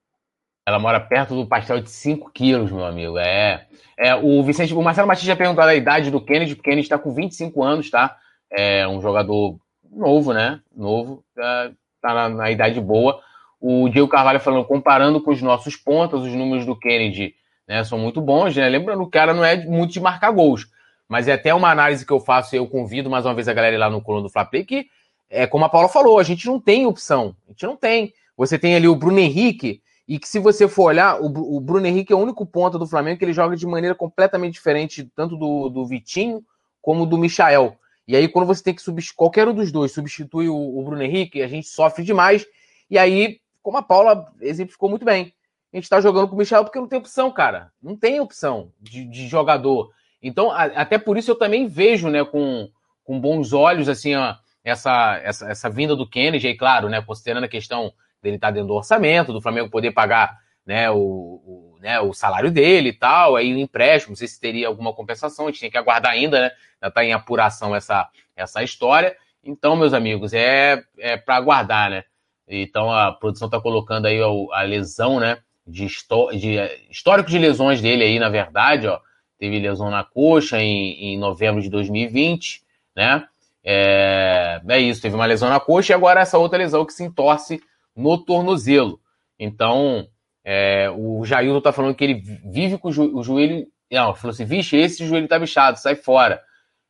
Ela 0.66 0.78
mora 0.78 1.00
perto 1.00 1.34
do 1.34 1.46
pastel 1.46 1.80
de 1.80 1.90
5 1.90 2.30
quilos, 2.30 2.70
meu 2.70 2.84
amigo. 2.84 3.18
É. 3.18 3.66
é 3.96 4.14
o 4.14 4.42
Vicente, 4.44 4.74
o 4.74 4.82
Marcelo 4.82 5.08
Matias 5.08 5.26
já 5.26 5.34
perguntou 5.34 5.64
a 5.64 5.74
idade 5.74 6.10
do 6.10 6.20
Kennedy, 6.20 6.54
porque 6.54 6.68
o 6.68 6.70
Kennedy 6.70 6.86
está 6.86 6.98
com 6.98 7.12
25 7.12 7.64
anos, 7.64 7.90
tá? 7.90 8.18
É 8.50 8.86
um 8.86 9.00
jogador 9.00 9.58
novo, 9.90 10.32
né? 10.32 10.60
Novo, 10.74 11.24
tá, 11.34 11.72
tá 12.00 12.14
na, 12.14 12.28
na, 12.28 12.50
idade 12.50 12.80
boa. 12.80 13.20
O 13.60 13.88
Diego 13.88 14.08
Carvalho 14.08 14.40
falando, 14.40 14.64
comparando 14.64 15.20
com 15.20 15.30
os 15.30 15.42
nossos 15.42 15.76
pontas, 15.76 16.22
os 16.22 16.32
números 16.32 16.64
do 16.64 16.78
Kennedy 16.78 17.34
né, 17.66 17.82
são 17.84 17.98
muito 17.98 18.20
bons, 18.20 18.56
né? 18.56 18.68
Lembrando, 18.68 19.02
o 19.02 19.10
cara 19.10 19.34
não 19.34 19.44
é 19.44 19.56
muito 19.64 19.92
de 19.92 20.00
marcar 20.00 20.30
gols. 20.30 20.66
Mas 21.08 21.26
é 21.26 21.32
até 21.32 21.54
uma 21.54 21.70
análise 21.70 22.04
que 22.04 22.12
eu 22.12 22.20
faço 22.20 22.54
e 22.54 22.58
eu 22.58 22.66
convido 22.66 23.08
mais 23.08 23.24
uma 23.24 23.34
vez 23.34 23.48
a 23.48 23.52
galera 23.54 23.78
lá 23.78 23.90
no 23.90 24.02
colo 24.02 24.22
do 24.22 24.28
Flamengo, 24.28 24.66
que 24.66 24.86
é 25.30 25.46
como 25.46 25.64
a 25.64 25.68
Paula 25.68 25.88
falou, 25.88 26.18
a 26.18 26.22
gente 26.22 26.46
não 26.46 26.60
tem 26.60 26.86
opção. 26.86 27.34
A 27.46 27.50
gente 27.50 27.66
não 27.66 27.76
tem. 27.76 28.12
Você 28.36 28.58
tem 28.58 28.76
ali 28.76 28.86
o 28.86 28.94
Bruno 28.94 29.18
Henrique, 29.18 29.82
e 30.06 30.18
que 30.18 30.26
se 30.26 30.38
você 30.38 30.66
for 30.66 30.84
olhar, 30.84 31.20
o, 31.20 31.56
o 31.56 31.60
Bruno 31.60 31.86
Henrique 31.86 32.12
é 32.12 32.16
o 32.16 32.20
único 32.20 32.46
ponta 32.46 32.78
do 32.78 32.86
Flamengo 32.86 33.18
que 33.18 33.24
ele 33.24 33.32
joga 33.32 33.54
de 33.54 33.66
maneira 33.66 33.94
completamente 33.94 34.54
diferente, 34.54 35.10
tanto 35.14 35.36
do, 35.36 35.68
do 35.68 35.84
Vitinho 35.84 36.42
como 36.80 37.04
do 37.04 37.18
Michael. 37.18 37.76
E 38.06 38.16
aí, 38.16 38.26
quando 38.26 38.46
você 38.46 38.62
tem 38.62 38.74
que 38.74 38.80
substituir 38.80 39.16
qualquer 39.16 39.46
um 39.46 39.52
dos 39.52 39.70
dois, 39.70 39.92
substitui 39.92 40.48
o, 40.48 40.56
o, 40.56 40.82
Bruno 40.82 41.02
Henrique, 41.02 41.42
a 41.42 41.46
gente 41.46 41.68
sofre 41.68 42.02
demais. 42.02 42.46
E 42.88 42.96
aí, 42.96 43.38
como 43.68 43.76
a 43.76 43.82
Paula 43.82 44.32
exemplificou 44.40 44.88
muito 44.88 45.04
bem, 45.04 45.34
a 45.70 45.76
gente 45.76 45.90
tá 45.90 46.00
jogando 46.00 46.26
com 46.26 46.34
o 46.34 46.38
Michel 46.38 46.64
porque 46.64 46.80
não 46.80 46.88
tem 46.88 46.98
opção, 46.98 47.30
cara. 47.30 47.70
Não 47.82 47.94
tem 47.94 48.18
opção 48.18 48.72
de, 48.80 49.04
de 49.04 49.28
jogador. 49.28 49.90
Então, 50.22 50.50
a, 50.50 50.64
até 50.64 50.96
por 50.96 51.18
isso 51.18 51.30
eu 51.30 51.34
também 51.34 51.66
vejo, 51.66 52.08
né, 52.08 52.24
com, 52.24 52.70
com 53.04 53.20
bons 53.20 53.52
olhos, 53.52 53.86
assim, 53.86 54.14
ó, 54.14 54.36
essa, 54.64 55.20
essa, 55.22 55.50
essa 55.50 55.68
vinda 55.68 55.94
do 55.94 56.08
Kennedy, 56.08 56.46
aí, 56.46 56.56
claro, 56.56 56.88
né, 56.88 57.02
considerando 57.02 57.44
a 57.44 57.48
questão 57.48 57.92
dele 58.22 58.36
estar 58.36 58.46
tá 58.46 58.52
dentro 58.52 58.68
do 58.68 58.74
orçamento, 58.74 59.34
do 59.34 59.42
Flamengo 59.42 59.68
poder 59.68 59.90
pagar 59.90 60.38
né, 60.64 60.90
o, 60.90 60.96
o, 60.96 61.76
né, 61.82 62.00
o 62.00 62.14
salário 62.14 62.50
dele 62.50 62.88
e 62.88 62.94
tal, 62.94 63.36
aí 63.36 63.52
o 63.52 63.58
empréstimo, 63.58 64.12
não 64.12 64.16
sei 64.16 64.28
se 64.28 64.40
teria 64.40 64.66
alguma 64.66 64.94
compensação, 64.94 65.44
a 65.44 65.50
gente 65.50 65.60
tem 65.60 65.70
que 65.70 65.76
aguardar 65.76 66.12
ainda, 66.12 66.40
né? 66.40 66.52
Já 66.80 66.88
está 66.88 67.04
em 67.04 67.12
apuração 67.12 67.76
essa, 67.76 68.08
essa 68.34 68.62
história. 68.62 69.14
Então, 69.44 69.76
meus 69.76 69.92
amigos, 69.92 70.32
é, 70.32 70.82
é 70.96 71.18
para 71.18 71.36
aguardar, 71.36 71.90
né? 71.90 72.04
Então 72.48 72.90
a 72.90 73.12
produção 73.12 73.46
está 73.46 73.60
colocando 73.60 74.06
aí 74.06 74.18
a, 74.52 74.62
lesão, 74.62 75.20
né? 75.20 75.38
De, 75.66 75.86
de, 75.86 76.56
histórico 76.90 77.30
de 77.30 77.38
lesões 77.38 77.82
dele 77.82 78.02
aí, 78.02 78.18
na 78.18 78.30
verdade, 78.30 78.86
ó. 78.86 78.98
teve 79.38 79.58
lesão 79.58 79.90
na 79.90 80.02
coxa 80.02 80.58
em, 80.60 81.12
em 81.12 81.18
novembro 81.18 81.60
de 81.60 81.68
2020, 81.68 82.62
né? 82.96 83.26
É, 83.62 84.62
é 84.66 84.78
isso, 84.78 85.02
teve 85.02 85.14
uma 85.14 85.26
lesão 85.26 85.50
na 85.50 85.60
coxa 85.60 85.92
e 85.92 85.94
agora 85.94 86.20
essa 86.20 86.38
outra 86.38 86.56
lesão 86.56 86.86
que 86.86 86.92
se 86.92 87.04
entorce 87.04 87.60
no 87.94 88.16
tornozelo. 88.16 88.98
Então, 89.38 90.08
é, 90.44 90.88
o 90.90 91.24
Jailton 91.24 91.60
tá 91.60 91.72
falando 91.72 91.94
que 91.94 92.02
ele 92.02 92.22
vive 92.50 92.78
com 92.78 92.88
o, 92.88 92.92
jo 92.92 93.14
o 93.14 93.22
joelho. 93.22 93.66
Não, 93.90 94.14
falou 94.14 94.32
assim: 94.32 94.46
vixe, 94.46 94.76
esse 94.76 95.06
joelho 95.06 95.28
tá 95.28 95.38
bichado, 95.38 95.78
sai 95.78 95.94
fora. 95.94 96.42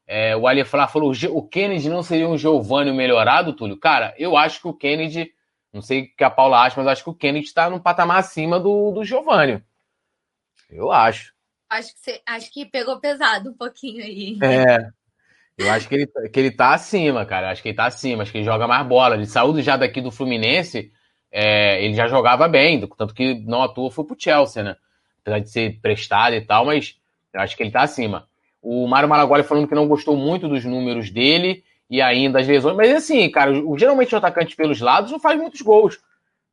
É, 0.06 0.36
o 0.36 0.46
Ali 0.46 0.64
falou: 0.64 1.12
o 1.30 1.42
Kennedy 1.42 1.88
não 1.88 2.02
seria 2.02 2.28
um 2.28 2.38
Giovanni 2.38 2.92
melhorado, 2.92 3.52
Túlio? 3.52 3.76
Cara, 3.76 4.14
eu 4.16 4.36
acho 4.36 4.62
que 4.62 4.68
o 4.68 4.72
Kennedy, 4.72 5.30
não 5.72 5.82
sei 5.82 6.02
o 6.02 6.16
que 6.16 6.24
a 6.24 6.30
Paula 6.30 6.62
acha, 6.62 6.76
mas 6.76 6.86
acho 6.86 7.04
que 7.04 7.10
o 7.10 7.14
Kennedy 7.14 7.52
tá 7.52 7.68
num 7.68 7.78
patamar 7.78 8.18
acima 8.18 8.58
do, 8.58 8.92
do 8.92 9.04
Giovanni. 9.04 9.62
Eu 10.70 10.90
acho. 10.90 11.32
Acho 11.68 11.92
que, 11.92 12.00
você, 12.00 12.22
acho 12.26 12.52
que 12.52 12.66
pegou 12.66 12.98
pesado 12.98 13.50
um 13.50 13.54
pouquinho 13.54 14.02
aí. 14.02 14.38
É. 14.42 14.88
Eu 15.56 15.70
acho 15.70 15.88
que 15.88 15.94
ele, 15.96 16.06
que 16.06 16.40
ele 16.40 16.50
tá 16.50 16.72
acima, 16.72 17.26
cara. 17.26 17.50
Acho 17.50 17.62
que 17.62 17.68
ele 17.68 17.76
tá 17.76 17.86
acima. 17.86 18.22
Acho 18.22 18.32
que 18.32 18.38
ele 18.38 18.44
joga 18.44 18.66
mais 18.66 18.86
bola. 18.86 19.16
Ele 19.16 19.26
saiu 19.26 19.60
já 19.60 19.76
daqui 19.76 20.00
do 20.00 20.10
Fluminense. 20.10 20.92
É, 21.30 21.84
ele 21.84 21.94
já 21.94 22.06
jogava 22.06 22.48
bem, 22.48 22.80
tanto 22.96 23.14
que 23.14 23.34
não 23.40 23.62
atua 23.62 23.90
foi 23.90 24.04
pro 24.04 24.16
Chelsea, 24.18 24.62
né? 24.62 24.76
Apesar 25.20 25.40
de 25.40 25.50
ser 25.50 25.78
prestado 25.80 26.34
e 26.34 26.40
tal, 26.40 26.64
mas 26.64 26.96
eu 27.34 27.40
acho 27.40 27.54
que 27.54 27.62
ele 27.62 27.70
tá 27.70 27.82
acima. 27.82 28.26
O 28.62 28.86
Mário 28.86 29.08
Malagoli 29.08 29.42
falando 29.42 29.68
que 29.68 29.74
não 29.74 29.86
gostou 29.86 30.16
muito 30.16 30.48
dos 30.48 30.64
números 30.64 31.10
dele 31.10 31.64
e 31.88 32.00
ainda 32.02 32.40
as 32.40 32.46
lesões. 32.46 32.76
Mas 32.76 32.94
assim, 32.94 33.30
cara, 33.30 33.52
geralmente 33.76 34.14
o 34.14 34.18
atacante 34.18 34.56
pelos 34.56 34.80
lados 34.80 35.10
não 35.10 35.18
faz 35.20 35.38
muitos 35.38 35.62
gols. 35.62 35.98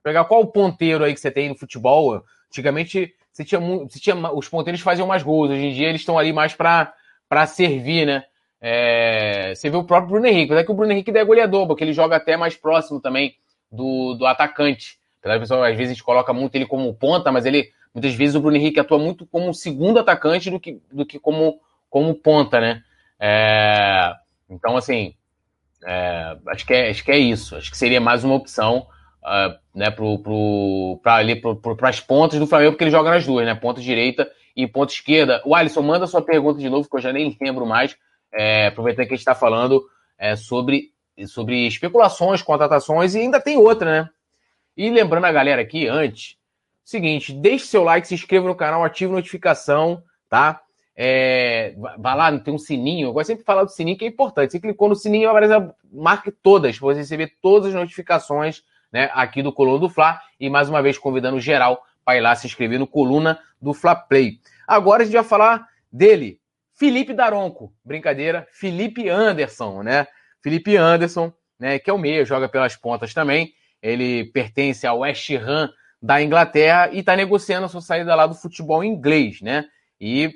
Pegar 0.03 0.25
qual 0.25 0.45
ponteiro 0.47 1.03
aí 1.03 1.13
que 1.13 1.19
você 1.19 1.31
tem 1.31 1.49
no 1.49 1.55
futebol? 1.55 2.23
Antigamente 2.47 3.13
você 3.31 3.43
tinha, 3.43 3.59
você 3.59 3.99
tinha 3.99 4.15
os 4.31 4.47
ponteiros 4.47 4.81
faziam 4.81 5.07
mais 5.07 5.23
gols. 5.23 5.49
Hoje 5.49 5.65
em 5.65 5.73
dia 5.73 5.89
eles 5.89 6.01
estão 6.01 6.17
ali 6.17 6.31
mais 6.31 6.53
para 6.53 7.45
servir, 7.47 8.05
né? 8.05 8.23
É, 8.61 9.53
você 9.53 9.69
vê 9.69 9.77
o 9.77 9.83
próprio 9.83 10.11
Bruno 10.11 10.25
Henrique, 10.25 10.53
até 10.53 10.63
que 10.63 10.71
o 10.71 10.73
Bruno 10.73 10.91
Henrique 10.91 11.11
é 11.11 11.23
goleador, 11.23 11.67
porque 11.67 11.83
ele 11.83 11.93
joga 11.93 12.15
até 12.15 12.37
mais 12.37 12.55
próximo 12.55 13.01
também 13.01 13.35
do, 13.71 14.15
do 14.15 14.25
atacante. 14.25 14.97
Apesar 15.19 15.39
pessoal, 15.39 15.63
às 15.63 15.75
vezes, 15.75 16.01
coloca 16.01 16.31
muito 16.33 16.55
ele 16.55 16.65
como 16.65 16.93
ponta, 16.93 17.31
mas 17.31 17.45
ele 17.45 17.71
muitas 17.93 18.13
vezes 18.13 18.35
o 18.35 18.39
Bruno 18.39 18.57
Henrique 18.57 18.79
atua 18.79 18.97
muito 18.97 19.25
como 19.25 19.53
segundo 19.53 19.99
atacante 19.99 20.49
do 20.49 20.59
que, 20.59 20.79
do 20.91 21.05
que 21.05 21.19
como, 21.19 21.59
como 21.89 22.13
ponta, 22.13 22.59
né? 22.59 22.83
É, 23.19 24.13
então, 24.49 24.77
assim, 24.77 25.15
é, 25.83 26.37
acho, 26.47 26.65
que 26.65 26.73
é, 26.73 26.89
acho 26.89 27.03
que 27.03 27.11
é 27.11 27.17
isso. 27.17 27.55
Acho 27.55 27.69
que 27.69 27.77
seria 27.77 27.99
mais 27.99 28.23
uma 28.23 28.35
opção 28.35 28.87
uh, 29.23 29.55
né, 29.73 29.89
pro, 29.91 30.19
pro, 30.19 30.99
ali, 31.05 31.35
pro, 31.35 31.55
pro, 31.55 31.77
as 31.87 31.99
pontas 31.99 32.39
do 32.39 32.47
Flamengo, 32.47 32.71
porque 32.71 32.83
ele 32.83 32.91
joga 32.91 33.09
nas 33.09 33.25
duas, 33.25 33.45
né? 33.45 33.55
Ponta 33.55 33.81
direita 33.81 34.29
e 34.55 34.67
ponta 34.67 34.93
esquerda. 34.93 35.41
O 35.45 35.55
Alisson, 35.55 35.81
manda 35.81 36.07
sua 36.07 36.21
pergunta 36.21 36.59
de 36.59 36.69
novo, 36.69 36.89
que 36.89 36.95
eu 36.95 37.01
já 37.01 37.11
nem 37.11 37.35
lembro 37.41 37.65
mais. 37.65 37.95
É, 38.33 38.67
aproveitando 38.67 39.07
que 39.07 39.13
a 39.13 39.15
gente 39.15 39.21
está 39.21 39.35
falando 39.35 39.83
é, 40.17 40.35
sobre, 40.35 40.91
sobre 41.27 41.67
especulações, 41.67 42.41
contratações, 42.41 43.15
e 43.15 43.19
ainda 43.19 43.39
tem 43.39 43.57
outra, 43.57 44.03
né? 44.03 44.09
E 44.75 44.89
lembrando 44.89 45.25
a 45.25 45.31
galera 45.31 45.61
aqui, 45.61 45.87
antes, 45.87 46.37
seguinte, 46.83 47.31
deixe 47.31 47.65
seu 47.65 47.83
like, 47.83 48.07
se 48.07 48.13
inscreva 48.13 48.47
no 48.47 48.55
canal, 48.55 48.83
ative 48.83 49.11
notificação, 49.11 50.03
tá? 50.29 50.61
É, 50.95 51.75
vai 51.97 52.15
lá, 52.15 52.39
tem 52.39 52.53
um 52.53 52.57
sininho. 52.57 53.07
Eu 53.07 53.13
gosto 53.13 53.27
sempre 53.27 53.41
de 53.41 53.45
falar 53.45 53.63
do 53.63 53.71
sininho, 53.71 53.97
que 53.97 54.05
é 54.05 54.07
importante. 54.07 54.51
Você 54.51 54.59
clicou 54.59 54.87
no 54.87 54.95
sininho, 54.95 55.29
aparece, 55.29 55.53
marque 55.91 56.31
todas, 56.31 56.77
para 56.77 56.87
você 56.87 56.99
receber 56.99 57.33
todas 57.41 57.69
as 57.69 57.73
notificações 57.73 58.63
né, 58.91 59.09
aqui 59.13 59.43
do 59.43 59.51
Coluna 59.51 59.79
do 59.79 59.89
Fla. 59.89 60.19
E 60.39 60.49
mais 60.49 60.69
uma 60.69 60.81
vez 60.81 60.97
convidando 60.97 61.39
geral 61.39 61.83
para 62.05 62.17
ir 62.17 62.21
lá 62.21 62.35
se 62.35 62.47
inscrever 62.47 62.79
no 62.79 62.87
Coluna 62.87 63.39
do 63.61 63.73
Fla 63.73 63.95
Play. 63.95 64.39
Agora 64.67 65.01
a 65.01 65.05
gente 65.05 65.15
vai 65.15 65.23
falar 65.23 65.67
dele, 65.91 66.39
Felipe 66.73 67.13
Daronco, 67.13 67.73
brincadeira, 67.83 68.47
Felipe 68.51 69.09
Anderson, 69.09 69.81
né? 69.83 70.07
Felipe 70.41 70.77
Anderson, 70.77 71.33
né, 71.59 71.79
que 71.79 71.89
é 71.89 71.93
o 71.93 71.97
meio, 71.97 72.25
joga 72.25 72.47
pelas 72.47 72.75
pontas 72.75 73.13
também. 73.13 73.53
Ele 73.81 74.25
pertence 74.25 74.85
ao 74.85 74.99
West 74.99 75.29
Ham 75.31 75.71
da 76.01 76.21
Inglaterra 76.21 76.89
e 76.91 76.99
está 76.99 77.15
negociando 77.15 77.65
a 77.65 77.69
sua 77.69 77.81
saída 77.81 78.13
lá 78.13 78.27
do 78.27 78.35
futebol 78.35 78.83
inglês, 78.83 79.41
né? 79.41 79.65
E 79.99 80.31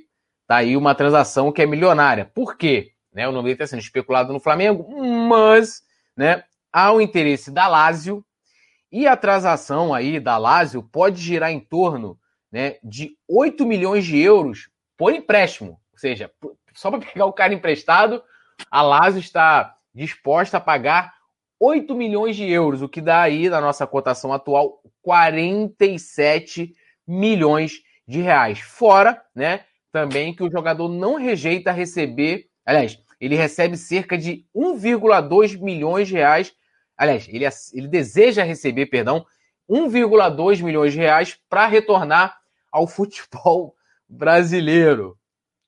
tá 0.49 0.57
aí 0.57 0.75
uma 0.75 0.93
transação 0.93 1.51
que 1.51 1.61
é 1.61 1.65
milionária. 1.65 2.25
Por 2.25 2.57
quê? 2.57 2.91
Né, 3.13 3.27
o 3.27 3.31
nome 3.31 3.45
dele 3.45 3.53
está 3.53 3.67
sendo 3.67 3.79
especulado 3.79 4.33
no 4.33 4.39
Flamengo, 4.39 4.85
mas 5.27 5.81
né, 6.15 6.43
há 6.71 6.91
o 6.91 7.01
interesse 7.01 7.49
da 7.49 7.67
Lazio 7.67 8.23
e 8.91 9.07
a 9.07 9.15
transação 9.15 9.93
aí 9.93 10.19
da 10.19 10.37
Lazio 10.37 10.83
pode 10.83 11.21
girar 11.21 11.51
em 11.51 11.59
torno 11.59 12.19
né, 12.51 12.75
de 12.83 13.15
8 13.27 13.65
milhões 13.65 14.05
de 14.05 14.19
euros 14.19 14.69
por 14.97 15.13
empréstimo 15.13 15.79
seja, 15.99 16.31
só 16.73 16.89
para 16.89 16.99
pegar 16.99 17.25
o 17.25 17.33
cara 17.33 17.53
emprestado, 17.53 18.23
a 18.71 18.81
Lazio 18.81 19.19
está 19.19 19.75
disposta 19.93 20.57
a 20.57 20.61
pagar 20.61 21.13
8 21.59 21.93
milhões 21.93 22.37
de 22.37 22.49
euros, 22.49 22.81
o 22.81 22.87
que 22.87 23.01
dá 23.01 23.21
aí, 23.21 23.49
na 23.49 23.59
nossa 23.59 23.85
cotação 23.85 24.31
atual, 24.31 24.81
47 25.01 26.73
milhões 27.05 27.81
de 28.07 28.21
reais. 28.21 28.59
Fora, 28.59 29.21
né, 29.35 29.65
também 29.91 30.33
que 30.33 30.43
o 30.43 30.51
jogador 30.51 30.87
não 30.89 31.15
rejeita 31.15 31.71
receber, 31.71 32.47
aliás, 32.65 32.99
ele 33.19 33.35
recebe 33.35 33.75
cerca 33.75 34.17
de 34.17 34.45
1,2 34.55 35.59
milhões 35.59 36.07
de 36.07 36.13
reais, 36.13 36.53
aliás, 36.97 37.27
ele, 37.27 37.45
ele 37.73 37.87
deseja 37.87 38.43
receber, 38.43 38.85
perdão, 38.85 39.25
1,2 39.69 40.63
milhões 40.63 40.93
de 40.93 40.99
reais 40.99 41.37
para 41.49 41.67
retornar 41.67 42.37
ao 42.71 42.87
futebol 42.87 43.75
brasileiro. 44.07 45.17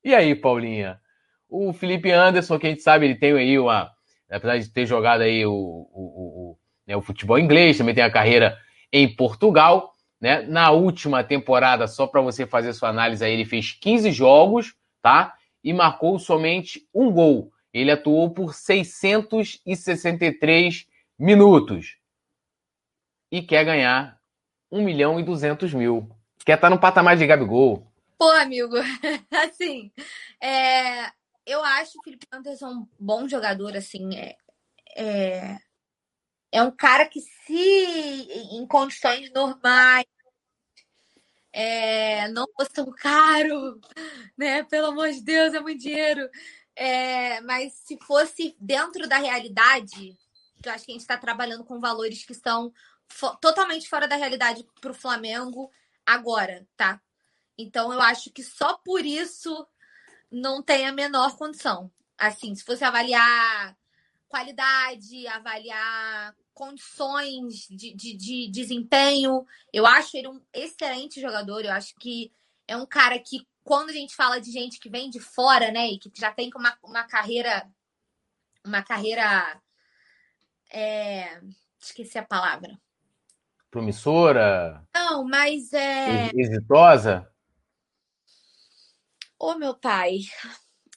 E 0.03 0.15
aí, 0.15 0.33
Paulinha? 0.33 0.99
O 1.47 1.73
Felipe 1.73 2.11
Anderson, 2.11 2.57
que 2.57 2.65
a 2.65 2.69
gente 2.69 2.81
sabe, 2.81 3.05
ele 3.05 3.15
tem 3.15 3.33
aí 3.33 3.59
uma. 3.59 3.91
Apesar 4.29 4.57
de 4.57 4.69
ter 4.69 4.85
jogado 4.85 5.21
aí 5.21 5.45
o, 5.45 5.51
o, 5.51 5.51
o, 5.53 6.57
né, 6.87 6.95
o 6.95 7.01
futebol 7.01 7.37
inglês, 7.37 7.77
também 7.77 7.93
tem 7.93 8.03
a 8.03 8.09
carreira 8.09 8.57
em 8.91 9.13
Portugal. 9.13 9.93
Né? 10.21 10.43
Na 10.43 10.69
última 10.69 11.23
temporada, 11.23 11.87
só 11.87 12.05
para 12.05 12.21
você 12.21 12.45
fazer 12.45 12.73
sua 12.73 12.89
análise 12.89 13.25
aí, 13.25 13.33
ele 13.33 13.45
fez 13.45 13.71
15 13.71 14.11
jogos, 14.11 14.75
tá? 15.01 15.35
E 15.63 15.73
marcou 15.73 16.19
somente 16.19 16.87
um 16.93 17.11
gol. 17.11 17.51
Ele 17.73 17.89
atuou 17.89 18.29
por 18.29 18.53
663 18.53 20.85
minutos. 21.17 21.97
E 23.31 23.41
quer 23.41 23.65
ganhar 23.65 24.19
1 24.71 24.83
milhão 24.83 25.19
e 25.19 25.23
200 25.23 25.73
mil. 25.73 26.07
Quer 26.45 26.53
estar 26.55 26.69
tá 26.69 26.75
no 26.75 26.79
patamar 26.79 27.17
de 27.17 27.25
Gabigol. 27.25 27.91
Pô, 28.17 28.29
amigo, 28.31 28.75
assim, 29.31 29.91
é, 30.39 31.07
eu 31.45 31.63
acho 31.63 31.97
o 31.97 32.03
Felipe 32.03 32.27
Anderson 32.31 32.67
um 32.67 32.87
bom 32.99 33.27
jogador, 33.27 33.75
assim, 33.75 34.15
é, 34.15 34.35
é, 34.95 35.57
é 36.51 36.61
um 36.61 36.71
cara 36.71 37.05
que 37.07 37.21
se 37.21 38.27
em 38.51 38.65
condições 38.67 39.31
normais 39.31 40.05
é, 41.53 42.27
não 42.29 42.45
fosse 42.55 42.71
tão 42.71 42.91
caro, 42.91 43.79
né? 44.37 44.63
Pelo 44.63 44.87
amor 44.87 45.11
de 45.11 45.21
Deus, 45.21 45.53
é 45.53 45.59
muito 45.59 45.81
dinheiro. 45.81 46.29
É, 46.75 47.41
mas 47.41 47.73
se 47.73 47.97
fosse 48.05 48.55
dentro 48.59 49.07
da 49.07 49.17
realidade, 49.17 50.17
eu 50.63 50.71
acho 50.71 50.85
que 50.85 50.91
a 50.91 50.93
gente 50.93 51.01
está 51.01 51.17
trabalhando 51.17 51.65
com 51.65 51.79
valores 51.79 52.23
que 52.25 52.31
estão 52.31 52.73
fo 53.09 53.35
totalmente 53.37 53.89
fora 53.89 54.07
da 54.07 54.15
realidade 54.15 54.65
para 54.79 54.91
o 54.91 54.95
Flamengo 54.95 55.69
agora, 56.05 56.67
tá? 56.77 57.01
Então, 57.57 57.91
eu 57.91 58.01
acho 58.01 58.31
que 58.31 58.43
só 58.43 58.77
por 58.77 59.05
isso 59.05 59.67
não 60.31 60.63
tem 60.63 60.87
a 60.87 60.91
menor 60.91 61.37
condição. 61.37 61.91
Assim, 62.17 62.55
se 62.55 62.63
fosse 62.63 62.83
avaliar 62.83 63.77
qualidade, 64.31 65.27
avaliar 65.27 66.33
condições 66.53 67.67
de, 67.69 67.93
de, 67.93 68.15
de, 68.15 68.49
desempenho, 68.49 69.45
eu 69.73 69.85
acho 69.85 70.15
ele 70.15 70.29
um 70.29 70.41
excelente 70.53 71.19
jogador. 71.19 71.65
Eu 71.65 71.73
acho 71.73 71.93
que 71.95 72.31
é 72.65 72.77
um 72.77 72.85
cara 72.85 73.19
que, 73.19 73.45
quando 73.63 73.89
a 73.89 73.93
gente 73.93 74.15
fala 74.15 74.39
de 74.39 74.49
gente 74.49 74.79
que 74.79 74.89
vem 74.89 75.09
de 75.09 75.19
fora, 75.19 75.69
né, 75.69 75.87
e 75.87 75.99
que 75.99 76.09
já 76.15 76.31
tem 76.31 76.49
uma, 76.55 76.77
uma 76.81 77.03
carreira. 77.03 77.69
Uma 78.65 78.81
carreira. 78.81 79.61
É... 80.71 81.41
Esqueci 81.79 82.17
a 82.17 82.23
palavra. 82.23 82.79
Promissora? 83.69 84.87
Não, 84.93 85.25
mas 85.25 85.73
é. 85.73 86.29
Exitosa? 86.33 87.27
Ô, 89.37 89.55
meu 89.55 89.73
pai, 89.73 90.19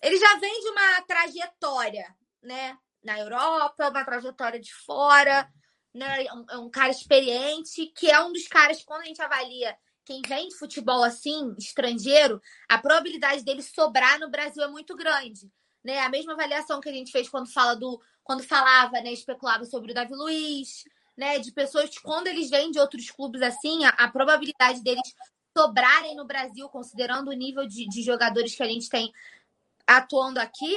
ele 0.03 0.19
já 0.19 0.37
vem 0.39 0.61
de 0.61 0.69
uma 0.69 1.03
trajetória, 1.03 2.15
né? 2.43 2.79
Na 3.05 3.19
Europa, 3.19 3.91
uma 3.91 4.05
trajetória 4.05 4.59
de 4.59 4.73
fora, 4.73 5.49
né? 5.95 6.25
É 6.51 6.57
um 6.57 6.71
cara 6.71 6.91
experiente, 6.91 7.87
que 7.95 8.11
é 8.11 8.19
um 8.21 8.33
dos 8.33 8.49
caras, 8.49 8.83
quando 8.83 9.03
a 9.03 9.05
gente 9.05 9.23
avalia 9.23 9.77
quem 10.05 10.21
vem 10.27 10.49
de 10.49 10.57
futebol 10.57 11.03
assim, 11.03 11.55
estrangeiro, 11.59 12.41
a 12.69 12.77
probabilidade 12.77 13.43
dele 13.43 13.63
sobrar 13.63 14.19
no 14.21 14.31
Brasil 14.31 14.63
é 14.63 14.69
muito 14.69 14.95
grande. 14.95 15.51
Né? 15.83 16.01
A 16.01 16.09
mesma 16.09 16.35
avaliação 16.35 16.81
que 16.81 16.89
a 16.89 16.93
gente 16.93 17.11
fez 17.11 17.29
quando 17.29 17.51
fala 17.51 17.75
do. 17.75 18.01
quando 18.23 18.43
falava, 18.43 19.01
né, 19.01 19.13
especulava 19.13 19.65
sobre 19.65 19.93
o 19.93 19.95
Davi 19.95 20.15
Luiz, 20.15 20.85
né? 21.17 21.39
De 21.39 21.53
pessoas 21.53 21.91
que, 21.91 22.03
quando 22.03 22.27
eles 22.27 22.51
vêm 22.51 22.71
de 22.71 22.79
outros 22.79 23.11
clubes 23.11 23.43
assim, 23.43 23.85
a, 23.85 23.91
a 23.91 24.09
probabilidade 24.09 24.83
deles 24.83 25.15
sobrarem 25.57 26.17
no 26.17 26.27
Brasil, 26.27 26.69
considerando 26.69 27.29
o 27.29 27.35
nível 27.35 27.67
de, 27.67 27.87
de 27.87 28.03
jogadores 28.03 28.55
que 28.55 28.63
a 28.63 28.67
gente 28.67 28.89
tem 28.89 29.13
atuando 29.87 30.41
aqui, 30.41 30.77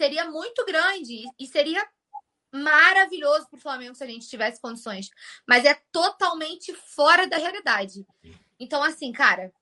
seria 0.00 0.24
muito 0.30 0.64
grande 0.64 1.24
e 1.38 1.46
seria 1.46 1.86
maravilhoso 2.50 3.46
para 3.50 3.58
o 3.58 3.60
Flamengo 3.60 3.94
se 3.94 4.02
a 4.02 4.06
gente 4.06 4.26
tivesse 4.26 4.58
condições. 4.58 5.10
Mas 5.46 5.66
é 5.66 5.74
totalmente 5.92 6.72
fora 6.74 7.28
da 7.28 7.36
realidade. 7.36 8.06
Então, 8.58 8.82
assim, 8.82 9.12
cara, 9.12 9.52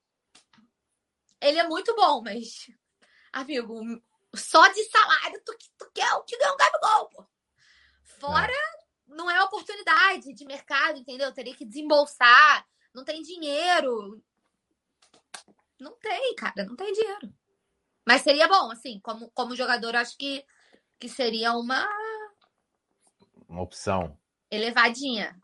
ele 1.41 1.59
é 1.59 1.67
muito 1.67 1.93
bom, 1.93 2.21
mas, 2.21 2.71
amigo, 3.33 3.81
só 4.33 4.65
de 4.69 4.81
salário 4.85 5.41
tu, 5.45 5.57
tu 5.77 5.91
quer 5.93 6.13
o 6.13 6.23
que 6.23 6.37
ganha 6.37 6.53
um 6.53 6.57
Gabigol, 6.57 7.09
pô. 7.09 7.27
Fora, 8.03 8.53
é. 8.53 8.85
não 9.07 9.29
é 9.29 9.43
oportunidade 9.43 10.33
de 10.33 10.45
mercado, 10.45 10.99
entendeu? 10.99 11.33
Teria 11.33 11.55
que 11.55 11.65
desembolsar, 11.65 12.65
não 12.93 13.03
tem 13.03 13.21
dinheiro. 13.21 14.23
Não 15.77 15.97
tem, 15.97 16.33
cara, 16.35 16.63
não 16.63 16.77
tem 16.77 16.93
dinheiro. 16.93 17.33
Mas 18.05 18.21
seria 18.21 18.47
bom, 18.47 18.71
assim, 18.71 18.99
como, 19.01 19.29
como 19.33 19.55
jogador, 19.55 19.95
acho 19.95 20.17
que, 20.17 20.43
que 20.99 21.07
seria 21.07 21.53
uma. 21.53 21.87
Uma 23.47 23.61
opção. 23.61 24.17
Elevadinha. 24.51 25.35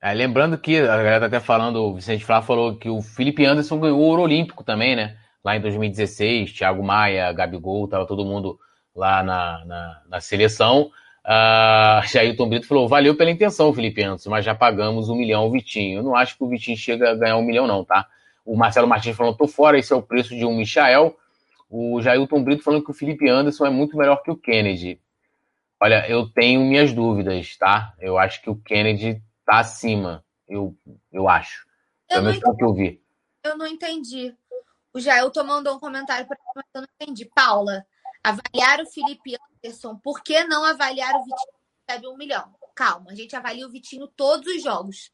É, 0.00 0.14
lembrando 0.14 0.56
que, 0.56 0.78
a 0.78 0.96
galera 0.96 1.20
tá 1.20 1.26
até 1.26 1.40
falando, 1.40 1.76
o 1.82 1.94
Vicente 1.94 2.24
Flá 2.24 2.40
falou 2.40 2.76
que 2.76 2.88
o 2.88 3.02
Felipe 3.02 3.44
Anderson 3.44 3.80
ganhou 3.80 3.98
o 3.98 4.02
ouro 4.02 4.22
olímpico 4.22 4.62
também, 4.62 4.94
né? 4.94 5.16
Lá 5.44 5.56
em 5.56 5.60
2016, 5.60 6.52
Thiago 6.52 6.82
Maia, 6.82 7.32
Gabigol, 7.32 7.88
tava 7.88 8.06
todo 8.06 8.24
mundo 8.24 8.58
lá 8.94 9.22
na, 9.22 9.64
na, 9.64 10.02
na 10.08 10.20
seleção. 10.20 10.90
Uh, 11.24 12.06
Jailton 12.06 12.48
Brito 12.48 12.66
falou: 12.66 12.88
valeu 12.88 13.16
pela 13.16 13.30
intenção, 13.30 13.74
Felipe 13.74 14.02
Anderson, 14.02 14.30
mas 14.30 14.44
já 14.44 14.54
pagamos 14.54 15.08
um 15.08 15.16
milhão 15.16 15.42
ao 15.42 15.50
Vitinho. 15.50 15.98
Eu 15.98 16.02
não 16.02 16.14
acho 16.14 16.36
que 16.36 16.44
o 16.44 16.48
Vitinho 16.48 16.76
chega 16.76 17.10
a 17.10 17.14
ganhar 17.14 17.36
um 17.36 17.42
milhão, 17.42 17.66
não, 17.66 17.84
tá? 17.84 18.06
O 18.44 18.56
Marcelo 18.56 18.86
Martins 18.86 19.16
falou: 19.16 19.34
tô 19.34 19.48
fora, 19.48 19.78
esse 19.78 19.92
é 19.92 19.96
o 19.96 20.02
preço 20.02 20.34
de 20.34 20.44
um 20.44 20.56
Michael. 20.56 21.16
O 21.68 22.00
Jailton 22.00 22.42
Brito 22.42 22.62
falando 22.62 22.84
que 22.84 22.90
o 22.90 22.94
Felipe 22.94 23.28
Anderson 23.28 23.66
é 23.66 23.70
muito 23.70 23.96
melhor 23.96 24.22
que 24.22 24.30
o 24.30 24.36
Kennedy. 24.36 25.00
Olha, 25.80 26.08
eu 26.08 26.28
tenho 26.28 26.62
minhas 26.62 26.92
dúvidas, 26.92 27.56
tá? 27.56 27.94
Eu 27.98 28.18
acho 28.18 28.42
que 28.42 28.50
o 28.50 28.56
Kennedy 28.56 29.22
tá 29.44 29.60
acima. 29.60 30.24
Eu, 30.48 30.76
eu 31.12 31.28
acho. 31.28 31.66
Eu 32.10 32.22
não, 32.22 32.30
entendi. 32.30 32.56
que 32.56 32.64
eu 32.64 32.74
vi. 32.74 33.02
Eu 33.44 33.56
não 33.56 33.66
entendi. 33.66 34.34
O 34.92 34.98
Jailton 34.98 35.44
mandou 35.44 35.76
um 35.76 35.78
comentário 35.78 36.26
para 36.26 36.36
mim, 36.36 36.52
mas 36.56 36.64
eu 36.74 36.80
não 36.80 36.88
entendi. 37.00 37.26
Paula, 37.26 37.84
avaliar 38.24 38.80
o 38.80 38.86
Felipe 38.86 39.36
Anderson, 39.62 39.96
por 39.96 40.22
que 40.22 40.42
não 40.44 40.64
avaliar 40.64 41.14
o 41.14 41.20
Vitinho 41.20 41.52
que 41.52 41.92
recebe 41.92 42.08
um 42.08 42.16
milhão? 42.16 42.54
Calma, 42.74 43.10
a 43.10 43.14
gente 43.14 43.36
avalia 43.36 43.66
o 43.66 43.70
Vitinho 43.70 44.08
todos 44.08 44.46
os 44.52 44.62
jogos. 44.62 45.10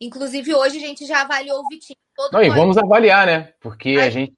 Inclusive, 0.00 0.54
hoje 0.54 0.76
a 0.76 0.80
gente 0.80 1.06
já 1.06 1.22
avaliou 1.22 1.60
o 1.60 1.68
Vitinho. 1.68 1.96
Todo 2.14 2.32
não, 2.32 2.42
e 2.42 2.50
vamos 2.50 2.76
avaliar, 2.76 3.26
né? 3.26 3.54
Porque 3.60 3.96
a, 3.98 4.04
a 4.04 4.10
gente 4.10 4.34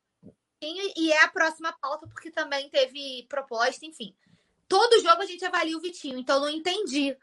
e 0.96 1.12
é 1.12 1.24
a 1.24 1.28
próxima 1.28 1.72
pauta, 1.72 2.06
porque 2.06 2.30
também 2.30 2.68
teve 2.70 3.26
proposta, 3.28 3.84
enfim. 3.84 4.14
Todo 4.68 5.00
jogo 5.00 5.22
a 5.22 5.26
gente 5.26 5.44
avalia 5.44 5.76
o 5.76 5.80
Vitinho, 5.80 6.18
então 6.18 6.40
não 6.40 6.48
entendi 6.48 7.16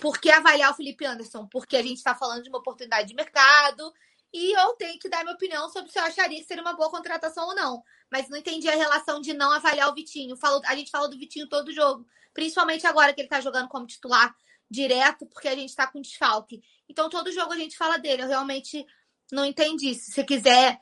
por 0.00 0.18
que 0.18 0.30
avaliar 0.30 0.72
o 0.72 0.74
Felipe 0.74 1.04
Anderson, 1.04 1.46
porque 1.46 1.76
a 1.76 1.82
gente 1.82 1.98
está 1.98 2.14
falando 2.14 2.42
de 2.42 2.48
uma 2.48 2.58
oportunidade 2.58 3.08
de 3.08 3.14
mercado 3.14 3.92
e 4.32 4.52
eu 4.52 4.72
tenho 4.74 4.98
que 4.98 5.08
dar 5.08 5.22
minha 5.22 5.34
opinião 5.34 5.68
sobre 5.68 5.92
se 5.92 5.98
eu 5.98 6.04
acharia 6.04 6.38
que 6.38 6.46
seria 6.46 6.62
uma 6.62 6.72
boa 6.72 6.90
contratação 6.90 7.48
ou 7.48 7.54
não. 7.54 7.82
Mas 8.10 8.28
não 8.28 8.38
entendi 8.38 8.68
a 8.68 8.74
relação 8.74 9.20
de 9.20 9.34
não 9.34 9.52
avaliar 9.52 9.90
o 9.90 9.94
Vitinho. 9.94 10.36
Falou, 10.36 10.62
a 10.64 10.74
gente 10.74 10.90
fala 10.90 11.08
do 11.08 11.18
Vitinho 11.18 11.48
todo 11.48 11.72
jogo, 11.72 12.06
principalmente 12.32 12.86
agora 12.86 13.12
que 13.12 13.20
ele 13.20 13.26
está 13.26 13.40
jogando 13.40 13.68
como 13.68 13.86
titular 13.86 14.34
direto, 14.70 15.26
porque 15.26 15.48
a 15.48 15.54
gente 15.54 15.68
está 15.68 15.86
com 15.86 16.00
desfalque. 16.00 16.62
Então 16.88 17.10
todo 17.10 17.30
jogo 17.30 17.52
a 17.52 17.56
gente 17.56 17.76
fala 17.76 17.98
dele. 17.98 18.22
Eu 18.22 18.28
realmente 18.28 18.86
não 19.30 19.44
entendi. 19.44 19.94
Se 19.94 20.12
você 20.12 20.24
quiser 20.24 20.78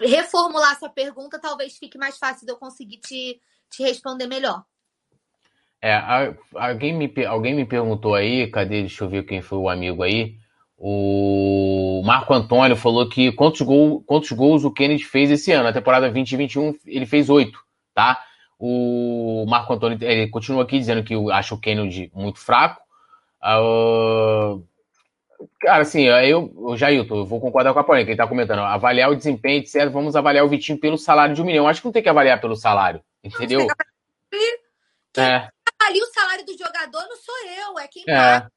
reformular 0.00 0.78
sua 0.78 0.88
pergunta, 0.88 1.40
talvez 1.40 1.76
fique 1.76 1.98
mais 1.98 2.18
fácil 2.18 2.46
de 2.46 2.52
eu 2.52 2.56
conseguir 2.56 2.98
te, 2.98 3.40
te 3.70 3.82
responder 3.82 4.26
melhor. 4.26 4.62
É, 5.82 5.96
alguém 6.54 6.94
me, 6.94 7.12
alguém 7.24 7.54
me 7.54 7.64
perguntou 7.64 8.14
aí, 8.14 8.50
cadê? 8.50 8.82
Deixa 8.82 9.04
eu 9.04 9.08
ver 9.08 9.24
quem 9.24 9.40
foi 9.40 9.58
o 9.58 9.68
amigo 9.68 10.02
aí. 10.02 10.36
O 10.76 12.02
Marco 12.04 12.32
Antônio 12.32 12.76
falou 12.76 13.08
que 13.08 13.32
quantos, 13.32 13.60
gol, 13.60 14.02
quantos 14.02 14.32
gols 14.32 14.64
o 14.64 14.70
Kennedy 14.70 15.04
fez 15.04 15.30
esse 15.30 15.52
ano? 15.52 15.64
Na 15.64 15.72
temporada 15.72 16.10
2021, 16.10 16.74
ele 16.86 17.06
fez 17.06 17.28
oito, 17.28 17.58
tá? 17.94 18.22
O 18.58 19.46
Marco 19.48 19.72
Antônio 19.72 19.98
ele 20.02 20.28
continua 20.28 20.62
aqui 20.62 20.78
dizendo 20.78 21.02
que 21.02 21.14
acha 21.30 21.54
o 21.54 21.60
Kennedy 21.60 22.10
muito 22.14 22.38
fraco. 22.38 22.82
Uh, 23.42 24.62
Cara, 25.60 25.82
assim, 25.82 26.02
eu, 26.02 26.52
o 26.54 26.76
Jailton, 26.76 27.18
eu 27.18 27.26
vou 27.26 27.40
concordar 27.40 27.72
com 27.72 27.78
a 27.78 27.84
Paulinha, 27.84 28.04
que 28.04 28.10
ele 28.10 28.18
tá 28.18 28.26
comentando, 28.26 28.60
avaliar 28.60 29.10
o 29.10 29.16
desempenho, 29.16 29.60
etc. 29.60 29.88
Vamos 29.88 30.14
avaliar 30.14 30.44
o 30.44 30.48
Vitinho 30.48 30.78
pelo 30.78 30.98
salário 30.98 31.34
de 31.34 31.40
um 31.40 31.44
milhão. 31.44 31.66
Acho 31.66 31.80
que 31.80 31.86
não 31.86 31.92
tem 31.92 32.02
que 32.02 32.08
avaliar 32.08 32.40
pelo 32.40 32.56
salário, 32.56 33.02
entendeu? 33.24 33.66
Quem 34.30 35.24
é. 35.24 35.48
avalia 35.80 36.02
o 36.02 36.12
salário 36.12 36.44
do 36.44 36.56
jogador 36.56 37.02
não 37.08 37.16
sou 37.16 37.34
eu, 37.46 37.78
é 37.78 37.88
quem 37.88 38.04
é. 38.06 38.14
paga. 38.14 38.52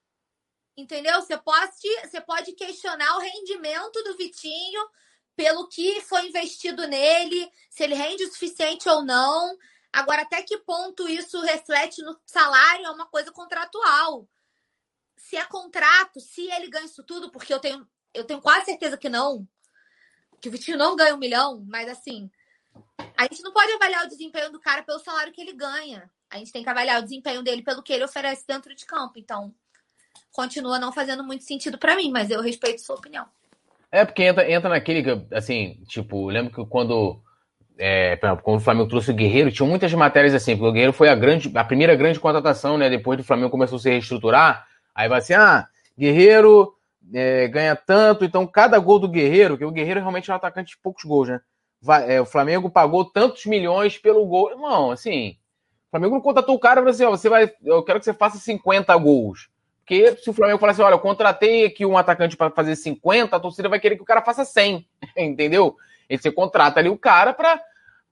Entendeu? 0.76 1.22
Você 1.22 1.38
pode, 1.38 2.02
você 2.04 2.22
pode 2.22 2.52
questionar 2.54 3.16
o 3.18 3.20
rendimento 3.20 4.04
do 4.04 4.18
Vitinho 4.18 4.82
pelo 5.36 5.68
que 5.68 6.02
foi 6.02 6.28
investido 6.28 6.88
nele, 6.88 7.50
se 7.70 7.84
ele 7.84 7.96
rende 7.96 8.24
o 8.24 8.32
suficiente 8.32 8.90
ou 8.90 9.04
não. 9.04 9.58
Agora, 9.92 10.24
até 10.24 10.42
que 10.42 10.58
ponto 10.60 11.08
isso 11.08 11.40
reflete 11.42 12.02
no 12.02 12.18
salário 12.26 12.86
é 12.86 12.92
uma 12.92 13.06
coisa 13.06 13.32
contratual 13.32 14.28
se 15.24 15.38
é 15.38 15.46
contrato, 15.46 16.20
se 16.20 16.52
ele 16.52 16.70
ganha 16.70 16.86
isso 16.86 17.02
tudo, 17.02 17.32
porque 17.32 17.54
eu 17.54 17.60
tenho, 17.60 17.88
eu 18.14 18.26
tenho 18.26 18.42
quase 18.42 18.66
certeza 18.66 18.98
que 18.98 19.08
não, 19.08 19.48
que 20.42 20.50
o 20.50 20.52
Vitinho 20.52 20.78
não 20.78 20.98
ganha 20.98 21.16
um 21.16 21.18
milhão, 21.20 21.64
mas 21.66 21.88
assim, 21.88 22.30
a 23.18 23.24
gente 23.24 23.42
não 23.42 23.54
pode 23.54 23.72
avaliar 23.72 24.06
o 24.06 24.10
desempenho 24.10 24.52
do 24.52 24.60
cara 24.60 24.84
pelo 24.84 25.00
salário 25.00 25.32
que 25.32 25.40
ele 25.40 25.54
ganha. 25.54 26.10
A 26.30 26.38
gente 26.38 26.52
tem 26.52 26.62
que 26.62 26.70
avaliar 26.70 27.00
o 27.00 27.04
desempenho 27.04 27.42
dele 27.42 27.62
pelo 27.62 27.82
que 27.82 27.94
ele 27.94 28.04
oferece 28.04 28.46
dentro 28.46 28.76
de 28.76 28.86
campo. 28.86 29.14
Então, 29.18 29.54
continua 30.32 30.78
não 30.78 30.92
fazendo 30.92 31.24
muito 31.24 31.46
sentido 31.46 31.78
para 31.78 31.96
mim, 31.96 32.12
mas 32.12 32.30
eu 32.30 32.42
respeito 32.42 32.82
sua 32.82 32.98
opinião. 32.98 33.26
É, 33.90 34.04
porque 34.04 34.24
entra, 34.24 34.52
entra 34.52 34.70
naquele, 34.70 35.26
assim, 35.32 35.82
tipo, 35.88 36.28
lembro 36.28 36.54
que 36.54 36.70
quando, 36.70 37.22
é, 37.78 38.18
quando 38.42 38.58
o 38.58 38.64
Flamengo 38.64 38.90
trouxe 38.90 39.12
o 39.12 39.16
Guerreiro, 39.16 39.52
tinha 39.52 39.68
muitas 39.68 39.94
matérias 39.94 40.34
assim, 40.34 40.58
porque 40.58 40.70
o 40.70 40.74
Guerreiro 40.74 40.94
foi 40.94 41.08
a, 41.08 41.16
grande, 41.16 41.50
a 41.56 41.64
primeira 41.64 41.96
grande 41.96 42.20
contratação, 42.20 42.78
né, 42.78 42.90
depois 42.90 43.18
do 43.18 43.24
Flamengo 43.24 43.52
começou 43.52 43.78
a 43.78 43.80
se 43.80 43.90
reestruturar, 43.90 44.68
Aí 44.94 45.08
vai 45.10 45.20
assim, 45.20 45.34
ah, 45.34 45.68
Guerreiro 45.98 46.74
é, 47.14 47.48
ganha 47.48 47.76
tanto, 47.76 48.24
então 48.24 48.46
cada 48.48 48.78
gol 48.80 49.00
do 49.00 49.08
Guerreiro, 49.08 49.58
que 49.58 49.66
o 49.66 49.72
Guerreiro 49.72 50.00
realmente 50.00 50.30
é 50.30 50.34
um 50.34 50.38
atacante 50.38 50.72
de 50.72 50.82
poucos 50.82 51.04
gols, 51.04 51.30
né? 51.30 51.42
Vai, 51.82 52.16
é, 52.16 52.22
o 52.22 52.26
Flamengo 52.26 52.70
pagou 52.70 53.04
tantos 53.04 53.46
milhões 53.46 53.98
pelo 53.98 54.26
gol. 54.26 54.52
Irmão, 54.52 54.92
assim, 54.92 55.38
o 55.88 55.92
Flamengo 55.92 56.16
não 56.16 56.22
contratou 56.22 56.56
o 56.56 56.60
cara 56.60 56.82
para 56.82 56.92
assim, 56.92 57.04
ó, 57.04 57.10
você 57.10 57.28
vai, 57.28 57.52
eu 57.64 57.84
quero 57.84 58.00
que 58.00 58.06
você 58.06 58.14
faça 58.14 58.38
50 58.38 58.96
gols. 58.98 59.50
Porque 59.80 60.16
se 60.16 60.30
o 60.30 60.34
Flamengo 60.34 60.60
falar 60.60 60.72
assim, 60.72 60.82
olha, 60.82 60.94
eu 60.94 61.00
contratei 61.00 61.66
aqui 61.66 61.86
um 61.86 61.98
atacante 61.98 62.38
para 62.38 62.50
fazer 62.50 62.76
50, 62.78 63.36
a 63.36 63.40
torcida 63.40 63.68
vai 63.68 63.82
querer 63.82 63.98
que 63.98 64.02
o 64.02 64.06
cara 64.06 64.22
faça 64.22 64.46
100, 64.46 64.88
entendeu? 65.18 65.76
E 66.10 66.18
você 66.18 66.32
contrata 66.32 66.80
ali 66.80 66.90
o 66.90 66.98
cara 66.98 67.34
para 67.34 67.62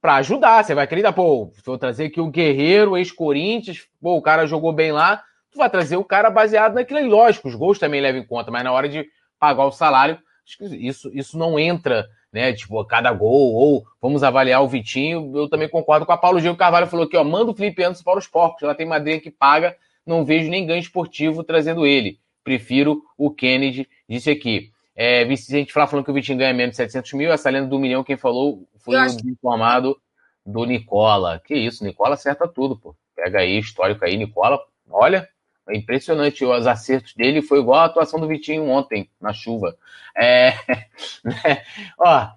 para 0.02 0.16
ajudar, 0.16 0.64
você 0.64 0.74
vai 0.74 0.88
querer, 0.88 1.14
pô, 1.14 1.52
vou 1.64 1.78
trazer 1.78 2.06
aqui 2.06 2.20
o 2.20 2.26
Guerreiro, 2.26 2.98
ex-Corinthians, 2.98 3.88
pô, 4.02 4.18
o 4.18 4.22
cara 4.22 4.48
jogou 4.48 4.74
bem 4.74 4.92
lá, 4.92 5.24
tu 5.52 5.58
vai 5.58 5.70
trazer 5.70 5.98
o 5.98 6.04
cara 6.04 6.30
baseado 6.30 6.74
naquilo 6.74 7.00
aí. 7.00 7.08
Lógico, 7.08 7.48
os 7.48 7.56
gols 7.56 7.78
também 7.78 8.02
levam 8.02 8.22
em 8.22 8.26
conta, 8.26 8.50
mas 8.50 8.64
na 8.64 8.72
hora 8.72 8.88
de 8.88 9.06
pagar 9.40 9.66
o 9.66 9.72
salário, 9.72 10.18
isso, 10.60 11.12
isso 11.14 11.38
não 11.38 11.60
entra, 11.60 12.08
né? 12.32 12.54
Tipo, 12.54 12.80
a 12.80 12.88
cada 12.88 13.12
gol, 13.12 13.54
ou 13.54 13.84
vamos 14.02 14.24
avaliar 14.24 14.64
o 14.64 14.68
Vitinho. 14.68 15.32
Eu 15.36 15.50
também 15.50 15.70
concordo 15.70 16.06
com 16.06 16.12
a 16.12 16.18
Paulo 16.18 16.40
Gil 16.40 16.56
Carvalho, 16.56 16.88
falou 16.88 17.08
que, 17.08 17.18
ó, 17.18 17.24
manda 17.24 17.52
o 17.52 17.56
Felipe 17.56 17.84
Anderson 17.84 18.04
para 18.04 18.20
os 18.20 18.28
porcos. 18.28 18.64
Ela 18.64 18.76
tem 18.76 18.86
madeira 18.86 19.20
que 19.20 19.32
paga, 19.32 19.76
não 20.06 20.26
vejo 20.26 20.50
nem 20.50 20.66
ganho 20.66 20.80
esportivo 20.80 21.44
trazendo 21.44 21.86
ele. 21.86 22.20
Prefiro 22.44 23.04
o 23.18 23.32
Kennedy, 23.32 23.88
disse 24.10 24.30
aqui. 24.30 24.72
É, 24.96 25.24
Vicente 25.26 25.72
Flá 25.72 25.88
falando 25.88 26.06
que 26.06 26.12
o 26.12 26.14
Vitinho 26.14 26.38
ganha 26.38 26.54
menos 26.54 26.72
de 26.72 26.78
700 26.78 27.14
mil, 27.14 27.32
essa 27.32 27.50
lenda 27.50 27.68
do 27.68 27.80
milhão, 27.80 28.04
quem 28.04 28.18
falou 28.18 28.68
foi 28.78 28.96
o 28.98 29.30
informado 29.30 29.98
do 30.46 30.66
Nicola. 30.66 31.42
Que 31.44 31.56
isso, 31.56 31.84
Nicola 31.84 32.16
acerta 32.16 32.48
tudo, 32.48 32.78
pô. 32.78 32.96
Pega 33.16 33.40
aí, 33.40 33.58
histórico 33.58 34.04
aí, 34.04 34.18
Nicola. 34.18 34.60
Olha, 34.90 35.28
é 35.70 35.78
impressionante 35.78 36.44
os 36.44 36.68
acertos 36.68 37.14
dele, 37.14 37.42
foi 37.42 37.60
igual 37.60 37.80
a 37.80 37.86
atuação 37.86 38.20
do 38.20 38.28
Vitinho 38.28 38.68
ontem, 38.68 39.10
na 39.20 39.34
chuva. 39.34 39.76
É, 40.16 40.54
né? 41.24 41.64
Ó, 41.98 42.28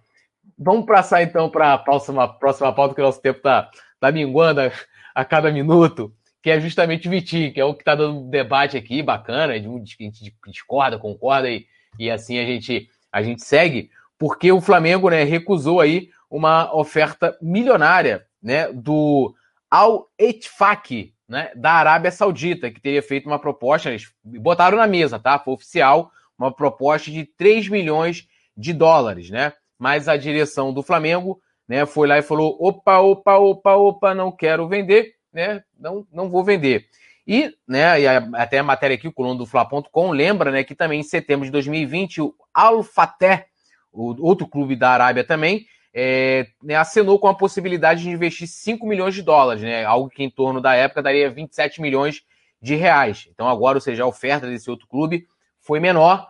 vamos 0.59 0.87
passar 0.87 1.23
então 1.23 1.49
para 1.49 1.73
a 1.73 1.79
próxima, 1.79 2.29
próxima 2.29 2.73
pauta, 2.73 2.95
que 2.95 3.01
o 3.01 3.05
nosso 3.05 3.21
tempo 3.21 3.39
está 3.39 3.71
tá 3.99 4.13
minguando 4.13 4.61
a, 4.61 4.73
a, 5.15 5.25
cada 5.25 5.51
minuto, 5.51 6.13
que 6.43 6.51
é 6.51 6.61
justamente 6.61 7.09
o 7.09 7.11
Vitinho, 7.11 7.53
que 7.53 7.61
é 7.61 7.65
o 7.65 7.75
que 7.75 7.83
está 7.83 7.95
dando 7.95 8.29
debate 8.29 8.77
aqui, 8.77 9.03
bacana, 9.03 9.55
a 9.55 9.59
gente 9.59 10.35
discorda, 10.47 10.99
concorda, 10.99 11.51
e, 11.51 11.67
e 11.99 12.11
assim 12.11 12.39
a 12.39 12.45
gente, 12.45 12.89
a 13.11 13.23
gente 13.23 13.43
segue, 13.43 13.91
porque 14.19 14.53
o 14.53 14.61
Flamengo 14.61 15.09
né, 15.09 15.25
recusou 15.25 15.81
aí 15.81 16.11
uma 16.31 16.75
oferta 16.75 17.37
milionária 17.41 18.27
né, 18.43 18.71
do 18.73 19.35
Al 19.71 20.09
Etfaq, 20.19 21.14
né, 21.29 21.51
da 21.55 21.73
Arábia 21.73 22.11
Saudita, 22.11 22.71
que 22.71 22.81
teria 22.81 23.03
feito 23.03 23.27
uma 23.27 23.39
proposta, 23.39 23.89
eles 23.89 24.13
botaram 24.23 24.77
na 24.79 24.87
mesa, 24.87 25.19
tá? 25.19 25.39
Foi 25.39 25.55
oficial, 25.55 26.11
uma 26.39 26.53
proposta 26.53 27.11
de 27.11 27.25
3 27.25 27.69
milhões 27.69 28.29
de 28.57 28.73
dólares, 28.73 29.31
né? 29.31 29.53
mas 29.79 30.09
a 30.09 30.17
direção 30.17 30.73
do 30.73 30.83
Flamengo 30.83 31.41
né, 31.69 31.85
foi 31.87 32.07
lá 32.09 32.19
e 32.19 32.23
falou: 32.23 32.57
opa, 32.61 33.01
opa, 33.01 33.37
opa, 33.37 33.75
opa, 33.75 34.15
não 34.15 34.31
quero 34.31 34.69
vender, 34.69 35.15
né? 35.33 35.63
Não, 35.79 36.07
não 36.13 36.31
vou 36.31 36.45
vender. 36.45 36.87
E, 37.27 37.55
né, 37.67 38.01
e 38.01 38.07
até 38.07 38.59
a 38.59 38.63
matéria 38.63 38.95
aqui, 38.95 39.09
o 39.09 39.13
colono 39.13 39.39
do 39.39 39.47
Fla.com, 39.47 40.11
lembra 40.11 40.51
né, 40.51 40.63
que 40.63 40.75
também 40.75 41.01
em 41.01 41.05
setembro 41.05 41.47
de 41.47 41.51
2020, 41.53 42.21
o 42.21 42.35
Al 42.53 42.83
Fateh, 42.83 43.47
outro 43.93 44.47
clube 44.47 44.77
da 44.77 44.91
Arábia 44.91 45.25
também, 45.25 45.67
é, 45.95 46.49
né, 46.61 46.75
acenou 46.75 47.19
com 47.21 47.29
a 47.29 47.35
possibilidade 47.35 48.03
de 48.03 48.11
investir 48.11 48.49
5 48.49 48.85
milhões 48.85 49.15
de 49.15 49.23
dólares, 49.23 49.63
né, 49.63 49.85
algo 49.85 50.11
que 50.11 50.25
em 50.25 50.31
torno 50.31 50.61
da 50.61 50.75
época 50.75 51.03
daria 51.03 51.31
27 51.31 51.81
milhões 51.81 52.23
de 52.61 52.75
reais. 52.75 53.29
Então 53.33 53.49
agora, 53.49 53.77
ou 53.77 53.81
seja, 53.81 54.03
a 54.03 54.07
oferta 54.07 54.49
desse 54.49 54.69
outro 54.69 54.89
clube 54.89 55.27
foi 55.61 55.79
menor. 55.79 56.27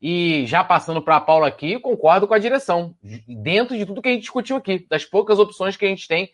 E 0.00 0.46
já 0.46 0.64
passando 0.64 1.02
para 1.02 1.16
a 1.16 1.20
Paula 1.20 1.46
aqui, 1.46 1.78
concordo 1.78 2.26
com 2.26 2.32
a 2.32 2.38
direção, 2.38 2.94
dentro 3.28 3.76
de 3.76 3.84
tudo 3.84 4.00
que 4.00 4.08
a 4.08 4.12
gente 4.12 4.22
discutiu 4.22 4.56
aqui, 4.56 4.86
das 4.88 5.04
poucas 5.04 5.38
opções 5.38 5.76
que 5.76 5.84
a 5.84 5.88
gente 5.88 6.08
tem 6.08 6.30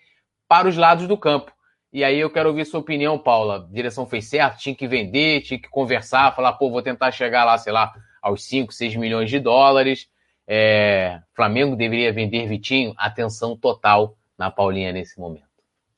para 0.47 0.69
os 0.69 0.77
lados 0.77 1.09
do 1.09 1.19
campo. 1.19 1.51
E 1.93 2.05
aí 2.05 2.21
eu 2.21 2.31
quero 2.31 2.51
ouvir 2.51 2.65
sua 2.65 2.79
opinião, 2.79 3.19
Paula. 3.19 3.57
A 3.57 3.73
direção 3.73 4.07
fez 4.07 4.27
certo? 4.27 4.59
Tinha 4.59 4.75
que 4.75 4.87
vender, 4.87 5.41
tinha 5.41 5.59
que 5.59 5.69
conversar, 5.69 6.35
falar, 6.37 6.53
pô, 6.53 6.71
vou 6.71 6.83
tentar 6.83 7.11
chegar 7.11 7.45
lá, 7.45 7.59
sei 7.59 7.73
lá, 7.73 7.93
aos 8.23 8.45
5, 8.45 8.73
6 8.73 8.95
milhões 8.97 9.31
de 9.31 9.41
dólares. 9.41 10.07
É... 10.47 11.23
Flamengo 11.35 11.77
deveria 11.77 12.13
vender 12.13 12.47
Vitinho? 12.47 12.95
Atenção 12.97 13.57
total 13.57 14.17
na 14.39 14.51
Paulinha 14.51 14.93
nesse 14.93 15.19
momento. 15.19 15.47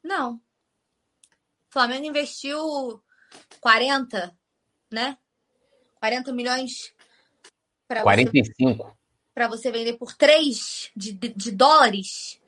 Não. 0.02 0.34
O 0.34 1.70
Flamengo 1.70 2.06
investiu 2.06 3.02
40, 3.60 4.36
né? 4.90 5.18
40 5.96 6.32
milhões 6.32 6.94
para 7.86 8.02
45. 8.02 8.96
Para 9.34 9.48
você 9.48 9.70
vender 9.70 9.94
por 9.94 10.14
3 10.14 10.90
de, 10.96 11.12
de, 11.12 11.28
de 11.28 11.50
dólares. 11.52 12.40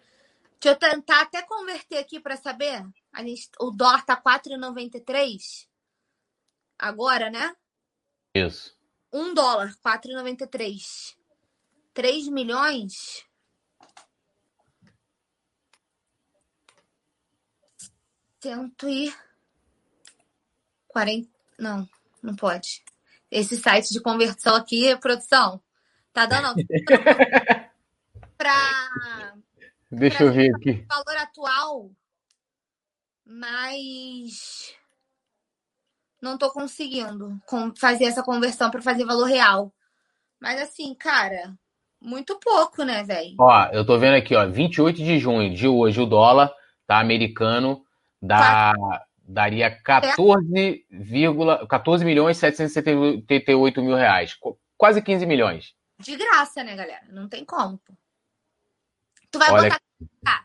Deixa 0.61 0.75
eu 0.75 0.79
tentar 0.79 1.23
até 1.23 1.43
converter 1.43 1.99
aqui 1.99 2.21
para 2.21 2.37
saber. 2.37 2.85
A 3.13 3.23
gente, 3.23 3.49
o 3.59 3.71
dólar 3.71 4.05
tá 4.05 4.21
4,93 4.21 5.67
agora, 6.79 7.31
né? 7.31 7.55
Isso. 8.35 8.77
1 9.13 9.35
dólar, 9.35 9.75
4,93. 9.85 11.17
3 11.95 12.29
milhões. 12.29 13.25
Cento 18.43 18.89
e 18.89 19.13
quarenta. 20.89 21.29
Não, 21.59 21.89
não 22.23 22.35
pode. 22.35 22.83
Esse 23.31 23.57
site 23.57 23.93
de 23.93 24.01
conversão 24.01 24.57
aqui, 24.57 24.97
produção, 24.97 25.63
tá 26.13 26.27
dando 26.27 26.55
para 28.37 29.37
Deixa 29.91 30.19
pra 30.19 30.27
eu 30.27 30.33
ver 30.33 30.55
aqui. 30.55 30.87
Valor 30.89 31.17
atual, 31.17 31.91
mas 33.25 34.75
não 36.21 36.39
tô 36.39 36.51
conseguindo 36.53 37.41
fazer 37.77 38.05
essa 38.05 38.23
conversão 38.23 38.71
para 38.71 38.83
fazer 38.83 39.05
valor 39.05 39.25
real. 39.25 39.73
Mas 40.41 40.61
assim, 40.61 40.95
cara, 40.95 41.59
muito 42.01 42.39
pouco, 42.39 42.83
né, 42.83 43.03
velho? 43.05 43.35
Ó, 43.39 43.67
eu 43.73 43.85
tô 43.85 43.99
vendo 43.99 44.15
aqui, 44.15 44.35
ó, 44.35 44.47
28 44.47 44.97
de 44.97 45.19
junho 45.19 45.55
de 45.55 45.69
hoje 45.69 46.01
o 46.01 46.07
dólar 46.07 46.53
tá 46.87 46.99
americano 46.99 47.85
dá 48.21 48.73
daria 49.31 49.71
14, 49.71 50.87
14 51.69 52.05
milhões 52.05 52.37
778 52.37 53.83
mil 53.83 53.95
reais, 53.95 54.37
quase 54.77 55.01
15 55.01 55.25
milhões. 55.25 55.75
De 55.99 56.17
graça, 56.17 56.65
né, 56.65 56.75
galera? 56.75 57.07
Não 57.11 57.29
tem 57.29 57.45
como. 57.45 57.79
Pô. 57.79 57.95
Tu 59.31 59.39
vai 59.39 59.51
Olha... 59.51 59.63
botar. 59.71 59.81
Ah. 60.27 60.45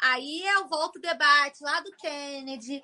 Aí 0.00 0.42
eu 0.46 0.68
volto 0.68 0.96
o 0.96 1.00
debate 1.00 1.62
lá 1.62 1.80
do 1.80 1.90
Kennedy. 1.92 2.82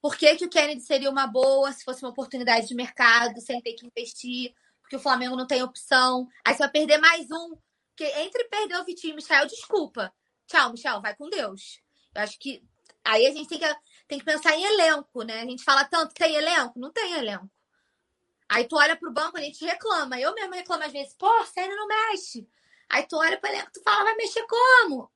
Por 0.00 0.16
que, 0.16 0.36
que 0.36 0.44
o 0.44 0.50
Kennedy 0.50 0.82
seria 0.82 1.10
uma 1.10 1.26
boa 1.26 1.72
se 1.72 1.84
fosse 1.84 2.02
uma 2.02 2.10
oportunidade 2.10 2.68
de 2.68 2.74
mercado, 2.74 3.40
sem 3.40 3.60
ter 3.60 3.72
que 3.74 3.86
investir? 3.86 4.54
Porque 4.90 4.96
o 4.96 5.00
Flamengo 5.00 5.36
não 5.36 5.46
tem 5.46 5.62
opção. 5.62 6.26
Aí 6.44 6.52
você 6.52 6.64
vai 6.64 6.68
perder 6.72 6.98
mais 6.98 7.30
um. 7.30 7.56
Porque 7.90 8.12
entre 8.22 8.42
perder 8.48 8.76
o 8.80 8.84
Vitinho 8.84 9.10
e 9.10 9.12
o 9.12 9.16
Michel, 9.16 9.46
desculpa. 9.46 10.12
Tchau, 10.48 10.72
Michel, 10.72 11.00
vai 11.00 11.14
com 11.14 11.30
Deus. 11.30 11.80
Eu 12.12 12.22
acho 12.22 12.36
que 12.40 12.60
aí 13.04 13.24
a 13.24 13.30
gente 13.30 13.48
tem 13.48 13.60
que, 13.60 13.76
tem 14.08 14.18
que 14.18 14.24
pensar 14.24 14.56
em 14.56 14.64
elenco, 14.64 15.22
né? 15.22 15.42
A 15.42 15.44
gente 15.44 15.62
fala 15.62 15.84
tanto, 15.84 16.12
tem 16.12 16.34
elenco? 16.34 16.76
Não 16.76 16.90
tem 16.90 17.12
elenco. 17.12 17.48
Aí 18.48 18.66
tu 18.66 18.74
olha 18.74 18.96
pro 18.96 19.12
banco, 19.12 19.38
a 19.38 19.40
gente 19.40 19.64
reclama. 19.64 20.18
Eu 20.18 20.34
mesmo 20.34 20.54
reclamo 20.54 20.82
às 20.82 20.90
vezes, 20.90 21.14
pô, 21.14 21.30
sério, 21.44 21.76
não 21.76 21.86
mexe. 21.86 22.48
Aí 22.88 23.04
tu 23.04 23.16
olha 23.16 23.38
para 23.38 23.50
elenco, 23.50 23.70
tu 23.72 23.80
fala, 23.84 24.02
vai 24.02 24.16
mexer 24.16 24.44
como? 24.48 25.08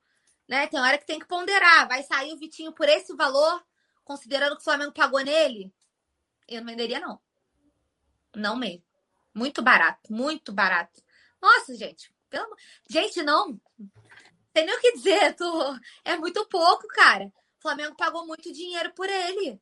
Né? 0.47 0.67
Tem 0.67 0.79
hora 0.79 0.97
que 0.97 1.05
tem 1.05 1.19
que 1.19 1.27
ponderar. 1.27 1.85
Vai 1.89 2.01
sair 2.03 2.31
o 2.31 2.37
Vitinho 2.37 2.71
por 2.71 2.87
esse 2.87 3.13
valor, 3.13 3.61
considerando 4.05 4.55
que 4.55 4.61
o 4.61 4.63
Flamengo 4.63 4.93
pagou 4.93 5.19
nele? 5.19 5.69
Eu 6.47 6.61
não 6.61 6.67
venderia, 6.67 7.01
não. 7.01 7.19
Não 8.33 8.55
mesmo. 8.55 8.94
Muito 9.35 9.61
barato, 9.61 10.11
muito 10.11 10.53
barato. 10.53 11.03
Nossa, 11.41 11.75
gente. 11.75 12.09
Pelo... 12.29 12.55
Gente, 12.89 13.21
não. 13.21 13.59
Tem 14.53 14.65
nem 14.65 14.75
o 14.75 14.79
que 14.79 14.93
dizer. 14.93 15.35
Tu... 15.35 15.43
É 16.05 16.15
muito 16.15 16.45
pouco, 16.47 16.87
cara. 16.87 17.25
O 17.25 17.61
Flamengo 17.61 17.95
pagou 17.97 18.25
muito 18.25 18.53
dinheiro 18.53 18.93
por 18.93 19.09
ele. 19.09 19.61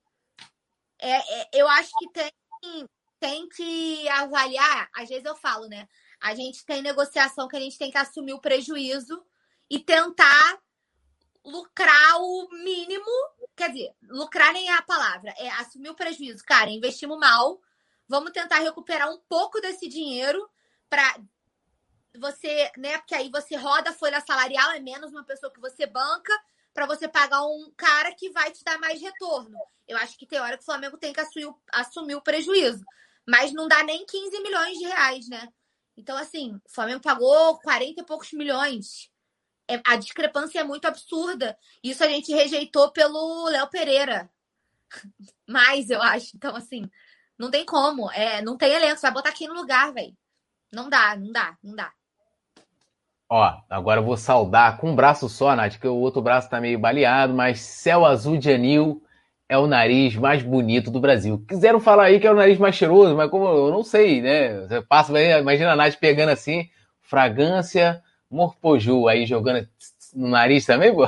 É, 1.00 1.42
é, 1.42 1.50
eu 1.54 1.68
acho 1.68 1.92
que 1.98 2.10
tem, 2.12 2.90
tem 3.20 3.50
que 3.50 4.08
avaliar. 4.10 4.90
Às 4.96 5.10
vezes 5.10 5.26
eu 5.26 5.36
falo, 5.36 5.68
né? 5.68 5.90
A 6.22 6.36
gente 6.36 6.64
tem 6.66 6.84
negociação 6.84 7.48
que 7.48 7.58
a 7.58 7.60
gente 7.60 7.78
tem 7.78 7.90
que 7.90 7.98
assumir 7.98 8.34
o 8.34 8.42
prejuízo 8.42 9.26
e 9.70 9.80
tentar 9.80 10.62
lucrar 11.44 12.22
o 12.22 12.48
mínimo. 12.64 13.12
Quer 13.56 13.72
dizer, 13.72 13.92
lucrar 14.04 14.54
nem 14.54 14.70
é 14.70 14.74
a 14.74 14.82
palavra, 14.82 15.34
é 15.38 15.50
assumir 15.50 15.90
o 15.90 15.96
prejuízo. 15.96 16.44
Cara, 16.46 16.70
investimos 16.70 17.18
mal, 17.20 17.60
vamos 18.14 18.32
tentar 18.32 18.60
recuperar 18.60 19.10
um 19.10 19.20
pouco 19.28 19.60
desse 19.60 19.90
dinheiro 19.90 20.48
para 20.88 21.20
você, 22.16 22.72
né? 22.78 23.00
Porque 23.00 23.16
aí 23.16 23.28
você 23.32 23.56
roda 23.56 23.90
a 23.90 23.94
folha 23.94 24.22
salarial, 24.22 24.70
é 24.70 24.80
menos 24.80 25.10
uma 25.12 25.24
pessoa 25.24 25.52
que 25.52 25.60
você 25.60 25.88
banca 25.88 26.32
para 26.76 26.86
você 26.86 27.08
pagar 27.08 27.42
um 27.42 27.74
cara 27.76 28.14
que 28.14 28.30
vai 28.30 28.52
te 28.52 28.64
dar 28.64 28.78
mais 28.78 29.02
retorno. 29.02 29.58
Eu 29.88 29.98
acho 29.98 30.16
que 30.16 30.28
tem 30.28 30.40
hora 30.40 30.58
que 30.58 30.62
o 30.62 30.66
Flamengo 30.66 30.96
tem 30.96 31.12
que 31.12 31.20
assumir, 31.22 31.52
assumir 31.72 32.14
o 32.14 32.22
prejuízo. 32.22 32.84
Mas 33.28 33.52
não 33.52 33.68
dá 33.68 33.84
nem 33.84 34.06
15 34.06 34.42
milhões 34.44 34.78
de 34.78 34.86
reais, 34.86 35.28
né? 35.28 35.48
Então, 35.98 36.16
assim, 36.16 36.54
o 36.54 36.72
Flamengo 36.72 37.02
pagou 37.02 37.58
40 37.62 38.00
e 38.00 38.06
poucos 38.06 38.32
milhões. 38.32 39.10
É, 39.68 39.82
a 39.84 39.96
discrepância 39.96 40.60
é 40.60 40.64
muito 40.64 40.86
absurda. 40.86 41.58
Isso 41.84 42.04
a 42.04 42.08
gente 42.08 42.32
rejeitou 42.32 42.92
pelo 42.92 43.50
Léo 43.50 43.68
Pereira. 43.72 44.30
Mais, 45.50 45.90
eu 45.90 46.02
acho. 46.02 46.36
Então, 46.36 46.56
assim, 46.56 46.88
não 47.38 47.52
tem 47.52 47.66
como. 47.66 48.12
É, 48.12 48.42
não 48.42 48.58
tem 48.58 48.74
elenco. 48.74 48.98
Você 48.98 49.08
vai 49.08 49.14
botar 49.14 49.30
aqui 49.30 49.48
no 49.48 49.54
lugar, 49.54 49.94
velho. 49.94 50.14
Não 50.72 50.90
dá, 50.90 51.16
não 51.16 51.32
dá, 51.32 51.56
não 51.64 51.76
dá. 51.76 51.92
Ó, 53.30 53.52
agora 53.70 54.00
eu 54.00 54.06
vou 54.06 54.18
saudar 54.18 54.78
com 54.78 54.92
um 54.92 54.96
braço 54.96 55.28
só, 55.28 55.56
Nath, 55.56 55.80
que 55.80 55.88
o 55.88 55.96
outro 55.96 56.22
braço 56.22 56.50
tá 56.50 56.62
meio 56.62 56.78
baleado, 56.78 57.34
mas 57.34 57.62
céu 57.62 58.06
azul 58.06 58.38
de 58.38 58.52
anil 58.52 59.02
é 59.50 59.58
o 59.58 59.68
nariz 59.68 60.16
mais 60.16 60.42
bonito 60.44 60.92
do 60.92 61.00
Brasil. 61.00 61.44
Quiseram 61.48 61.80
falar 61.80 62.06
aí 62.06 62.20
que 62.20 62.28
é 62.28 62.32
o 62.32 62.36
nariz 62.36 62.58
mais 62.58 62.76
cheiroso, 62.76 63.16
mas 63.16 63.30
como 63.30 63.46
eu 63.46 63.72
não 63.72 63.84
sei, 63.84 64.22
né? 64.22 64.62
Você 64.62 64.82
passa, 64.82 65.20
imagina 65.40 65.72
a 65.72 65.76
Nath 65.76 65.96
pegando 65.96 66.30
assim, 66.30 66.70
fragrância 67.02 68.02
Morpoju, 68.30 69.08
aí 69.08 69.26
jogando 69.26 69.68
no 70.16 70.28
nariz 70.28 70.66
também, 70.66 70.94
pô? 70.94 71.08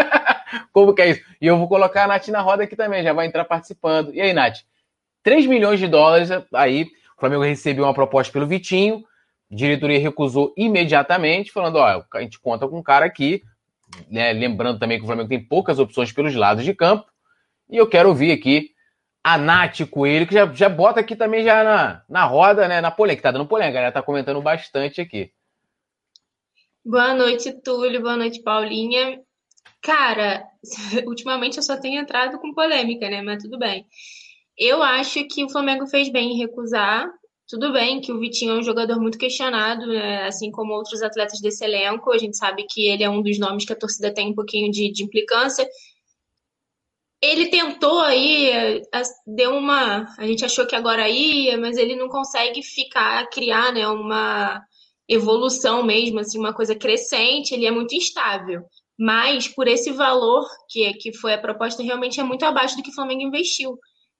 como 0.72 0.94
que 0.94 1.02
é 1.02 1.10
isso? 1.10 1.22
E 1.40 1.46
eu 1.46 1.58
vou 1.58 1.68
colocar 1.68 2.04
a 2.04 2.06
Nath 2.06 2.28
na 2.28 2.40
roda 2.40 2.64
aqui 2.64 2.76
também, 2.76 3.02
já 3.02 3.12
vai 3.12 3.26
entrar 3.26 3.44
participando. 3.44 4.12
E 4.12 4.20
aí, 4.20 4.32
Nath? 4.32 4.60
3 5.26 5.44
milhões 5.46 5.80
de 5.80 5.88
dólares, 5.88 6.30
aí 6.54 6.84
o 6.84 7.18
Flamengo 7.18 7.42
recebeu 7.42 7.82
uma 7.82 7.92
proposta 7.92 8.32
pelo 8.32 8.46
Vitinho, 8.46 9.04
a 9.50 9.56
diretoria 9.56 9.98
recusou 9.98 10.54
imediatamente, 10.56 11.50
falando, 11.50 11.78
ó, 11.78 12.04
a 12.14 12.20
gente 12.20 12.38
conta 12.38 12.68
com 12.68 12.78
um 12.78 12.82
cara 12.82 13.06
aqui, 13.06 13.42
né? 14.08 14.32
Lembrando 14.32 14.78
também 14.78 14.98
que 14.98 15.02
o 15.02 15.06
Flamengo 15.08 15.28
tem 15.28 15.42
poucas 15.42 15.80
opções 15.80 16.12
pelos 16.12 16.32
lados 16.36 16.64
de 16.64 16.72
campo, 16.72 17.10
e 17.68 17.76
eu 17.76 17.88
quero 17.88 18.08
ouvir 18.08 18.30
aqui 18.30 18.70
a 19.24 19.36
Nath 19.36 19.80
Coelho, 19.90 20.28
que 20.28 20.34
já, 20.34 20.46
já 20.52 20.68
bota 20.68 21.00
aqui 21.00 21.16
também 21.16 21.42
já 21.42 21.64
na, 21.64 22.02
na 22.08 22.24
roda, 22.24 22.68
né? 22.68 22.80
Na 22.80 22.92
polêmica, 22.92 23.16
que 23.16 23.22
tá 23.24 23.32
dando 23.32 23.48
polêmica, 23.48 23.70
a 23.70 23.80
galera 23.80 23.92
tá 23.92 24.02
comentando 24.02 24.40
bastante 24.40 25.00
aqui. 25.00 25.32
Boa 26.84 27.14
noite, 27.14 27.52
Túlio. 27.64 28.00
Boa 28.00 28.16
noite, 28.16 28.44
Paulinha. 28.44 29.20
Cara, 29.82 30.44
ultimamente 31.04 31.56
eu 31.56 31.64
só 31.64 31.76
tenho 31.76 32.00
entrado 32.00 32.38
com 32.38 32.54
polêmica, 32.54 33.10
né? 33.10 33.22
Mas 33.22 33.42
tudo 33.42 33.58
bem. 33.58 33.84
Eu 34.58 34.82
acho 34.82 35.26
que 35.28 35.44
o 35.44 35.48
Flamengo 35.48 35.86
fez 35.86 36.10
bem 36.10 36.32
em 36.32 36.38
recusar. 36.38 37.10
Tudo 37.48 37.72
bem 37.72 38.00
que 38.00 38.10
o 38.10 38.18
Vitinho 38.18 38.52
é 38.52 38.58
um 38.58 38.62
jogador 38.62 39.00
muito 39.00 39.18
questionado, 39.18 39.86
né? 39.86 40.26
assim 40.26 40.50
como 40.50 40.72
outros 40.72 41.02
atletas 41.02 41.40
desse 41.40 41.64
elenco. 41.64 42.12
A 42.12 42.18
gente 42.18 42.36
sabe 42.36 42.64
que 42.68 42.88
ele 42.88 43.04
é 43.04 43.10
um 43.10 43.22
dos 43.22 43.38
nomes 43.38 43.64
que 43.64 43.72
a 43.72 43.78
torcida 43.78 44.12
tem 44.12 44.30
um 44.30 44.34
pouquinho 44.34 44.70
de, 44.70 44.90
de 44.90 45.04
implicância. 45.04 45.66
Ele 47.22 47.48
tentou 47.48 48.00
aí, 48.00 48.82
deu 49.26 49.54
uma. 49.54 50.06
A 50.18 50.26
gente 50.26 50.44
achou 50.44 50.66
que 50.66 50.76
agora 50.76 51.08
ia, 51.08 51.56
mas 51.56 51.76
ele 51.76 51.96
não 51.96 52.08
consegue 52.08 52.62
ficar, 52.62 53.28
criar 53.30 53.72
né, 53.72 53.86
uma, 53.88 54.62
evolução 55.08 55.82
mesmo, 55.82 56.20
assim, 56.20 56.38
uma 56.38 56.52
coisa 56.52 56.74
crescente, 56.74 57.54
ele 57.54 57.66
é 57.66 57.70
muito 57.70 57.94
instável. 57.94 58.64
Mas 58.98 59.46
por 59.46 59.68
esse 59.68 59.92
valor 59.92 60.46
que, 60.68 60.92
que 60.94 61.12
foi 61.12 61.34
a 61.34 61.40
proposta, 61.40 61.82
realmente 61.82 62.18
é 62.18 62.22
muito 62.22 62.44
abaixo 62.44 62.76
do 62.76 62.82
que 62.82 62.90
o 62.90 62.94
Flamengo 62.94 63.22
investiu. 63.22 63.78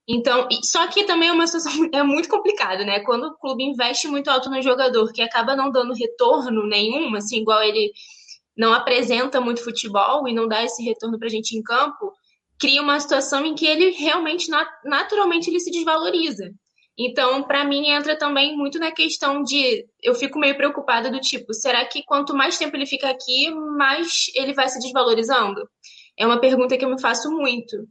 Então, 0.08 0.46
só 0.62 0.86
que 0.86 1.04
também 1.04 1.28
é 1.28 1.32
uma 1.32 1.46
situação 1.46 1.72
é 1.92 2.02
muito 2.02 2.28
complicada, 2.28 2.84
né? 2.84 3.00
Quando 3.00 3.24
o 3.24 3.36
clube 3.36 3.64
investe 3.64 4.06
muito 4.06 4.28
alto 4.28 4.48
no 4.48 4.62
jogador, 4.62 5.12
que 5.12 5.22
acaba 5.22 5.56
não 5.56 5.70
dando 5.70 5.94
retorno 5.94 6.66
nenhum, 6.66 7.14
assim, 7.16 7.38
igual 7.40 7.62
ele 7.62 7.92
não 8.56 8.72
apresenta 8.72 9.40
muito 9.40 9.62
futebol 9.62 10.26
e 10.28 10.32
não 10.32 10.48
dá 10.48 10.62
esse 10.64 10.82
retorno 10.82 11.18
pra 11.18 11.28
gente 11.28 11.56
em 11.56 11.62
campo, 11.62 12.12
cria 12.58 12.80
uma 12.80 12.98
situação 13.00 13.44
em 13.44 13.54
que 13.54 13.66
ele 13.66 13.90
realmente, 13.90 14.50
naturalmente, 14.84 15.50
ele 15.50 15.60
se 15.60 15.70
desvaloriza. 15.70 16.52
Então, 16.98 17.42
para 17.42 17.62
mim, 17.64 17.90
entra 17.90 18.16
também 18.16 18.56
muito 18.56 18.78
na 18.78 18.90
questão 18.90 19.42
de. 19.42 19.86
Eu 20.02 20.14
fico 20.14 20.38
meio 20.38 20.56
preocupada 20.56 21.10
do 21.10 21.20
tipo, 21.20 21.52
será 21.52 21.84
que 21.84 22.02
quanto 22.04 22.34
mais 22.34 22.56
tempo 22.56 22.74
ele 22.74 22.86
fica 22.86 23.10
aqui, 23.10 23.50
mais 23.50 24.30
ele 24.34 24.54
vai 24.54 24.68
se 24.68 24.78
desvalorizando? 24.78 25.68
É 26.16 26.26
uma 26.26 26.40
pergunta 26.40 26.78
que 26.78 26.84
eu 26.84 26.88
me 26.88 27.00
faço 27.00 27.30
muito. 27.30 27.86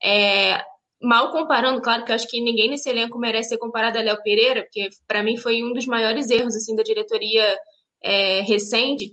É, 0.00 0.62
mal 1.04 1.30
comparando, 1.30 1.80
claro 1.80 2.04
que 2.04 2.10
eu 2.10 2.16
acho 2.16 2.28
que 2.28 2.40
ninguém 2.40 2.70
nesse 2.70 2.88
elenco 2.88 3.18
merece 3.18 3.50
ser 3.50 3.58
comparado 3.58 3.98
a 3.98 4.02
Léo 4.02 4.22
Pereira, 4.22 4.62
porque 4.62 4.88
para 5.06 5.22
mim 5.22 5.36
foi 5.36 5.62
um 5.62 5.72
dos 5.72 5.86
maiores 5.86 6.30
erros 6.30 6.56
assim 6.56 6.74
da 6.74 6.82
diretoria 6.82 7.58
é, 8.02 8.40
recente, 8.40 9.12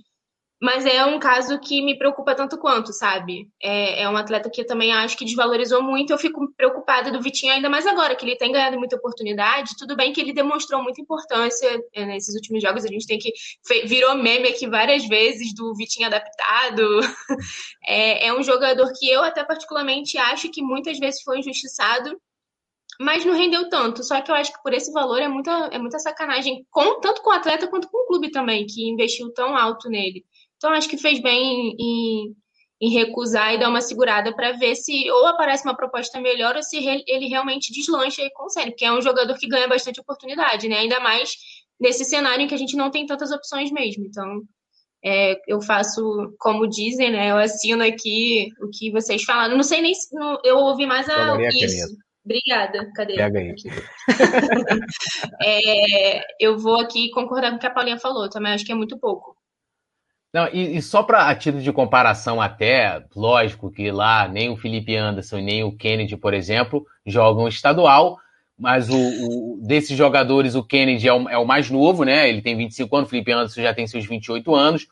mas 0.61 0.85
é 0.85 1.03
um 1.03 1.17
caso 1.17 1.59
que 1.59 1.81
me 1.81 1.97
preocupa 1.97 2.35
tanto 2.35 2.55
quanto, 2.55 2.93
sabe? 2.93 3.49
É, 3.59 4.03
é, 4.03 4.09
um 4.09 4.15
atleta 4.15 4.47
que 4.47 4.61
eu 4.61 4.67
também 4.67 4.93
acho 4.93 5.17
que 5.17 5.25
desvalorizou 5.25 5.81
muito. 5.81 6.13
Eu 6.13 6.19
fico 6.19 6.53
preocupada 6.55 7.09
do 7.09 7.19
Vitinho, 7.19 7.51
ainda 7.51 7.67
mais 7.67 7.87
agora, 7.87 8.15
que 8.15 8.23
ele 8.23 8.35
tem 8.35 8.51
ganhado 8.51 8.77
muita 8.77 8.95
oportunidade. 8.95 9.75
Tudo 9.75 9.95
bem 9.95 10.13
que 10.13 10.21
ele 10.21 10.31
demonstrou 10.31 10.83
muita 10.83 11.01
importância 11.01 11.67
é, 11.95 12.05
nesses 12.05 12.35
últimos 12.35 12.61
jogos. 12.61 12.85
A 12.85 12.89
gente 12.89 13.07
tem 13.07 13.17
que. 13.17 13.33
Virou 13.87 14.13
meme 14.13 14.49
aqui 14.49 14.67
várias 14.67 15.07
vezes 15.07 15.51
do 15.55 15.73
Vitinho 15.73 16.05
adaptado. 16.05 16.83
É, 17.83 18.27
é 18.27 18.33
um 18.33 18.43
jogador 18.43 18.91
que 18.97 19.09
eu, 19.09 19.23
até 19.23 19.43
particularmente, 19.43 20.17
acho 20.17 20.49
que 20.51 20.61
muitas 20.61 20.99
vezes 20.99 21.21
foi 21.23 21.39
injustiçado 21.39 22.15
mas 23.01 23.25
não 23.25 23.33
rendeu 23.33 23.67
tanto. 23.67 24.03
Só 24.03 24.21
que 24.21 24.31
eu 24.31 24.35
acho 24.35 24.53
que 24.53 24.61
por 24.61 24.73
esse 24.73 24.91
valor 24.91 25.19
é 25.19 25.27
muita, 25.27 25.51
é 25.71 25.79
muita 25.79 25.99
sacanagem, 25.99 26.65
com, 26.69 26.99
tanto 26.99 27.21
com 27.21 27.31
o 27.31 27.33
atleta 27.33 27.67
quanto 27.67 27.89
com 27.89 28.03
o 28.03 28.05
clube 28.05 28.29
também, 28.29 28.65
que 28.65 28.87
investiu 28.87 29.33
tão 29.33 29.57
alto 29.57 29.89
nele. 29.89 30.23
Então, 30.61 30.73
acho 30.73 30.87
que 30.87 30.95
fez 30.95 31.19
bem 31.19 31.75
em, 31.79 32.35
em 32.79 32.89
recusar 32.91 33.51
e 33.51 33.57
dar 33.57 33.67
uma 33.67 33.81
segurada 33.81 34.31
para 34.31 34.51
ver 34.51 34.75
se 34.75 35.09
ou 35.09 35.25
aparece 35.25 35.65
uma 35.65 35.75
proposta 35.75 36.21
melhor 36.21 36.55
ou 36.55 36.61
se 36.61 36.77
ele 37.07 37.27
realmente 37.27 37.73
deslancha 37.73 38.21
e 38.21 38.29
consegue, 38.29 38.69
porque 38.69 38.85
é 38.85 38.93
um 38.93 39.01
jogador 39.01 39.35
que 39.39 39.47
ganha 39.47 39.67
bastante 39.67 39.99
oportunidade, 39.99 40.69
né? 40.69 40.77
Ainda 40.77 40.99
mais 40.99 41.31
nesse 41.79 42.05
cenário 42.05 42.43
em 42.43 42.47
que 42.47 42.53
a 42.53 42.57
gente 42.59 42.77
não 42.77 42.91
tem 42.91 43.07
tantas 43.07 43.31
opções 43.31 43.71
mesmo. 43.71 44.05
Então, 44.05 44.43
é, 45.03 45.35
eu 45.47 45.59
faço 45.63 46.31
como 46.37 46.69
dizem, 46.69 47.11
né? 47.11 47.31
Eu 47.31 47.37
assino 47.37 47.83
aqui 47.83 48.49
o 48.61 48.69
que 48.69 48.91
vocês 48.91 49.23
falaram. 49.23 49.55
Não 49.55 49.63
sei 49.63 49.81
nem 49.81 49.95
se 49.95 50.13
não, 50.13 50.37
eu 50.43 50.59
ouvi 50.59 50.85
mais 50.85 51.09
a, 51.09 51.37
isso. 51.41 51.97
Obrigada, 52.23 52.87
cadê? 52.95 53.15
Pega 53.15 53.39
aí. 53.39 53.55
é, 55.41 56.21
eu 56.39 56.55
vou 56.59 56.79
aqui 56.79 57.09
concordar 57.09 57.49
com 57.49 57.57
o 57.57 57.59
que 57.59 57.65
a 57.65 57.71
Paulinha 57.71 57.97
falou, 57.97 58.29
também 58.29 58.53
acho 58.53 58.63
que 58.63 58.71
é 58.71 58.75
muito 58.75 58.99
pouco. 58.99 59.40
Não, 60.33 60.47
e, 60.53 60.77
e 60.77 60.81
só 60.81 61.03
para 61.03 61.27
a 61.27 61.35
título 61.35 61.61
de 61.61 61.73
comparação 61.73 62.41
até, 62.41 63.03
lógico 63.15 63.69
que 63.69 63.91
lá 63.91 64.27
nem 64.27 64.49
o 64.49 64.55
Felipe 64.55 64.95
Anderson 64.95 65.39
nem 65.39 65.63
o 65.63 65.75
Kennedy, 65.75 66.15
por 66.15 66.33
exemplo, 66.33 66.85
jogam 67.05 67.47
estadual, 67.49 68.17
mas 68.57 68.89
o, 68.89 68.95
o 68.95 69.59
desses 69.61 69.97
jogadores 69.97 70.55
o 70.55 70.63
Kennedy 70.63 71.07
é 71.07 71.13
o, 71.13 71.27
é 71.27 71.37
o, 71.37 71.45
mais 71.45 71.69
novo, 71.69 72.05
né? 72.05 72.29
Ele 72.29 72.41
tem 72.41 72.55
25 72.55 72.95
anos, 72.95 73.07
o 73.07 73.09
Felipe 73.09 73.31
Anderson 73.31 73.61
já 73.61 73.73
tem 73.73 73.87
seus 73.87 74.05
28 74.05 74.55
anos. 74.55 74.87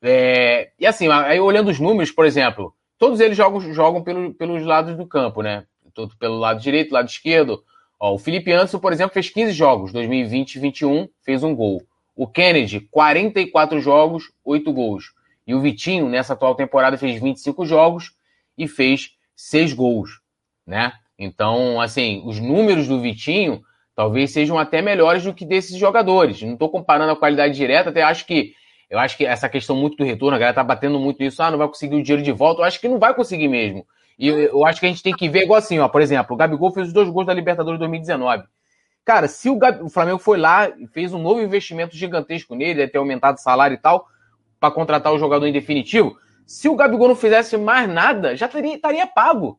É, 0.00 0.70
e 0.78 0.86
assim, 0.86 1.08
aí 1.08 1.38
olhando 1.40 1.68
os 1.68 1.78
números, 1.78 2.10
por 2.10 2.24
exemplo, 2.24 2.72
todos 2.96 3.20
eles 3.20 3.36
jogam, 3.36 3.60
jogam 3.74 4.02
pelo, 4.02 4.32
pelos 4.32 4.64
lados 4.64 4.96
do 4.96 5.06
campo, 5.06 5.42
né? 5.42 5.64
Tanto 5.94 6.16
pelo 6.16 6.38
lado 6.38 6.60
direito, 6.60 6.94
lado 6.94 7.08
esquerdo. 7.08 7.62
Ó, 8.00 8.14
o 8.14 8.18
Felipe 8.18 8.52
Anderson, 8.52 8.78
por 8.78 8.92
exemplo, 8.92 9.12
fez 9.12 9.28
15 9.28 9.52
jogos, 9.52 9.92
2020 9.92 10.54
e 10.54 10.60
2021, 10.60 11.08
fez 11.24 11.42
um 11.42 11.54
gol. 11.54 11.82
O 12.18 12.26
Kennedy, 12.26 12.80
44 12.80 13.80
jogos, 13.80 14.24
8 14.44 14.72
gols. 14.72 15.12
E 15.46 15.54
o 15.54 15.60
Vitinho, 15.60 16.08
nessa 16.08 16.32
atual 16.32 16.56
temporada, 16.56 16.98
fez 16.98 17.20
25 17.20 17.64
jogos 17.64 18.10
e 18.58 18.66
fez 18.66 19.12
6 19.36 19.72
gols, 19.72 20.20
né? 20.66 20.94
Então, 21.16 21.80
assim, 21.80 22.20
os 22.26 22.40
números 22.40 22.88
do 22.88 23.00
Vitinho 23.00 23.62
talvez 23.94 24.32
sejam 24.32 24.58
até 24.58 24.82
melhores 24.82 25.22
do 25.22 25.32
que 25.32 25.44
desses 25.44 25.76
jogadores. 25.76 26.42
Não 26.42 26.54
estou 26.54 26.68
comparando 26.68 27.12
a 27.12 27.16
qualidade 27.16 27.54
direta, 27.54 27.90
até 27.90 28.02
acho 28.02 28.26
que 28.26 28.52
eu 28.90 28.98
acho 28.98 29.16
que 29.16 29.24
essa 29.24 29.48
questão 29.48 29.76
muito 29.76 29.96
do 29.96 30.04
retorno, 30.04 30.34
a 30.34 30.40
galera 30.40 30.56
tá 30.56 30.64
batendo 30.64 30.98
muito 30.98 31.22
nisso, 31.22 31.40
ah, 31.40 31.52
não 31.52 31.58
vai 31.58 31.68
conseguir 31.68 31.94
o 31.94 32.02
dinheiro 32.02 32.24
de 32.24 32.32
volta. 32.32 32.62
Eu 32.62 32.64
acho 32.64 32.80
que 32.80 32.88
não 32.88 32.98
vai 32.98 33.14
conseguir 33.14 33.46
mesmo. 33.46 33.86
E 34.18 34.26
eu, 34.26 34.38
eu 34.38 34.66
acho 34.66 34.80
que 34.80 34.86
a 34.86 34.88
gente 34.88 35.04
tem 35.04 35.14
que 35.14 35.28
ver 35.28 35.44
igual 35.44 35.58
assim, 35.58 35.78
ó. 35.78 35.86
Por 35.86 36.02
exemplo, 36.02 36.34
o 36.34 36.36
Gabigol 36.36 36.72
fez 36.72 36.88
os 36.88 36.92
dois 36.92 37.08
gols 37.08 37.26
da 37.26 37.34
Libertadores 37.34 37.78
2019. 37.78 38.42
Cara, 39.08 39.26
se 39.26 39.48
o, 39.48 39.58
o, 39.84 39.88
Flamengo 39.88 40.18
foi 40.18 40.36
lá 40.36 40.68
e 40.68 40.86
fez 40.86 41.14
um 41.14 41.18
novo 41.18 41.40
investimento 41.40 41.96
gigantesco 41.96 42.54
nele, 42.54 42.86
ter 42.86 42.98
aumentado 42.98 43.38
o 43.38 43.40
salário 43.40 43.74
e 43.74 43.78
tal, 43.78 44.06
para 44.60 44.70
contratar 44.70 45.14
o 45.14 45.18
jogador 45.18 45.46
em 45.46 45.52
definitivo, 45.52 46.18
se 46.46 46.68
o 46.68 46.76
Gabigol 46.76 47.08
não 47.08 47.16
fizesse 47.16 47.56
mais 47.56 47.88
nada, 47.88 48.36
já 48.36 48.46
teria, 48.46 48.74
estaria 48.74 49.06
pago. 49.06 49.58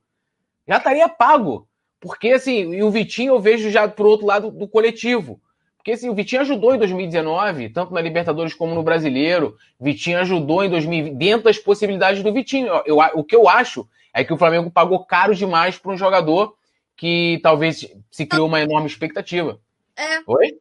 Já 0.68 0.78
estaria 0.78 1.10
pago. 1.10 1.68
Porque, 2.00 2.30
assim, 2.30 2.76
e 2.76 2.84
o 2.84 2.92
Vitinho 2.92 3.34
eu 3.34 3.40
vejo 3.40 3.72
já 3.72 3.88
pro 3.88 4.08
outro 4.08 4.28
lado 4.28 4.52
do 4.52 4.68
coletivo. 4.68 5.42
Porque, 5.78 5.94
assim, 5.94 6.10
o 6.10 6.14
Vitinho 6.14 6.44
ajudou 6.44 6.76
em 6.76 6.78
2019, 6.78 7.70
tanto 7.70 7.92
na 7.92 8.02
Libertadores 8.02 8.54
como 8.54 8.76
no 8.76 8.84
Brasileiro. 8.84 9.58
Vitinho 9.80 10.20
ajudou 10.20 10.64
em 10.64 10.70
2020, 10.70 11.16
dentro 11.16 11.46
das 11.46 11.58
possibilidades 11.58 12.22
do 12.22 12.32
Vitinho. 12.32 12.68
Eu, 12.86 13.00
o 13.16 13.24
que 13.24 13.36
eu 13.36 13.50
acho 13.50 13.90
é 14.14 14.24
que 14.24 14.32
o 14.32 14.38
Flamengo 14.38 14.70
pagou 14.70 15.04
caro 15.06 15.34
demais 15.34 15.76
para 15.76 15.92
um 15.92 15.98
jogador 15.98 16.54
que 17.00 17.40
talvez 17.42 17.88
se 18.12 18.26
criou 18.26 18.46
uma 18.46 18.60
enorme 18.60 18.88
expectativa. 18.88 19.62
É. 19.96 20.22
Oi? 20.28 20.60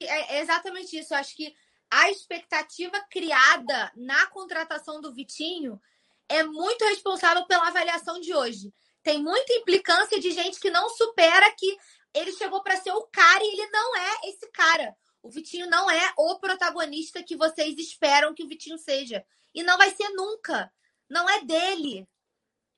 É 0.00 0.40
exatamente 0.40 0.96
isso. 0.96 1.12
Eu 1.12 1.18
acho 1.18 1.34
que 1.34 1.52
a 1.90 2.08
expectativa 2.08 2.96
criada 3.10 3.90
na 3.96 4.24
contratação 4.28 5.00
do 5.00 5.12
Vitinho 5.12 5.80
é 6.28 6.44
muito 6.44 6.84
responsável 6.84 7.44
pela 7.46 7.66
avaliação 7.66 8.20
de 8.20 8.32
hoje. 8.32 8.72
Tem 9.02 9.20
muita 9.20 9.52
implicância 9.52 10.20
de 10.20 10.30
gente 10.30 10.60
que 10.60 10.70
não 10.70 10.88
supera 10.90 11.50
que 11.58 11.76
ele 12.14 12.30
chegou 12.32 12.62
para 12.62 12.76
ser 12.76 12.92
o 12.92 13.08
cara 13.10 13.42
e 13.42 13.48
ele 13.48 13.70
não 13.70 13.96
é 13.96 14.28
esse 14.28 14.48
cara. 14.52 14.94
O 15.20 15.28
Vitinho 15.28 15.68
não 15.68 15.90
é 15.90 16.14
o 16.16 16.38
protagonista 16.38 17.20
que 17.20 17.36
vocês 17.36 17.76
esperam 17.76 18.32
que 18.32 18.44
o 18.44 18.48
Vitinho 18.48 18.78
seja. 18.78 19.24
E 19.52 19.64
não 19.64 19.76
vai 19.76 19.90
ser 19.90 20.08
nunca. 20.10 20.72
Não 21.08 21.28
é 21.28 21.42
dele. 21.42 22.08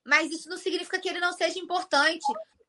Mas 0.03 0.31
isso 0.31 0.49
não 0.49 0.57
significa 0.57 0.99
que 0.99 1.07
ele 1.07 1.19
não 1.19 1.31
seja 1.31 1.59
importante 1.59 2.25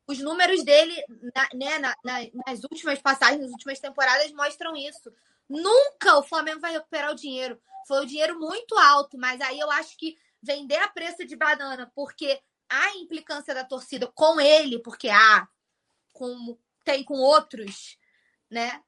os 0.06 0.18
números 0.18 0.62
dele 0.64 0.94
na, 1.34 1.48
né, 1.54 1.78
na, 1.78 1.96
na, 2.04 2.18
nas 2.46 2.62
últimas 2.64 2.98
passagens, 3.00 3.40
nas 3.40 3.50
últimas 3.50 3.80
temporadas, 3.80 4.32
mostram 4.32 4.76
isso. 4.76 5.12
Nunca 5.48 6.18
o 6.18 6.22
Flamengo 6.22 6.60
vai 6.60 6.72
recuperar 6.72 7.10
o 7.12 7.16
dinheiro. 7.16 7.60
Foi 7.86 8.02
o 8.02 8.06
dinheiro 8.06 8.38
muito 8.38 8.76
alto, 8.76 9.18
mas 9.18 9.40
aí 9.40 9.58
eu 9.58 9.70
acho 9.70 9.96
que 9.96 10.16
vender 10.42 10.76
a 10.76 10.88
preço 10.88 11.24
de 11.24 11.36
banana, 11.36 11.90
porque 11.94 12.40
a 12.68 12.96
implicância 12.96 13.54
da 13.54 13.64
torcida 13.64 14.06
com 14.14 14.40
ele, 14.40 14.78
porque 14.78 15.08
há, 15.08 15.38
ah, 15.38 15.48
com, 16.12 16.58
tem 16.84 17.02
com 17.02 17.14
outros, 17.14 17.98
né? 18.50 18.82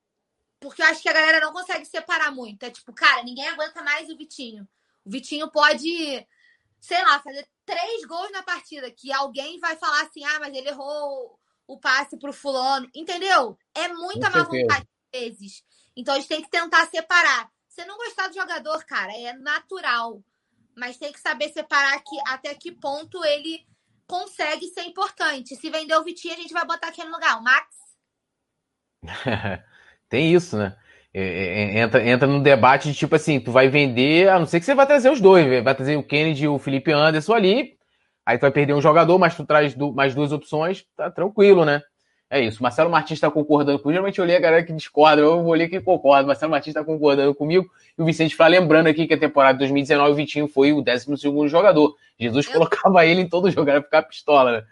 Porque 0.60 0.82
eu 0.82 0.86
acho 0.86 1.02
que 1.02 1.08
a 1.08 1.12
galera 1.12 1.40
não 1.40 1.52
consegue 1.52 1.84
separar 1.84 2.30
muito. 2.30 2.62
É 2.62 2.70
tipo, 2.70 2.92
cara, 2.92 3.22
ninguém 3.22 3.46
aguenta 3.48 3.82
mais 3.82 4.08
o 4.08 4.16
Vitinho. 4.16 4.66
O 5.04 5.10
Vitinho 5.10 5.50
pode, 5.50 6.26
sei 6.86 7.02
lá, 7.02 7.18
fazer 7.20 7.46
três 7.64 8.04
gols 8.04 8.30
na 8.30 8.44
partida, 8.44 8.90
que 8.92 9.12
alguém 9.12 9.58
vai 9.58 9.76
falar 9.76 10.02
assim, 10.02 10.24
ah, 10.24 10.38
mas 10.38 10.54
ele 10.54 10.68
errou 10.68 11.36
o 11.66 11.78
passe 11.78 12.16
pro 12.16 12.32
fulano, 12.32 12.88
entendeu? 12.94 13.58
É 13.74 13.88
muita 13.88 14.30
má 14.30 14.44
vontade 14.44 14.86
às 15.12 15.20
vezes. 15.20 15.64
Então 15.96 16.14
a 16.14 16.18
gente 16.18 16.28
tem 16.28 16.42
que 16.42 16.48
tentar 16.48 16.86
separar. 16.86 17.50
Você 17.68 17.84
não 17.84 17.96
gostar 17.96 18.28
do 18.28 18.34
jogador, 18.34 18.84
cara, 18.84 19.12
é 19.12 19.32
natural. 19.32 20.22
Mas 20.76 20.96
tem 20.96 21.12
que 21.12 21.18
saber 21.18 21.48
separar 21.52 21.98
que, 22.04 22.16
até 22.28 22.54
que 22.54 22.70
ponto 22.70 23.24
ele 23.24 23.66
consegue 24.06 24.68
ser 24.68 24.82
importante. 24.82 25.56
Se 25.56 25.68
vender 25.68 25.96
o 25.96 26.04
Vitinho, 26.04 26.34
a 26.34 26.36
gente 26.36 26.52
vai 26.52 26.64
botar 26.64 26.88
aqui 26.88 27.02
no 27.02 27.10
lugar, 27.10 27.36
o 27.38 27.42
Max. 27.42 27.66
tem 30.08 30.32
isso, 30.32 30.56
né? 30.56 30.78
É, 31.18 31.22
é, 31.22 31.78
é, 31.78 31.80
entra, 31.80 32.06
entra 32.06 32.28
no 32.28 32.42
debate 32.42 32.92
de 32.92 32.94
tipo 32.94 33.16
assim, 33.16 33.40
tu 33.40 33.50
vai 33.50 33.68
vender, 33.68 34.28
a 34.28 34.38
não 34.38 34.44
ser 34.44 34.60
que 34.60 34.66
você 34.66 34.74
vai 34.74 34.86
trazer 34.86 35.10
os 35.10 35.18
dois, 35.18 35.64
vai 35.64 35.74
trazer 35.74 35.96
o 35.96 36.02
Kennedy 36.02 36.44
e 36.44 36.48
o 36.48 36.58
Felipe 36.58 36.92
Anderson 36.92 37.32
ali, 37.32 37.78
aí 38.26 38.36
tu 38.36 38.42
vai 38.42 38.50
perder 38.50 38.74
um 38.74 38.82
jogador, 38.82 39.18
mas 39.18 39.34
tu 39.34 39.42
traz 39.42 39.74
do, 39.74 39.94
mais 39.94 40.14
duas 40.14 40.30
opções, 40.30 40.84
tá 40.94 41.10
tranquilo, 41.10 41.64
né? 41.64 41.80
É 42.28 42.38
isso. 42.40 42.62
Marcelo 42.62 42.90
Martins 42.90 43.16
está 43.16 43.30
concordando 43.30 43.78
comigo. 43.78 43.94
Geralmente 43.94 44.18
eu 44.18 44.26
li 44.26 44.34
a 44.34 44.40
galera 44.40 44.62
que 44.62 44.74
discorda, 44.74 45.22
eu 45.22 45.42
vou 45.42 45.54
ler 45.54 45.68
que 45.68 45.80
concorda. 45.80 46.26
Marcelo 46.26 46.50
Martins 46.50 46.72
está 46.72 46.84
concordando 46.84 47.32
comigo. 47.34 47.64
E 47.96 48.02
o 48.02 48.04
Vicente 48.04 48.32
está 48.32 48.48
lembrando 48.48 48.88
aqui 48.88 49.06
que 49.06 49.14
a 49.14 49.18
temporada 49.18 49.54
de 49.54 49.60
2019 49.60 50.10
o 50.10 50.14
Vitinho 50.16 50.48
foi 50.48 50.72
o 50.72 50.82
12 50.82 51.48
jogador. 51.48 51.94
Jesus 52.18 52.46
eu... 52.46 52.52
colocava 52.52 53.06
ele 53.06 53.20
em 53.20 53.28
todo 53.28 53.50
jogo, 53.50 53.70
era 53.70 53.80
ficar 53.80 54.02
pistola, 54.02 54.52
né? 54.52 54.66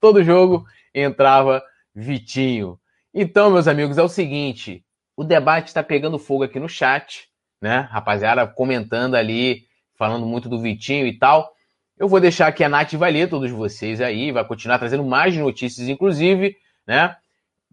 Todo 0.00 0.24
jogo 0.24 0.64
entrava 0.94 1.62
Vitinho. 1.94 2.80
Então, 3.12 3.50
meus 3.50 3.68
amigos, 3.68 3.98
é 3.98 4.02
o 4.02 4.08
seguinte: 4.08 4.82
o 5.18 5.24
debate 5.24 5.66
está 5.66 5.82
pegando 5.82 6.16
fogo 6.16 6.44
aqui 6.44 6.60
no 6.60 6.68
chat. 6.68 7.28
né? 7.60 7.88
Rapaziada 7.90 8.46
comentando 8.46 9.16
ali, 9.16 9.64
falando 9.96 10.24
muito 10.24 10.48
do 10.48 10.60
Vitinho 10.60 11.08
e 11.08 11.18
tal. 11.18 11.52
Eu 11.98 12.06
vou 12.06 12.20
deixar 12.20 12.52
que 12.52 12.62
a 12.62 12.68
Nath 12.68 12.92
vai 12.92 13.10
ler 13.10 13.28
todos 13.28 13.50
vocês 13.50 14.00
aí, 14.00 14.30
vai 14.30 14.44
continuar 14.44 14.78
trazendo 14.78 15.02
mais 15.02 15.36
notícias, 15.36 15.88
inclusive, 15.88 16.56
né? 16.86 17.16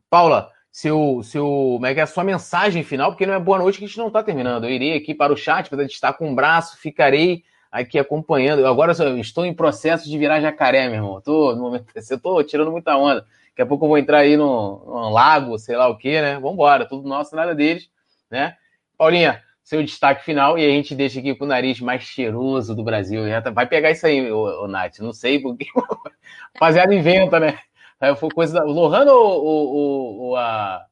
Paula, 0.10 0.50
seu, 0.72 1.22
seu, 1.22 1.46
como 1.76 1.86
é 1.86 1.94
que 1.94 2.00
é 2.00 2.04
a 2.04 2.08
sua 2.08 2.24
mensagem 2.24 2.82
final, 2.84 3.12
porque 3.12 3.28
não 3.28 3.36
é 3.36 3.40
boa 3.40 3.60
noite 3.60 3.78
que 3.78 3.86
a 3.86 3.88
gente 3.88 4.00
não 4.00 4.08
está 4.08 4.24
terminando. 4.24 4.64
Eu 4.64 4.72
irei 4.72 4.98
aqui 4.98 5.14
para 5.14 5.32
o 5.32 5.38
chat, 5.38 5.70
para 5.70 5.84
estar 5.84 6.14
com 6.14 6.32
o 6.32 6.34
braço, 6.34 6.80
ficarei 6.80 7.44
aqui 7.72 8.00
acompanhando. 8.00 8.66
Agora 8.66 8.92
estou 9.20 9.46
em 9.46 9.54
processo 9.54 10.10
de 10.10 10.18
virar 10.18 10.42
jacaré, 10.42 10.88
meu 10.88 10.96
irmão. 10.96 11.22
Tô, 11.22 11.56
no 11.56 11.62
momento, 11.62 11.86
eu 12.10 12.20
tô 12.20 12.44
tirando 12.44 12.72
muita 12.72 12.98
onda. 12.98 13.24
Daqui 13.56 13.62
a 13.62 13.66
pouco 13.66 13.86
eu 13.86 13.90
vou 13.90 13.98
entrar 13.98 14.18
aí 14.18 14.36
no, 14.36 14.84
no 14.86 15.10
lago, 15.12 15.58
sei 15.58 15.78
lá 15.78 15.88
o 15.88 15.98
que, 15.98 16.20
né? 16.20 16.38
Vambora, 16.38 16.86
tudo 16.86 17.08
nosso, 17.08 17.34
nada 17.34 17.56
deles, 17.56 17.90
né? 18.30 18.58
Paulinha, 18.98 19.42
seu 19.64 19.82
destaque 19.82 20.26
final 20.26 20.60
e 20.60 20.66
a 20.66 20.70
gente 20.70 20.94
deixa 20.94 21.22
aqui 21.22 21.34
com 21.34 21.46
o 21.46 21.48
nariz 21.48 21.80
mais 21.80 22.04
cheiroso 22.04 22.76
do 22.76 22.84
Brasil. 22.84 23.26
Já 23.30 23.42
tá, 23.42 23.52
vai 23.52 23.66
pegar 23.66 23.92
isso 23.92 24.06
aí, 24.06 24.30
ô, 24.30 24.66
ô, 24.66 24.68
Nath. 24.68 25.00
Não 25.00 25.14
sei 25.14 25.40
porque. 25.40 25.68
Rapaziada, 26.54 26.94
inventa, 26.94 27.40
né? 27.40 27.58
Foi 28.18 28.30
coisa 28.30 28.60
da. 28.60 28.66
O 28.66 28.72
Lohan 28.74 29.10
ou, 29.10 29.46
ou, 29.46 30.20
ou, 30.20 30.36
a. 30.36 30.86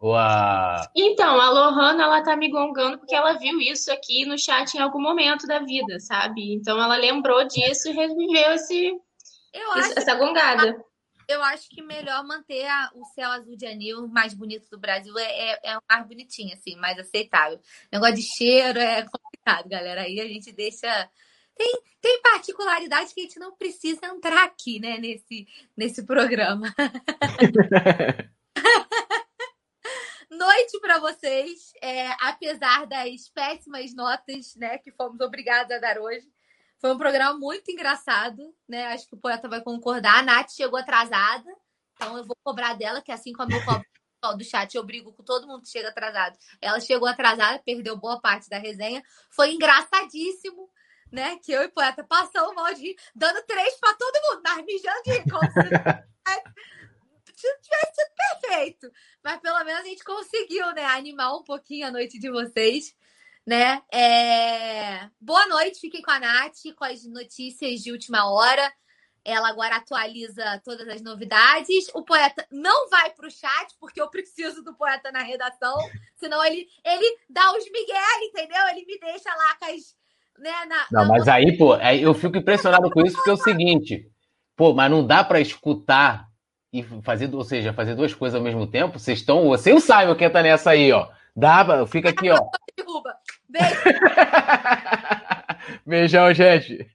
Ou 0.00 0.16
a. 0.16 0.90
Então, 0.96 1.40
a 1.40 1.50
Lohana, 1.50 2.02
ela 2.02 2.22
tá 2.24 2.36
me 2.36 2.50
gongando 2.50 2.98
porque 2.98 3.14
ela 3.14 3.34
viu 3.34 3.60
isso 3.60 3.92
aqui 3.92 4.26
no 4.26 4.36
chat 4.36 4.74
em 4.74 4.80
algum 4.80 5.00
momento 5.00 5.46
da 5.46 5.60
vida, 5.60 6.00
sabe? 6.00 6.52
Então 6.52 6.82
ela 6.82 6.96
lembrou 6.96 7.46
disso 7.46 7.90
e 7.90 7.92
reviveu 7.92 8.54
esse, 8.54 8.92
essa 9.96 10.16
gongada 10.16 10.84
eu 11.28 11.42
acho 11.42 11.68
que 11.68 11.82
melhor 11.82 12.24
manter 12.24 12.66
a, 12.66 12.90
o 12.94 13.04
céu 13.06 13.30
azul 13.30 13.56
de 13.56 13.66
anil 13.66 14.06
mais 14.08 14.34
bonito 14.34 14.68
do 14.70 14.78
Brasil 14.78 15.16
é, 15.18 15.50
é, 15.50 15.60
é 15.72 15.78
mais 15.88 16.06
bonitinho, 16.06 16.54
assim, 16.54 16.76
mais 16.76 16.98
aceitável. 16.98 17.60
Negócio 17.92 18.16
de 18.16 18.22
cheiro 18.22 18.78
é 18.78 19.02
complicado, 19.02 19.68
galera. 19.68 20.02
Aí 20.02 20.20
a 20.20 20.28
gente 20.28 20.52
deixa. 20.52 21.10
Tem, 21.56 21.72
tem 22.00 22.20
particularidades 22.20 23.12
que 23.12 23.20
a 23.20 23.24
gente 23.24 23.38
não 23.38 23.56
precisa 23.56 24.06
entrar 24.06 24.44
aqui, 24.44 24.80
né, 24.80 24.98
nesse, 24.98 25.46
nesse 25.76 26.04
programa. 26.04 26.74
Noite 30.30 30.80
para 30.80 30.98
vocês, 30.98 31.72
é, 31.80 32.08
apesar 32.20 32.86
das 32.86 33.28
péssimas 33.28 33.94
notas 33.94 34.56
né, 34.56 34.78
que 34.78 34.90
fomos 34.90 35.20
obrigados 35.20 35.70
a 35.70 35.78
dar 35.78 35.98
hoje. 35.98 36.26
Foi 36.84 36.92
um 36.92 36.98
programa 36.98 37.38
muito 37.38 37.70
engraçado, 37.70 38.54
né? 38.68 38.88
Acho 38.88 39.08
que 39.08 39.14
o 39.14 39.18
poeta 39.18 39.48
vai 39.48 39.62
concordar. 39.62 40.18
A 40.18 40.22
Nath 40.22 40.50
chegou 40.50 40.78
atrasada, 40.78 41.50
então 41.94 42.18
eu 42.18 42.24
vou 42.26 42.36
cobrar 42.44 42.74
dela, 42.74 43.00
que 43.00 43.10
assim 43.10 43.32
como 43.32 43.54
eu 43.54 43.64
cobro 43.64 43.86
do 44.36 44.44
chat, 44.44 44.74
eu 44.74 44.84
brigo 44.84 45.10
com 45.14 45.22
todo 45.22 45.46
mundo 45.46 45.62
que 45.62 45.70
chega 45.70 45.88
atrasado. 45.88 46.36
Ela 46.60 46.78
chegou 46.80 47.08
atrasada, 47.08 47.58
perdeu 47.64 47.96
boa 47.96 48.20
parte 48.20 48.50
da 48.50 48.58
resenha. 48.58 49.02
Foi 49.30 49.52
engraçadíssimo, 49.52 50.68
né? 51.10 51.38
Que 51.38 51.52
eu 51.52 51.62
e 51.62 51.66
o 51.68 51.72
poeta 51.72 52.04
passamos 52.04 52.54
mal 52.54 52.74
de 52.74 52.94
dando 53.14 53.42
três 53.46 53.80
para 53.80 53.94
todo 53.94 54.20
mundo, 54.28 54.42
mas 54.44 54.66
mijando 54.66 55.02
de 55.04 55.30
como 55.30 55.40
se 57.34 57.60
tivesse 57.62 57.94
sido 57.94 58.14
perfeito. 58.14 58.90
Mas 59.24 59.40
pelo 59.40 59.64
menos 59.64 59.80
a 59.80 59.84
gente 59.84 60.04
conseguiu, 60.04 60.70
né? 60.74 60.84
Animar 60.84 61.34
um 61.34 61.44
pouquinho 61.44 61.86
a 61.86 61.90
noite 61.90 62.18
de 62.18 62.30
vocês 62.30 62.94
né? 63.46 63.82
É... 63.92 65.08
Boa 65.20 65.46
noite, 65.46 65.80
fiquem 65.80 66.02
com 66.02 66.10
a 66.10 66.20
Nath, 66.20 66.74
com 66.76 66.84
as 66.84 67.04
notícias 67.04 67.80
de 67.80 67.92
última 67.92 68.30
hora. 68.30 68.72
Ela 69.24 69.48
agora 69.48 69.76
atualiza 69.76 70.60
todas 70.64 70.86
as 70.88 71.00
novidades. 71.00 71.88
O 71.94 72.02
poeta 72.02 72.46
não 72.50 72.88
vai 72.90 73.10
para 73.10 73.26
o 73.26 73.30
chat, 73.30 73.74
porque 73.80 74.00
eu 74.00 74.10
preciso 74.10 74.62
do 74.62 74.74
poeta 74.74 75.10
na 75.10 75.22
redação. 75.22 75.76
Senão 76.16 76.44
ele, 76.44 76.66
ele 76.84 77.18
dá 77.28 77.52
os 77.56 77.64
migué, 77.64 78.24
entendeu? 78.24 78.68
Ele 78.68 78.84
me 78.84 78.98
deixa 78.98 79.30
lá 79.30 79.56
com 79.58 79.64
as. 79.64 79.96
Né, 80.38 80.50
na, 80.66 80.86
não, 80.90 81.02
na... 81.02 81.08
mas 81.08 81.28
aí, 81.28 81.56
pô, 81.56 81.76
eu 81.76 82.12
fico 82.12 82.36
impressionado 82.36 82.90
com 82.90 83.00
isso, 83.02 83.14
porque 83.14 83.30
é 83.30 83.34
o 83.34 83.36
seguinte, 83.36 84.10
pô, 84.56 84.74
mas 84.74 84.90
não 84.90 85.06
dá 85.06 85.22
para 85.22 85.40
escutar 85.40 86.26
e 86.72 86.82
fazer, 87.02 87.32
ou 87.32 87.44
seja, 87.44 87.72
fazer 87.72 87.94
duas 87.94 88.12
coisas 88.12 88.36
ao 88.36 88.42
mesmo 88.42 88.66
tempo. 88.66 88.98
Vocês 88.98 89.20
estão. 89.20 89.48
Você 89.48 89.70
e 89.70 89.74
o 89.74 89.80
Simon 89.80 90.16
que 90.16 90.28
tá 90.28 90.42
nessa 90.42 90.70
aí, 90.70 90.92
ó. 90.92 91.08
Dá, 91.34 91.86
fica 91.86 92.10
aqui, 92.10 92.30
ó. 92.30 92.38
Beijo. 93.54 93.76
Beijão, 95.86 96.34
gente. 96.34 96.86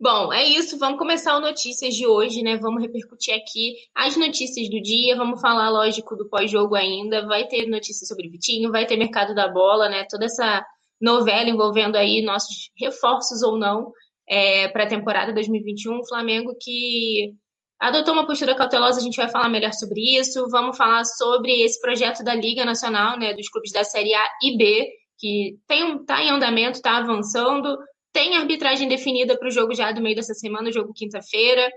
Bom, 0.00 0.32
é 0.32 0.42
isso. 0.42 0.78
Vamos 0.78 0.98
começar 0.98 1.36
o 1.36 1.40
Notícias 1.40 1.94
de 1.94 2.06
hoje, 2.06 2.42
né? 2.42 2.56
Vamos 2.56 2.82
repercutir 2.82 3.34
aqui 3.34 3.74
as 3.94 4.16
notícias 4.16 4.68
do 4.70 4.80
dia. 4.80 5.14
Vamos 5.14 5.40
falar, 5.40 5.68
lógico, 5.68 6.16
do 6.16 6.28
pós-jogo 6.28 6.74
ainda. 6.74 7.26
Vai 7.26 7.46
ter 7.46 7.66
notícias 7.66 8.08
sobre 8.08 8.28
Vitinho, 8.28 8.72
vai 8.72 8.86
ter 8.86 8.96
mercado 8.96 9.34
da 9.34 9.48
bola, 9.48 9.88
né? 9.88 10.06
Toda 10.10 10.24
essa 10.24 10.64
novela 11.00 11.48
envolvendo 11.50 11.96
aí 11.96 12.22
nossos 12.22 12.70
reforços 12.76 13.42
ou 13.42 13.58
não 13.58 13.92
é, 14.28 14.66
para 14.68 14.84
a 14.84 14.88
temporada 14.88 15.32
2021. 15.32 15.98
O 15.98 16.08
Flamengo 16.08 16.56
que 16.58 17.34
adotou 17.78 18.14
uma 18.14 18.26
postura 18.26 18.54
cautelosa, 18.54 18.98
a 18.98 19.02
gente 19.02 19.16
vai 19.16 19.28
falar 19.28 19.48
melhor 19.50 19.72
sobre 19.72 20.00
isso. 20.18 20.48
Vamos 20.48 20.76
falar 20.76 21.04
sobre 21.04 21.62
esse 21.62 21.80
projeto 21.80 22.24
da 22.24 22.34
Liga 22.34 22.64
Nacional, 22.64 23.18
né? 23.18 23.34
Dos 23.34 23.48
clubes 23.48 23.72
da 23.72 23.84
Série 23.84 24.14
A 24.14 24.26
e 24.42 24.56
B 24.56 25.01
que 25.22 25.56
está 25.70 26.20
em 26.20 26.30
andamento, 26.30 26.78
está 26.78 26.96
avançando, 26.96 27.78
tem 28.12 28.36
arbitragem 28.36 28.88
definida 28.88 29.38
para 29.38 29.46
o 29.46 29.52
jogo 29.52 29.72
já 29.72 29.92
do 29.92 30.02
meio 30.02 30.16
dessa 30.16 30.34
semana, 30.34 30.68
o 30.68 30.72
jogo 30.72 30.92
quinta-feira. 30.92 31.70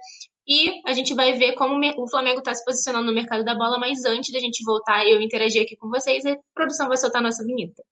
E 0.47 0.81
a 0.83 0.93
gente 0.93 1.13
vai 1.13 1.33
ver 1.33 1.53
como 1.53 1.79
o 1.97 2.09
Flamengo 2.09 2.39
está 2.39 2.55
se 2.55 2.65
posicionando 2.65 3.05
no 3.05 3.13
mercado 3.13 3.43
da 3.45 3.53
bola, 3.53 3.77
mas 3.77 4.03
antes 4.03 4.33
da 4.33 4.39
gente 4.39 4.63
voltar 4.63 5.05
e 5.05 5.11
eu 5.11 5.21
interagir 5.21 5.61
aqui 5.61 5.75
com 5.75 5.89
vocês, 5.89 6.25
a 6.25 6.35
produção 6.55 6.87
vai 6.87 6.97
soltar 6.97 7.21
a 7.21 7.25
nossa 7.25 7.43
vinheta. 7.43 7.83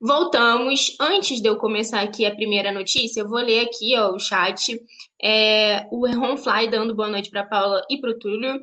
Voltamos. 0.00 0.96
Antes 0.98 1.42
de 1.42 1.48
eu 1.48 1.58
começar 1.58 2.00
aqui 2.00 2.24
a 2.24 2.34
primeira 2.34 2.72
notícia, 2.72 3.20
eu 3.20 3.28
vou 3.28 3.38
ler 3.38 3.66
aqui 3.66 3.94
ó, 3.98 4.14
o 4.14 4.18
chat. 4.18 4.80
É, 5.22 5.86
o 5.90 6.06
Ron 6.06 6.36
Fly 6.36 6.68
dando 6.70 6.94
boa 6.94 7.08
noite 7.08 7.30
para 7.30 7.44
Paula 7.44 7.84
e 7.90 8.00
para 8.00 8.10
o 8.10 8.18
Túlio. 8.18 8.60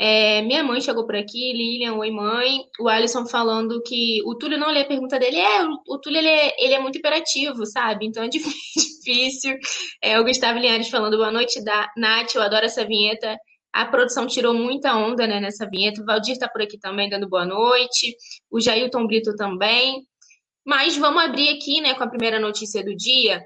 É, 0.00 0.42
minha 0.42 0.62
mãe 0.62 0.80
chegou 0.80 1.04
por 1.04 1.16
aqui, 1.16 1.52
Lilian, 1.52 1.94
oi 1.94 2.10
mãe. 2.12 2.60
O 2.78 2.88
Alisson 2.88 3.26
falando 3.26 3.82
que 3.82 4.22
o 4.24 4.36
Túlio 4.36 4.56
não 4.56 4.70
lê 4.70 4.82
a 4.82 4.86
pergunta 4.86 5.18
dele. 5.18 5.38
É, 5.38 5.64
o, 5.64 5.98
Túlio 5.98 6.18
ele 6.18 6.28
é, 6.28 6.54
ele 6.56 6.74
é, 6.74 6.78
muito 6.78 6.98
imperativo, 6.98 7.66
sabe? 7.66 8.06
Então 8.06 8.22
é 8.22 8.28
difícil. 8.30 9.56
É, 10.00 10.18
o 10.20 10.24
Gustavo 10.24 10.60
Linhares 10.60 10.88
falando 10.88 11.16
boa 11.16 11.32
noite, 11.32 11.62
da 11.64 11.90
Nath, 11.96 12.34
eu 12.36 12.42
adoro 12.42 12.64
essa 12.64 12.86
vinheta. 12.86 13.36
A 13.72 13.86
produção 13.86 14.26
tirou 14.26 14.54
muita 14.54 14.96
onda 14.96 15.26
né, 15.26 15.40
nessa 15.40 15.68
vinheta. 15.68 16.00
O 16.00 16.04
Valdir 16.04 16.32
está 16.32 16.48
por 16.48 16.62
aqui 16.62 16.78
também 16.78 17.10
dando 17.10 17.28
boa 17.28 17.44
noite. 17.44 18.14
O 18.50 18.60
Jailton 18.60 19.04
Brito 19.04 19.34
também. 19.34 20.06
Mas 20.64 20.96
vamos 20.96 21.24
abrir 21.24 21.48
aqui, 21.48 21.80
né, 21.80 21.94
com 21.94 22.04
a 22.04 22.08
primeira 22.08 22.38
notícia 22.38 22.84
do 22.84 22.94
dia. 22.94 23.42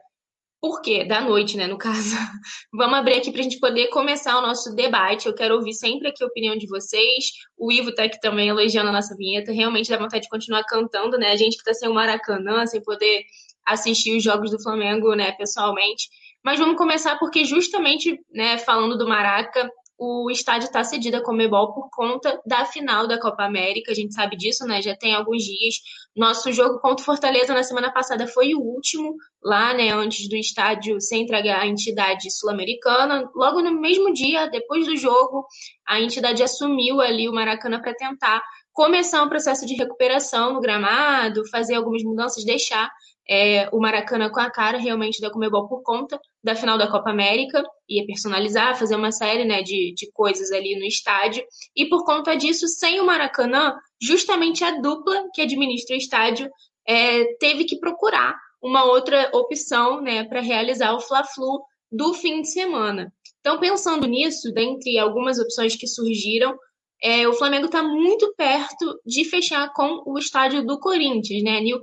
Por 0.62 0.80
quê? 0.80 1.04
Da 1.04 1.20
noite, 1.20 1.56
né, 1.56 1.66
no 1.66 1.76
caso. 1.76 2.14
Vamos 2.72 2.96
abrir 2.96 3.14
aqui 3.14 3.32
para 3.32 3.40
a 3.40 3.42
gente 3.42 3.58
poder 3.58 3.88
começar 3.88 4.38
o 4.38 4.42
nosso 4.42 4.72
debate. 4.76 5.26
Eu 5.26 5.34
quero 5.34 5.56
ouvir 5.56 5.74
sempre 5.74 6.06
aqui 6.06 6.22
a 6.22 6.26
opinião 6.28 6.56
de 6.56 6.68
vocês. 6.68 7.32
O 7.58 7.72
Ivo 7.72 7.90
está 7.90 8.04
aqui 8.04 8.20
também 8.20 8.48
elogiando 8.48 8.90
a 8.90 8.92
nossa 8.92 9.16
vinheta. 9.16 9.50
Realmente 9.50 9.90
dá 9.90 9.98
vontade 9.98 10.22
de 10.22 10.28
continuar 10.28 10.62
cantando, 10.62 11.18
né? 11.18 11.32
A 11.32 11.36
gente 11.36 11.54
que 11.56 11.62
está 11.68 11.74
sem 11.74 11.88
o 11.88 11.92
Maracanã, 11.92 12.64
sem 12.64 12.80
poder 12.80 13.24
assistir 13.66 14.16
os 14.16 14.22
jogos 14.22 14.52
do 14.52 14.62
Flamengo, 14.62 15.16
né, 15.16 15.32
pessoalmente. 15.32 16.08
Mas 16.44 16.60
vamos 16.60 16.76
começar 16.76 17.18
porque 17.18 17.44
justamente, 17.44 18.20
né, 18.32 18.56
falando 18.58 18.96
do 18.96 19.08
Maraca, 19.08 19.68
o 20.04 20.28
estádio 20.32 20.66
está 20.66 20.82
cedido 20.82 21.16
a 21.16 21.22
Comebol 21.22 21.72
por 21.72 21.88
conta 21.88 22.42
da 22.44 22.64
final 22.64 23.06
da 23.06 23.20
Copa 23.20 23.44
América. 23.44 23.92
A 23.92 23.94
gente 23.94 24.12
sabe 24.12 24.36
disso, 24.36 24.66
né? 24.66 24.82
Já 24.82 24.96
tem 24.96 25.14
alguns 25.14 25.44
dias. 25.44 25.76
Nosso 26.16 26.52
jogo 26.52 26.80
contra 26.80 27.02
o 27.02 27.04
Fortaleza 27.04 27.54
na 27.54 27.62
semana 27.62 27.88
passada 27.92 28.26
foi 28.26 28.52
o 28.52 28.60
último 28.60 29.14
lá, 29.40 29.72
né? 29.72 29.90
Antes 29.90 30.28
do 30.28 30.34
estádio 30.34 31.00
ser 31.00 31.18
entregue 31.18 31.50
à 31.50 31.64
entidade 31.64 32.32
sul-americana. 32.32 33.30
Logo 33.32 33.62
no 33.62 33.80
mesmo 33.80 34.12
dia, 34.12 34.48
depois 34.48 34.86
do 34.86 34.96
jogo, 34.96 35.46
a 35.86 36.00
entidade 36.00 36.42
assumiu 36.42 37.00
ali 37.00 37.28
o 37.28 37.32
Maracanã 37.32 37.80
para 37.80 37.94
tentar 37.94 38.42
começar 38.72 39.22
um 39.22 39.28
processo 39.28 39.64
de 39.64 39.74
recuperação 39.74 40.54
no 40.54 40.60
gramado, 40.60 41.48
fazer 41.48 41.76
algumas 41.76 42.02
mudanças, 42.02 42.44
deixar 42.44 42.90
é, 43.28 43.68
o 43.72 43.80
Maracanã 43.80 44.30
com 44.30 44.40
a 44.40 44.50
cara 44.50 44.78
realmente 44.78 45.20
da 45.20 45.30
Comebol 45.30 45.68
por 45.68 45.82
conta 45.82 46.20
da 46.42 46.54
final 46.54 46.76
da 46.76 46.90
Copa 46.90 47.10
América, 47.10 47.62
ia 47.88 48.04
personalizar, 48.06 48.78
fazer 48.78 48.96
uma 48.96 49.12
série 49.12 49.44
né, 49.44 49.62
de, 49.62 49.94
de 49.94 50.10
coisas 50.12 50.50
ali 50.50 50.76
no 50.76 50.84
estádio, 50.84 51.44
e 51.76 51.88
por 51.88 52.04
conta 52.04 52.34
disso, 52.34 52.66
sem 52.66 53.00
o 53.00 53.06
Maracanã, 53.06 53.74
justamente 54.00 54.64
a 54.64 54.80
dupla 54.80 55.28
que 55.34 55.42
administra 55.42 55.94
o 55.94 55.98
estádio 55.98 56.50
é, 56.86 57.24
teve 57.38 57.64
que 57.64 57.78
procurar 57.78 58.36
uma 58.60 58.84
outra 58.84 59.30
opção 59.32 60.00
né, 60.00 60.24
para 60.24 60.40
realizar 60.40 60.94
o 60.94 61.00
Fla-Flu 61.00 61.62
do 61.90 62.14
fim 62.14 62.40
de 62.40 62.50
semana. 62.50 63.12
Então, 63.40 63.58
pensando 63.58 64.06
nisso, 64.06 64.52
dentre 64.52 64.98
algumas 64.98 65.38
opções 65.38 65.76
que 65.76 65.86
surgiram, 65.86 66.56
é, 67.02 67.26
o 67.26 67.32
Flamengo 67.32 67.66
está 67.66 67.82
muito 67.82 68.32
perto 68.36 69.00
de 69.04 69.24
fechar 69.24 69.72
com 69.72 70.02
o 70.06 70.16
estádio 70.18 70.64
do 70.64 70.78
Corinthians, 70.78 71.42
né? 71.42 71.60
New 71.60 71.80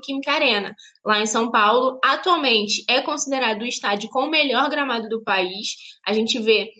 Química 0.00 0.30
Arena, 0.30 0.74
lá 1.04 1.20
em 1.20 1.26
São 1.26 1.50
Paulo. 1.50 1.98
Atualmente 2.04 2.84
é 2.88 3.02
considerado 3.02 3.62
o 3.62 3.66
estádio 3.66 4.08
com 4.10 4.20
o 4.20 4.30
melhor 4.30 4.70
gramado 4.70 5.08
do 5.08 5.24
país. 5.24 5.74
A 6.06 6.12
gente 6.12 6.38
vê 6.38 6.70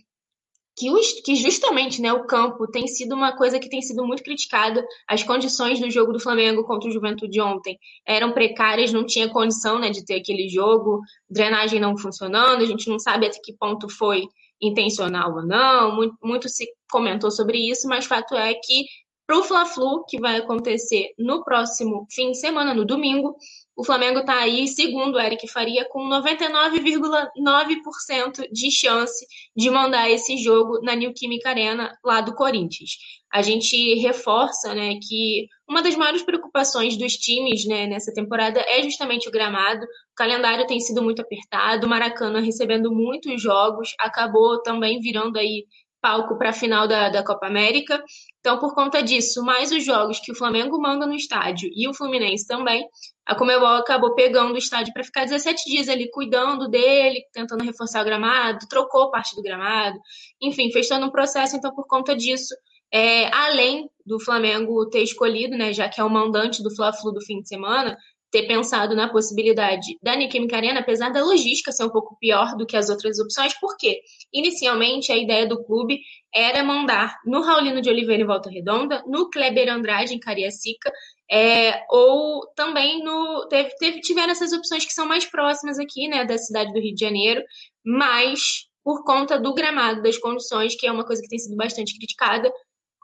que, 0.77 0.89
os, 0.89 1.21
que 1.23 1.35
justamente 1.35 2.01
né, 2.01 2.12
o 2.12 2.27
campo 2.27 2.67
tem 2.69 2.87
sido 2.87 3.15
uma 3.15 3.37
coisa 3.37 3.59
que 3.59 3.69
tem 3.69 3.83
sido 3.83 4.07
muito 4.07 4.23
criticada. 4.23 4.87
As 5.09 5.25
condições 5.25 5.81
do 5.81 5.91
jogo 5.91 6.12
do 6.12 6.21
Flamengo 6.21 6.62
contra 6.62 6.89
o 6.89 6.93
Juventude 6.93 7.41
ontem 7.41 7.77
eram 8.07 8.33
precárias, 8.33 8.93
não 8.93 9.05
tinha 9.05 9.29
condição 9.29 9.81
né, 9.81 9.91
de 9.91 10.05
ter 10.05 10.15
aquele 10.15 10.49
jogo, 10.49 11.01
drenagem 11.29 11.81
não 11.81 11.99
funcionando, 11.99 12.62
a 12.62 12.67
gente 12.67 12.89
não 12.89 13.01
sabe 13.01 13.27
até 13.27 13.39
que 13.43 13.53
ponto 13.53 13.89
foi 13.89 14.29
intencional 14.61 15.35
ou 15.35 15.43
não, 15.43 15.95
muito, 15.95 16.16
muito 16.23 16.49
se 16.49 16.69
comentou 16.91 17.31
sobre 17.31 17.59
isso, 17.59 17.89
mas 17.89 18.07
fato 18.07 18.35
é 18.35 18.55
que 18.55 18.85
para 19.27 19.39
o 19.39 19.45
Fla-Flu, 19.45 20.05
que 20.09 20.19
vai 20.19 20.39
acontecer 20.39 21.15
no 21.16 21.45
próximo 21.45 22.05
fim 22.11 22.32
de 22.32 22.39
semana, 22.39 22.74
no 22.74 22.85
domingo, 22.85 23.37
o 23.81 23.85
Flamengo 23.85 24.19
está 24.19 24.40
aí, 24.40 24.69
segundo 24.69 25.15
o 25.15 25.19
Eric 25.19 25.48
Faria, 25.48 25.86
com 25.86 26.07
99,9% 26.07 28.47
de 28.52 28.70
chance 28.70 29.27
de 29.57 29.70
mandar 29.70 30.11
esse 30.11 30.36
jogo 30.36 30.82
na 30.82 30.94
New 30.94 31.15
Química 31.15 31.48
Arena, 31.48 31.90
lá 32.05 32.20
do 32.20 32.35
Corinthians. 32.35 32.90
A 33.32 33.40
gente 33.40 33.94
reforça 33.94 34.74
né, 34.74 34.98
que 35.01 35.47
uma 35.66 35.82
das 35.82 35.97
maiores 35.97 36.23
preocupações 36.23 36.98
dos 36.98 37.15
times 37.15 37.65
né, 37.65 37.86
nessa 37.86 38.12
temporada 38.12 38.61
é 38.61 38.82
justamente 38.82 39.31
o 39.31 39.32
gramado. 39.32 39.82
O 39.82 40.15
calendário 40.15 40.66
tem 40.66 40.78
sido 40.78 41.02
muito 41.02 41.23
apertado, 41.23 41.86
o 41.86 41.89
Maracanã 41.89 42.43
recebendo 42.43 42.94
muitos 42.94 43.40
jogos, 43.40 43.94
acabou 43.98 44.61
também 44.61 45.01
virando 45.01 45.39
aí 45.39 45.65
palco 46.01 46.36
para 46.36 46.51
a 46.51 46.52
final 46.52 46.89
da, 46.89 47.09
da 47.09 47.22
Copa 47.22 47.47
América. 47.47 48.02
Então, 48.40 48.59
por 48.59 48.74
conta 48.74 49.02
disso, 49.02 49.43
mais 49.43 49.70
os 49.70 49.85
jogos 49.85 50.18
que 50.18 50.32
o 50.32 50.35
Flamengo 50.35 50.81
manda 50.81 51.06
no 51.06 51.14
estádio 51.14 51.70
e 51.74 51.86
o 51.89 51.94
Fluminense 51.94 52.47
também, 52.47 52.89
a 53.27 53.35
Comebol 53.35 53.77
acabou 53.77 54.14
pegando 54.14 54.55
o 54.55 54.59
estádio 54.59 54.93
para 54.93 55.05
ficar 55.05 55.24
17 55.24 55.64
dias 55.64 55.89
ali 55.89 56.10
cuidando 56.10 56.68
dele, 56.68 57.22
tentando 57.32 57.64
reforçar 57.64 58.01
o 58.01 58.05
gramado, 58.05 58.66
trocou 58.68 59.10
parte 59.10 59.36
do 59.36 59.43
gramado, 59.43 59.98
enfim, 60.40 60.72
fez 60.72 60.89
todo 60.89 61.05
um 61.05 61.10
processo. 61.10 61.56
Então, 61.56 61.74
por 61.74 61.86
conta 61.86 62.16
disso, 62.16 62.55
é, 62.93 63.27
além 63.35 63.89
do 64.05 64.18
Flamengo 64.18 64.89
ter 64.89 65.02
escolhido, 65.02 65.56
né, 65.56 65.72
já 65.72 65.89
que 65.89 66.01
é 66.01 66.05
o 66.05 66.10
mandante 66.10 66.62
do 66.62 66.74
Fla-Flu 66.74 67.12
do 67.12 67.20
fim 67.20 67.40
de 67.40 67.48
semana, 67.48 67.97
ter 68.31 68.47
pensado 68.47 68.94
na 68.94 69.09
possibilidade 69.09 69.98
da 70.02 70.15
Neoquímica 70.15 70.57
Arena, 70.57 70.81
apesar 70.81 71.11
da 71.11 71.24
logística 71.24 71.73
ser 71.73 71.85
um 71.85 71.90
pouco 71.90 72.16
pior 72.19 72.57
do 72.57 72.65
que 72.65 72.77
as 72.77 72.89
outras 72.89 73.19
opções, 73.19 73.52
porque 73.61 74.01
inicialmente 74.32 75.11
a 75.11 75.16
ideia 75.16 75.47
do 75.47 75.62
clube 75.65 76.01
era 76.32 76.62
mandar 76.62 77.16
no 77.24 77.43
Raulino 77.43 77.81
de 77.81 77.90
Oliveira 77.90 78.23
em 78.23 78.27
Volta 78.27 78.48
Redonda, 78.48 79.02
no 79.07 79.28
Kleber 79.28 79.69
Andrade 79.69 80.15
em 80.15 80.20
Cariacica, 80.20 80.93
é, 81.31 81.85
ou 81.90 82.47
também 82.55 83.02
no 83.02 83.47
teve, 83.48 83.70
teve, 83.77 84.01
tiveram 84.01 84.31
essas 84.31 84.52
opções 84.52 84.85
que 84.85 84.93
são 84.93 85.07
mais 85.07 85.24
próximas 85.24 85.78
aqui, 85.78 86.09
né, 86.09 86.24
da 86.24 86.39
cidade 86.39 86.73
do 86.73 86.81
Rio 86.81 86.94
de 86.94 87.05
Janeiro, 87.05 87.43
mas 87.85 88.69
por 88.82 89.05
conta 89.05 89.39
do 89.39 89.52
gramado, 89.55 90.02
das 90.02 90.19
condições, 90.19 90.74
que 90.74 90.86
é 90.86 90.93
uma 90.93 91.05
coisa 91.05 91.20
que 91.20 91.28
tem 91.28 91.39
sido 91.39 91.57
bastante 91.57 91.97
criticada, 91.97 92.51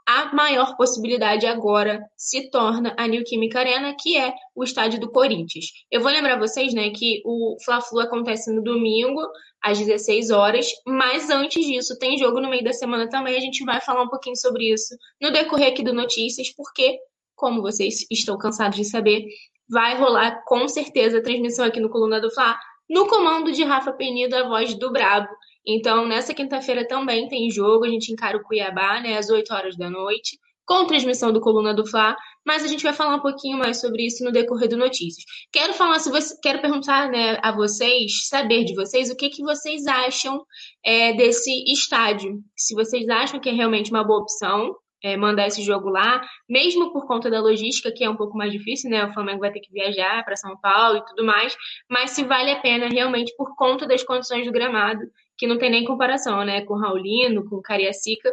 a 0.07 0.33
maior 0.33 0.77
possibilidade 0.77 1.45
agora 1.45 2.01
se 2.15 2.49
torna 2.49 2.95
a 2.97 3.05
Neoquímica 3.05 3.59
Arena, 3.59 3.93
que 3.99 4.17
é 4.17 4.33
o 4.55 4.63
estádio 4.63 5.01
do 5.01 5.11
Corinthians. 5.11 5.65
Eu 5.91 5.99
vou 5.99 6.09
lembrar 6.09 6.39
vocês, 6.39 6.73
né, 6.73 6.91
que 6.91 7.21
o 7.25 7.57
Fla-Flu 7.65 7.99
acontece 7.99 8.49
no 8.53 8.63
domingo, 8.63 9.21
às 9.61 9.77
16 9.77 10.31
horas, 10.31 10.67
mas 10.85 11.29
antes 11.29 11.65
disso 11.65 11.99
tem 11.99 12.17
jogo 12.17 12.39
no 12.39 12.49
meio 12.49 12.63
da 12.63 12.71
semana 12.71 13.09
também, 13.09 13.35
a 13.35 13.41
gente 13.41 13.65
vai 13.65 13.81
falar 13.81 14.03
um 14.03 14.07
pouquinho 14.07 14.37
sobre 14.37 14.71
isso 14.71 14.95
no 15.21 15.29
decorrer 15.29 15.73
aqui 15.73 15.83
do 15.83 15.93
Notícias, 15.93 16.53
porque, 16.55 16.97
como 17.35 17.61
vocês 17.61 18.05
estão 18.09 18.37
cansados 18.37 18.77
de 18.77 18.85
saber, 18.85 19.25
vai 19.69 19.97
rolar 19.97 20.41
com 20.45 20.69
certeza 20.69 21.17
a 21.17 21.21
transmissão 21.21 21.65
aqui 21.65 21.81
no 21.81 21.89
Coluna 21.89 22.21
do 22.21 22.31
Fla, 22.31 22.57
no 22.89 23.07
comando 23.07 23.51
de 23.51 23.63
Rafa 23.65 23.91
Penido, 23.91 24.37
a 24.37 24.47
voz 24.47 24.73
do 24.73 24.89
Brabo, 24.89 25.27
então, 25.67 26.07
nessa 26.07 26.33
quinta-feira 26.33 26.87
também 26.87 27.27
tem 27.27 27.51
jogo, 27.51 27.83
a 27.83 27.89
gente 27.89 28.11
encara 28.11 28.37
o 28.37 28.43
Cuiabá, 28.43 29.01
né, 29.01 29.17
às 29.17 29.29
8 29.29 29.53
horas 29.53 29.75
da 29.75 29.89
noite, 29.89 30.39
com 30.65 30.85
transmissão 30.85 31.31
do 31.31 31.41
Coluna 31.41 31.73
do 31.73 31.85
Fla, 31.85 32.15
mas 32.45 32.63
a 32.63 32.67
gente 32.67 32.83
vai 32.83 32.93
falar 32.93 33.15
um 33.15 33.21
pouquinho 33.21 33.57
mais 33.57 33.79
sobre 33.79 34.05
isso 34.05 34.23
no 34.23 34.31
decorrer 34.31 34.69
do 34.69 34.77
Notícias. 34.77 35.25
Quero 35.51 35.73
falar, 35.73 35.99
se 35.99 36.09
você, 36.09 36.35
quero 36.41 36.61
perguntar 36.61 37.09
né, 37.09 37.37
a 37.41 37.51
vocês, 37.51 38.27
saber 38.27 38.63
de 38.63 38.75
vocês, 38.75 39.09
o 39.09 39.15
que, 39.15 39.29
que 39.29 39.41
vocês 39.41 39.85
acham 39.87 40.41
é, 40.85 41.13
desse 41.13 41.51
estádio. 41.71 42.39
Se 42.55 42.73
vocês 42.73 43.07
acham 43.09 43.39
que 43.39 43.49
é 43.49 43.53
realmente 43.53 43.91
uma 43.91 44.03
boa 44.03 44.19
opção, 44.19 44.75
é, 45.03 45.15
mandar 45.15 45.47
esse 45.47 45.61
jogo 45.61 45.89
lá, 45.89 46.21
mesmo 46.49 46.91
por 46.91 47.05
conta 47.07 47.29
da 47.29 47.39
logística, 47.39 47.91
que 47.91 48.03
é 48.03 48.09
um 48.09 48.15
pouco 48.15 48.37
mais 48.37 48.51
difícil, 48.51 48.89
né? 48.89 49.05
O 49.05 49.13
Flamengo 49.13 49.39
vai 49.39 49.51
ter 49.51 49.59
que 49.59 49.71
viajar 49.71 50.23
para 50.25 50.35
São 50.35 50.57
Paulo 50.59 50.97
e 50.97 51.05
tudo 51.05 51.23
mais, 51.25 51.55
mas 51.89 52.11
se 52.11 52.23
vale 52.23 52.51
a 52.51 52.59
pena 52.59 52.87
realmente 52.87 53.33
por 53.37 53.55
conta 53.55 53.87
das 53.87 54.03
condições 54.03 54.45
do 54.45 54.51
gramado 54.51 55.01
que 55.37 55.47
não 55.47 55.57
tem 55.57 55.69
nem 55.69 55.85
comparação, 55.85 56.43
né? 56.43 56.61
Com 56.61 56.73
o 56.73 56.79
Raulino, 56.79 57.47
com 57.49 57.57
o 57.57 57.61
Cariacica. 57.61 58.31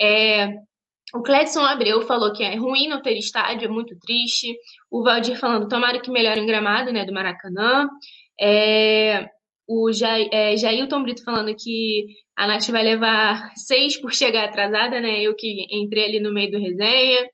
É, 0.00 0.54
o 1.14 1.22
Cledson 1.22 1.60
Abreu 1.60 2.02
falou 2.02 2.32
que 2.32 2.42
é 2.42 2.54
ruim 2.56 2.88
não 2.88 3.00
ter 3.00 3.16
estádio, 3.16 3.66
é 3.66 3.70
muito 3.70 3.98
triste. 3.98 4.56
O 4.90 5.02
Valdir 5.02 5.38
falando, 5.38 5.68
tomara 5.68 6.00
que 6.00 6.10
melhore 6.10 6.40
o 6.40 6.46
gramado, 6.46 6.92
né, 6.92 7.04
do 7.04 7.12
Maracanã. 7.12 7.88
É, 8.40 9.28
o 9.66 9.92
Jair, 9.92 10.28
é, 10.32 10.56
Jailton 10.56 11.02
Brito 11.02 11.24
falando 11.24 11.54
que 11.54 12.06
a 12.36 12.46
Nath 12.46 12.68
vai 12.68 12.82
levar 12.82 13.52
seis 13.56 14.00
por 14.00 14.14
chegar 14.14 14.44
atrasada, 14.44 15.00
né? 15.00 15.20
Eu 15.20 15.34
que 15.34 15.66
entrei 15.70 16.04
ali 16.04 16.20
no 16.20 16.32
meio 16.32 16.50
do 16.50 16.58
resenha. 16.58 17.28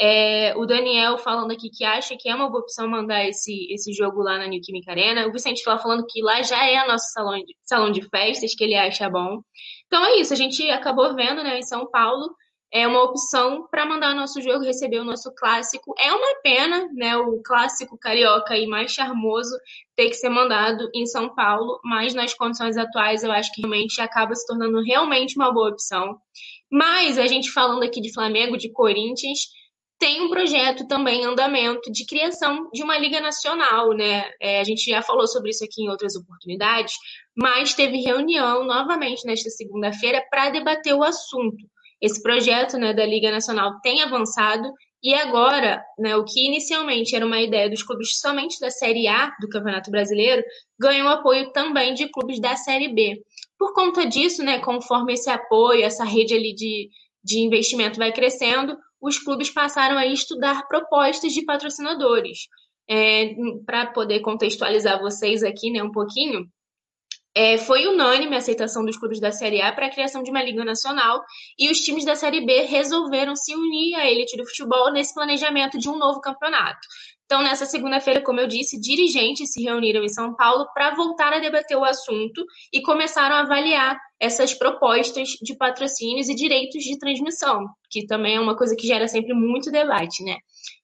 É, 0.00 0.54
o 0.56 0.64
Daniel 0.64 1.18
falando 1.18 1.50
aqui 1.50 1.68
que 1.70 1.84
acha 1.84 2.16
que 2.16 2.28
é 2.28 2.34
uma 2.34 2.48
boa 2.48 2.60
opção 2.60 2.86
mandar 2.86 3.26
esse, 3.26 3.66
esse 3.72 3.92
jogo 3.92 4.22
lá 4.22 4.38
na 4.38 4.46
New 4.46 4.60
Química 4.62 4.92
Arena. 4.92 5.26
O 5.26 5.32
Vicente 5.32 5.62
lá 5.66 5.76
falando 5.76 6.06
que 6.08 6.22
lá 6.22 6.40
já 6.42 6.64
é 6.64 6.86
nosso 6.86 7.12
salão 7.12 7.36
de, 7.38 7.56
salão 7.64 7.90
de 7.90 8.02
festas, 8.08 8.54
que 8.54 8.62
ele 8.62 8.76
acha 8.76 9.10
bom. 9.10 9.42
Então 9.86 10.04
é 10.04 10.20
isso, 10.20 10.32
a 10.32 10.36
gente 10.36 10.68
acabou 10.70 11.14
vendo 11.16 11.42
né, 11.42 11.58
em 11.58 11.62
São 11.62 11.90
Paulo. 11.90 12.32
É 12.70 12.86
uma 12.86 13.02
opção 13.02 13.66
para 13.70 13.86
mandar 13.86 14.14
nosso 14.14 14.42
jogo, 14.42 14.62
receber 14.62 14.98
o 14.98 15.04
nosso 15.04 15.34
clássico. 15.34 15.94
É 15.98 16.12
uma 16.12 16.40
pena, 16.42 16.86
né? 16.92 17.16
O 17.16 17.40
clássico 17.42 17.98
carioca 17.98 18.58
e 18.58 18.66
mais 18.66 18.92
charmoso 18.92 19.56
ter 19.96 20.08
que 20.10 20.14
ser 20.14 20.28
mandado 20.28 20.88
em 20.94 21.06
São 21.06 21.34
Paulo, 21.34 21.80
mas 21.82 22.14
nas 22.14 22.34
condições 22.34 22.76
atuais 22.76 23.24
eu 23.24 23.32
acho 23.32 23.50
que 23.52 23.62
realmente 23.62 24.00
acaba 24.02 24.34
se 24.34 24.46
tornando 24.46 24.82
realmente 24.82 25.34
uma 25.36 25.50
boa 25.50 25.70
opção. 25.70 26.18
Mas 26.70 27.18
a 27.18 27.26
gente 27.26 27.50
falando 27.50 27.82
aqui 27.82 28.02
de 28.02 28.12
Flamengo, 28.12 28.58
de 28.58 28.70
Corinthians, 28.70 29.38
tem 29.98 30.20
um 30.22 30.30
projeto 30.30 30.86
também 30.86 31.22
em 31.22 31.24
andamento 31.24 31.90
de 31.90 32.06
criação 32.06 32.70
de 32.72 32.82
uma 32.82 32.96
liga 32.96 33.20
nacional, 33.20 33.92
né? 33.92 34.30
É, 34.40 34.60
a 34.60 34.64
gente 34.64 34.88
já 34.90 35.02
falou 35.02 35.26
sobre 35.26 35.50
isso 35.50 35.64
aqui 35.64 35.82
em 35.82 35.88
outras 35.88 36.14
oportunidades, 36.14 36.94
mas 37.36 37.74
teve 37.74 38.00
reunião 38.00 38.64
novamente 38.64 39.26
nesta 39.26 39.50
segunda-feira 39.50 40.24
para 40.30 40.50
debater 40.50 40.94
o 40.94 41.02
assunto. 41.02 41.64
Esse 42.00 42.22
projeto 42.22 42.78
né, 42.78 42.94
da 42.94 43.04
Liga 43.04 43.32
Nacional 43.32 43.80
tem 43.82 44.00
avançado 44.02 44.72
e 45.02 45.14
agora, 45.14 45.82
né, 45.98 46.16
o 46.16 46.24
que 46.24 46.46
inicialmente 46.46 47.14
era 47.14 47.26
uma 47.26 47.40
ideia 47.40 47.68
dos 47.68 47.82
clubes 47.82 48.18
somente 48.20 48.58
da 48.60 48.70
Série 48.70 49.08
A 49.08 49.32
do 49.40 49.48
Campeonato 49.48 49.90
Brasileiro, 49.90 50.42
ganhou 50.78 51.08
apoio 51.08 51.52
também 51.52 51.94
de 51.94 52.08
clubes 52.08 52.40
da 52.40 52.56
Série 52.56 52.88
B. 52.88 53.20
Por 53.58 53.74
conta 53.74 54.06
disso, 54.06 54.44
né, 54.44 54.60
conforme 54.60 55.14
esse 55.14 55.28
apoio, 55.28 55.84
essa 55.84 56.04
rede 56.04 56.34
ali 56.34 56.54
de, 56.54 56.88
de 57.22 57.40
investimento 57.40 57.98
vai 57.98 58.12
crescendo, 58.12 58.76
os 59.00 59.18
clubes 59.18 59.50
passaram 59.50 59.96
a 59.96 60.06
estudar 60.06 60.66
propostas 60.66 61.32
de 61.32 61.44
patrocinadores. 61.44 62.48
É, 62.88 63.34
Para 63.66 63.86
poder 63.86 64.20
contextualizar 64.20 65.00
vocês 65.00 65.42
aqui 65.42 65.70
né, 65.70 65.82
um 65.82 65.92
pouquinho, 65.92 66.48
é, 67.34 67.56
foi 67.58 67.86
unânime 67.86 68.34
a 68.34 68.38
aceitação 68.38 68.84
dos 68.84 68.96
clubes 68.96 69.20
da 69.20 69.30
Série 69.30 69.60
A 69.60 69.72
para 69.72 69.86
a 69.86 69.90
criação 69.90 70.22
de 70.22 70.30
uma 70.30 70.42
Liga 70.42 70.64
Nacional 70.64 71.22
e 71.58 71.70
os 71.70 71.78
times 71.78 72.04
da 72.04 72.16
Série 72.16 72.44
B 72.44 72.62
resolveram 72.62 73.36
se 73.36 73.54
unir 73.54 73.94
à 73.94 74.10
elite 74.10 74.36
do 74.36 74.46
futebol 74.46 74.90
nesse 74.90 75.14
planejamento 75.14 75.78
de 75.78 75.88
um 75.88 75.96
novo 75.96 76.20
campeonato. 76.20 76.80
Então, 77.28 77.42
nessa 77.42 77.66
segunda-feira, 77.66 78.22
como 78.22 78.40
eu 78.40 78.46
disse, 78.46 78.80
dirigentes 78.80 79.52
se 79.52 79.62
reuniram 79.62 80.02
em 80.02 80.08
São 80.08 80.34
Paulo 80.34 80.66
para 80.72 80.94
voltar 80.94 81.30
a 81.30 81.38
debater 81.38 81.76
o 81.76 81.84
assunto 81.84 82.42
e 82.72 82.80
começaram 82.80 83.36
a 83.36 83.40
avaliar 83.40 84.00
essas 84.18 84.54
propostas 84.54 85.28
de 85.42 85.54
patrocínios 85.54 86.30
e 86.30 86.34
direitos 86.34 86.82
de 86.82 86.98
transmissão, 86.98 87.68
que 87.90 88.06
também 88.06 88.36
é 88.36 88.40
uma 88.40 88.56
coisa 88.56 88.74
que 88.74 88.86
gera 88.86 89.06
sempre 89.06 89.34
muito 89.34 89.70
debate, 89.70 90.24
né? 90.24 90.38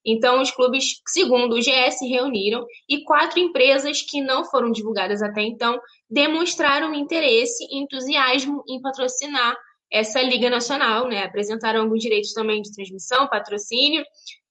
Então, 0.04 0.42
os 0.42 0.50
clubes, 0.50 1.00
segundo 1.08 1.54
o 1.54 1.60
GS, 1.60 2.06
reuniram 2.06 2.66
e 2.90 3.02
quatro 3.04 3.40
empresas 3.40 4.02
que 4.02 4.20
não 4.20 4.44
foram 4.44 4.70
divulgadas 4.70 5.22
até 5.22 5.40
então 5.40 5.80
demonstraram 6.10 6.92
interesse 6.92 7.64
e 7.70 7.78
entusiasmo 7.78 8.62
em 8.68 8.82
patrocinar 8.82 9.56
essa 9.90 10.20
Liga 10.20 10.50
Nacional, 10.50 11.08
né? 11.08 11.24
Apresentaram 11.24 11.80
alguns 11.80 12.02
direitos 12.02 12.34
também 12.34 12.60
de 12.60 12.70
transmissão, 12.70 13.28
patrocínio 13.28 14.04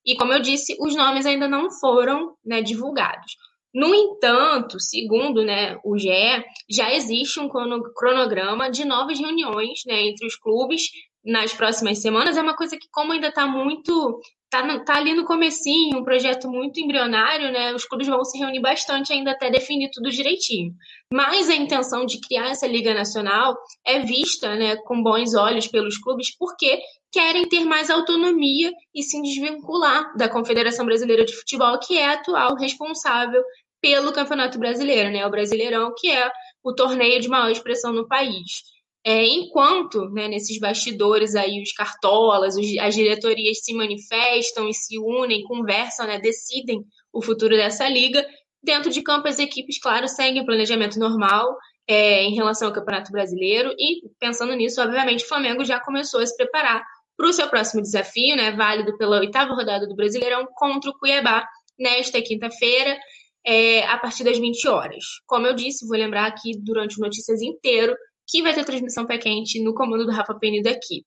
e, 0.05 0.15
como 0.15 0.33
eu 0.33 0.39
disse, 0.39 0.75
os 0.79 0.95
nomes 0.95 1.25
ainda 1.25 1.47
não 1.47 1.71
foram 1.71 2.35
né, 2.45 2.61
divulgados. 2.61 3.37
No 3.73 3.93
entanto, 3.93 4.79
segundo 4.79 5.43
né, 5.43 5.77
o 5.83 5.97
GE, 5.97 6.43
já 6.69 6.93
existe 6.93 7.39
um 7.39 7.49
cronograma 7.49 8.69
de 8.69 8.85
novas 8.85 9.19
reuniões 9.19 9.79
né, 9.87 10.01
entre 10.03 10.27
os 10.27 10.35
clubes 10.35 10.89
nas 11.25 11.53
próximas 11.53 11.99
semanas 11.99 12.35
é 12.35 12.41
uma 12.41 12.55
coisa 12.55 12.77
que, 12.77 12.87
como 12.91 13.13
ainda 13.13 13.29
está 13.29 13.47
muito. 13.47 14.19
Está 14.45 14.83
tá 14.83 14.97
ali 14.97 15.15
no 15.15 15.25
comecinho, 15.25 15.97
um 15.97 16.03
projeto 16.03 16.47
muito 16.47 16.79
embrionário, 16.79 17.51
né? 17.51 17.73
Os 17.73 17.85
clubes 17.85 18.07
vão 18.07 18.23
se 18.23 18.37
reunir 18.37 18.59
bastante 18.59 19.11
ainda 19.11 19.31
até 19.31 19.49
definir 19.49 19.89
tudo 19.91 20.11
direitinho. 20.11 20.73
Mas 21.11 21.49
a 21.49 21.55
intenção 21.55 22.05
de 22.05 22.19
criar 22.19 22.49
essa 22.49 22.67
Liga 22.67 22.93
Nacional 22.93 23.57
é 23.83 24.01
vista 24.01 24.53
né, 24.55 24.75
com 24.75 25.01
bons 25.01 25.33
olhos 25.33 25.67
pelos 25.67 25.97
clubes, 25.97 26.37
porque 26.37 26.79
querem 27.13 27.47
ter 27.47 27.63
mais 27.63 27.91
autonomia 27.91 28.73
e 28.93 29.03
se 29.03 29.21
desvincular 29.21 30.17
da 30.17 30.27
Confederação 30.27 30.83
Brasileira 30.83 31.23
de 31.23 31.35
Futebol, 31.35 31.77
que 31.79 31.95
é 31.95 32.07
a 32.07 32.13
atual 32.13 32.55
responsável 32.55 33.41
pelo 33.79 34.11
Campeonato 34.11 34.57
Brasileiro, 34.57 35.11
né? 35.11 35.25
O 35.25 35.29
Brasileirão, 35.29 35.93
que 35.95 36.09
é 36.09 36.31
o 36.63 36.73
torneio 36.73 37.21
de 37.21 37.29
maior 37.29 37.51
expressão 37.51 37.93
no 37.93 38.07
país. 38.07 38.63
É, 39.05 39.23
enquanto 39.25 40.09
né, 40.09 40.27
nesses 40.27 40.59
bastidores 40.59 41.35
aí 41.35 41.61
os 41.61 41.71
cartolas, 41.73 42.55
os, 42.55 42.77
as 42.79 42.95
diretorias 42.95 43.59
se 43.61 43.73
manifestam 43.73 44.67
e 44.67 44.73
se 44.73 44.97
unem, 44.97 45.43
conversam, 45.43 46.07
né, 46.07 46.19
decidem 46.19 46.83
o 47.11 47.21
futuro 47.21 47.55
dessa 47.55 47.87
liga, 47.87 48.25
dentro 48.63 48.89
de 48.89 49.03
campo 49.03 49.27
as 49.27 49.39
equipes, 49.39 49.79
claro, 49.79 50.07
seguem 50.07 50.41
o 50.41 50.45
planejamento 50.45 50.97
normal 50.97 51.57
é, 51.85 52.23
em 52.23 52.33
relação 52.33 52.69
ao 52.69 52.73
Campeonato 52.73 53.11
Brasileiro 53.11 53.75
e 53.77 54.09
pensando 54.17 54.55
nisso, 54.55 54.81
obviamente, 54.81 55.25
o 55.25 55.27
Flamengo 55.27 55.65
já 55.65 55.79
começou 55.81 56.21
a 56.21 56.25
se 56.25 56.35
preparar 56.37 56.81
para 57.15 57.27
o 57.27 57.33
seu 57.33 57.47
próximo 57.47 57.81
desafio, 57.81 58.35
né, 58.35 58.51
válido 58.51 58.97
pela 58.97 59.19
oitava 59.19 59.53
rodada 59.53 59.87
do 59.87 59.95
Brasileirão 59.95 60.47
contra 60.55 60.89
o 60.89 60.97
Cuiabá 60.97 61.47
nesta 61.77 62.21
quinta-feira. 62.21 62.97
É, 63.45 63.83
a 63.87 63.97
partir 63.97 64.23
das 64.23 64.37
20 64.37 64.69
horas. 64.69 65.03
Como 65.27 65.45
eu 65.45 65.53
disse, 65.53 65.85
vou 65.85 65.97
lembrar 65.97 66.27
aqui 66.27 66.57
durante 66.57 66.97
o 66.97 67.01
Notícias 67.01 67.41
inteiro 67.41 67.93
que 68.25 68.41
vai 68.41 68.53
ter 68.53 68.63
transmissão 68.63 69.05
pé 69.05 69.17
quente 69.17 69.61
no 69.61 69.73
comando 69.73 70.05
do 70.05 70.11
Rafa 70.11 70.33
Penido 70.35 70.67
aqui. 70.67 71.03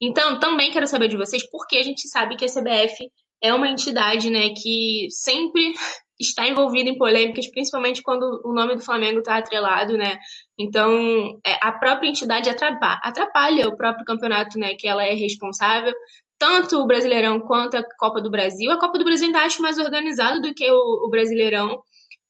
Então, 0.00 0.38
também 0.38 0.72
quero 0.72 0.86
saber 0.86 1.08
de 1.08 1.16
vocês, 1.16 1.48
porque 1.50 1.76
a 1.76 1.82
gente 1.82 2.08
sabe 2.08 2.36
que 2.36 2.44
a 2.44 2.48
CBF 2.48 3.10
é 3.42 3.54
uma 3.54 3.68
entidade 3.68 4.30
né, 4.30 4.50
que 4.50 5.06
sempre 5.10 5.74
está 6.18 6.46
envolvida 6.48 6.88
em 6.88 6.98
polêmicas, 6.98 7.48
principalmente 7.48 8.02
quando 8.02 8.40
o 8.44 8.52
nome 8.52 8.76
do 8.76 8.84
Flamengo 8.84 9.18
está 9.18 9.36
atrelado, 9.36 9.96
né? 9.96 10.18
Então, 10.58 11.40
é, 11.46 11.58
a 11.60 11.72
própria 11.72 12.08
entidade 12.08 12.48
atrapalha, 12.48 13.00
atrapalha 13.02 13.68
o 13.68 13.76
próprio 13.76 14.04
campeonato, 14.04 14.58
né? 14.58 14.74
Que 14.74 14.86
ela 14.86 15.04
é 15.04 15.14
responsável, 15.14 15.92
tanto 16.38 16.78
o 16.80 16.86
Brasileirão 16.86 17.40
quanto 17.40 17.76
a 17.76 17.84
Copa 17.98 18.20
do 18.20 18.30
Brasil. 18.30 18.70
A 18.70 18.78
Copa 18.78 18.98
do 18.98 19.04
Brasil 19.04 19.26
ainda 19.26 19.40
acho 19.40 19.62
mais 19.62 19.78
organizado 19.78 20.40
do 20.40 20.54
que 20.54 20.70
o, 20.70 21.06
o 21.06 21.10
Brasileirão, 21.10 21.82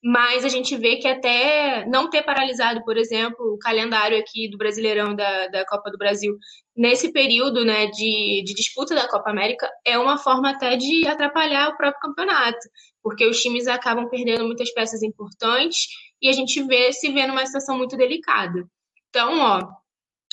mas 0.02 0.44
a 0.44 0.48
gente 0.51 0.77
vê 0.77 0.97
que 0.97 1.09
até 1.09 1.86
não 1.86 2.11
ter 2.11 2.23
paralisado, 2.23 2.85
por 2.85 2.98
exemplo, 2.98 3.55
o 3.55 3.59
calendário 3.59 4.19
aqui 4.19 4.51
do 4.51 4.59
Brasileirão 4.59 5.15
da, 5.15 5.48
da 5.48 5.65
Copa 5.65 5.90
do 5.90 5.97
Brasil 5.97 6.36
nesse 6.77 7.11
período 7.11 7.65
né, 7.65 7.86
de, 7.86 8.43
de 8.44 8.55
disputa 8.55 8.94
da 8.94 9.09
Copa 9.09 9.31
América 9.31 9.66
é 9.82 9.97
uma 9.98 10.19
forma 10.19 10.51
até 10.51 10.77
de 10.77 11.06
atrapalhar 11.06 11.70
o 11.70 11.77
próprio 11.78 12.01
campeonato, 12.02 12.59
porque 13.05 13.26
os 13.26 13.40
times 13.40 13.68
acabam 13.68 14.09
perdendo 14.09 14.47
muitas 14.47 14.72
peças 14.72 15.02
importantes 15.02 15.89
e 16.22 16.28
a 16.28 16.32
gente 16.32 16.62
vê 16.62 16.90
se 16.90 17.12
vê 17.12 17.26
numa 17.26 17.44
situação 17.44 17.76
muito 17.76 17.98
delicada. 17.98 18.66
Então, 19.10 19.40
ó, 19.40 19.68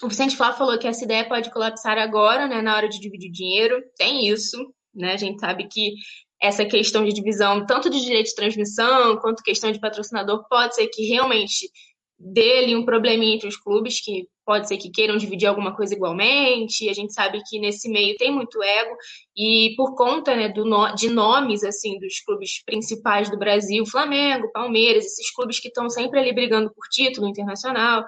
o 0.02 0.08
Vicente 0.08 0.38
Flá 0.38 0.54
falou 0.54 0.80
que 0.80 0.88
essa 0.88 1.04
ideia 1.04 1.28
pode 1.28 1.52
colapsar 1.52 1.98
agora, 1.98 2.48
né, 2.48 2.62
na 2.62 2.74
hora 2.76 2.88
de 2.88 3.00
dividir 3.00 3.30
dinheiro. 3.30 3.84
Tem 3.98 4.26
isso, 4.26 4.74
né? 4.96 5.14
A 5.14 5.18
gente 5.18 5.40
sabe 5.42 5.68
que 5.68 5.96
essa 6.42 6.66
questão 6.66 7.04
de 7.04 7.12
divisão, 7.12 7.66
tanto 7.66 7.90
de 7.90 8.02
direito 8.02 8.28
de 8.28 8.36
transmissão 8.36 9.18
quanto 9.18 9.44
questão 9.44 9.72
de 9.72 9.80
patrocinador, 9.80 10.48
pode 10.48 10.74
ser 10.74 10.88
que 10.88 11.04
realmente 11.04 11.70
dê 12.18 12.60
ali 12.60 12.76
um 12.76 12.86
probleminha 12.86 13.36
entre 13.36 13.50
os 13.50 13.58
clubes, 13.58 14.02
que 14.02 14.28
pode 14.52 14.68
ser 14.68 14.76
que 14.76 14.90
queiram 14.90 15.16
dividir 15.16 15.48
alguma 15.48 15.74
coisa 15.74 15.94
igualmente. 15.94 16.90
A 16.90 16.94
gente 16.94 17.14
sabe 17.14 17.42
que 17.48 17.58
nesse 17.58 17.88
meio 17.88 18.18
tem 18.18 18.30
muito 18.30 18.62
ego, 18.62 18.98
e 19.34 19.74
por 19.78 19.96
conta 19.96 20.36
né, 20.36 20.50
do, 20.50 20.66
de 20.94 21.10
nomes 21.10 21.64
assim 21.64 21.98
dos 21.98 22.20
clubes 22.20 22.62
principais 22.66 23.32
do 23.32 23.38
Brasil, 23.38 23.86
Flamengo, 23.86 24.52
Palmeiras, 24.52 25.06
esses 25.06 25.34
clubes 25.34 25.58
que 25.58 25.70
estão 25.70 25.90
sempre 25.90 26.20
ali 26.20 26.34
brigando 26.34 26.70
por 26.70 26.86
título 26.90 27.30
internacional, 27.30 28.04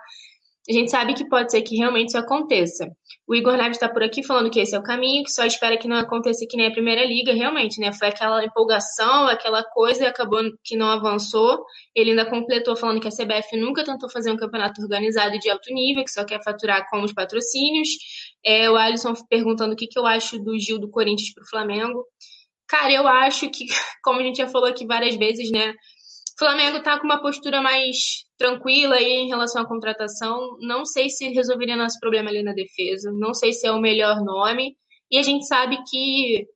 a 0.69 0.71
gente 0.71 0.89
sabe 0.89 1.13
que 1.13 1.27
pode 1.27 1.51
ser 1.51 1.61
que 1.61 1.75
realmente 1.75 2.09
isso 2.09 2.17
aconteça. 2.17 2.89
O 3.27 3.35
Igor 3.35 3.57
Neves 3.57 3.77
está 3.77 3.89
por 3.89 4.01
aqui 4.01 4.23
falando 4.23 4.49
que 4.49 4.61
esse 4.61 4.73
é 4.73 4.79
o 4.79 4.83
caminho, 4.83 5.23
que 5.23 5.31
só 5.31 5.45
espera 5.45 5.77
que 5.77 5.87
não 5.87 5.97
aconteça 5.97 6.45
que 6.49 6.55
nem 6.55 6.67
a 6.67 6.71
Primeira 6.71 7.05
Liga, 7.05 7.33
realmente, 7.33 7.79
né? 7.81 7.91
Foi 7.91 8.07
aquela 8.07 8.43
empolgação, 8.45 9.27
aquela 9.27 9.61
coisa 9.63 10.03
e 10.03 10.07
acabou 10.07 10.41
que 10.63 10.77
não 10.77 10.87
avançou. 10.87 11.65
Ele 11.93 12.11
ainda 12.11 12.25
completou 12.25 12.77
falando 12.77 13.01
que 13.01 13.07
a 13.07 13.11
CBF 13.11 13.57
nunca 13.57 13.83
tentou 13.83 14.09
fazer 14.09 14.31
um 14.31 14.37
campeonato 14.37 14.81
organizado 14.81 15.37
de 15.37 15.49
alto 15.49 15.73
nível, 15.73 16.03
que 16.03 16.11
só 16.11 16.23
quer 16.23 16.41
faturar 16.41 16.89
com 16.89 17.01
os 17.01 17.13
patrocínios. 17.13 17.89
É, 18.45 18.69
o 18.69 18.77
Alisson 18.77 19.13
perguntando 19.29 19.73
o 19.73 19.75
que, 19.75 19.87
que 19.87 19.99
eu 19.99 20.05
acho 20.05 20.39
do 20.39 20.57
Gil 20.57 20.79
do 20.79 20.89
Corinthians 20.89 21.33
para 21.33 21.43
o 21.43 21.49
Flamengo. 21.49 22.05
Cara, 22.67 22.91
eu 22.91 23.07
acho 23.07 23.49
que, 23.49 23.65
como 24.01 24.19
a 24.19 24.23
gente 24.23 24.37
já 24.37 24.47
falou 24.47 24.69
aqui 24.69 24.85
várias 24.85 25.15
vezes, 25.15 25.51
né? 25.51 25.73
O 26.35 26.39
Flamengo 26.39 26.77
está 26.77 26.99
com 26.99 27.05
uma 27.05 27.21
postura 27.21 27.61
mais 27.61 28.25
tranquila 28.37 28.95
aí 28.95 29.11
em 29.11 29.27
relação 29.27 29.61
à 29.61 29.67
contratação. 29.67 30.57
Não 30.59 30.83
sei 30.83 31.09
se 31.09 31.29
resolveria 31.29 31.75
nosso 31.75 31.99
problema 31.99 32.29
ali 32.29 32.41
na 32.41 32.53
defesa. 32.53 33.11
Não 33.11 33.33
sei 33.33 33.53
se 33.53 33.67
é 33.67 33.71
o 33.71 33.79
melhor 33.79 34.21
nome. 34.23 34.75
E 35.11 35.17
a 35.17 35.21
gente 35.21 35.45
sabe 35.45 35.77
que 35.89 36.47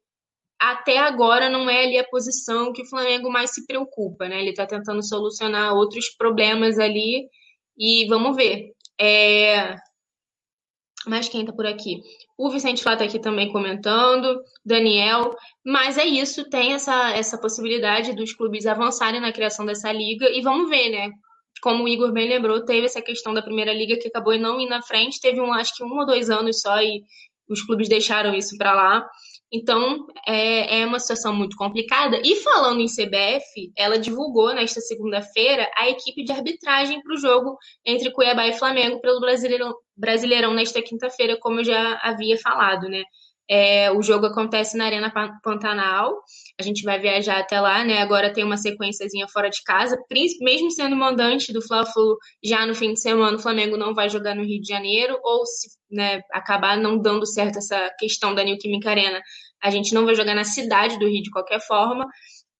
até 0.59 0.97
agora 0.97 1.49
não 1.49 1.69
é 1.69 1.83
ali 1.83 1.97
a 1.99 2.07
posição 2.07 2.73
que 2.73 2.81
o 2.81 2.89
Flamengo 2.89 3.29
mais 3.29 3.51
se 3.51 3.65
preocupa, 3.67 4.27
né? 4.27 4.41
Ele 4.41 4.49
está 4.49 4.65
tentando 4.65 5.07
solucionar 5.07 5.75
outros 5.75 6.09
problemas 6.09 6.79
ali 6.79 7.27
e 7.77 8.07
vamos 8.07 8.35
ver. 8.35 8.71
É... 8.99 9.75
Mas 11.07 11.29
quem 11.29 11.41
está 11.41 11.53
por 11.53 11.65
aqui? 11.65 12.01
O 12.37 12.49
Vicente 12.49 12.83
Flá 12.83 12.93
está 12.93 13.05
aqui 13.05 13.17
também 13.17 13.51
comentando, 13.51 14.41
Daniel. 14.65 15.35
Mas 15.65 15.97
é 15.97 16.05
isso, 16.05 16.49
tem 16.49 16.73
essa, 16.73 17.11
essa 17.11 17.37
possibilidade 17.37 18.13
dos 18.13 18.33
clubes 18.33 18.65
avançarem 18.65 19.21
na 19.21 19.31
criação 19.31 19.65
dessa 19.65 19.91
liga 19.91 20.29
e 20.29 20.41
vamos 20.41 20.69
ver, 20.69 20.89
né? 20.89 21.11
Como 21.61 21.85
o 21.85 21.87
Igor 21.87 22.11
bem 22.11 22.29
lembrou, 22.29 22.63
teve 22.63 22.85
essa 22.85 23.01
questão 23.01 23.33
da 23.33 23.41
primeira 23.41 23.73
liga 23.73 23.97
que 23.97 24.09
acabou 24.09 24.37
não 24.37 24.59
indo 24.59 24.69
na 24.69 24.81
frente, 24.81 25.19
teve 25.19 25.41
um, 25.41 25.51
acho 25.51 25.75
que 25.75 25.83
um 25.83 25.97
ou 25.97 26.05
dois 26.05 26.29
anos 26.29 26.61
só 26.61 26.79
e 26.81 27.01
os 27.49 27.61
clubes 27.63 27.89
deixaram 27.89 28.35
isso 28.35 28.55
para 28.57 28.73
lá. 28.73 29.09
Então, 29.51 30.05
é, 30.27 30.81
é, 30.81 30.85
uma 30.85 30.99
situação 30.99 31.33
muito 31.33 31.55
complicada. 31.55 32.21
E 32.23 32.35
falando 32.37 32.81
em 32.81 32.87
CBF, 32.87 33.71
ela 33.77 33.97
divulgou 33.97 34.53
nesta 34.53 34.81
segunda-feira 34.81 35.71
a 35.75 35.89
equipe 35.89 36.23
de 36.23 36.33
arbitragem 36.33 37.01
para 37.01 37.13
o 37.13 37.17
jogo 37.17 37.57
entre 37.85 38.11
Cuiabá 38.11 38.45
e 38.47 38.57
Flamengo 38.57 38.99
pelo 38.99 39.21
Brasileirão, 39.21 39.73
Brasileirão 39.97 40.53
nesta 40.53 40.81
quinta-feira, 40.81 41.37
como 41.39 41.59
eu 41.61 41.65
já 41.65 41.99
havia 42.03 42.37
falado, 42.37 42.87
né? 42.87 43.03
É, 43.49 43.89
o 43.91 44.01
jogo 44.01 44.25
acontece 44.25 44.75
na 44.75 44.85
Arena 44.85 45.11
Pantanal. 45.41 46.21
A 46.59 46.63
gente 46.63 46.83
vai 46.83 46.99
viajar 46.99 47.39
até 47.39 47.59
lá, 47.61 47.83
né? 47.83 47.99
Agora 48.01 48.31
tem 48.31 48.43
uma 48.43 48.57
sequenciazinha 48.57 49.27
fora 49.29 49.49
de 49.49 49.63
casa. 49.63 49.97
Mesmo 50.41 50.69
sendo 50.69 50.95
mandante 50.97 51.53
do 51.53 51.61
Fla-Flu 51.61 52.17
já 52.43 52.65
no 52.65 52.75
fim 52.75 52.93
de 52.93 52.99
semana, 52.99 53.37
o 53.37 53.41
Flamengo 53.41 53.77
não 53.77 53.93
vai 53.95 54.09
jogar 54.09 54.35
no 54.35 54.43
Rio 54.43 54.61
de 54.61 54.67
Janeiro. 54.67 55.17
Ou 55.23 55.45
se 55.45 55.69
né, 55.89 56.21
acabar 56.31 56.77
não 56.77 56.97
dando 56.97 57.25
certo 57.25 57.59
essa 57.59 57.89
questão 57.97 58.35
da 58.35 58.43
Neoquímica 58.43 58.89
Arena, 58.89 59.21
a 59.63 59.69
gente 59.69 59.93
não 59.93 60.05
vai 60.05 60.13
jogar 60.13 60.35
na 60.35 60.43
cidade 60.43 60.99
do 60.99 61.07
Rio 61.07 61.23
de 61.23 61.31
qualquer 61.31 61.61
forma. 61.61 62.05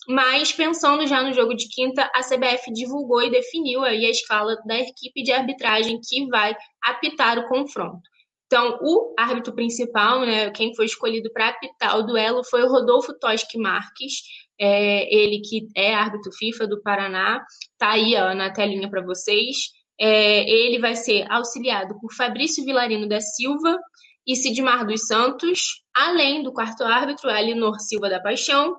Mas 0.08 0.54
pensando 0.54 1.06
já 1.06 1.22
no 1.22 1.34
jogo 1.34 1.54
de 1.54 1.68
quinta, 1.68 2.10
a 2.16 2.22
CBF 2.22 2.72
divulgou 2.72 3.22
e 3.22 3.30
definiu 3.30 3.84
aí 3.84 4.06
a 4.06 4.10
escala 4.10 4.56
da 4.66 4.80
equipe 4.80 5.22
de 5.22 5.34
arbitragem 5.34 6.00
que 6.02 6.26
vai 6.28 6.56
apitar 6.82 7.38
o 7.38 7.48
confronto. 7.50 8.02
Então, 8.46 8.80
o 8.82 9.14
árbitro 9.20 9.54
principal, 9.54 10.22
né, 10.22 10.50
quem 10.52 10.74
foi 10.74 10.86
escolhido 10.86 11.30
para 11.34 11.50
apitar 11.50 11.98
o 11.98 12.04
duelo 12.04 12.46
foi 12.46 12.64
o 12.64 12.70
Rodolfo 12.70 13.14
Toschi 13.20 13.58
Marques, 13.58 14.22
é, 14.60 15.14
ele 15.14 15.42
que 15.42 15.68
é 15.76 15.94
árbitro 15.94 16.32
FIFA 16.32 16.68
do 16.68 16.82
Paraná, 16.82 17.44
tá 17.78 17.92
aí 17.92 18.16
ó, 18.16 18.34
na 18.34 18.52
telinha 18.52 18.90
para 18.90 19.04
vocês. 19.04 19.58
É, 20.00 20.50
ele 20.50 20.80
vai 20.80 20.96
ser 20.96 21.26
auxiliado 21.30 22.00
por 22.00 22.14
Fabrício 22.14 22.64
Vilarino 22.64 23.08
da 23.08 23.20
Silva 23.20 23.78
e 24.26 24.36
Sidmar 24.36 24.86
dos 24.86 25.08
Santos, 25.08 25.84
além 25.94 26.44
do 26.44 26.54
quarto 26.54 26.84
árbitro, 26.84 27.30
Alinor 27.30 27.80
Silva 27.80 28.10
da 28.10 28.20
Paixão, 28.20 28.76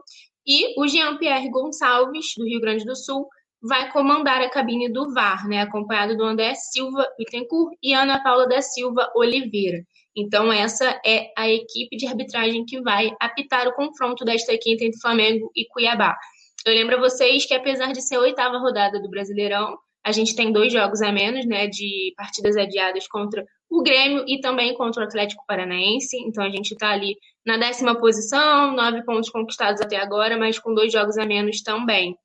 e 0.48 0.80
o 0.80 0.88
Jean-Pierre 0.88 1.50
Gonçalves, 1.50 2.32
do 2.38 2.46
Rio 2.46 2.60
Grande 2.60 2.86
do 2.86 2.96
Sul, 2.96 3.28
vai 3.60 3.92
comandar 3.92 4.40
a 4.40 4.48
cabine 4.48 4.88
do 4.88 5.12
VAR, 5.12 5.46
né, 5.46 5.60
acompanhado 5.60 6.16
do 6.16 6.24
André 6.24 6.54
Silva 6.54 7.06
Bittencourt 7.18 7.76
e 7.82 7.92
Ana 7.92 8.22
Paula 8.22 8.48
da 8.48 8.62
Silva 8.62 9.12
Oliveira. 9.14 9.82
Então, 10.16 10.50
essa 10.50 11.00
é 11.04 11.30
a 11.36 11.48
equipe 11.48 11.96
de 11.96 12.06
arbitragem 12.06 12.64
que 12.64 12.80
vai 12.80 13.10
apitar 13.20 13.68
o 13.68 13.74
confronto 13.74 14.24
desta 14.24 14.56
quinta 14.58 14.84
entre 14.84 15.00
Flamengo 15.00 15.50
e 15.54 15.66
Cuiabá. 15.66 16.16
Eu 16.64 16.72
lembro 16.72 16.96
a 16.96 17.00
vocês 17.00 17.44
que, 17.44 17.54
apesar 17.54 17.92
de 17.92 18.00
ser 18.00 18.16
a 18.16 18.20
oitava 18.20 18.58
rodada 18.58 19.00
do 19.00 19.10
Brasileirão, 19.10 19.76
a 20.04 20.12
gente 20.12 20.34
tem 20.34 20.52
dois 20.52 20.72
jogos 20.72 21.02
a 21.02 21.12
menos, 21.12 21.46
né, 21.46 21.66
de 21.66 22.14
partidas 22.16 22.56
adiadas 22.56 23.06
contra 23.06 23.44
o 23.70 23.82
Grêmio 23.82 24.24
e 24.26 24.40
também 24.40 24.74
contra 24.74 25.02
o 25.02 25.06
Atlético 25.06 25.44
Paranaense. 25.46 26.16
Então, 26.26 26.44
a 26.44 26.50
gente 26.50 26.72
está 26.72 26.90
ali 26.90 27.16
na 27.44 27.56
décima 27.56 27.98
posição, 27.98 28.74
nove 28.74 29.04
pontos 29.04 29.30
conquistados 29.30 29.80
até 29.80 29.96
agora, 29.96 30.36
mas 30.36 30.58
com 30.58 30.74
dois 30.74 30.92
jogos 30.92 31.18
a 31.18 31.26
menos 31.26 31.62
também. 31.62 32.16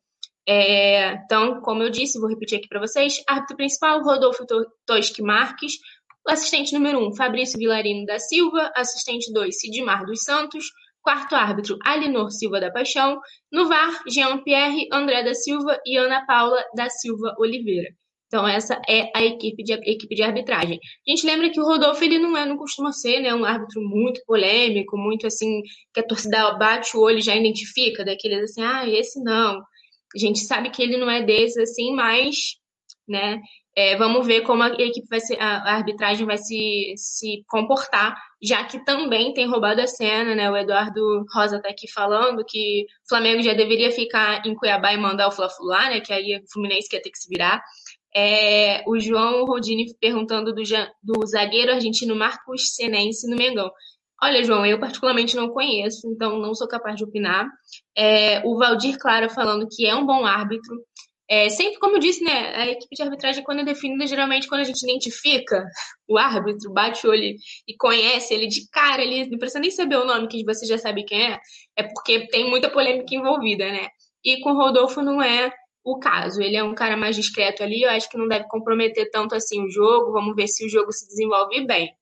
É, 0.48 1.14
então, 1.14 1.62
como 1.62 1.84
eu 1.84 1.90
disse, 1.90 2.20
vou 2.20 2.30
repetir 2.30 2.58
aqui 2.58 2.68
para 2.68 2.80
vocês: 2.80 3.22
árbitro 3.28 3.56
principal, 3.56 4.02
Rodolfo 4.04 4.46
Toschi 4.86 5.22
Marques, 5.22 5.74
assistente 6.28 6.74
número 6.74 7.00
1, 7.00 7.08
um, 7.08 7.16
Fabrício 7.16 7.58
Vilarino 7.58 8.06
da 8.06 8.20
Silva. 8.20 8.72
Assistente 8.76 9.32
2, 9.32 9.60
Sidmar 9.60 10.06
dos 10.06 10.24
Santos. 10.24 10.66
Quarto 11.02 11.36
árbitro, 11.36 11.78
Alinor 11.86 12.32
Silva 12.32 12.62
da 12.62 12.72
Paixão. 12.72 13.20
No 13.52 13.68
VAR, 13.68 14.04
Jean-Pierre, 14.08 14.88
André 14.92 15.24
da 15.24 15.34
Silva 15.34 15.80
e 15.86 15.98
Ana 15.98 16.26
Paula 16.26 16.64
da 16.76 16.90
Silva 16.90 17.36
Oliveira. 17.38 17.90
Então, 18.34 18.48
essa 18.48 18.82
é 18.90 19.12
a 19.16 19.24
equipe 19.24 19.64
de, 19.64 19.74
a 19.74 19.78
equipe 19.86 20.16
de 20.16 20.24
arbitragem. 20.24 20.80
A 21.08 21.12
gente 21.12 21.24
lembra 21.24 21.52
que 21.52 21.60
o 21.60 21.64
Rodolfo, 21.64 22.04
ele 22.04 22.18
não 22.18 22.36
é, 22.36 22.44
não 22.48 22.58
costuma 22.58 22.92
ser, 22.92 23.20
né, 23.20 23.32
um 23.32 23.46
árbitro 23.46 23.80
muito 23.80 24.24
polêmico, 24.26 24.98
muito 24.98 25.28
assim, 25.28 25.62
que 25.94 26.00
a 26.00 26.08
torcida 26.08 26.52
bate 26.54 26.98
o 26.98 27.02
olho 27.02 27.20
e 27.20 27.22
já 27.22 27.36
identifica, 27.36 28.04
daqueles 28.04 28.50
assim, 28.50 28.64
ah, 28.64 28.90
esse 28.90 29.24
não. 29.24 29.62
A 30.16 30.18
gente 30.18 30.40
sabe 30.40 30.72
que 30.72 30.82
ele 30.82 30.98
não 30.98 31.12
é 31.12 31.22
desses, 31.22 31.58
assim, 31.58 31.94
mas, 31.94 32.36
né, 33.08 33.40
é, 33.76 33.96
vamos 33.98 34.26
ver 34.26 34.42
como 34.42 34.64
a 34.64 34.70
equipe 34.70 35.08
vai 35.08 35.20
se, 35.20 35.36
a, 35.40 35.76
arbitragem 35.76 36.26
vai 36.26 36.38
se, 36.40 36.94
se 36.98 37.44
comportar, 37.48 38.16
já 38.42 38.64
que 38.64 38.84
também 38.84 39.32
tem 39.34 39.48
roubado 39.48 39.82
a 39.82 39.88
cena, 39.88 40.36
né? 40.36 40.50
O 40.50 40.58
Eduardo 40.58 41.26
Rosa 41.34 41.58
está 41.58 41.70
aqui 41.70 41.92
falando 41.92 42.44
que 42.46 42.86
o 43.06 43.10
Flamengo 43.10 43.42
já 43.42 43.54
deveria 43.54 43.92
ficar 43.92 44.46
em 44.46 44.56
Cuiabá 44.56 44.94
e 44.94 44.98
mandar 44.98 45.28
o 45.28 45.32
Fla-Flu 45.32 45.66
lá, 45.68 45.90
né? 45.90 46.02
Que 46.02 46.14
aí 46.14 46.38
o 46.38 46.52
Fluminense 46.52 46.90
quer 46.90 47.00
ter 47.00 47.10
que 47.10 47.18
se 47.18 47.30
virar. 47.30 47.64
É, 48.16 48.84
o 48.88 49.00
João 49.00 49.46
Rodini 49.46 49.94
perguntando 50.00 50.54
do, 50.54 50.62
do 51.02 51.26
zagueiro 51.26 51.72
argentino 51.72 52.16
Marcos 52.16 52.76
Senense 52.76 53.28
no 53.30 53.36
Mengão. 53.36 53.72
Olha, 54.22 54.44
João, 54.44 54.66
eu 54.66 54.80
particularmente 54.80 55.36
não 55.36 55.50
conheço, 55.50 56.08
então 56.08 56.40
não 56.40 56.54
sou 56.54 56.68
capaz 56.68 56.96
de 56.96 57.04
opinar. 57.04 57.46
É, 57.98 58.42
o 58.46 58.58
Valdir 58.58 58.98
Clara 58.98 59.28
falando 59.28 59.68
que 59.70 59.86
é 59.86 59.96
um 59.96 60.06
bom 60.06 60.26
árbitro. 60.26 60.76
É, 61.30 61.50
sempre, 61.50 61.80
como 61.80 61.96
eu 61.96 62.00
disse, 62.00 62.24
né, 62.24 62.56
a 62.56 62.68
equipe 62.68 62.96
de 62.96 63.02
arbitragem, 63.02 63.44
quando 63.44 63.60
é 63.62 63.66
definida, 63.66 64.06
geralmente 64.06 64.48
quando 64.48 64.62
a 64.62 64.66
gente 64.66 64.84
identifica 64.84 65.66
o 66.08 66.18
árbitro, 66.18 66.72
bate 66.72 67.08
o 67.08 67.10
olho 67.10 67.36
e 67.68 67.76
conhece 67.78 68.34
ele 68.34 68.48
de 68.48 68.70
cara, 68.70 69.02
ele 69.02 69.30
não 69.30 69.40
precisa 69.40 69.60
nem 69.60 69.72
saber 69.72 69.98
o 69.98 70.06
nome, 70.06 70.28
que 70.28 70.44
você 70.46 70.66
já 70.66 70.78
sabe 70.78 71.04
quem 71.04 71.34
é, 71.34 71.40
é 71.78 71.84
porque 71.84 72.28
tem 72.28 72.50
muita 72.50 72.70
polêmica 72.70 73.16
envolvida, 73.16 73.66
né? 73.66 73.88
E 74.24 74.40
com 74.42 74.52
o 74.52 74.56
Rodolfo 74.56 75.02
não 75.02 75.22
é 75.22 75.52
o 75.84 76.00
caso. 76.00 76.42
Ele 76.42 76.56
é 76.56 76.64
um 76.64 76.76
cara 76.76 76.96
mais 76.96 77.16
discreto 77.16 77.64
ali, 77.64 77.84
eu 77.84 77.90
acho 77.90 78.10
que 78.10 78.18
não 78.18 78.28
deve 78.28 78.48
comprometer 78.48 79.10
tanto 79.12 79.36
assim 79.36 79.64
o 79.64 79.70
jogo. 79.70 80.12
Vamos 80.12 80.36
ver 80.36 80.48
se 80.48 80.66
o 80.66 80.70
jogo 80.70 80.92
se 80.92 81.08
desenvolve 81.08 81.66
bem. 81.66 81.94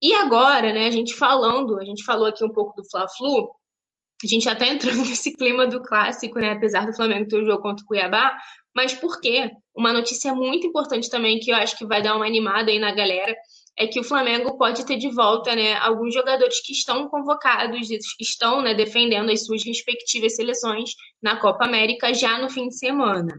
E 0.00 0.14
agora, 0.14 0.72
né, 0.72 0.86
a 0.86 0.90
gente 0.90 1.14
falando, 1.14 1.78
a 1.78 1.84
gente 1.84 2.04
falou 2.04 2.26
aqui 2.26 2.44
um 2.44 2.52
pouco 2.52 2.74
do 2.76 2.88
Fla-Flu, 2.88 3.50
a 4.22 4.26
gente 4.26 4.44
já 4.44 4.54
tá 4.54 4.66
entrando 4.66 4.98
nesse 5.06 5.32
clima 5.34 5.66
do 5.66 5.82
clássico, 5.82 6.38
né, 6.38 6.52
apesar 6.52 6.86
do 6.86 6.94
Flamengo 6.94 7.28
ter 7.28 7.42
o 7.42 7.44
jogo 7.44 7.62
contra 7.62 7.84
o 7.84 7.86
Cuiabá, 7.86 8.36
mas 8.74 8.94
por 8.94 9.20
quê? 9.20 9.50
Uma 9.74 9.92
notícia 9.92 10.32
muito 10.34 10.66
importante 10.66 11.10
também 11.10 11.40
que 11.40 11.50
eu 11.50 11.56
acho 11.56 11.76
que 11.76 11.86
vai 11.86 12.00
dar 12.00 12.14
uma 12.14 12.26
animada 12.26 12.70
aí 12.70 12.78
na 12.78 12.92
galera 12.92 13.34
é 13.78 13.86
que 13.86 14.00
o 14.00 14.04
Flamengo 14.04 14.58
pode 14.58 14.84
ter 14.84 14.96
de 14.96 15.08
volta 15.08 15.54
né, 15.54 15.74
alguns 15.74 16.12
jogadores 16.12 16.60
que 16.60 16.72
estão 16.72 17.08
convocados, 17.08 17.88
estão 18.20 18.60
né, 18.60 18.74
defendendo 18.74 19.30
as 19.30 19.46
suas 19.46 19.64
respectivas 19.64 20.34
seleções 20.34 20.90
na 21.22 21.36
Copa 21.40 21.64
América 21.64 22.12
já 22.12 22.38
no 22.38 22.50
fim 22.50 22.68
de 22.68 22.76
semana. 22.76 23.38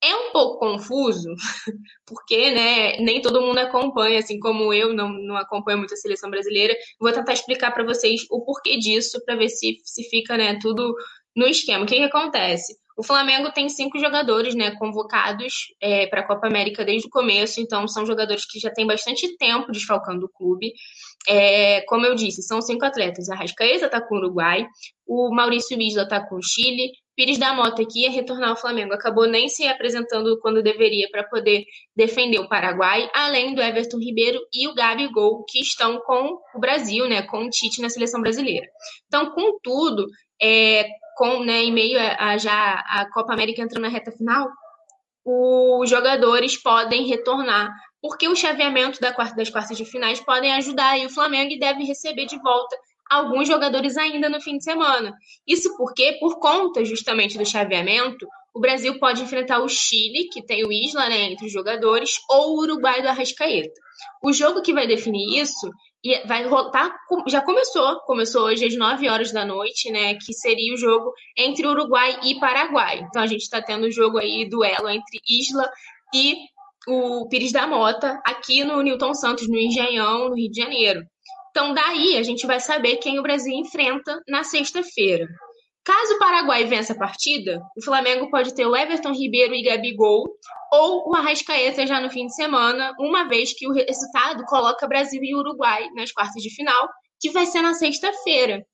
É 0.00 0.14
um 0.14 0.32
pouco 0.32 0.58
confuso, 0.58 1.28
porque 2.06 2.52
né, 2.52 2.96
nem 2.98 3.20
todo 3.20 3.42
mundo 3.42 3.58
acompanha, 3.58 4.20
assim 4.20 4.38
como 4.38 4.72
eu 4.72 4.92
não, 4.92 5.08
não 5.08 5.36
acompanho 5.36 5.78
muito 5.78 5.94
a 5.94 5.96
seleção 5.96 6.30
brasileira. 6.30 6.76
Vou 7.00 7.12
tentar 7.12 7.32
explicar 7.32 7.72
para 7.72 7.84
vocês 7.84 8.24
o 8.30 8.44
porquê 8.44 8.78
disso, 8.78 9.20
para 9.24 9.36
ver 9.36 9.48
se, 9.48 9.78
se 9.84 10.04
fica 10.08 10.36
né, 10.36 10.58
tudo 10.60 10.94
no 11.36 11.46
esquema. 11.46 11.84
O 11.84 11.86
que, 11.86 11.96
que 11.96 12.02
acontece? 12.02 12.76
O 13.02 13.04
Flamengo 13.04 13.50
tem 13.50 13.68
cinco 13.68 13.98
jogadores 13.98 14.54
né, 14.54 14.76
convocados 14.76 15.74
é, 15.80 16.06
para 16.06 16.20
a 16.20 16.24
Copa 16.24 16.46
América 16.46 16.84
desde 16.84 17.08
o 17.08 17.10
começo, 17.10 17.60
então 17.60 17.88
são 17.88 18.06
jogadores 18.06 18.44
que 18.46 18.60
já 18.60 18.70
têm 18.70 18.86
bastante 18.86 19.36
tempo 19.38 19.72
desfalcando 19.72 20.26
o 20.26 20.28
clube. 20.28 20.72
É, 21.26 21.80
como 21.88 22.06
eu 22.06 22.14
disse, 22.14 22.44
são 22.44 22.62
cinco 22.62 22.84
atletas. 22.84 23.28
A 23.28 23.34
Rascaeta 23.34 23.86
está 23.86 24.00
com 24.00 24.14
o 24.14 24.18
Uruguai, 24.18 24.64
o 25.04 25.34
Maurício 25.34 25.76
Isla 25.82 26.04
está 26.04 26.24
com 26.24 26.36
o 26.36 26.42
Chile, 26.44 26.92
Pires 27.16 27.38
da 27.38 27.52
Mota, 27.52 27.84
que 27.84 28.02
ia 28.02 28.10
retornar 28.10 28.50
ao 28.50 28.56
Flamengo, 28.56 28.94
acabou 28.94 29.26
nem 29.26 29.48
se 29.48 29.66
apresentando 29.66 30.38
quando 30.40 30.62
deveria 30.62 31.10
para 31.10 31.24
poder 31.24 31.64
defender 31.96 32.38
o 32.38 32.48
Paraguai, 32.48 33.10
além 33.12 33.52
do 33.52 33.60
Everton 33.60 33.98
Ribeiro 33.98 34.38
e 34.54 34.68
o 34.68 34.74
Gabigol, 34.74 35.44
que 35.48 35.58
estão 35.58 35.98
com 36.02 36.38
o 36.54 36.60
Brasil, 36.60 37.08
né, 37.08 37.22
com 37.22 37.46
o 37.46 37.50
Tite 37.50 37.82
na 37.82 37.88
seleção 37.88 38.20
brasileira. 38.20 38.68
Então, 39.08 39.32
contudo, 39.32 40.06
é, 40.40 40.86
com, 41.16 41.44
né, 41.44 41.62
em 41.62 41.72
meio 41.72 41.98
a, 41.98 42.30
a, 42.30 42.38
já 42.38 42.74
a 42.74 43.06
Copa 43.12 43.32
América 43.32 43.62
entrando 43.62 43.82
na 43.82 43.88
reta 43.88 44.12
final, 44.12 44.48
os 45.24 45.88
jogadores 45.88 46.56
podem 46.56 47.06
retornar, 47.06 47.70
porque 48.00 48.26
o 48.28 48.34
chaveamento 48.34 49.00
da 49.00 49.12
quarta, 49.12 49.36
das 49.36 49.50
quartas 49.50 49.76
de 49.76 49.84
finais 49.84 50.20
podem 50.20 50.52
ajudar 50.54 50.98
e 50.98 51.06
o 51.06 51.10
Flamengo 51.10 51.58
deve 51.58 51.84
receber 51.84 52.26
de 52.26 52.36
volta 52.38 52.76
alguns 53.08 53.46
jogadores 53.46 53.96
ainda 53.96 54.28
no 54.28 54.40
fim 54.40 54.56
de 54.56 54.64
semana. 54.64 55.14
Isso 55.46 55.76
porque, 55.76 56.14
por 56.14 56.38
conta 56.38 56.84
justamente 56.84 57.36
do 57.36 57.46
chaveamento, 57.46 58.26
o 58.54 58.60
Brasil 58.60 58.98
pode 58.98 59.22
enfrentar 59.22 59.60
o 59.60 59.68
Chile, 59.68 60.28
que 60.32 60.44
tem 60.44 60.64
o 60.64 60.72
Isla 60.72 61.08
né, 61.08 61.32
entre 61.32 61.46
os 61.46 61.52
jogadores, 61.52 62.16
ou 62.28 62.54
o 62.54 62.60
Uruguai 62.60 63.02
do 63.02 63.08
Arrascaeta. 63.08 63.80
O 64.22 64.32
jogo 64.32 64.62
que 64.62 64.72
vai 64.72 64.86
definir 64.86 65.40
isso 65.40 65.70
e 66.04 66.26
vai 66.26 66.46
rolar, 66.46 66.92
já 67.28 67.40
começou, 67.40 68.00
começou 68.00 68.42
hoje 68.42 68.66
às 68.66 68.76
9 68.76 69.08
horas 69.08 69.32
da 69.32 69.44
noite, 69.44 69.90
né? 69.90 70.14
Que 70.14 70.32
seria 70.32 70.74
o 70.74 70.76
jogo 70.76 71.12
entre 71.36 71.66
Uruguai 71.66 72.18
e 72.24 72.40
Paraguai. 72.40 73.06
Então 73.08 73.22
a 73.22 73.26
gente 73.26 73.42
está 73.42 73.62
tendo 73.62 73.86
o 73.86 73.92
jogo 73.92 74.18
aí, 74.18 74.48
duelo 74.48 74.88
entre 74.88 75.20
Isla 75.28 75.70
e 76.14 76.36
o 76.88 77.28
Pires 77.28 77.52
da 77.52 77.66
Mota, 77.66 78.20
aqui 78.26 78.64
no 78.64 78.82
Newton 78.82 79.14
Santos, 79.14 79.48
no 79.48 79.56
Engenhão, 79.56 80.30
no 80.30 80.34
Rio 80.34 80.50
de 80.50 80.60
Janeiro. 80.60 81.04
Então, 81.50 81.74
daí 81.74 82.16
a 82.16 82.22
gente 82.22 82.46
vai 82.46 82.58
saber 82.58 82.96
quem 82.96 83.18
o 83.18 83.22
Brasil 83.22 83.52
enfrenta 83.52 84.20
na 84.26 84.42
sexta-feira. 84.42 85.28
Caso 85.84 86.14
o 86.14 86.18
Paraguai 86.18 86.64
vença 86.64 86.92
a 86.92 86.98
partida, 86.98 87.60
o 87.76 87.82
Flamengo 87.82 88.30
pode 88.30 88.54
ter 88.54 88.64
o 88.64 88.76
Everton 88.76 89.12
Ribeiro 89.12 89.52
e 89.52 89.62
Gabigol 89.62 90.24
ou 90.72 91.10
o 91.10 91.14
Arrascaeta 91.16 91.84
já 91.84 92.00
no 92.00 92.08
fim 92.08 92.26
de 92.26 92.34
semana, 92.36 92.94
uma 93.00 93.24
vez 93.24 93.52
que 93.52 93.66
o 93.66 93.72
resultado 93.72 94.44
coloca 94.44 94.86
Brasil 94.86 95.20
e 95.24 95.34
Uruguai 95.34 95.88
nas 95.96 96.12
quartas 96.12 96.40
de 96.40 96.54
final, 96.54 96.88
que 97.20 97.30
vai 97.30 97.46
ser 97.46 97.62
na 97.62 97.74
sexta-feira. 97.74 98.64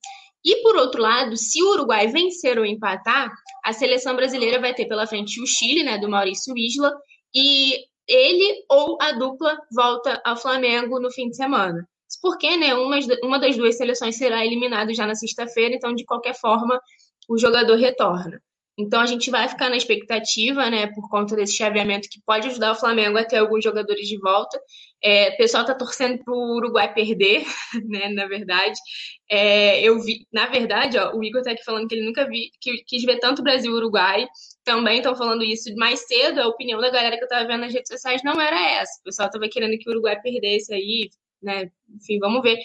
E 0.45 0.61
por 0.61 0.75
outro 0.75 1.01
lado, 1.01 1.35
se 1.35 1.63
o 1.63 1.71
Uruguai 1.71 2.07
vencer 2.07 2.59
ou 2.59 2.65
empatar, 2.65 3.31
a 3.65 3.73
seleção 3.73 4.15
brasileira 4.15 4.61
vai 4.61 4.75
ter 4.75 4.85
pela 4.85 5.07
frente 5.07 5.41
o 5.41 5.47
Chile, 5.47 5.83
né, 5.83 5.97
do 5.97 6.07
Maurício 6.07 6.55
Isla, 6.55 6.93
e 7.33 7.85
ele 8.07 8.65
ou 8.69 8.99
a 9.01 9.13
dupla 9.13 9.57
volta 9.75 10.21
ao 10.23 10.37
Flamengo 10.37 10.99
no 10.99 11.11
fim 11.11 11.27
de 11.27 11.35
semana 11.35 11.88
porque 12.21 12.55
né, 12.57 12.73
uma, 12.73 12.97
uma 13.23 13.39
das 13.39 13.57
duas 13.57 13.77
seleções 13.77 14.17
será 14.17 14.45
eliminada 14.45 14.93
já 14.93 15.05
na 15.05 15.15
sexta-feira, 15.15 15.75
então, 15.75 15.93
de 15.93 16.05
qualquer 16.05 16.33
forma, 16.33 16.79
o 17.27 17.37
jogador 17.37 17.75
retorna. 17.75 18.41
Então 18.79 19.01
a 19.01 19.05
gente 19.05 19.29
vai 19.29 19.45
ficar 19.49 19.69
na 19.69 19.75
expectativa, 19.75 20.69
né, 20.69 20.87
por 20.87 21.09
conta 21.09 21.35
desse 21.35 21.57
chaveamento 21.57 22.07
que 22.09 22.21
pode 22.25 22.47
ajudar 22.47 22.71
o 22.71 22.75
Flamengo 22.75 23.17
a 23.17 23.25
ter 23.25 23.35
alguns 23.35 23.61
jogadores 23.61 24.07
de 24.07 24.17
volta. 24.17 24.57
É, 25.03 25.31
o 25.33 25.37
pessoal 25.37 25.63
está 25.63 25.75
torcendo 25.75 26.23
para 26.23 26.33
o 26.33 26.55
Uruguai 26.55 26.93
perder, 26.93 27.43
né, 27.89 28.07
na 28.07 28.25
verdade. 28.25 28.79
É, 29.29 29.81
eu 29.81 29.99
vi, 30.01 30.25
na 30.31 30.47
verdade, 30.47 30.97
ó, 30.97 31.13
o 31.13 31.21
Igor 31.21 31.41
está 31.41 31.51
aqui 31.51 31.63
falando 31.63 31.89
que 31.89 31.95
ele 31.95 32.05
nunca 32.05 32.25
vi, 32.25 32.51
que 32.61 32.77
quis 32.85 33.03
ver 33.03 33.19
tanto 33.19 33.43
Brasil 33.43 33.69
e 33.69 33.75
Uruguai. 33.75 34.25
Também 34.63 34.97
estão 34.97 35.13
falando 35.13 35.43
isso 35.43 35.75
mais 35.75 36.07
cedo. 36.07 36.39
A 36.39 36.47
opinião 36.47 36.79
da 36.79 36.89
galera 36.89 37.17
que 37.17 37.23
eu 37.23 37.27
estava 37.27 37.45
vendo 37.45 37.61
nas 37.61 37.73
redes 37.73 37.89
sociais 37.89 38.21
não 38.23 38.39
era 38.39 38.79
essa. 38.79 38.97
O 39.01 39.03
pessoal 39.03 39.27
estava 39.27 39.49
querendo 39.49 39.77
que 39.77 39.89
o 39.89 39.91
Uruguai 39.91 40.17
perdesse 40.21 40.73
aí, 40.73 41.09
né? 41.41 41.69
Enfim, 41.95 42.19
vamos 42.19 42.41
ver. 42.41 42.57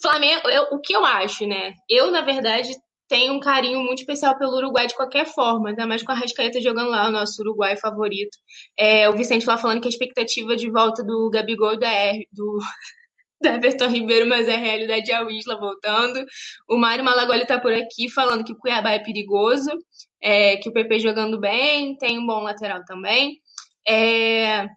Flamengo, 0.00 0.48
eu, 0.48 0.64
o 0.72 0.80
que 0.80 0.94
eu 0.94 1.04
acho, 1.04 1.46
né? 1.46 1.74
Eu, 1.88 2.10
na 2.10 2.20
verdade, 2.22 2.72
tenho 3.08 3.32
um 3.32 3.40
carinho 3.40 3.82
muito 3.82 4.00
especial 4.00 4.38
pelo 4.38 4.56
Uruguai 4.56 4.86
de 4.86 4.94
qualquer 4.94 5.26
forma, 5.26 5.70
ainda 5.70 5.86
mais 5.86 6.02
com 6.02 6.12
a 6.12 6.14
Rascaeta 6.14 6.60
jogando 6.60 6.90
lá, 6.90 7.08
o 7.08 7.10
nosso 7.10 7.40
Uruguai 7.40 7.76
favorito. 7.76 8.36
É, 8.76 9.08
o 9.08 9.16
Vicente 9.16 9.46
lá 9.46 9.56
falando 9.56 9.80
que 9.80 9.88
a 9.88 9.90
expectativa 9.90 10.54
de 10.54 10.70
volta 10.70 11.02
do 11.02 11.30
Gabigol 11.30 11.78
da 11.78 11.90
R, 11.90 12.28
do, 12.30 12.58
da 13.40 13.54
Everton 13.54 13.88
Ribeiro, 13.88 14.28
mas 14.28 14.46
é 14.46 14.54
a 14.54 14.58
realidade 14.58 15.10
é 15.10 15.16
a 15.16 15.22
Isla 15.30 15.58
voltando. 15.58 16.24
O 16.68 16.76
Mário 16.76 17.04
Malagoli 17.04 17.46
tá 17.46 17.58
por 17.58 17.72
aqui 17.72 18.10
falando 18.10 18.44
que 18.44 18.52
o 18.52 18.58
Cuiabá 18.58 18.92
é 18.92 18.98
perigoso, 18.98 19.70
é, 20.22 20.56
que 20.58 20.68
o 20.68 20.72
PP 20.72 21.00
jogando 21.00 21.40
bem, 21.40 21.96
tem 21.96 22.18
um 22.18 22.26
bom 22.26 22.42
lateral 22.42 22.84
também. 22.84 23.40
É, 23.88 24.68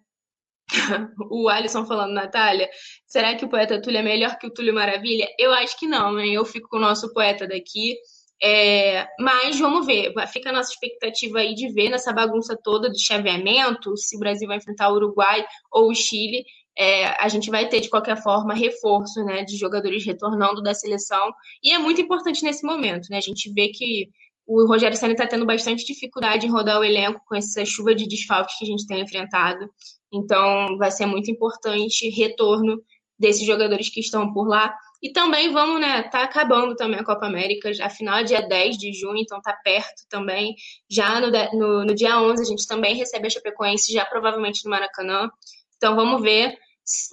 o 1.30 1.48
Alisson 1.48 1.84
falando, 1.84 2.14
Natália, 2.14 2.68
será 3.12 3.36
que 3.36 3.44
o 3.44 3.48
poeta 3.48 3.80
Túlio 3.80 3.98
é 3.98 4.02
melhor 4.02 4.38
que 4.38 4.46
o 4.46 4.50
Túlio 4.50 4.72
Maravilha? 4.72 5.28
Eu 5.38 5.52
acho 5.52 5.78
que 5.78 5.86
não, 5.86 6.14
né? 6.14 6.28
Eu 6.28 6.46
fico 6.46 6.66
com 6.70 6.78
o 6.78 6.80
nosso 6.80 7.12
poeta 7.12 7.46
daqui. 7.46 7.94
É, 8.42 9.06
mas 9.20 9.60
vamos 9.60 9.84
ver, 9.86 10.14
fica 10.28 10.48
a 10.48 10.52
nossa 10.52 10.72
expectativa 10.72 11.38
aí 11.38 11.54
de 11.54 11.70
ver 11.74 11.90
nessa 11.90 12.10
bagunça 12.12 12.58
toda 12.60 12.88
do 12.88 12.98
chaveamento, 12.98 13.96
se 13.98 14.16
o 14.16 14.18
Brasil 14.18 14.48
vai 14.48 14.56
enfrentar 14.56 14.88
o 14.88 14.94
Uruguai 14.94 15.44
ou 15.70 15.90
o 15.90 15.94
Chile. 15.94 16.42
É, 16.76 17.08
a 17.22 17.28
gente 17.28 17.50
vai 17.50 17.68
ter, 17.68 17.80
de 17.80 17.90
qualquer 17.90 18.16
forma, 18.22 18.54
reforço 18.54 19.22
né, 19.24 19.44
de 19.44 19.58
jogadores 19.58 20.06
retornando 20.06 20.62
da 20.62 20.72
seleção. 20.72 21.30
E 21.62 21.70
é 21.70 21.78
muito 21.78 22.00
importante 22.00 22.42
nesse 22.42 22.64
momento, 22.64 23.08
né? 23.10 23.18
A 23.18 23.20
gente 23.20 23.52
vê 23.52 23.68
que 23.68 24.08
O 24.46 24.66
Rogério 24.66 24.96
Senna 24.96 25.12
está 25.12 25.26
tendo 25.26 25.44
bastante 25.46 25.84
dificuldade 25.84 26.46
em 26.46 26.50
rodar 26.50 26.80
o 26.80 26.84
elenco 26.84 27.20
com 27.26 27.36
essa 27.36 27.62
chuva 27.64 27.94
de 27.94 28.08
desfalques 28.08 28.56
que 28.58 28.64
a 28.64 28.68
gente 28.68 28.86
tem 28.86 29.02
enfrentado. 29.02 29.70
Então, 30.12 30.78
vai 30.78 30.90
ser 30.90 31.06
muito 31.06 31.30
importante 31.30 32.08
retorno 32.08 32.80
desses 33.22 33.46
jogadores 33.46 33.88
que 33.88 34.00
estão 34.00 34.32
por 34.32 34.46
lá. 34.48 34.76
E 35.00 35.10
também 35.10 35.52
vamos, 35.52 35.80
né, 35.80 36.02
tá 36.04 36.22
acabando 36.24 36.74
também 36.74 37.00
a 37.00 37.04
Copa 37.04 37.26
América, 37.26 37.70
afinal 37.82 38.18
é 38.18 38.24
dia 38.24 38.42
10 38.42 38.76
de 38.76 38.92
junho, 38.92 39.18
então 39.18 39.40
tá 39.40 39.52
perto 39.52 40.02
também. 40.08 40.54
Já 40.90 41.20
no, 41.20 41.30
no, 41.58 41.84
no 41.86 41.94
dia 41.94 42.20
11 42.20 42.42
a 42.42 42.44
gente 42.44 42.66
também 42.66 42.96
recebe 42.96 43.26
a 43.26 43.30
Chapecoense, 43.30 43.92
já 43.92 44.04
provavelmente 44.04 44.64
no 44.64 44.70
Maracanã. 44.70 45.30
Então 45.76 45.96
vamos 45.96 46.20
ver. 46.20 46.56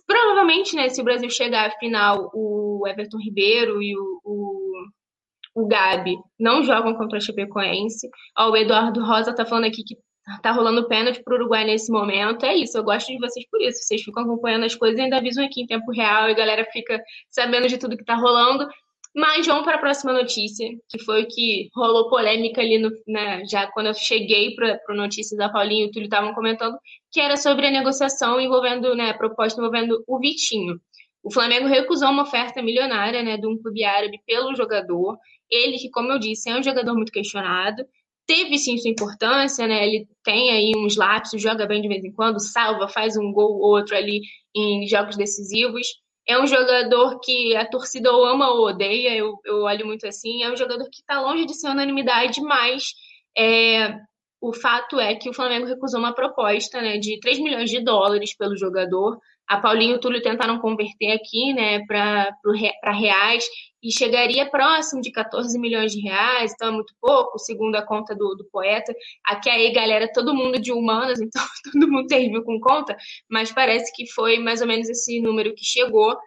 Provavelmente, 0.05 0.75
né, 0.75 0.89
se 0.89 0.99
o 0.99 1.03
Brasil 1.03 1.29
chegar 1.29 1.69
à 1.69 1.79
final, 1.79 2.31
o 2.33 2.83
Everton 2.87 3.17
Ribeiro 3.17 3.81
e 3.81 3.95
o, 3.95 4.21
o, 4.23 5.61
o 5.63 5.67
Gabi 5.67 6.17
não 6.39 6.63
jogam 6.63 6.95
contra 6.95 7.17
a 7.19 7.21
Chapecoense. 7.21 8.09
Ó, 8.37 8.51
o 8.51 8.57
Eduardo 8.57 9.03
Rosa 9.03 9.33
tá 9.33 9.45
falando 9.45 9.65
aqui 9.65 9.83
que 9.83 9.95
tá 10.41 10.51
rolando 10.51 10.87
pênalti 10.87 11.23
pro 11.23 11.35
Uruguai 11.35 11.65
nesse 11.65 11.91
momento. 11.91 12.45
É 12.45 12.55
isso, 12.55 12.77
eu 12.77 12.83
gosto 12.83 13.07
de 13.07 13.17
vocês 13.17 13.45
por 13.49 13.61
isso. 13.61 13.79
Vocês 13.83 14.01
ficam 14.01 14.23
acompanhando 14.23 14.65
as 14.65 14.75
coisas 14.75 14.99
e 14.99 15.01
ainda 15.01 15.17
avisam 15.17 15.45
aqui 15.45 15.61
em 15.61 15.67
tempo 15.67 15.91
real 15.91 16.29
e 16.29 16.31
a 16.31 16.35
galera 16.35 16.65
fica 16.71 17.01
sabendo 17.29 17.67
de 17.67 17.77
tudo 17.77 17.97
que 17.97 18.05
tá 18.05 18.15
rolando. 18.15 18.67
Mas 19.15 19.47
vamos 19.47 19.63
para 19.63 19.75
a 19.75 19.79
próxima 19.79 20.13
notícia, 20.13 20.69
que 20.87 20.99
foi 20.99 21.23
o 21.23 21.27
que 21.27 21.69
rolou 21.75 22.09
polêmica 22.09 22.61
ali, 22.61 22.77
no, 22.77 22.91
né, 23.07 23.43
já 23.45 23.65
quando 23.67 23.87
eu 23.87 23.93
cheguei 23.93 24.53
para 24.53 24.79
a 24.87 24.93
notícia 24.93 25.35
da 25.35 25.49
Paulinha 25.49 25.85
e 25.85 25.87
o 25.87 25.91
Túlio 25.91 26.05
estavam 26.05 26.33
comentando, 26.33 26.77
que 27.11 27.19
era 27.19 27.35
sobre 27.35 27.67
a 27.67 27.71
negociação 27.71 28.39
envolvendo, 28.39 28.95
né, 28.95 29.09
a 29.09 29.17
proposta 29.17 29.59
envolvendo 29.59 30.03
o 30.07 30.19
Vitinho. 30.19 30.79
O 31.23 31.33
Flamengo 31.33 31.67
recusou 31.67 32.09
uma 32.09 32.23
oferta 32.23 32.61
milionária 32.61 33.23
né, 33.23 33.35
de 33.35 33.47
um 33.47 33.57
clube 33.57 33.83
árabe 33.83 34.21
pelo 34.25 34.55
jogador. 34.55 35.17
Ele, 35.49 35.77
que, 35.77 35.89
como 35.89 36.11
eu 36.11 36.19
disse, 36.19 36.49
é 36.49 36.55
um 36.55 36.63
jogador 36.63 36.93
muito 36.93 37.11
questionado, 37.11 37.83
teve 38.29 38.59
sim 38.59 38.77
sua 38.77 38.91
importância, 38.91 39.65
né? 39.65 39.87
Ele 39.87 40.07
tem 40.23 40.51
aí 40.51 40.71
uns 40.77 40.95
lapsos, 40.95 41.41
joga 41.41 41.65
bem 41.65 41.81
de 41.81 41.87
vez 41.87 42.05
em 42.05 42.13
quando, 42.13 42.39
salva, 42.39 42.87
faz 42.87 43.17
um 43.17 43.33
gol 43.33 43.53
ou 43.53 43.71
outro 43.71 43.95
ali 43.95 44.21
em 44.55 44.87
jogos 44.87 45.17
decisivos. 45.17 45.87
É 46.27 46.39
um 46.39 46.45
jogador 46.45 47.19
que 47.21 47.55
a 47.55 47.65
torcida 47.65 48.11
ou 48.11 48.23
ama 48.23 48.51
ou 48.51 48.67
odeia, 48.67 49.15
eu, 49.15 49.33
eu 49.43 49.63
olho 49.63 49.87
muito 49.87 50.05
assim. 50.05 50.43
É 50.43 50.51
um 50.51 50.55
jogador 50.55 50.87
que 50.91 51.01
está 51.01 51.19
longe 51.19 51.47
de 51.47 51.55
ser 51.55 51.69
unanimidade, 51.69 52.39
mas 52.39 52.93
é, 53.35 53.95
o 54.39 54.53
fato 54.53 54.99
é 54.99 55.15
que 55.15 55.27
o 55.27 55.33
Flamengo 55.33 55.65
recusou 55.65 55.99
uma 55.99 56.13
proposta 56.13 56.79
né, 56.83 56.99
de 56.99 57.19
3 57.19 57.39
milhões 57.39 57.71
de 57.71 57.83
dólares 57.83 58.37
pelo 58.37 58.55
jogador. 58.55 59.17
A 59.47 59.59
Paulinho 59.59 59.93
e 59.93 59.95
o 59.95 59.99
Túlio 59.99 60.21
tentaram 60.21 60.59
converter 60.59 61.13
aqui 61.13 61.51
né, 61.51 61.83
para 61.87 62.91
reais 62.91 63.43
e 63.81 63.91
chegaria 63.91 64.49
próximo 64.49 65.01
de 65.01 65.11
14 65.11 65.57
milhões 65.57 65.91
de 65.93 66.01
reais, 66.01 66.51
então 66.53 66.67
é 66.67 66.71
muito 66.71 66.93
pouco, 66.99 67.39
segundo 67.39 67.75
a 67.75 67.85
conta 67.85 68.13
do, 68.13 68.35
do 68.35 68.45
poeta. 68.51 68.93
Aqui 69.25 69.49
aí, 69.49 69.71
galera, 69.71 70.11
todo 70.11 70.35
mundo 70.35 70.59
de 70.59 70.71
humanas, 70.71 71.19
então 71.21 71.41
todo 71.71 71.89
mundo 71.89 72.09
serviu 72.09 72.43
com 72.43 72.59
conta, 72.59 72.95
mas 73.29 73.51
parece 73.51 73.93
que 73.95 74.05
foi 74.11 74.37
mais 74.39 74.61
ou 74.61 74.67
menos 74.67 74.89
esse 74.89 75.21
número 75.21 75.53
que 75.55 75.63
chegou. 75.63 76.17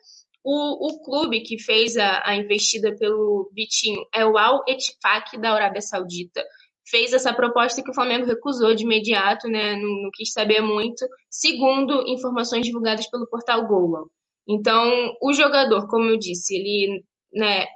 O, 0.45 0.89
o 0.89 1.05
clube 1.05 1.43
que 1.43 1.59
fez 1.59 1.97
a, 1.97 2.23
a 2.25 2.35
investida 2.35 2.97
pelo 2.97 3.49
Vitinho 3.55 4.05
é 4.13 4.25
o 4.27 4.37
Al 4.37 4.65
Ettifaq 4.67 5.39
da 5.39 5.53
Arábia 5.53 5.81
Saudita. 5.81 6.45
Fez 6.85 7.13
essa 7.13 7.33
proposta 7.33 7.81
que 7.81 7.91
o 7.91 7.95
Flamengo 7.95 8.27
recusou 8.27 8.75
de 8.75 8.83
imediato, 8.83 9.47
né? 9.47 9.77
Não, 9.77 10.03
não 10.03 10.11
quis 10.13 10.33
saber 10.33 10.61
muito, 10.61 11.07
segundo 11.31 12.05
informações 12.09 12.67
divulgadas 12.67 13.09
pelo 13.09 13.29
portal 13.29 13.69
Goal. 13.69 14.11
Então, 14.49 15.15
o 15.23 15.33
jogador, 15.33 15.87
como 15.87 16.09
eu 16.09 16.19
disse, 16.19 16.57
ele 16.57 17.05
né, 17.33 17.67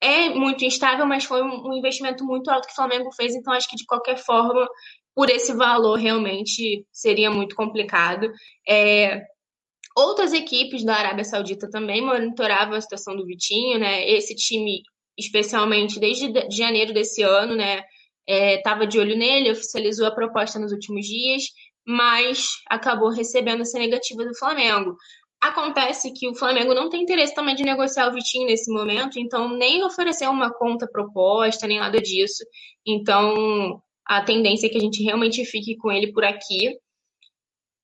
é 0.00 0.30
muito 0.30 0.64
instável, 0.64 1.06
mas 1.06 1.24
foi 1.24 1.42
um 1.42 1.72
investimento 1.74 2.24
muito 2.24 2.50
alto 2.50 2.66
que 2.66 2.72
o 2.72 2.76
Flamengo 2.76 3.12
fez, 3.12 3.34
então 3.34 3.52
acho 3.52 3.70
que 3.70 3.76
de 3.76 3.86
qualquer 3.86 4.16
forma, 4.16 4.66
por 5.14 5.30
esse 5.30 5.54
valor, 5.54 5.96
realmente 5.96 6.84
seria 6.90 7.30
muito 7.30 7.54
complicado. 7.54 8.28
É, 8.68 9.22
outras 9.96 10.32
equipes 10.32 10.84
da 10.84 10.96
Arábia 10.96 11.24
Saudita 11.24 11.70
também 11.70 12.02
monitoravam 12.02 12.74
a 12.74 12.80
situação 12.80 13.14
do 13.14 13.24
Vitinho, 13.26 13.78
né? 13.78 14.08
Esse 14.08 14.34
time, 14.34 14.82
especialmente 15.16 16.00
desde 16.00 16.32
janeiro 16.50 16.92
desse 16.92 17.22
ano, 17.22 17.54
né? 17.54 17.82
Estava 18.26 18.84
é, 18.84 18.86
de 18.86 18.98
olho 18.98 19.16
nele, 19.16 19.52
oficializou 19.52 20.06
a 20.06 20.14
proposta 20.14 20.58
nos 20.58 20.72
últimos 20.72 21.06
dias, 21.06 21.44
mas 21.86 22.46
acabou 22.68 23.10
recebendo 23.10 23.62
essa 23.62 23.78
negativa 23.78 24.24
do 24.24 24.36
Flamengo. 24.36 24.96
Acontece 25.42 26.12
que 26.12 26.28
o 26.28 26.36
Flamengo 26.36 26.72
não 26.72 26.88
tem 26.88 27.02
interesse 27.02 27.34
também 27.34 27.56
de 27.56 27.64
negociar 27.64 28.08
o 28.08 28.12
Vitinho 28.12 28.46
nesse 28.46 28.72
momento, 28.72 29.18
então 29.18 29.48
nem 29.48 29.82
ofereceu 29.82 30.30
uma 30.30 30.54
conta 30.54 30.86
proposta, 30.86 31.66
nem 31.66 31.80
nada 31.80 32.00
disso. 32.00 32.44
Então 32.86 33.82
a 34.06 34.22
tendência 34.22 34.68
é 34.68 34.70
que 34.70 34.78
a 34.78 34.80
gente 34.80 35.02
realmente 35.02 35.44
fique 35.44 35.76
com 35.76 35.90
ele 35.90 36.12
por 36.12 36.24
aqui. 36.24 36.78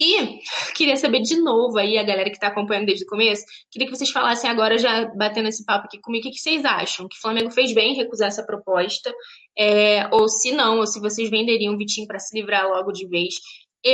E 0.01 0.39
queria 0.77 0.97
saber 0.97 1.21
de 1.21 1.35
novo 1.41 1.79
aí, 1.79 1.99
a 1.99 2.05
galera 2.05 2.31
que 2.31 2.37
está 2.37 2.47
acompanhando 2.47 2.87
desde 2.87 3.05
o 3.05 3.09
começo, 3.09 3.45
queria 3.73 3.89
que 3.89 3.97
vocês 3.97 4.11
falassem 4.11 4.49
agora, 4.49 4.79
já 4.79 5.07
batendo 5.17 5.49
esse 5.49 5.65
papo 5.65 5.87
aqui 5.87 6.01
comigo, 6.01 6.29
o 6.29 6.31
que 6.31 6.39
vocês 6.39 6.65
acham? 6.65 7.09
Que 7.09 7.17
o 7.17 7.21
Flamengo 7.21 7.51
fez 7.51 7.73
bem 7.73 7.93
em 7.93 7.97
recusar 7.97 8.29
essa 8.29 8.47
proposta? 8.47 9.13
É, 9.59 10.07
ou 10.15 10.29
se 10.29 10.53
não, 10.53 10.79
ou 10.79 10.87
se 10.87 11.01
vocês 11.01 11.29
venderiam 11.29 11.75
o 11.75 11.77
Vitinho 11.77 12.07
para 12.07 12.21
se 12.21 12.39
livrar 12.39 12.69
logo 12.69 12.93
de 12.93 13.09
vez 13.09 13.35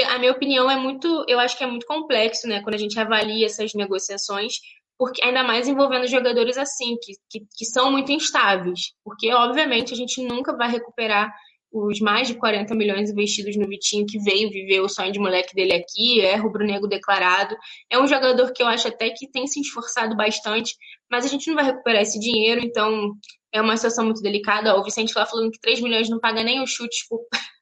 a 0.09 0.19
minha 0.19 0.32
opinião 0.32 0.70
é 0.70 0.77
muito, 0.77 1.24
eu 1.28 1.39
acho 1.39 1.56
que 1.56 1.65
é 1.65 1.66
muito 1.66 1.86
complexo, 1.86 2.48
né, 2.48 2.62
quando 2.62 2.74
a 2.74 2.78
gente 2.78 2.98
avalia 2.98 3.47
essas 3.47 3.74
negociações, 3.74 4.55
porque 4.98 5.23
ainda 5.24 5.43
mais 5.43 5.69
envolvendo 5.69 6.06
jogadores 6.06 6.56
assim, 6.56 6.97
que, 7.02 7.12
que, 7.28 7.47
que 7.56 7.65
são 7.65 7.90
muito 7.90 8.12
instáveis, 8.12 8.93
porque 9.05 9.32
obviamente 9.32 9.93
a 9.93 9.97
gente 9.97 10.23
nunca 10.23 10.56
vai 10.56 10.70
recuperar 10.70 11.32
os 11.74 11.98
mais 11.98 12.28
de 12.28 12.35
40 12.35 12.73
milhões 12.77 13.11
investidos 13.11 13.56
no 13.56 13.66
Vitinho, 13.66 14.06
que 14.06 14.19
veio 14.20 14.48
viver 14.48 14.81
o 14.81 14.89
sonho 14.89 15.11
de 15.11 15.19
moleque 15.19 15.52
dele 15.55 15.74
aqui, 15.74 16.20
é 16.20 16.36
rubro-negro 16.36 16.89
declarado. 16.89 17.56
É 17.90 17.98
um 17.98 18.06
jogador 18.06 18.52
que 18.52 18.62
eu 18.62 18.69
acho 18.69 18.86
até 18.86 19.11
que 19.11 19.28
tem 19.28 19.44
se 19.48 19.61
esforçado 19.61 20.15
bastante, 20.15 20.73
mas 21.11 21.24
a 21.24 21.28
gente 21.28 21.48
não 21.48 21.56
vai 21.56 21.65
recuperar 21.65 22.02
esse 22.02 22.20
dinheiro, 22.20 22.61
então 22.65 23.12
é 23.52 23.61
uma 23.61 23.77
situação 23.77 24.05
muito 24.05 24.23
delicada. 24.23 24.77
O 24.77 24.85
Vicente 24.85 25.12
lá 25.16 25.27
falando 25.27 25.51
que 25.51 25.59
3 25.61 25.81
milhões 25.81 26.09
não 26.09 26.20
paga 26.20 26.44
nem 26.44 26.62
os 26.62 26.70
chutes 26.70 27.05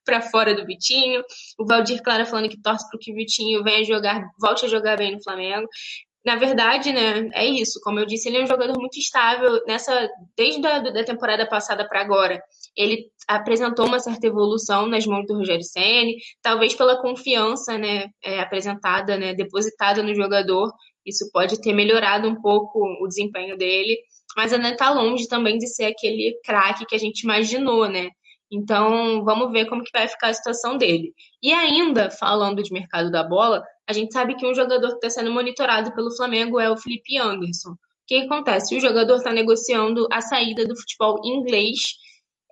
para 0.05 0.21
fora 0.21 0.55
do 0.55 0.65
Vitinho. 0.67 1.23
O 1.59 1.67
Valdir 1.67 2.03
Clara 2.03 2.27
falando 2.27 2.49
que 2.49 2.61
torce 2.61 2.89
para 2.89 2.99
que 2.99 3.13
o 3.13 3.15
Vitinho 3.15 3.63
venha 3.63 3.85
jogar, 3.85 4.23
volte 4.41 4.65
a 4.65 4.69
jogar 4.69 4.97
bem 4.97 5.13
no 5.13 5.23
Flamengo. 5.23 5.69
Na 6.25 6.37
verdade, 6.37 6.93
né, 6.93 7.29
é 7.35 7.45
isso. 7.45 7.81
Como 7.83 7.99
eu 7.99 8.07
disse, 8.07 8.29
ele 8.29 8.39
é 8.39 8.45
um 8.45 8.47
jogador 8.47 8.79
muito 8.79 8.97
estável 8.99 9.61
nessa 9.67 10.09
desde 10.37 10.65
a 10.65 10.79
da 10.79 11.05
temporada 11.05 11.47
passada 11.49 11.87
para 11.89 12.01
agora. 12.01 12.41
Ele 12.77 13.07
apresentou 13.27 13.87
uma 13.87 13.99
certa 13.99 14.27
evolução 14.27 14.87
nas 14.87 15.05
mãos 15.05 15.27
do 15.27 15.37
Rogério 15.37 15.65
Ceni, 15.65 16.17
talvez 16.41 16.75
pela 16.75 17.01
confiança, 17.03 17.77
né, 17.77 18.07
é, 18.23 18.41
apresentada, 18.41 19.17
né, 19.17 19.35
depositada 19.35 20.03
no 20.03 20.15
jogador. 20.15 20.73
Isso 21.05 21.29
pode 21.33 21.61
ter 21.61 21.73
melhorado 21.73 22.29
um 22.29 22.41
pouco 22.41 22.79
o 23.03 23.09
desempenho 23.09 23.57
dele, 23.59 23.99
mas 24.37 24.53
ainda 24.53 24.71
está 24.71 24.91
longe 24.91 25.27
também 25.27 25.59
de 25.59 25.67
ser 25.67 25.87
aquele 25.87 26.39
craque 26.45 26.87
que 26.87 26.95
a 26.95 26.99
gente 26.99 27.23
imaginou, 27.23 27.89
né? 27.89 28.11
Então, 28.53 29.25
vamos 29.25 29.51
ver 29.51 29.65
como 29.65 29.83
que 29.83 29.91
vai 29.91 30.07
ficar 30.07 30.29
a 30.29 30.35
situação 30.35 30.77
dele. 30.77 31.15
E 31.43 31.55
ainda, 31.55 32.11
falando 32.11 32.63
de 32.63 32.71
mercado 32.71 33.11
da 33.11 33.25
bola, 33.25 33.65
a 33.89 33.95
gente 33.95 34.13
sabe 34.13 34.37
que 34.37 34.47
um 34.47 34.55
jogador 34.55 34.91
que 34.91 35.07
está 35.07 35.09
sendo 35.09 35.33
monitorado 35.33 35.95
pelo 35.95 36.15
Flamengo 36.15 36.61
é 36.61 36.71
o 36.71 36.77
Felipe 36.77 37.17
Anderson. 37.17 37.71
O 37.71 37.77
que 38.07 38.17
acontece? 38.17 38.77
O 38.77 38.81
jogador 38.81 39.17
está 39.17 39.33
negociando 39.33 40.07
a 40.13 40.21
saída 40.21 40.67
do 40.67 40.77
futebol 40.77 41.19
inglês. 41.25 41.95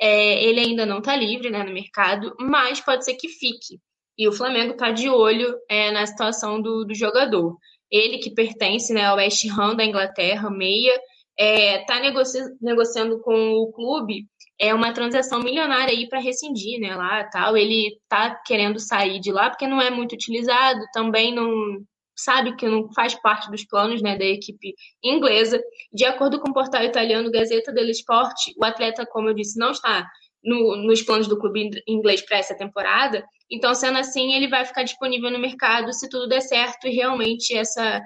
É, 0.00 0.42
ele 0.42 0.60
ainda 0.60 0.86
não 0.86 1.00
está 1.00 1.14
livre 1.14 1.50
né, 1.50 1.62
no 1.62 1.72
mercado, 1.74 2.34
mas 2.40 2.80
pode 2.80 3.04
ser 3.04 3.14
que 3.14 3.28
fique. 3.28 3.78
E 4.16 4.26
o 4.26 4.32
Flamengo 4.32 4.72
está 4.72 4.90
de 4.90 5.10
olho 5.10 5.54
é, 5.68 5.90
na 5.90 6.06
situação 6.06 6.62
do, 6.62 6.86
do, 6.86 6.94
jogador. 6.94 7.58
Ele 7.90 8.16
que 8.18 8.30
pertence 8.30 8.94
né, 8.94 9.04
ao 9.04 9.16
West 9.16 9.44
Ham 9.50 9.74
da 9.74 9.84
Inglaterra, 9.84 10.48
meia, 10.48 10.94
está 10.94 11.04
é, 11.36 11.84
tá 11.84 12.00
negoci 12.00 12.38
negociando 12.60 13.20
com 13.20 13.52
o 13.52 13.70
clube 13.70 14.26
é 14.60 14.74
uma 14.74 14.92
transação 14.92 15.40
milionária 15.40 15.94
aí 15.94 16.06
para 16.06 16.20
rescindir, 16.20 16.78
né, 16.78 16.94
lá 16.94 17.24
tal. 17.24 17.56
Ele 17.56 17.98
tá 18.06 18.34
querendo 18.46 18.78
sair 18.78 19.18
de 19.18 19.32
lá 19.32 19.48
porque 19.48 19.66
não 19.66 19.80
é 19.80 19.90
muito 19.90 20.12
utilizado, 20.12 20.80
também 20.92 21.34
não 21.34 21.82
sabe 22.14 22.54
que 22.54 22.68
não 22.68 22.92
faz 22.92 23.14
parte 23.14 23.50
dos 23.50 23.64
planos, 23.64 24.02
né, 24.02 24.18
da 24.18 24.24
equipe 24.24 24.74
inglesa. 25.02 25.58
De 25.90 26.04
acordo 26.04 26.38
com 26.38 26.50
o 26.50 26.52
portal 26.52 26.84
italiano 26.84 27.30
Gazeta 27.30 27.72
dello 27.72 27.90
Sport, 27.90 28.36
o 28.58 28.64
atleta, 28.64 29.06
como 29.06 29.30
eu 29.30 29.34
disse, 29.34 29.58
não 29.58 29.70
está 29.70 30.06
no, 30.44 30.76
nos 30.76 31.00
planos 31.00 31.26
do 31.26 31.38
clube 31.38 31.70
inglês 31.88 32.20
para 32.20 32.36
essa 32.36 32.54
temporada. 32.54 33.24
Então, 33.50 33.74
sendo 33.74 33.98
assim, 33.98 34.34
ele 34.34 34.46
vai 34.46 34.66
ficar 34.66 34.82
disponível 34.82 35.30
no 35.30 35.38
mercado 35.38 35.90
se 35.94 36.06
tudo 36.10 36.28
der 36.28 36.42
certo 36.42 36.86
e 36.86 36.90
realmente 36.90 37.56
essa 37.56 38.02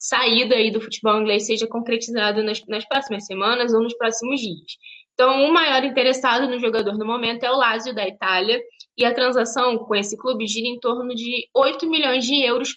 saída 0.00 0.56
aí 0.56 0.72
do 0.72 0.80
futebol 0.80 1.20
inglês 1.20 1.46
seja 1.46 1.68
concretizada 1.68 2.42
nas, 2.42 2.60
nas 2.66 2.84
próximas 2.88 3.24
semanas 3.24 3.72
ou 3.72 3.80
nos 3.80 3.94
próximos 3.94 4.40
dias. 4.40 4.72
Então, 5.14 5.44
o 5.44 5.52
maior 5.52 5.84
interessado 5.84 6.48
no 6.48 6.58
jogador 6.58 6.96
no 6.96 7.06
momento 7.06 7.44
é 7.44 7.50
o 7.50 7.56
Lazio 7.56 7.94
da 7.94 8.06
Itália, 8.06 8.60
e 8.96 9.04
a 9.04 9.14
transação 9.14 9.78
com 9.78 9.94
esse 9.94 10.16
clube 10.16 10.46
gira 10.46 10.66
em 10.66 10.78
torno 10.78 11.14
de 11.14 11.48
8 11.54 11.88
milhões 11.88 12.24
de 12.26 12.42
euros 12.42 12.76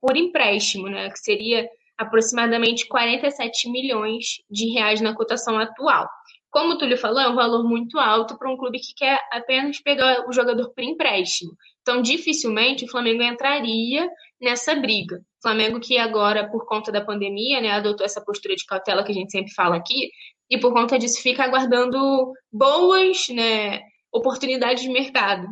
por 0.00 0.16
empréstimo, 0.16 0.88
né, 0.88 1.08
que 1.10 1.18
seria 1.18 1.68
aproximadamente 1.96 2.86
47 2.86 3.70
milhões 3.70 4.42
de 4.50 4.66
reais 4.72 5.00
na 5.00 5.14
cotação 5.14 5.58
atual. 5.58 6.08
como 6.54 6.74
o 6.74 6.78
Túlio 6.78 6.96
falou, 6.96 7.18
é 7.18 7.28
um 7.28 7.34
valor 7.34 7.64
muito 7.64 7.98
alto 7.98 8.38
para 8.38 8.48
um 8.48 8.56
clube 8.56 8.78
que 8.78 8.94
quer 8.94 9.18
apenas 9.32 9.80
pegar 9.80 10.24
o 10.28 10.32
jogador 10.32 10.72
por 10.72 10.84
empréstimo. 10.84 11.50
Então, 11.82 12.00
dificilmente 12.00 12.84
o 12.84 12.88
Flamengo 12.88 13.24
entraria 13.24 14.08
nessa 14.40 14.72
briga. 14.76 15.16
O 15.16 15.42
Flamengo 15.42 15.80
que 15.80 15.98
agora, 15.98 16.48
por 16.48 16.64
conta 16.64 16.92
da 16.92 17.00
pandemia, 17.00 17.60
né, 17.60 17.70
adotou 17.72 18.06
essa 18.06 18.24
postura 18.24 18.54
de 18.54 18.64
cautela 18.64 19.02
que 19.02 19.10
a 19.10 19.14
gente 19.14 19.32
sempre 19.32 19.52
fala 19.52 19.74
aqui, 19.74 20.10
e 20.54 20.60
por 20.60 20.72
conta 20.72 20.98
disso 20.98 21.20
fica 21.20 21.42
aguardando 21.42 22.32
boas 22.52 23.28
né, 23.28 23.80
oportunidades 24.12 24.84
de 24.84 24.88
mercado, 24.88 25.48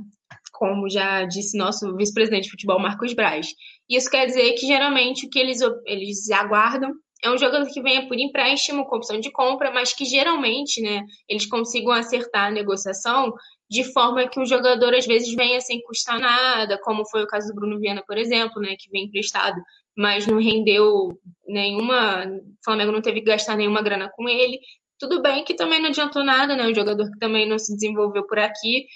como 0.52 0.88
já 0.88 1.24
disse 1.24 1.58
nosso 1.58 1.96
vice-presidente 1.96 2.44
de 2.44 2.50
futebol, 2.50 2.78
Marcos 2.78 3.12
Braz. 3.12 3.48
Isso 3.90 4.08
quer 4.08 4.26
dizer 4.26 4.52
que 4.52 4.64
geralmente 4.66 5.26
o 5.26 5.28
que 5.28 5.40
eles, 5.40 5.60
eles 5.84 6.30
aguardam 6.30 6.92
é 7.24 7.30
um 7.30 7.38
jogador 7.38 7.66
que 7.66 7.82
venha 7.82 8.06
por 8.06 8.18
empréstimo, 8.18 8.84
com 8.84 8.96
opção 8.96 9.18
de 9.18 9.30
compra, 9.30 9.72
mas 9.72 9.92
que 9.92 10.04
geralmente, 10.04 10.80
né, 10.80 11.02
eles 11.28 11.46
consigam 11.46 11.92
acertar 11.92 12.46
a 12.46 12.50
negociação 12.50 13.32
de 13.70 13.84
forma 13.84 14.28
que 14.28 14.38
o 14.38 14.44
jogador 14.44 14.94
às 14.94 15.06
vezes 15.06 15.34
venha 15.34 15.60
sem 15.60 15.80
custar 15.82 16.18
nada, 16.20 16.78
como 16.82 17.08
foi 17.08 17.22
o 17.22 17.26
caso 17.26 17.48
do 17.48 17.54
Bruno 17.54 17.80
Viana, 17.80 18.02
por 18.06 18.18
exemplo, 18.18 18.60
né, 18.60 18.74
que 18.78 18.90
vem 18.90 19.04
emprestado, 19.04 19.60
mas 19.96 20.26
não 20.26 20.38
rendeu 20.38 21.18
nenhuma, 21.46 22.24
o 22.26 22.64
Flamengo 22.64 22.92
não 22.92 23.00
teve 23.02 23.20
que 23.20 23.26
gastar 23.26 23.56
nenhuma 23.56 23.82
grana 23.82 24.10
com 24.14 24.28
ele. 24.28 24.58
Tudo 25.02 25.20
bem 25.20 25.42
que 25.42 25.54
também 25.54 25.82
não 25.82 25.88
adiantou 25.88 26.22
nada, 26.22 26.54
né, 26.54 26.64
um 26.64 26.72
jogador 26.72 27.10
que 27.10 27.18
também 27.18 27.48
não 27.48 27.58
se 27.58 27.74
desenvolveu 27.74 28.24
por 28.24 28.38
aqui. 28.38 28.86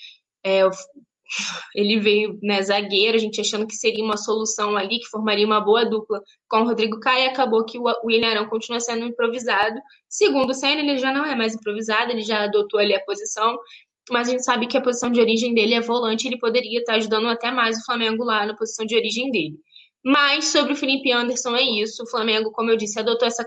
É, 0.44 0.60
ele 1.74 1.98
veio 1.98 2.38
né, 2.40 2.62
zagueiro, 2.62 3.16
a 3.16 3.20
gente 3.20 3.40
achando 3.40 3.66
que 3.66 3.74
seria 3.74 4.04
uma 4.04 4.16
solução 4.16 4.76
ali, 4.76 5.00
que 5.00 5.08
formaria 5.08 5.44
uma 5.44 5.60
boa 5.60 5.84
dupla 5.84 6.22
com 6.48 6.58
o 6.60 6.64
Rodrigo 6.64 7.00
Caio, 7.00 7.28
acabou 7.28 7.64
que 7.64 7.76
o 7.76 7.86
William 8.04 8.28
Arão 8.28 8.46
continua 8.46 8.78
sendo 8.78 9.04
improvisado. 9.04 9.80
Segundo 10.08 10.50
o 10.50 10.54
Senna, 10.54 10.80
ele 10.80 10.96
já 10.96 11.12
não 11.12 11.24
é 11.26 11.34
mais 11.34 11.56
improvisado, 11.56 12.12
ele 12.12 12.22
já 12.22 12.44
adotou 12.44 12.78
ali 12.78 12.94
a 12.94 13.04
posição, 13.04 13.58
mas 14.08 14.28
a 14.28 14.30
gente 14.30 14.44
sabe 14.44 14.68
que 14.68 14.78
a 14.78 14.80
posição 14.80 15.10
de 15.10 15.20
origem 15.20 15.54
dele 15.54 15.74
é 15.74 15.80
volante, 15.80 16.28
ele 16.28 16.38
poderia 16.38 16.78
estar 16.78 16.94
ajudando 16.94 17.26
até 17.26 17.50
mais 17.50 17.78
o 17.78 17.84
Flamengo 17.84 18.22
lá 18.22 18.46
na 18.46 18.54
posição 18.54 18.86
de 18.86 18.94
origem 18.94 19.28
dele. 19.32 19.56
Mas 20.08 20.52
sobre 20.52 20.72
o 20.72 20.76
Felipe 20.76 21.10
Anderson 21.10 21.56
é 21.56 21.62
isso. 21.62 22.04
O 22.04 22.06
Flamengo, 22.06 22.52
como 22.52 22.70
eu 22.70 22.76
disse, 22.76 22.96
adotou 22.96 23.26
essa 23.26 23.44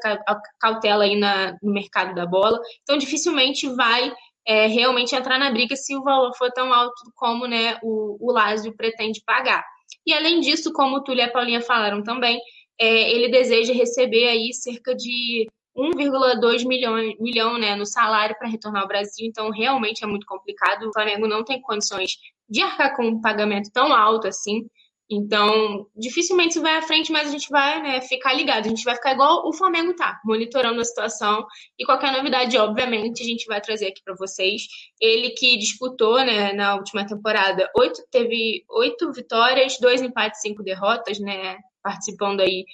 cautela 0.59 1.05
aí 1.05 1.17
na, 1.17 1.57
no 1.63 1.71
mercado 1.71 2.13
da 2.13 2.25
bola. 2.25 2.59
Então, 2.83 2.97
dificilmente 2.97 3.65
vai 3.69 4.11
é, 4.45 4.67
realmente 4.67 5.15
entrar 5.15 5.39
na 5.39 5.49
briga 5.49 5.77
se 5.77 5.95
o 5.95 6.03
valor 6.03 6.35
for 6.37 6.51
tão 6.51 6.73
alto 6.73 7.01
como 7.15 7.47
né, 7.47 7.79
o, 7.81 8.17
o 8.19 8.33
Lázio 8.33 8.75
pretende 8.75 9.23
pagar. 9.25 9.63
E 10.05 10.13
além 10.13 10.41
disso, 10.41 10.73
como 10.73 10.97
o 10.97 11.01
Túlio 11.01 11.21
e 11.21 11.23
a 11.23 11.31
Paulinha 11.31 11.61
falaram 11.61 12.03
também, 12.03 12.41
é, 12.77 13.09
ele 13.09 13.29
deseja 13.29 13.73
receber 13.73 14.27
aí 14.27 14.53
cerca 14.53 14.93
de 14.93 15.47
1,2 15.77 16.67
milhão, 16.67 16.95
milhão 17.21 17.57
né, 17.57 17.73
no 17.77 17.85
salário 17.85 18.35
para 18.37 18.49
retornar 18.49 18.81
ao 18.81 18.87
Brasil, 18.87 19.25
então 19.25 19.49
realmente 19.49 20.03
é 20.03 20.07
muito 20.07 20.25
complicado. 20.25 20.89
O 20.89 20.93
Flamengo 20.93 21.25
não 21.25 21.41
tem 21.41 21.61
condições 21.61 22.17
de 22.49 22.61
arcar 22.61 22.97
com 22.97 23.07
um 23.07 23.21
pagamento 23.21 23.71
tão 23.71 23.93
alto 23.93 24.27
assim. 24.27 24.67
Então, 25.11 25.87
dificilmente 25.95 26.53
se 26.53 26.59
vai 26.59 26.77
à 26.77 26.83
frente, 26.83 27.11
mas 27.11 27.27
a 27.27 27.31
gente 27.31 27.49
vai 27.49 27.81
né, 27.81 28.01
ficar 28.01 28.33
ligado. 28.33 28.67
A 28.67 28.69
gente 28.69 28.83
vai 28.83 28.93
ficar 28.93 29.13
igual 29.13 29.47
o 29.47 29.51
Flamengo 29.51 29.95
tá, 29.95 30.19
monitorando 30.23 30.79
a 30.79 30.85
situação. 30.85 31.47
E 31.79 31.83
qualquer 31.83 32.11
novidade, 32.11 32.55
obviamente, 32.57 33.23
a 33.23 33.25
gente 33.25 33.47
vai 33.47 33.59
trazer 33.59 33.87
aqui 33.87 34.03
para 34.03 34.13
vocês. 34.15 34.67
Ele 35.01 35.31
que 35.31 35.57
disputou 35.57 36.17
né, 36.17 36.53
na 36.53 36.75
última 36.75 37.07
temporada, 37.07 37.67
oito, 37.75 38.03
teve 38.11 38.63
oito 38.69 39.11
vitórias, 39.11 39.79
dois 39.79 39.99
empates, 39.99 40.41
cinco 40.41 40.61
derrotas, 40.61 41.19
né? 41.19 41.57
Participando 41.81 42.41
aí 42.41 42.65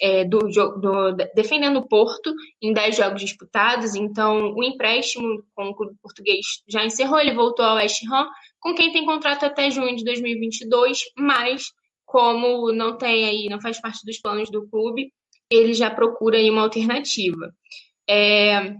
é, 0.00 0.24
do, 0.24 0.38
do, 0.40 1.12
defendendo 1.34 1.76
o 1.76 1.88
Porto 1.88 2.34
em 2.60 2.72
10 2.72 2.96
jogos 2.96 3.20
disputados. 3.20 3.94
Então, 3.94 4.52
o 4.52 4.64
empréstimo 4.64 5.44
com 5.54 5.68
o 5.68 5.74
clube 5.74 5.94
português 6.02 6.44
já 6.68 6.84
encerrou. 6.84 7.20
Ele 7.20 7.34
voltou 7.34 7.64
ao 7.64 7.76
West 7.76 8.02
Ham, 8.10 8.28
com 8.58 8.74
quem 8.74 8.92
tem 8.92 9.04
contrato 9.04 9.44
até 9.44 9.70
junho 9.70 9.94
de 9.94 10.02
2022, 10.02 10.98
mas 11.16 11.72
como 12.14 12.70
não 12.70 12.96
tem 12.96 13.24
aí, 13.24 13.48
não 13.48 13.60
faz 13.60 13.80
parte 13.80 14.06
dos 14.06 14.20
planos 14.20 14.48
do 14.48 14.68
clube, 14.68 15.12
ele 15.50 15.74
já 15.74 15.90
procura 15.90 16.38
aí 16.38 16.48
uma 16.48 16.62
alternativa. 16.62 17.52
É... 18.08 18.76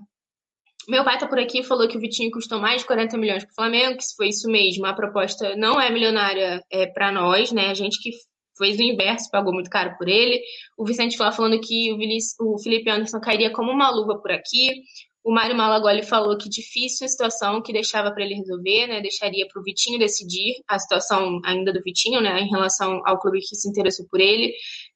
Meu 0.88 1.02
pai 1.02 1.18
tá 1.18 1.26
por 1.26 1.40
aqui 1.40 1.64
falou 1.64 1.88
que 1.88 1.96
o 1.96 2.00
Vitinho 2.00 2.30
custou 2.30 2.60
mais 2.60 2.82
de 2.82 2.86
40 2.86 3.18
milhões 3.18 3.42
para 3.42 3.50
o 3.50 3.54
Flamengo, 3.56 3.96
que 3.96 4.04
se 4.04 4.14
foi 4.14 4.28
isso 4.28 4.48
mesmo, 4.48 4.86
a 4.86 4.92
proposta 4.92 5.56
não 5.56 5.80
é 5.80 5.90
milionária 5.90 6.62
é, 6.70 6.86
para 6.86 7.10
nós, 7.10 7.50
né? 7.50 7.70
A 7.70 7.74
gente 7.74 8.00
que 8.00 8.12
fez 8.56 8.78
o 8.78 8.82
inverso, 8.82 9.28
pagou 9.32 9.52
muito 9.52 9.68
caro 9.68 9.96
por 9.98 10.08
ele. 10.08 10.40
O 10.78 10.84
Vicente 10.84 11.16
Flá 11.16 11.32
falando 11.32 11.60
que 11.60 11.92
o, 12.38 12.58
Felipe 12.60 12.88
Anderson 12.88 13.18
cairia 13.18 13.50
como 13.50 13.72
uma 13.72 13.90
luva 13.90 14.16
por 14.20 14.30
aqui. 14.30 14.82
O 15.24 15.32
Mário 15.32 15.56
Malagoli 15.56 16.02
falou 16.02 16.36
que 16.36 16.50
difícil 16.50 17.06
a 17.06 17.08
situação 17.08 17.62
que 17.62 17.72
deixava 17.72 18.12
para 18.12 18.22
ele 18.22 18.34
resolver, 18.34 18.86
né? 18.86 19.00
Deixaria 19.00 19.48
para 19.48 19.58
o 19.58 19.64
Vitinho 19.64 19.98
decidir 19.98 20.62
a 20.68 20.78
situação 20.78 21.40
ainda 21.42 21.72
do 21.72 21.82
Vitinho, 21.82 22.20
né? 22.20 22.40
Em 22.40 22.50
relação 22.50 23.00
ao 23.06 23.18
clube 23.18 23.40
que 23.40 23.56
se 23.56 23.66
interessou 23.66 24.06
por 24.10 24.20
ele. 24.20 24.52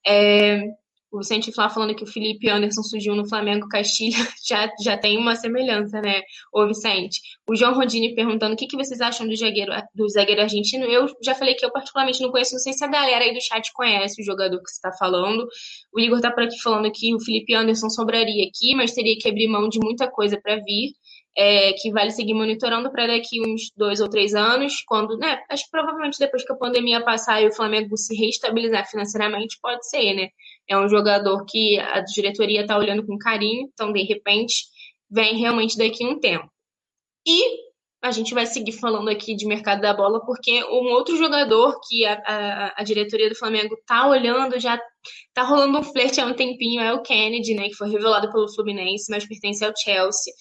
É, 0.06 0.60
o 1.10 1.18
Vicente 1.18 1.52
Flá 1.52 1.70
falando 1.70 1.94
que 1.94 2.05
o 2.05 2.06
Felipe 2.06 2.48
Anderson 2.48 2.82
surgiu 2.82 3.14
no 3.14 3.28
Flamengo 3.28 3.68
Castilha 3.68 4.18
já, 4.47 4.70
já 4.82 4.97
tem 4.97 5.16
uma 5.16 5.35
semelhança, 5.35 6.01
né, 6.01 6.22
ô 6.52 6.66
Vicente? 6.66 7.20
O 7.48 7.56
João 7.56 7.74
Rodini 7.74 8.14
perguntando 8.14 8.55
o 8.55 8.56
que, 8.56 8.66
que 8.66 8.76
vocês 8.76 9.01
acham 9.01 9.26
do 9.26 9.35
zagueiro, 9.35 9.72
do 9.94 10.09
zagueiro 10.09 10.43
argentino. 10.43 10.85
Eu 10.85 11.06
já 11.22 11.35
falei 11.35 11.55
que 11.55 11.64
eu 11.64 11.72
particularmente 11.72 12.20
não 12.20 12.30
conheço, 12.30 12.52
não 12.52 12.60
sei 12.60 12.72
se 12.72 12.85
a 12.85 12.89
galera 12.89 13.24
aí 13.24 13.32
do 13.32 13.40
chat 13.40 13.72
conhece 13.72 14.20
o 14.20 14.24
jogador 14.24 14.59
que 14.59 14.68
você 14.68 14.76
está 14.76 14.93
falando. 14.93 15.48
O 15.93 15.98
Igor 16.01 16.20
tá 16.20 16.30
por 16.30 16.44
aqui 16.44 16.60
falando 16.60 16.90
que 16.93 17.14
o 17.14 17.20
Felipe 17.20 17.55
Anderson 17.55 17.89
sobraria 17.89 18.44
aqui, 18.47 18.74
mas 18.74 18.93
teria 18.93 19.16
que 19.18 19.28
abrir 19.28 19.48
mão 19.48 19.68
de 19.68 19.78
muita 19.78 20.10
coisa 20.10 20.39
para 20.40 20.56
vir 20.56 20.93
é, 21.39 21.73
que 21.74 21.93
vale 21.93 22.10
seguir 22.10 22.35
monitorando 22.35 22.90
para 22.90 23.06
daqui 23.06 23.40
uns 23.40 23.70
dois 23.77 24.01
ou 24.01 24.09
três 24.09 24.35
anos, 24.35 24.82
quando, 24.85 25.16
né, 25.16 25.40
acho 25.48 25.66
que 25.66 25.70
provavelmente 25.70 26.19
depois 26.19 26.44
que 26.44 26.52
a 26.52 26.56
pandemia 26.56 27.05
passar 27.05 27.40
e 27.40 27.47
o 27.47 27.55
Flamengo 27.55 27.97
se 27.97 28.12
reestabilizar 28.16 28.90
financeiramente, 28.90 29.56
pode 29.62 29.89
ser, 29.89 30.15
né? 30.15 30.31
É 30.69 30.77
um 30.77 30.89
jogador 30.89 31.44
que 31.44 31.78
a 31.78 32.01
diretoria 32.01 32.62
está 32.62 32.77
olhando 32.77 33.06
com 33.06 33.16
carinho, 33.16 33.70
então, 33.73 33.93
de 33.93 34.02
repente, 34.02 34.65
vem 35.09 35.39
realmente 35.39 35.78
daqui 35.78 36.05
um 36.05 36.19
tempo. 36.19 36.51
E 37.24 37.69
a 38.02 38.10
gente 38.10 38.35
vai 38.35 38.44
seguir 38.44 38.73
falando 38.73 39.09
aqui 39.09 39.36
de 39.36 39.47
mercado 39.47 39.81
da 39.81 39.94
bola, 39.94 40.20
porque 40.27 40.65
um 40.65 40.90
outro 40.90 41.16
jogador 41.16 41.78
que 41.89 42.05
a, 42.05 42.15
a, 42.27 42.81
a 42.81 42.82
diretoria 42.82 43.28
do 43.28 43.36
Flamengo 43.36 43.77
tá 43.86 44.09
olhando, 44.09 44.59
já 44.59 44.81
tá 45.32 45.44
rolando 45.44 45.78
um 45.78 45.82
flerte 45.85 46.20
há 46.20 46.27
um 46.27 46.35
tempinho, 46.35 46.81
é 46.81 46.93
o 46.93 47.02
Kennedy, 47.02 47.55
né, 47.55 47.69
que 47.69 47.77
foi 47.77 47.89
revelado 47.90 48.31
pelo 48.32 48.52
Fluminense, 48.52 49.09
mas 49.09 49.24
pertence 49.24 49.65
ao 49.65 49.73
Chelsea 49.77 50.32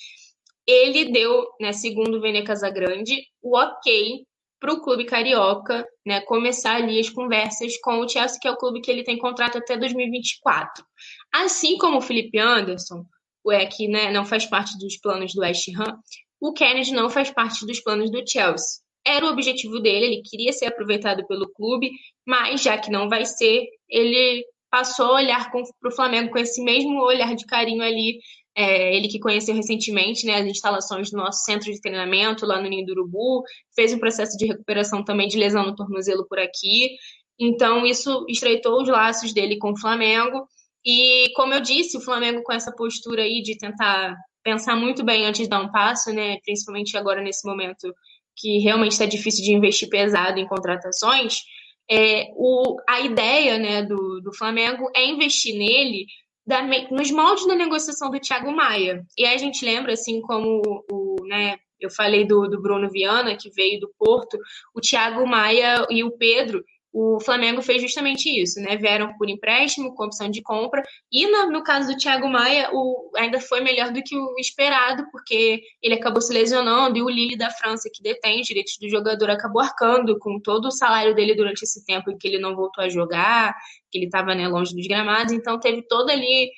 ele 0.68 1.06
deu, 1.06 1.48
né, 1.62 1.72
segundo 1.72 2.18
o 2.18 2.22
Vene 2.22 2.44
Casagrande, 2.44 3.24
o 3.42 3.58
ok 3.58 4.26
para 4.60 4.74
o 4.74 4.82
clube 4.82 5.06
carioca 5.06 5.88
né, 6.06 6.20
começar 6.22 6.76
ali 6.76 7.00
as 7.00 7.10
conversas 7.10 7.78
com 7.80 8.00
o 8.00 8.10
Chelsea, 8.10 8.40
que 8.42 8.48
é 8.48 8.52
o 8.52 8.58
clube 8.58 8.82
que 8.82 8.92
ele 8.92 9.04
tem 9.04 9.18
contrato 9.18 9.58
até 9.58 9.78
2024. 9.78 10.84
Assim 11.32 11.78
como 11.78 11.98
o 11.98 12.02
Felipe 12.02 12.40
Anderson, 12.40 13.06
o 13.44 13.52
é 13.52 13.66
que 13.66 13.88
né, 13.88 14.12
não 14.12 14.26
faz 14.26 14.46
parte 14.46 14.78
dos 14.78 14.98
planos 14.98 15.34
do 15.34 15.42
West 15.42 15.68
Ham, 15.70 15.98
o 16.40 16.54
Kennedy 16.54 16.92
não 16.92 17.10
faz 17.10 17.32
parte 17.32 17.66
dos 17.66 17.80
planos 17.80 18.12
do 18.12 18.28
Chelsea. 18.28 18.82
Era 19.06 19.26
o 19.26 19.30
objetivo 19.30 19.80
dele, 19.80 20.06
ele 20.06 20.22
queria 20.22 20.52
ser 20.52 20.66
aproveitado 20.66 21.26
pelo 21.28 21.50
clube, 21.54 21.92
mas 22.26 22.62
já 22.62 22.78
que 22.78 22.92
não 22.92 23.08
vai 23.08 23.26
ser, 23.26 23.68
ele 23.88 24.44
passou 24.70 25.06
a 25.06 25.14
olhar 25.14 25.50
para 25.50 25.90
o 25.90 25.96
Flamengo 25.96 26.32
com 26.32 26.38
esse 26.38 26.62
mesmo 26.62 27.02
olhar 27.02 27.34
de 27.36 27.46
carinho 27.46 27.82
ali 27.82 28.20
é, 28.58 28.96
ele 28.96 29.08
que 29.08 29.20
conheceu 29.20 29.54
recentemente 29.54 30.26
né, 30.26 30.38
as 30.38 30.48
instalações 30.48 31.12
do 31.12 31.18
nosso 31.18 31.44
centro 31.44 31.72
de 31.72 31.80
treinamento 31.80 32.44
lá 32.44 32.60
no 32.60 32.68
Ninho 32.68 32.88
do 32.88 32.94
Urubu, 32.94 33.44
fez 33.76 33.94
um 33.94 34.00
processo 34.00 34.36
de 34.36 34.48
recuperação 34.48 35.04
também 35.04 35.28
de 35.28 35.38
lesão 35.38 35.64
no 35.64 35.76
tornozelo 35.76 36.26
por 36.28 36.40
aqui. 36.40 36.98
Então, 37.40 37.86
isso 37.86 38.26
estreitou 38.28 38.82
os 38.82 38.90
laços 38.90 39.32
dele 39.32 39.60
com 39.60 39.74
o 39.74 39.80
Flamengo. 39.80 40.48
E, 40.84 41.32
como 41.36 41.54
eu 41.54 41.62
disse, 41.62 41.98
o 41.98 42.02
Flamengo 42.02 42.42
com 42.42 42.52
essa 42.52 42.72
postura 42.76 43.22
aí 43.22 43.44
de 43.44 43.56
tentar 43.56 44.16
pensar 44.44 44.76
muito 44.76 45.06
bem 45.06 45.28
antes 45.28 45.44
de 45.44 45.50
dar 45.50 45.62
um 45.62 45.72
passo, 45.72 46.12
né, 46.12 46.38
principalmente 46.44 46.98
agora 46.98 47.22
nesse 47.22 47.48
momento 47.48 47.94
que 48.36 48.58
realmente 48.58 48.94
está 48.94 49.06
difícil 49.06 49.44
de 49.44 49.54
investir 49.54 49.88
pesado 49.88 50.40
em 50.40 50.48
contratações, 50.48 51.42
é, 51.90 52.28
o, 52.36 52.78
a 52.90 53.02
ideia 53.02 53.60
né, 53.60 53.84
do, 53.84 54.20
do 54.22 54.34
Flamengo 54.34 54.90
é 54.96 55.06
investir 55.06 55.56
nele 55.56 56.06
da, 56.48 56.64
nos 56.90 57.12
moldes 57.12 57.46
da 57.46 57.56
negociação 57.56 58.10
do 58.10 58.20
Thiago 58.20 58.52
Maia. 58.56 59.06
E 59.18 59.26
aí 59.26 59.36
a 59.36 59.38
gente 59.38 59.66
lembra, 59.66 59.92
assim 59.92 60.22
como 60.22 60.62
o, 60.90 61.16
né, 61.28 61.58
eu 61.80 61.92
falei 61.92 62.26
do, 62.26 62.48
do 62.48 62.62
Bruno 62.62 62.90
Viana, 62.90 63.36
que 63.36 63.50
veio 63.50 63.82
do 63.82 63.92
Porto, 64.00 64.38
o 64.74 64.80
Thiago 64.80 65.28
Maia 65.28 65.86
e 65.90 66.04
o 66.04 66.12
Pedro 66.12 66.64
o 67.00 67.20
Flamengo 67.20 67.62
fez 67.62 67.80
justamente 67.80 68.28
isso, 68.28 68.60
né? 68.60 68.76
Vieram 68.76 69.16
por 69.20 69.30
empréstimo, 69.30 69.94
com 69.94 70.06
opção 70.06 70.32
de 70.32 70.42
compra, 70.42 70.82
e 71.12 71.28
no, 71.28 71.52
no 71.52 71.64
caso 71.64 71.94
do 71.94 71.98
Thiago 71.98 72.28
Maia, 72.28 72.72
o, 72.74 73.12
ainda 73.16 73.40
foi 73.40 73.62
melhor 73.62 73.92
do 73.92 74.02
que 74.02 74.18
o 74.18 74.34
esperado, 74.40 75.06
porque 75.12 75.62
ele 75.80 75.94
acabou 75.94 76.20
se 76.20 76.34
lesionando, 76.34 76.98
e 76.98 77.04
o 77.04 77.10
Lille 77.10 77.38
da 77.38 77.52
França, 77.52 77.88
que 77.94 78.02
detém 78.02 78.42
os 78.42 78.48
direitos 78.48 78.78
do 78.82 78.90
jogador, 78.90 79.30
acabou 79.30 79.62
arcando 79.62 80.18
com 80.18 80.40
todo 80.40 80.70
o 80.70 80.72
salário 80.72 81.14
dele 81.14 81.36
durante 81.36 81.62
esse 81.62 81.86
tempo 81.86 82.10
em 82.10 82.18
que 82.18 82.28
ele 82.28 82.40
não 82.40 82.56
voltou 82.56 82.84
a 82.84 82.90
jogar, 82.90 83.56
que 83.92 84.00
ele 84.00 84.06
estava 84.06 84.34
né, 84.34 84.48
longe 84.48 84.76
dos 84.76 84.88
gramados, 84.88 85.32
então 85.34 85.60
teve 85.60 85.84
toda 85.88 86.12
ali 86.12 86.50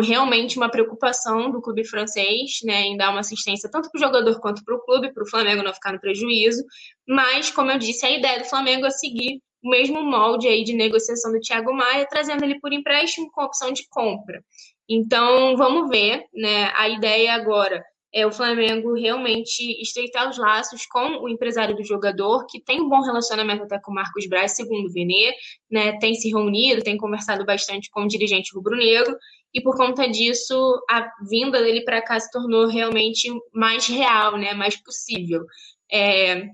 realmente 0.00 0.56
uma 0.56 0.70
preocupação 0.70 1.50
do 1.50 1.60
clube 1.60 1.84
francês 1.84 2.60
né, 2.62 2.82
em 2.82 2.96
dar 2.96 3.10
uma 3.10 3.20
assistência 3.20 3.68
tanto 3.68 3.90
para 3.90 3.98
o 3.98 4.00
jogador 4.00 4.38
quanto 4.38 4.62
para 4.64 4.76
o 4.76 4.80
clube, 4.82 5.12
para 5.12 5.24
o 5.24 5.28
Flamengo 5.28 5.64
não 5.64 5.74
ficar 5.74 5.92
no 5.92 5.98
prejuízo. 5.98 6.62
Mas, 7.08 7.50
como 7.50 7.72
eu 7.72 7.78
disse, 7.78 8.06
a 8.06 8.10
ideia 8.12 8.38
do 8.38 8.44
Flamengo 8.44 8.86
é 8.86 8.90
seguir 8.90 9.42
o 9.62 9.68
mesmo 9.68 10.02
molde 10.02 10.48
aí 10.48 10.64
de 10.64 10.72
negociação 10.72 11.32
do 11.32 11.40
Thiago 11.40 11.72
Maia, 11.72 12.06
trazendo 12.08 12.44
ele 12.44 12.58
por 12.60 12.72
empréstimo 12.72 13.30
com 13.30 13.42
opção 13.42 13.72
de 13.72 13.86
compra. 13.88 14.42
Então, 14.88 15.56
vamos 15.56 15.88
ver, 15.88 16.24
né? 16.34 16.72
A 16.74 16.88
ideia 16.88 17.34
agora 17.34 17.84
é 18.12 18.26
o 18.26 18.32
Flamengo 18.32 18.92
realmente 18.94 19.80
estreitar 19.80 20.28
os 20.28 20.36
laços 20.36 20.84
com 20.86 21.22
o 21.22 21.28
empresário 21.28 21.76
do 21.76 21.84
jogador, 21.84 22.44
que 22.46 22.60
tem 22.60 22.80
um 22.80 22.88
bom 22.88 23.00
relacionamento 23.02 23.62
até 23.62 23.78
com 23.78 23.92
o 23.92 23.94
Marcos 23.94 24.26
Braz, 24.26 24.56
segundo 24.56 24.88
o 24.88 24.92
Venê, 24.92 25.32
né? 25.70 25.96
Tem 25.98 26.14
se 26.14 26.28
reunido, 26.28 26.82
tem 26.82 26.96
conversado 26.96 27.44
bastante 27.44 27.88
com 27.90 28.02
o 28.02 28.08
dirigente 28.08 28.52
rubro-negro, 28.54 29.16
e 29.52 29.60
por 29.60 29.76
conta 29.76 30.08
disso, 30.08 30.80
a 30.88 31.08
vinda 31.28 31.62
dele 31.62 31.82
para 31.82 32.02
cá 32.02 32.18
se 32.18 32.30
tornou 32.30 32.66
realmente 32.66 33.28
mais 33.52 33.86
real, 33.86 34.36
né? 34.36 34.54
Mais 34.54 34.76
possível. 34.76 35.44
É, 35.90 36.48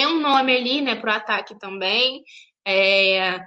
é 0.00 0.08
um 0.08 0.20
nome 0.20 0.54
ali, 0.56 0.80
né, 0.80 0.94
para 0.96 1.12
o 1.12 1.16
ataque 1.16 1.58
também. 1.58 2.22
É, 2.66 3.40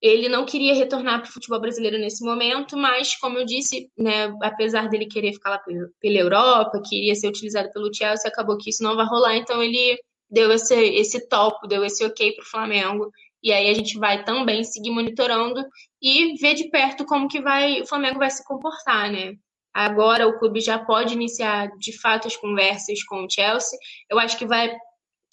ele 0.00 0.28
não 0.28 0.44
queria 0.44 0.74
retornar 0.74 1.20
para 1.20 1.28
o 1.28 1.32
futebol 1.32 1.60
brasileiro 1.60 1.98
nesse 1.98 2.24
momento, 2.24 2.76
mas, 2.76 3.16
como 3.16 3.38
eu 3.38 3.46
disse, 3.46 3.90
né, 3.96 4.32
apesar 4.42 4.88
dele 4.88 5.06
querer 5.06 5.32
ficar 5.32 5.50
lá 5.50 5.58
pela 5.58 6.18
Europa, 6.18 6.82
queria 6.86 7.14
ser 7.14 7.28
utilizado 7.28 7.70
pelo 7.72 7.92
Chelsea, 7.94 8.30
acabou 8.30 8.58
que 8.58 8.70
isso 8.70 8.82
não 8.82 8.96
vai 8.96 9.06
rolar, 9.06 9.36
então 9.36 9.62
ele 9.62 9.98
deu 10.30 10.52
esse, 10.52 10.74
esse 10.74 11.28
topo, 11.28 11.66
deu 11.66 11.84
esse 11.84 12.04
ok 12.04 12.32
para 12.32 12.42
o 12.42 12.46
Flamengo. 12.46 13.10
E 13.42 13.52
aí 13.52 13.70
a 13.70 13.74
gente 13.74 13.98
vai 13.98 14.24
também 14.24 14.64
seguir 14.64 14.90
monitorando 14.90 15.64
e 16.02 16.34
ver 16.38 16.54
de 16.54 16.68
perto 16.68 17.04
como 17.06 17.28
que 17.28 17.40
vai 17.40 17.80
o 17.80 17.86
Flamengo 17.86 18.18
vai 18.18 18.30
se 18.30 18.44
comportar, 18.44 19.10
né? 19.10 19.34
Agora 19.72 20.26
o 20.26 20.38
clube 20.38 20.60
já 20.60 20.78
pode 20.78 21.14
iniciar 21.14 21.68
de 21.78 21.92
fato 22.00 22.26
as 22.26 22.36
conversas 22.36 23.04
com 23.04 23.24
o 23.24 23.30
Chelsea. 23.30 23.78
Eu 24.10 24.18
acho 24.18 24.36
que 24.38 24.46
vai 24.46 24.74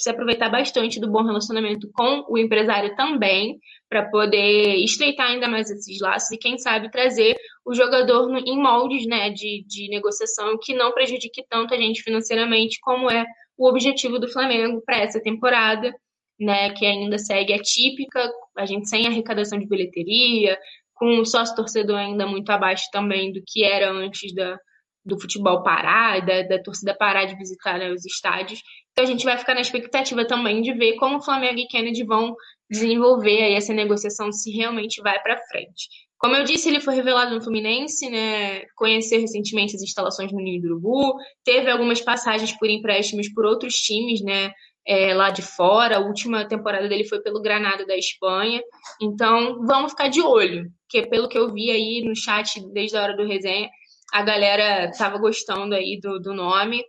se 0.03 0.09
aproveitar 0.09 0.49
bastante 0.49 0.99
do 0.99 1.09
bom 1.09 1.23
relacionamento 1.23 1.89
com 1.93 2.25
o 2.27 2.37
empresário 2.37 2.93
também, 2.95 3.57
para 3.89 4.09
poder 4.09 4.75
estreitar 4.83 5.27
ainda 5.27 5.47
mais 5.47 5.69
esses 5.69 6.01
laços 6.01 6.29
e, 6.31 6.37
quem 6.37 6.57
sabe, 6.57 6.91
trazer 6.91 7.37
o 7.65 7.73
jogador 7.73 8.29
em 8.45 8.61
moldes 8.61 9.05
né, 9.07 9.29
de, 9.29 9.63
de 9.65 9.87
negociação 9.89 10.57
que 10.61 10.73
não 10.73 10.91
prejudique 10.91 11.45
tanto 11.49 11.73
a 11.73 11.77
gente 11.77 12.01
financeiramente, 12.01 12.79
como 12.81 13.09
é 13.09 13.25
o 13.57 13.67
objetivo 13.69 14.19
do 14.19 14.27
Flamengo 14.27 14.81
para 14.85 14.97
essa 14.97 15.21
temporada, 15.21 15.93
né, 16.37 16.71
que 16.71 16.85
ainda 16.85 17.17
segue 17.17 17.53
atípica, 17.53 18.29
a 18.57 18.65
gente 18.65 18.89
sem 18.89 19.07
arrecadação 19.07 19.57
de 19.57 19.67
bilheteria, 19.67 20.57
com 20.93 21.19
o 21.19 21.25
sócio 21.25 21.55
torcedor 21.55 21.97
ainda 21.97 22.27
muito 22.27 22.49
abaixo 22.49 22.89
também 22.91 23.31
do 23.31 23.41
que 23.45 23.63
era 23.63 23.89
antes 23.89 24.33
da, 24.35 24.57
do 25.05 25.19
futebol 25.19 25.63
parar, 25.63 26.25
da, 26.25 26.41
da 26.43 26.61
torcida 26.61 26.95
parar 26.97 27.25
de 27.25 27.37
visitar 27.37 27.77
né, 27.77 27.91
os 27.91 28.05
estádios. 28.05 28.61
Então 28.93 29.03
a 29.03 29.07
gente 29.07 29.25
vai 29.25 29.37
ficar 29.37 29.55
na 29.55 29.61
expectativa 29.61 30.25
também 30.25 30.61
de 30.61 30.71
ver 30.73 30.95
como 30.95 31.17
o 31.17 31.21
Flamengo 31.21 31.59
e 31.59 31.67
Kennedy 31.67 32.03
vão 32.03 32.35
desenvolver 32.69 33.43
aí 33.43 33.55
essa 33.55 33.73
negociação 33.73 34.31
se 34.31 34.51
realmente 34.51 35.01
vai 35.01 35.19
para 35.21 35.41
frente. 35.49 35.89
Como 36.17 36.35
eu 36.35 36.45
disse, 36.45 36.69
ele 36.69 36.79
foi 36.79 36.95
revelado 36.95 37.35
no 37.35 37.41
Fluminense, 37.41 38.09
né? 38.09 38.61
Conheceu 38.75 39.19
recentemente 39.19 39.75
as 39.75 39.81
instalações 39.81 40.31
no 40.31 40.39
Ninho 40.39 40.61
do 40.61 40.67
Urubu, 40.67 41.15
teve 41.43 41.69
algumas 41.69 41.99
passagens 41.99 42.57
por 42.57 42.69
empréstimos 42.69 43.27
por 43.33 43.45
outros 43.45 43.73
times, 43.75 44.21
né? 44.21 44.53
É, 44.87 45.13
lá 45.13 45.31
de 45.31 45.41
fora. 45.41 45.97
A 45.97 45.99
última 45.99 46.47
temporada 46.47 46.87
dele 46.87 47.03
foi 47.03 47.21
pelo 47.21 47.41
Granada 47.41 47.85
da 47.85 47.97
Espanha. 47.97 48.61
Então, 49.01 49.65
vamos 49.65 49.91
ficar 49.91 50.07
de 50.07 50.21
olho, 50.21 50.71
porque 50.81 51.07
pelo 51.07 51.27
que 51.27 51.37
eu 51.37 51.51
vi 51.51 51.71
aí 51.71 52.01
no 52.05 52.15
chat 52.15 52.61
desde 52.71 52.95
a 52.95 53.01
hora 53.01 53.17
do 53.17 53.25
resenha, 53.25 53.69
a 54.13 54.21
galera 54.21 54.89
estava 54.91 55.17
gostando 55.17 55.75
aí 55.75 55.99
do, 56.01 56.19
do 56.19 56.33
nome. 56.33 56.83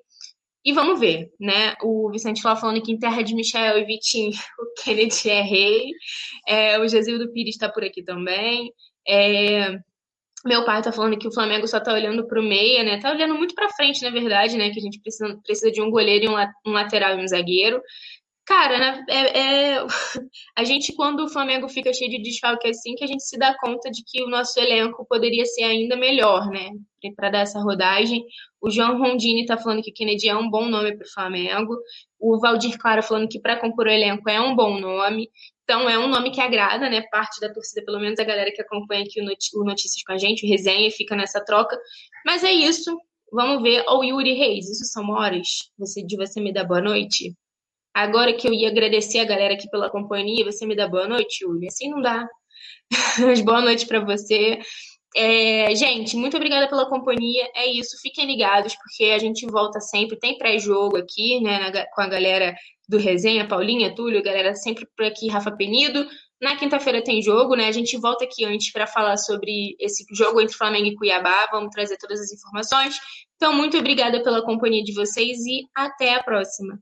E 0.65 0.73
vamos 0.73 0.99
ver, 0.99 1.31
né? 1.39 1.75
O 1.83 2.11
Vicente 2.11 2.45
lá 2.45 2.57
falando 2.57 2.83
que 2.83 2.91
em 2.91 2.99
terra 2.99 3.23
de 3.23 3.35
Michel 3.35 3.79
e 3.79 3.85
Vitinho, 3.85 4.31
o 4.59 4.83
Kennedy 4.83 5.29
é 5.29 5.43
rei. 5.43 5.93
É, 6.49 6.79
o 6.79 6.89
Gesildo 6.89 7.31
Pires 7.33 7.55
está 7.55 7.69
por 7.69 7.85
aqui 7.85 8.03
também. 8.03 8.73
É, 9.07 9.79
meu 10.45 10.65
pai 10.65 10.83
tá 10.83 10.93
falando 10.93 11.19
que 11.19 11.29
o 11.29 11.33
Flamengo 11.33 11.67
só 11.67 11.81
tá 11.81 11.93
olhando 11.93 12.27
pro 12.27 12.43
meia, 12.43 12.83
né? 12.83 12.99
Tá 12.99 13.11
olhando 13.11 13.35
muito 13.35 13.55
pra 13.55 13.71
frente, 13.71 14.03
na 14.03 14.11
verdade, 14.11 14.57
né? 14.57 14.71
Que 14.71 14.79
a 14.79 14.83
gente 14.83 15.01
precisa, 15.01 15.39
precisa 15.43 15.71
de 15.71 15.81
um 15.81 15.91
goleiro 15.91 16.25
e 16.25 16.29
um, 16.29 16.37
um 16.67 16.73
lateral 16.73 17.19
e 17.19 17.23
um 17.23 17.29
zagueiro. 17.29 17.81
Cara, 18.47 19.03
é, 19.09 19.75
é, 19.75 19.87
a 20.57 20.65
gente, 20.65 20.93
quando 20.95 21.25
o 21.25 21.29
Flamengo 21.29 21.67
fica 21.69 21.93
cheio 21.95 22.11
de 22.11 22.21
desfalque 22.21 22.69
assim, 22.69 22.95
que 22.95 23.03
a 23.03 23.07
gente 23.07 23.23
se 23.23 23.39
dá 23.39 23.57
conta 23.59 23.91
de 23.91 24.03
que 24.07 24.23
o 24.23 24.29
nosso 24.29 24.59
elenco 24.61 25.07
poderia 25.09 25.47
ser 25.47 25.63
ainda 25.63 25.97
melhor, 25.97 26.49
né? 26.51 26.71
Para 27.17 27.31
dar 27.31 27.39
essa 27.41 27.59
rodagem. 27.59 28.25
O 28.61 28.71
João 28.71 28.99
Rondini 28.99 29.43
está 29.43 29.57
falando 29.57 29.83
que 29.83 29.93
Kennedy 29.93 30.29
é 30.29 30.37
um 30.37 30.49
bom 30.49 30.69
nome 30.69 30.95
para 30.97 31.07
o 31.07 31.11
Flamengo. 31.11 31.77
O 32.19 32.39
Valdir 32.39 32.79
Clara 32.79 33.03
falando 33.03 33.29
que 33.29 33.41
para 33.41 33.59
compor 33.59 33.87
o 33.87 33.91
elenco 33.91 34.29
é 34.29 34.41
um 34.41 34.55
bom 34.55 34.79
nome. 34.79 35.31
Então 35.65 35.89
é 35.89 35.99
um 35.99 36.09
nome 36.09 36.31
que 36.31 36.41
agrada, 36.41 36.89
né? 36.91 37.03
Parte 37.11 37.41
da 37.41 37.53
torcida, 37.53 37.85
pelo 37.85 38.01
menos 38.01 38.19
a 38.19 38.25
galera 38.25 38.53
que 38.53 38.61
acompanha 38.61 39.05
aqui 39.05 39.21
o 39.21 39.65
Notícias 39.65 40.03
com 40.07 40.13
a 40.13 40.19
gente, 40.19 40.47
o 40.47 40.49
resenha, 40.49 40.91
fica 40.91 41.17
nessa 41.17 41.43
troca. 41.43 41.79
Mas 42.27 42.45
é 42.45 42.53
isso. 42.53 42.95
Vamos 43.33 43.63
ver. 43.63 43.85
O 43.89 44.05
Yuri 44.05 44.35
Reis, 44.35 44.69
isso 44.69 44.85
são 44.85 45.11
horas 45.11 45.71
você, 45.79 46.03
de 46.05 46.17
você 46.17 46.41
me 46.41 46.53
dar 46.53 46.65
boa 46.65 46.81
noite? 46.81 47.35
Agora 47.95 48.33
que 48.33 48.49
eu 48.49 48.53
ia 48.53 48.69
agradecer 48.69 49.21
a 49.21 49.25
galera 49.25 49.55
aqui 49.55 49.71
pela 49.71 49.89
companhia, 49.89 50.45
você 50.45 50.67
me 50.67 50.75
dá 50.75 50.89
boa 50.89 51.07
noite, 51.07 51.47
Uli? 51.47 51.69
Assim 51.69 51.89
não 51.89 52.03
dá. 52.03 52.29
Mas 53.21 53.41
boa 53.41 53.61
noite 53.61 53.87
para 53.87 54.01
você. 54.01 54.59
É, 55.17 55.73
gente, 55.77 56.17
muito 56.17 56.37
obrigada 56.37 56.69
pela 56.69 56.89
companhia. 56.89 57.49
É 57.55 57.67
isso, 57.67 57.97
fiquem 58.03 58.27
ligados, 58.27 58.75
porque 58.75 59.13
a 59.13 59.19
gente 59.19 59.47
volta 59.47 59.81
sempre. 59.81 60.19
Tem 60.19 60.37
pré-jogo 60.37 60.97
aqui, 60.97 61.41
né, 61.41 61.71
na, 61.71 61.87
com 61.87 62.03
a 62.03 62.09
galera 62.09 62.55
do 62.89 62.99
Resenha, 62.99 63.47
Paulinha, 63.47 63.95
Túlio, 63.95 64.23
galera 64.23 64.55
sempre 64.57 64.87
por 64.97 65.07
aqui, 65.07 65.29
Rafa 65.29 65.53
Penido. 65.53 66.07
Na 66.43 66.57
quinta-feira 66.57 67.03
tem 67.03 67.23
jogo, 67.23 67.55
né? 67.55 67.69
A 67.69 67.73
gente 67.73 67.97
volta 67.97 68.25
aqui 68.25 68.45
antes 68.45 68.73
para 68.73 68.87
falar 68.89 69.17
sobre 69.17 69.77
esse 69.79 70.05
jogo 70.13 70.41
entre 70.41 70.57
Flamengo 70.57 70.89
e 70.89 70.95
Cuiabá. 70.97 71.49
Vamos 71.53 71.71
trazer 71.71 71.97
todas 71.97 72.21
as 72.21 72.33
informações. 72.33 72.99
Então, 73.37 73.55
muito 73.55 73.79
obrigada 73.79 74.23
pela 74.23 74.45
companhia 74.45 74.83
de 74.83 74.93
vocês 74.93 75.39
e 75.47 75.63
até 75.75 76.15
a 76.15 76.23
próxima. 76.23 76.79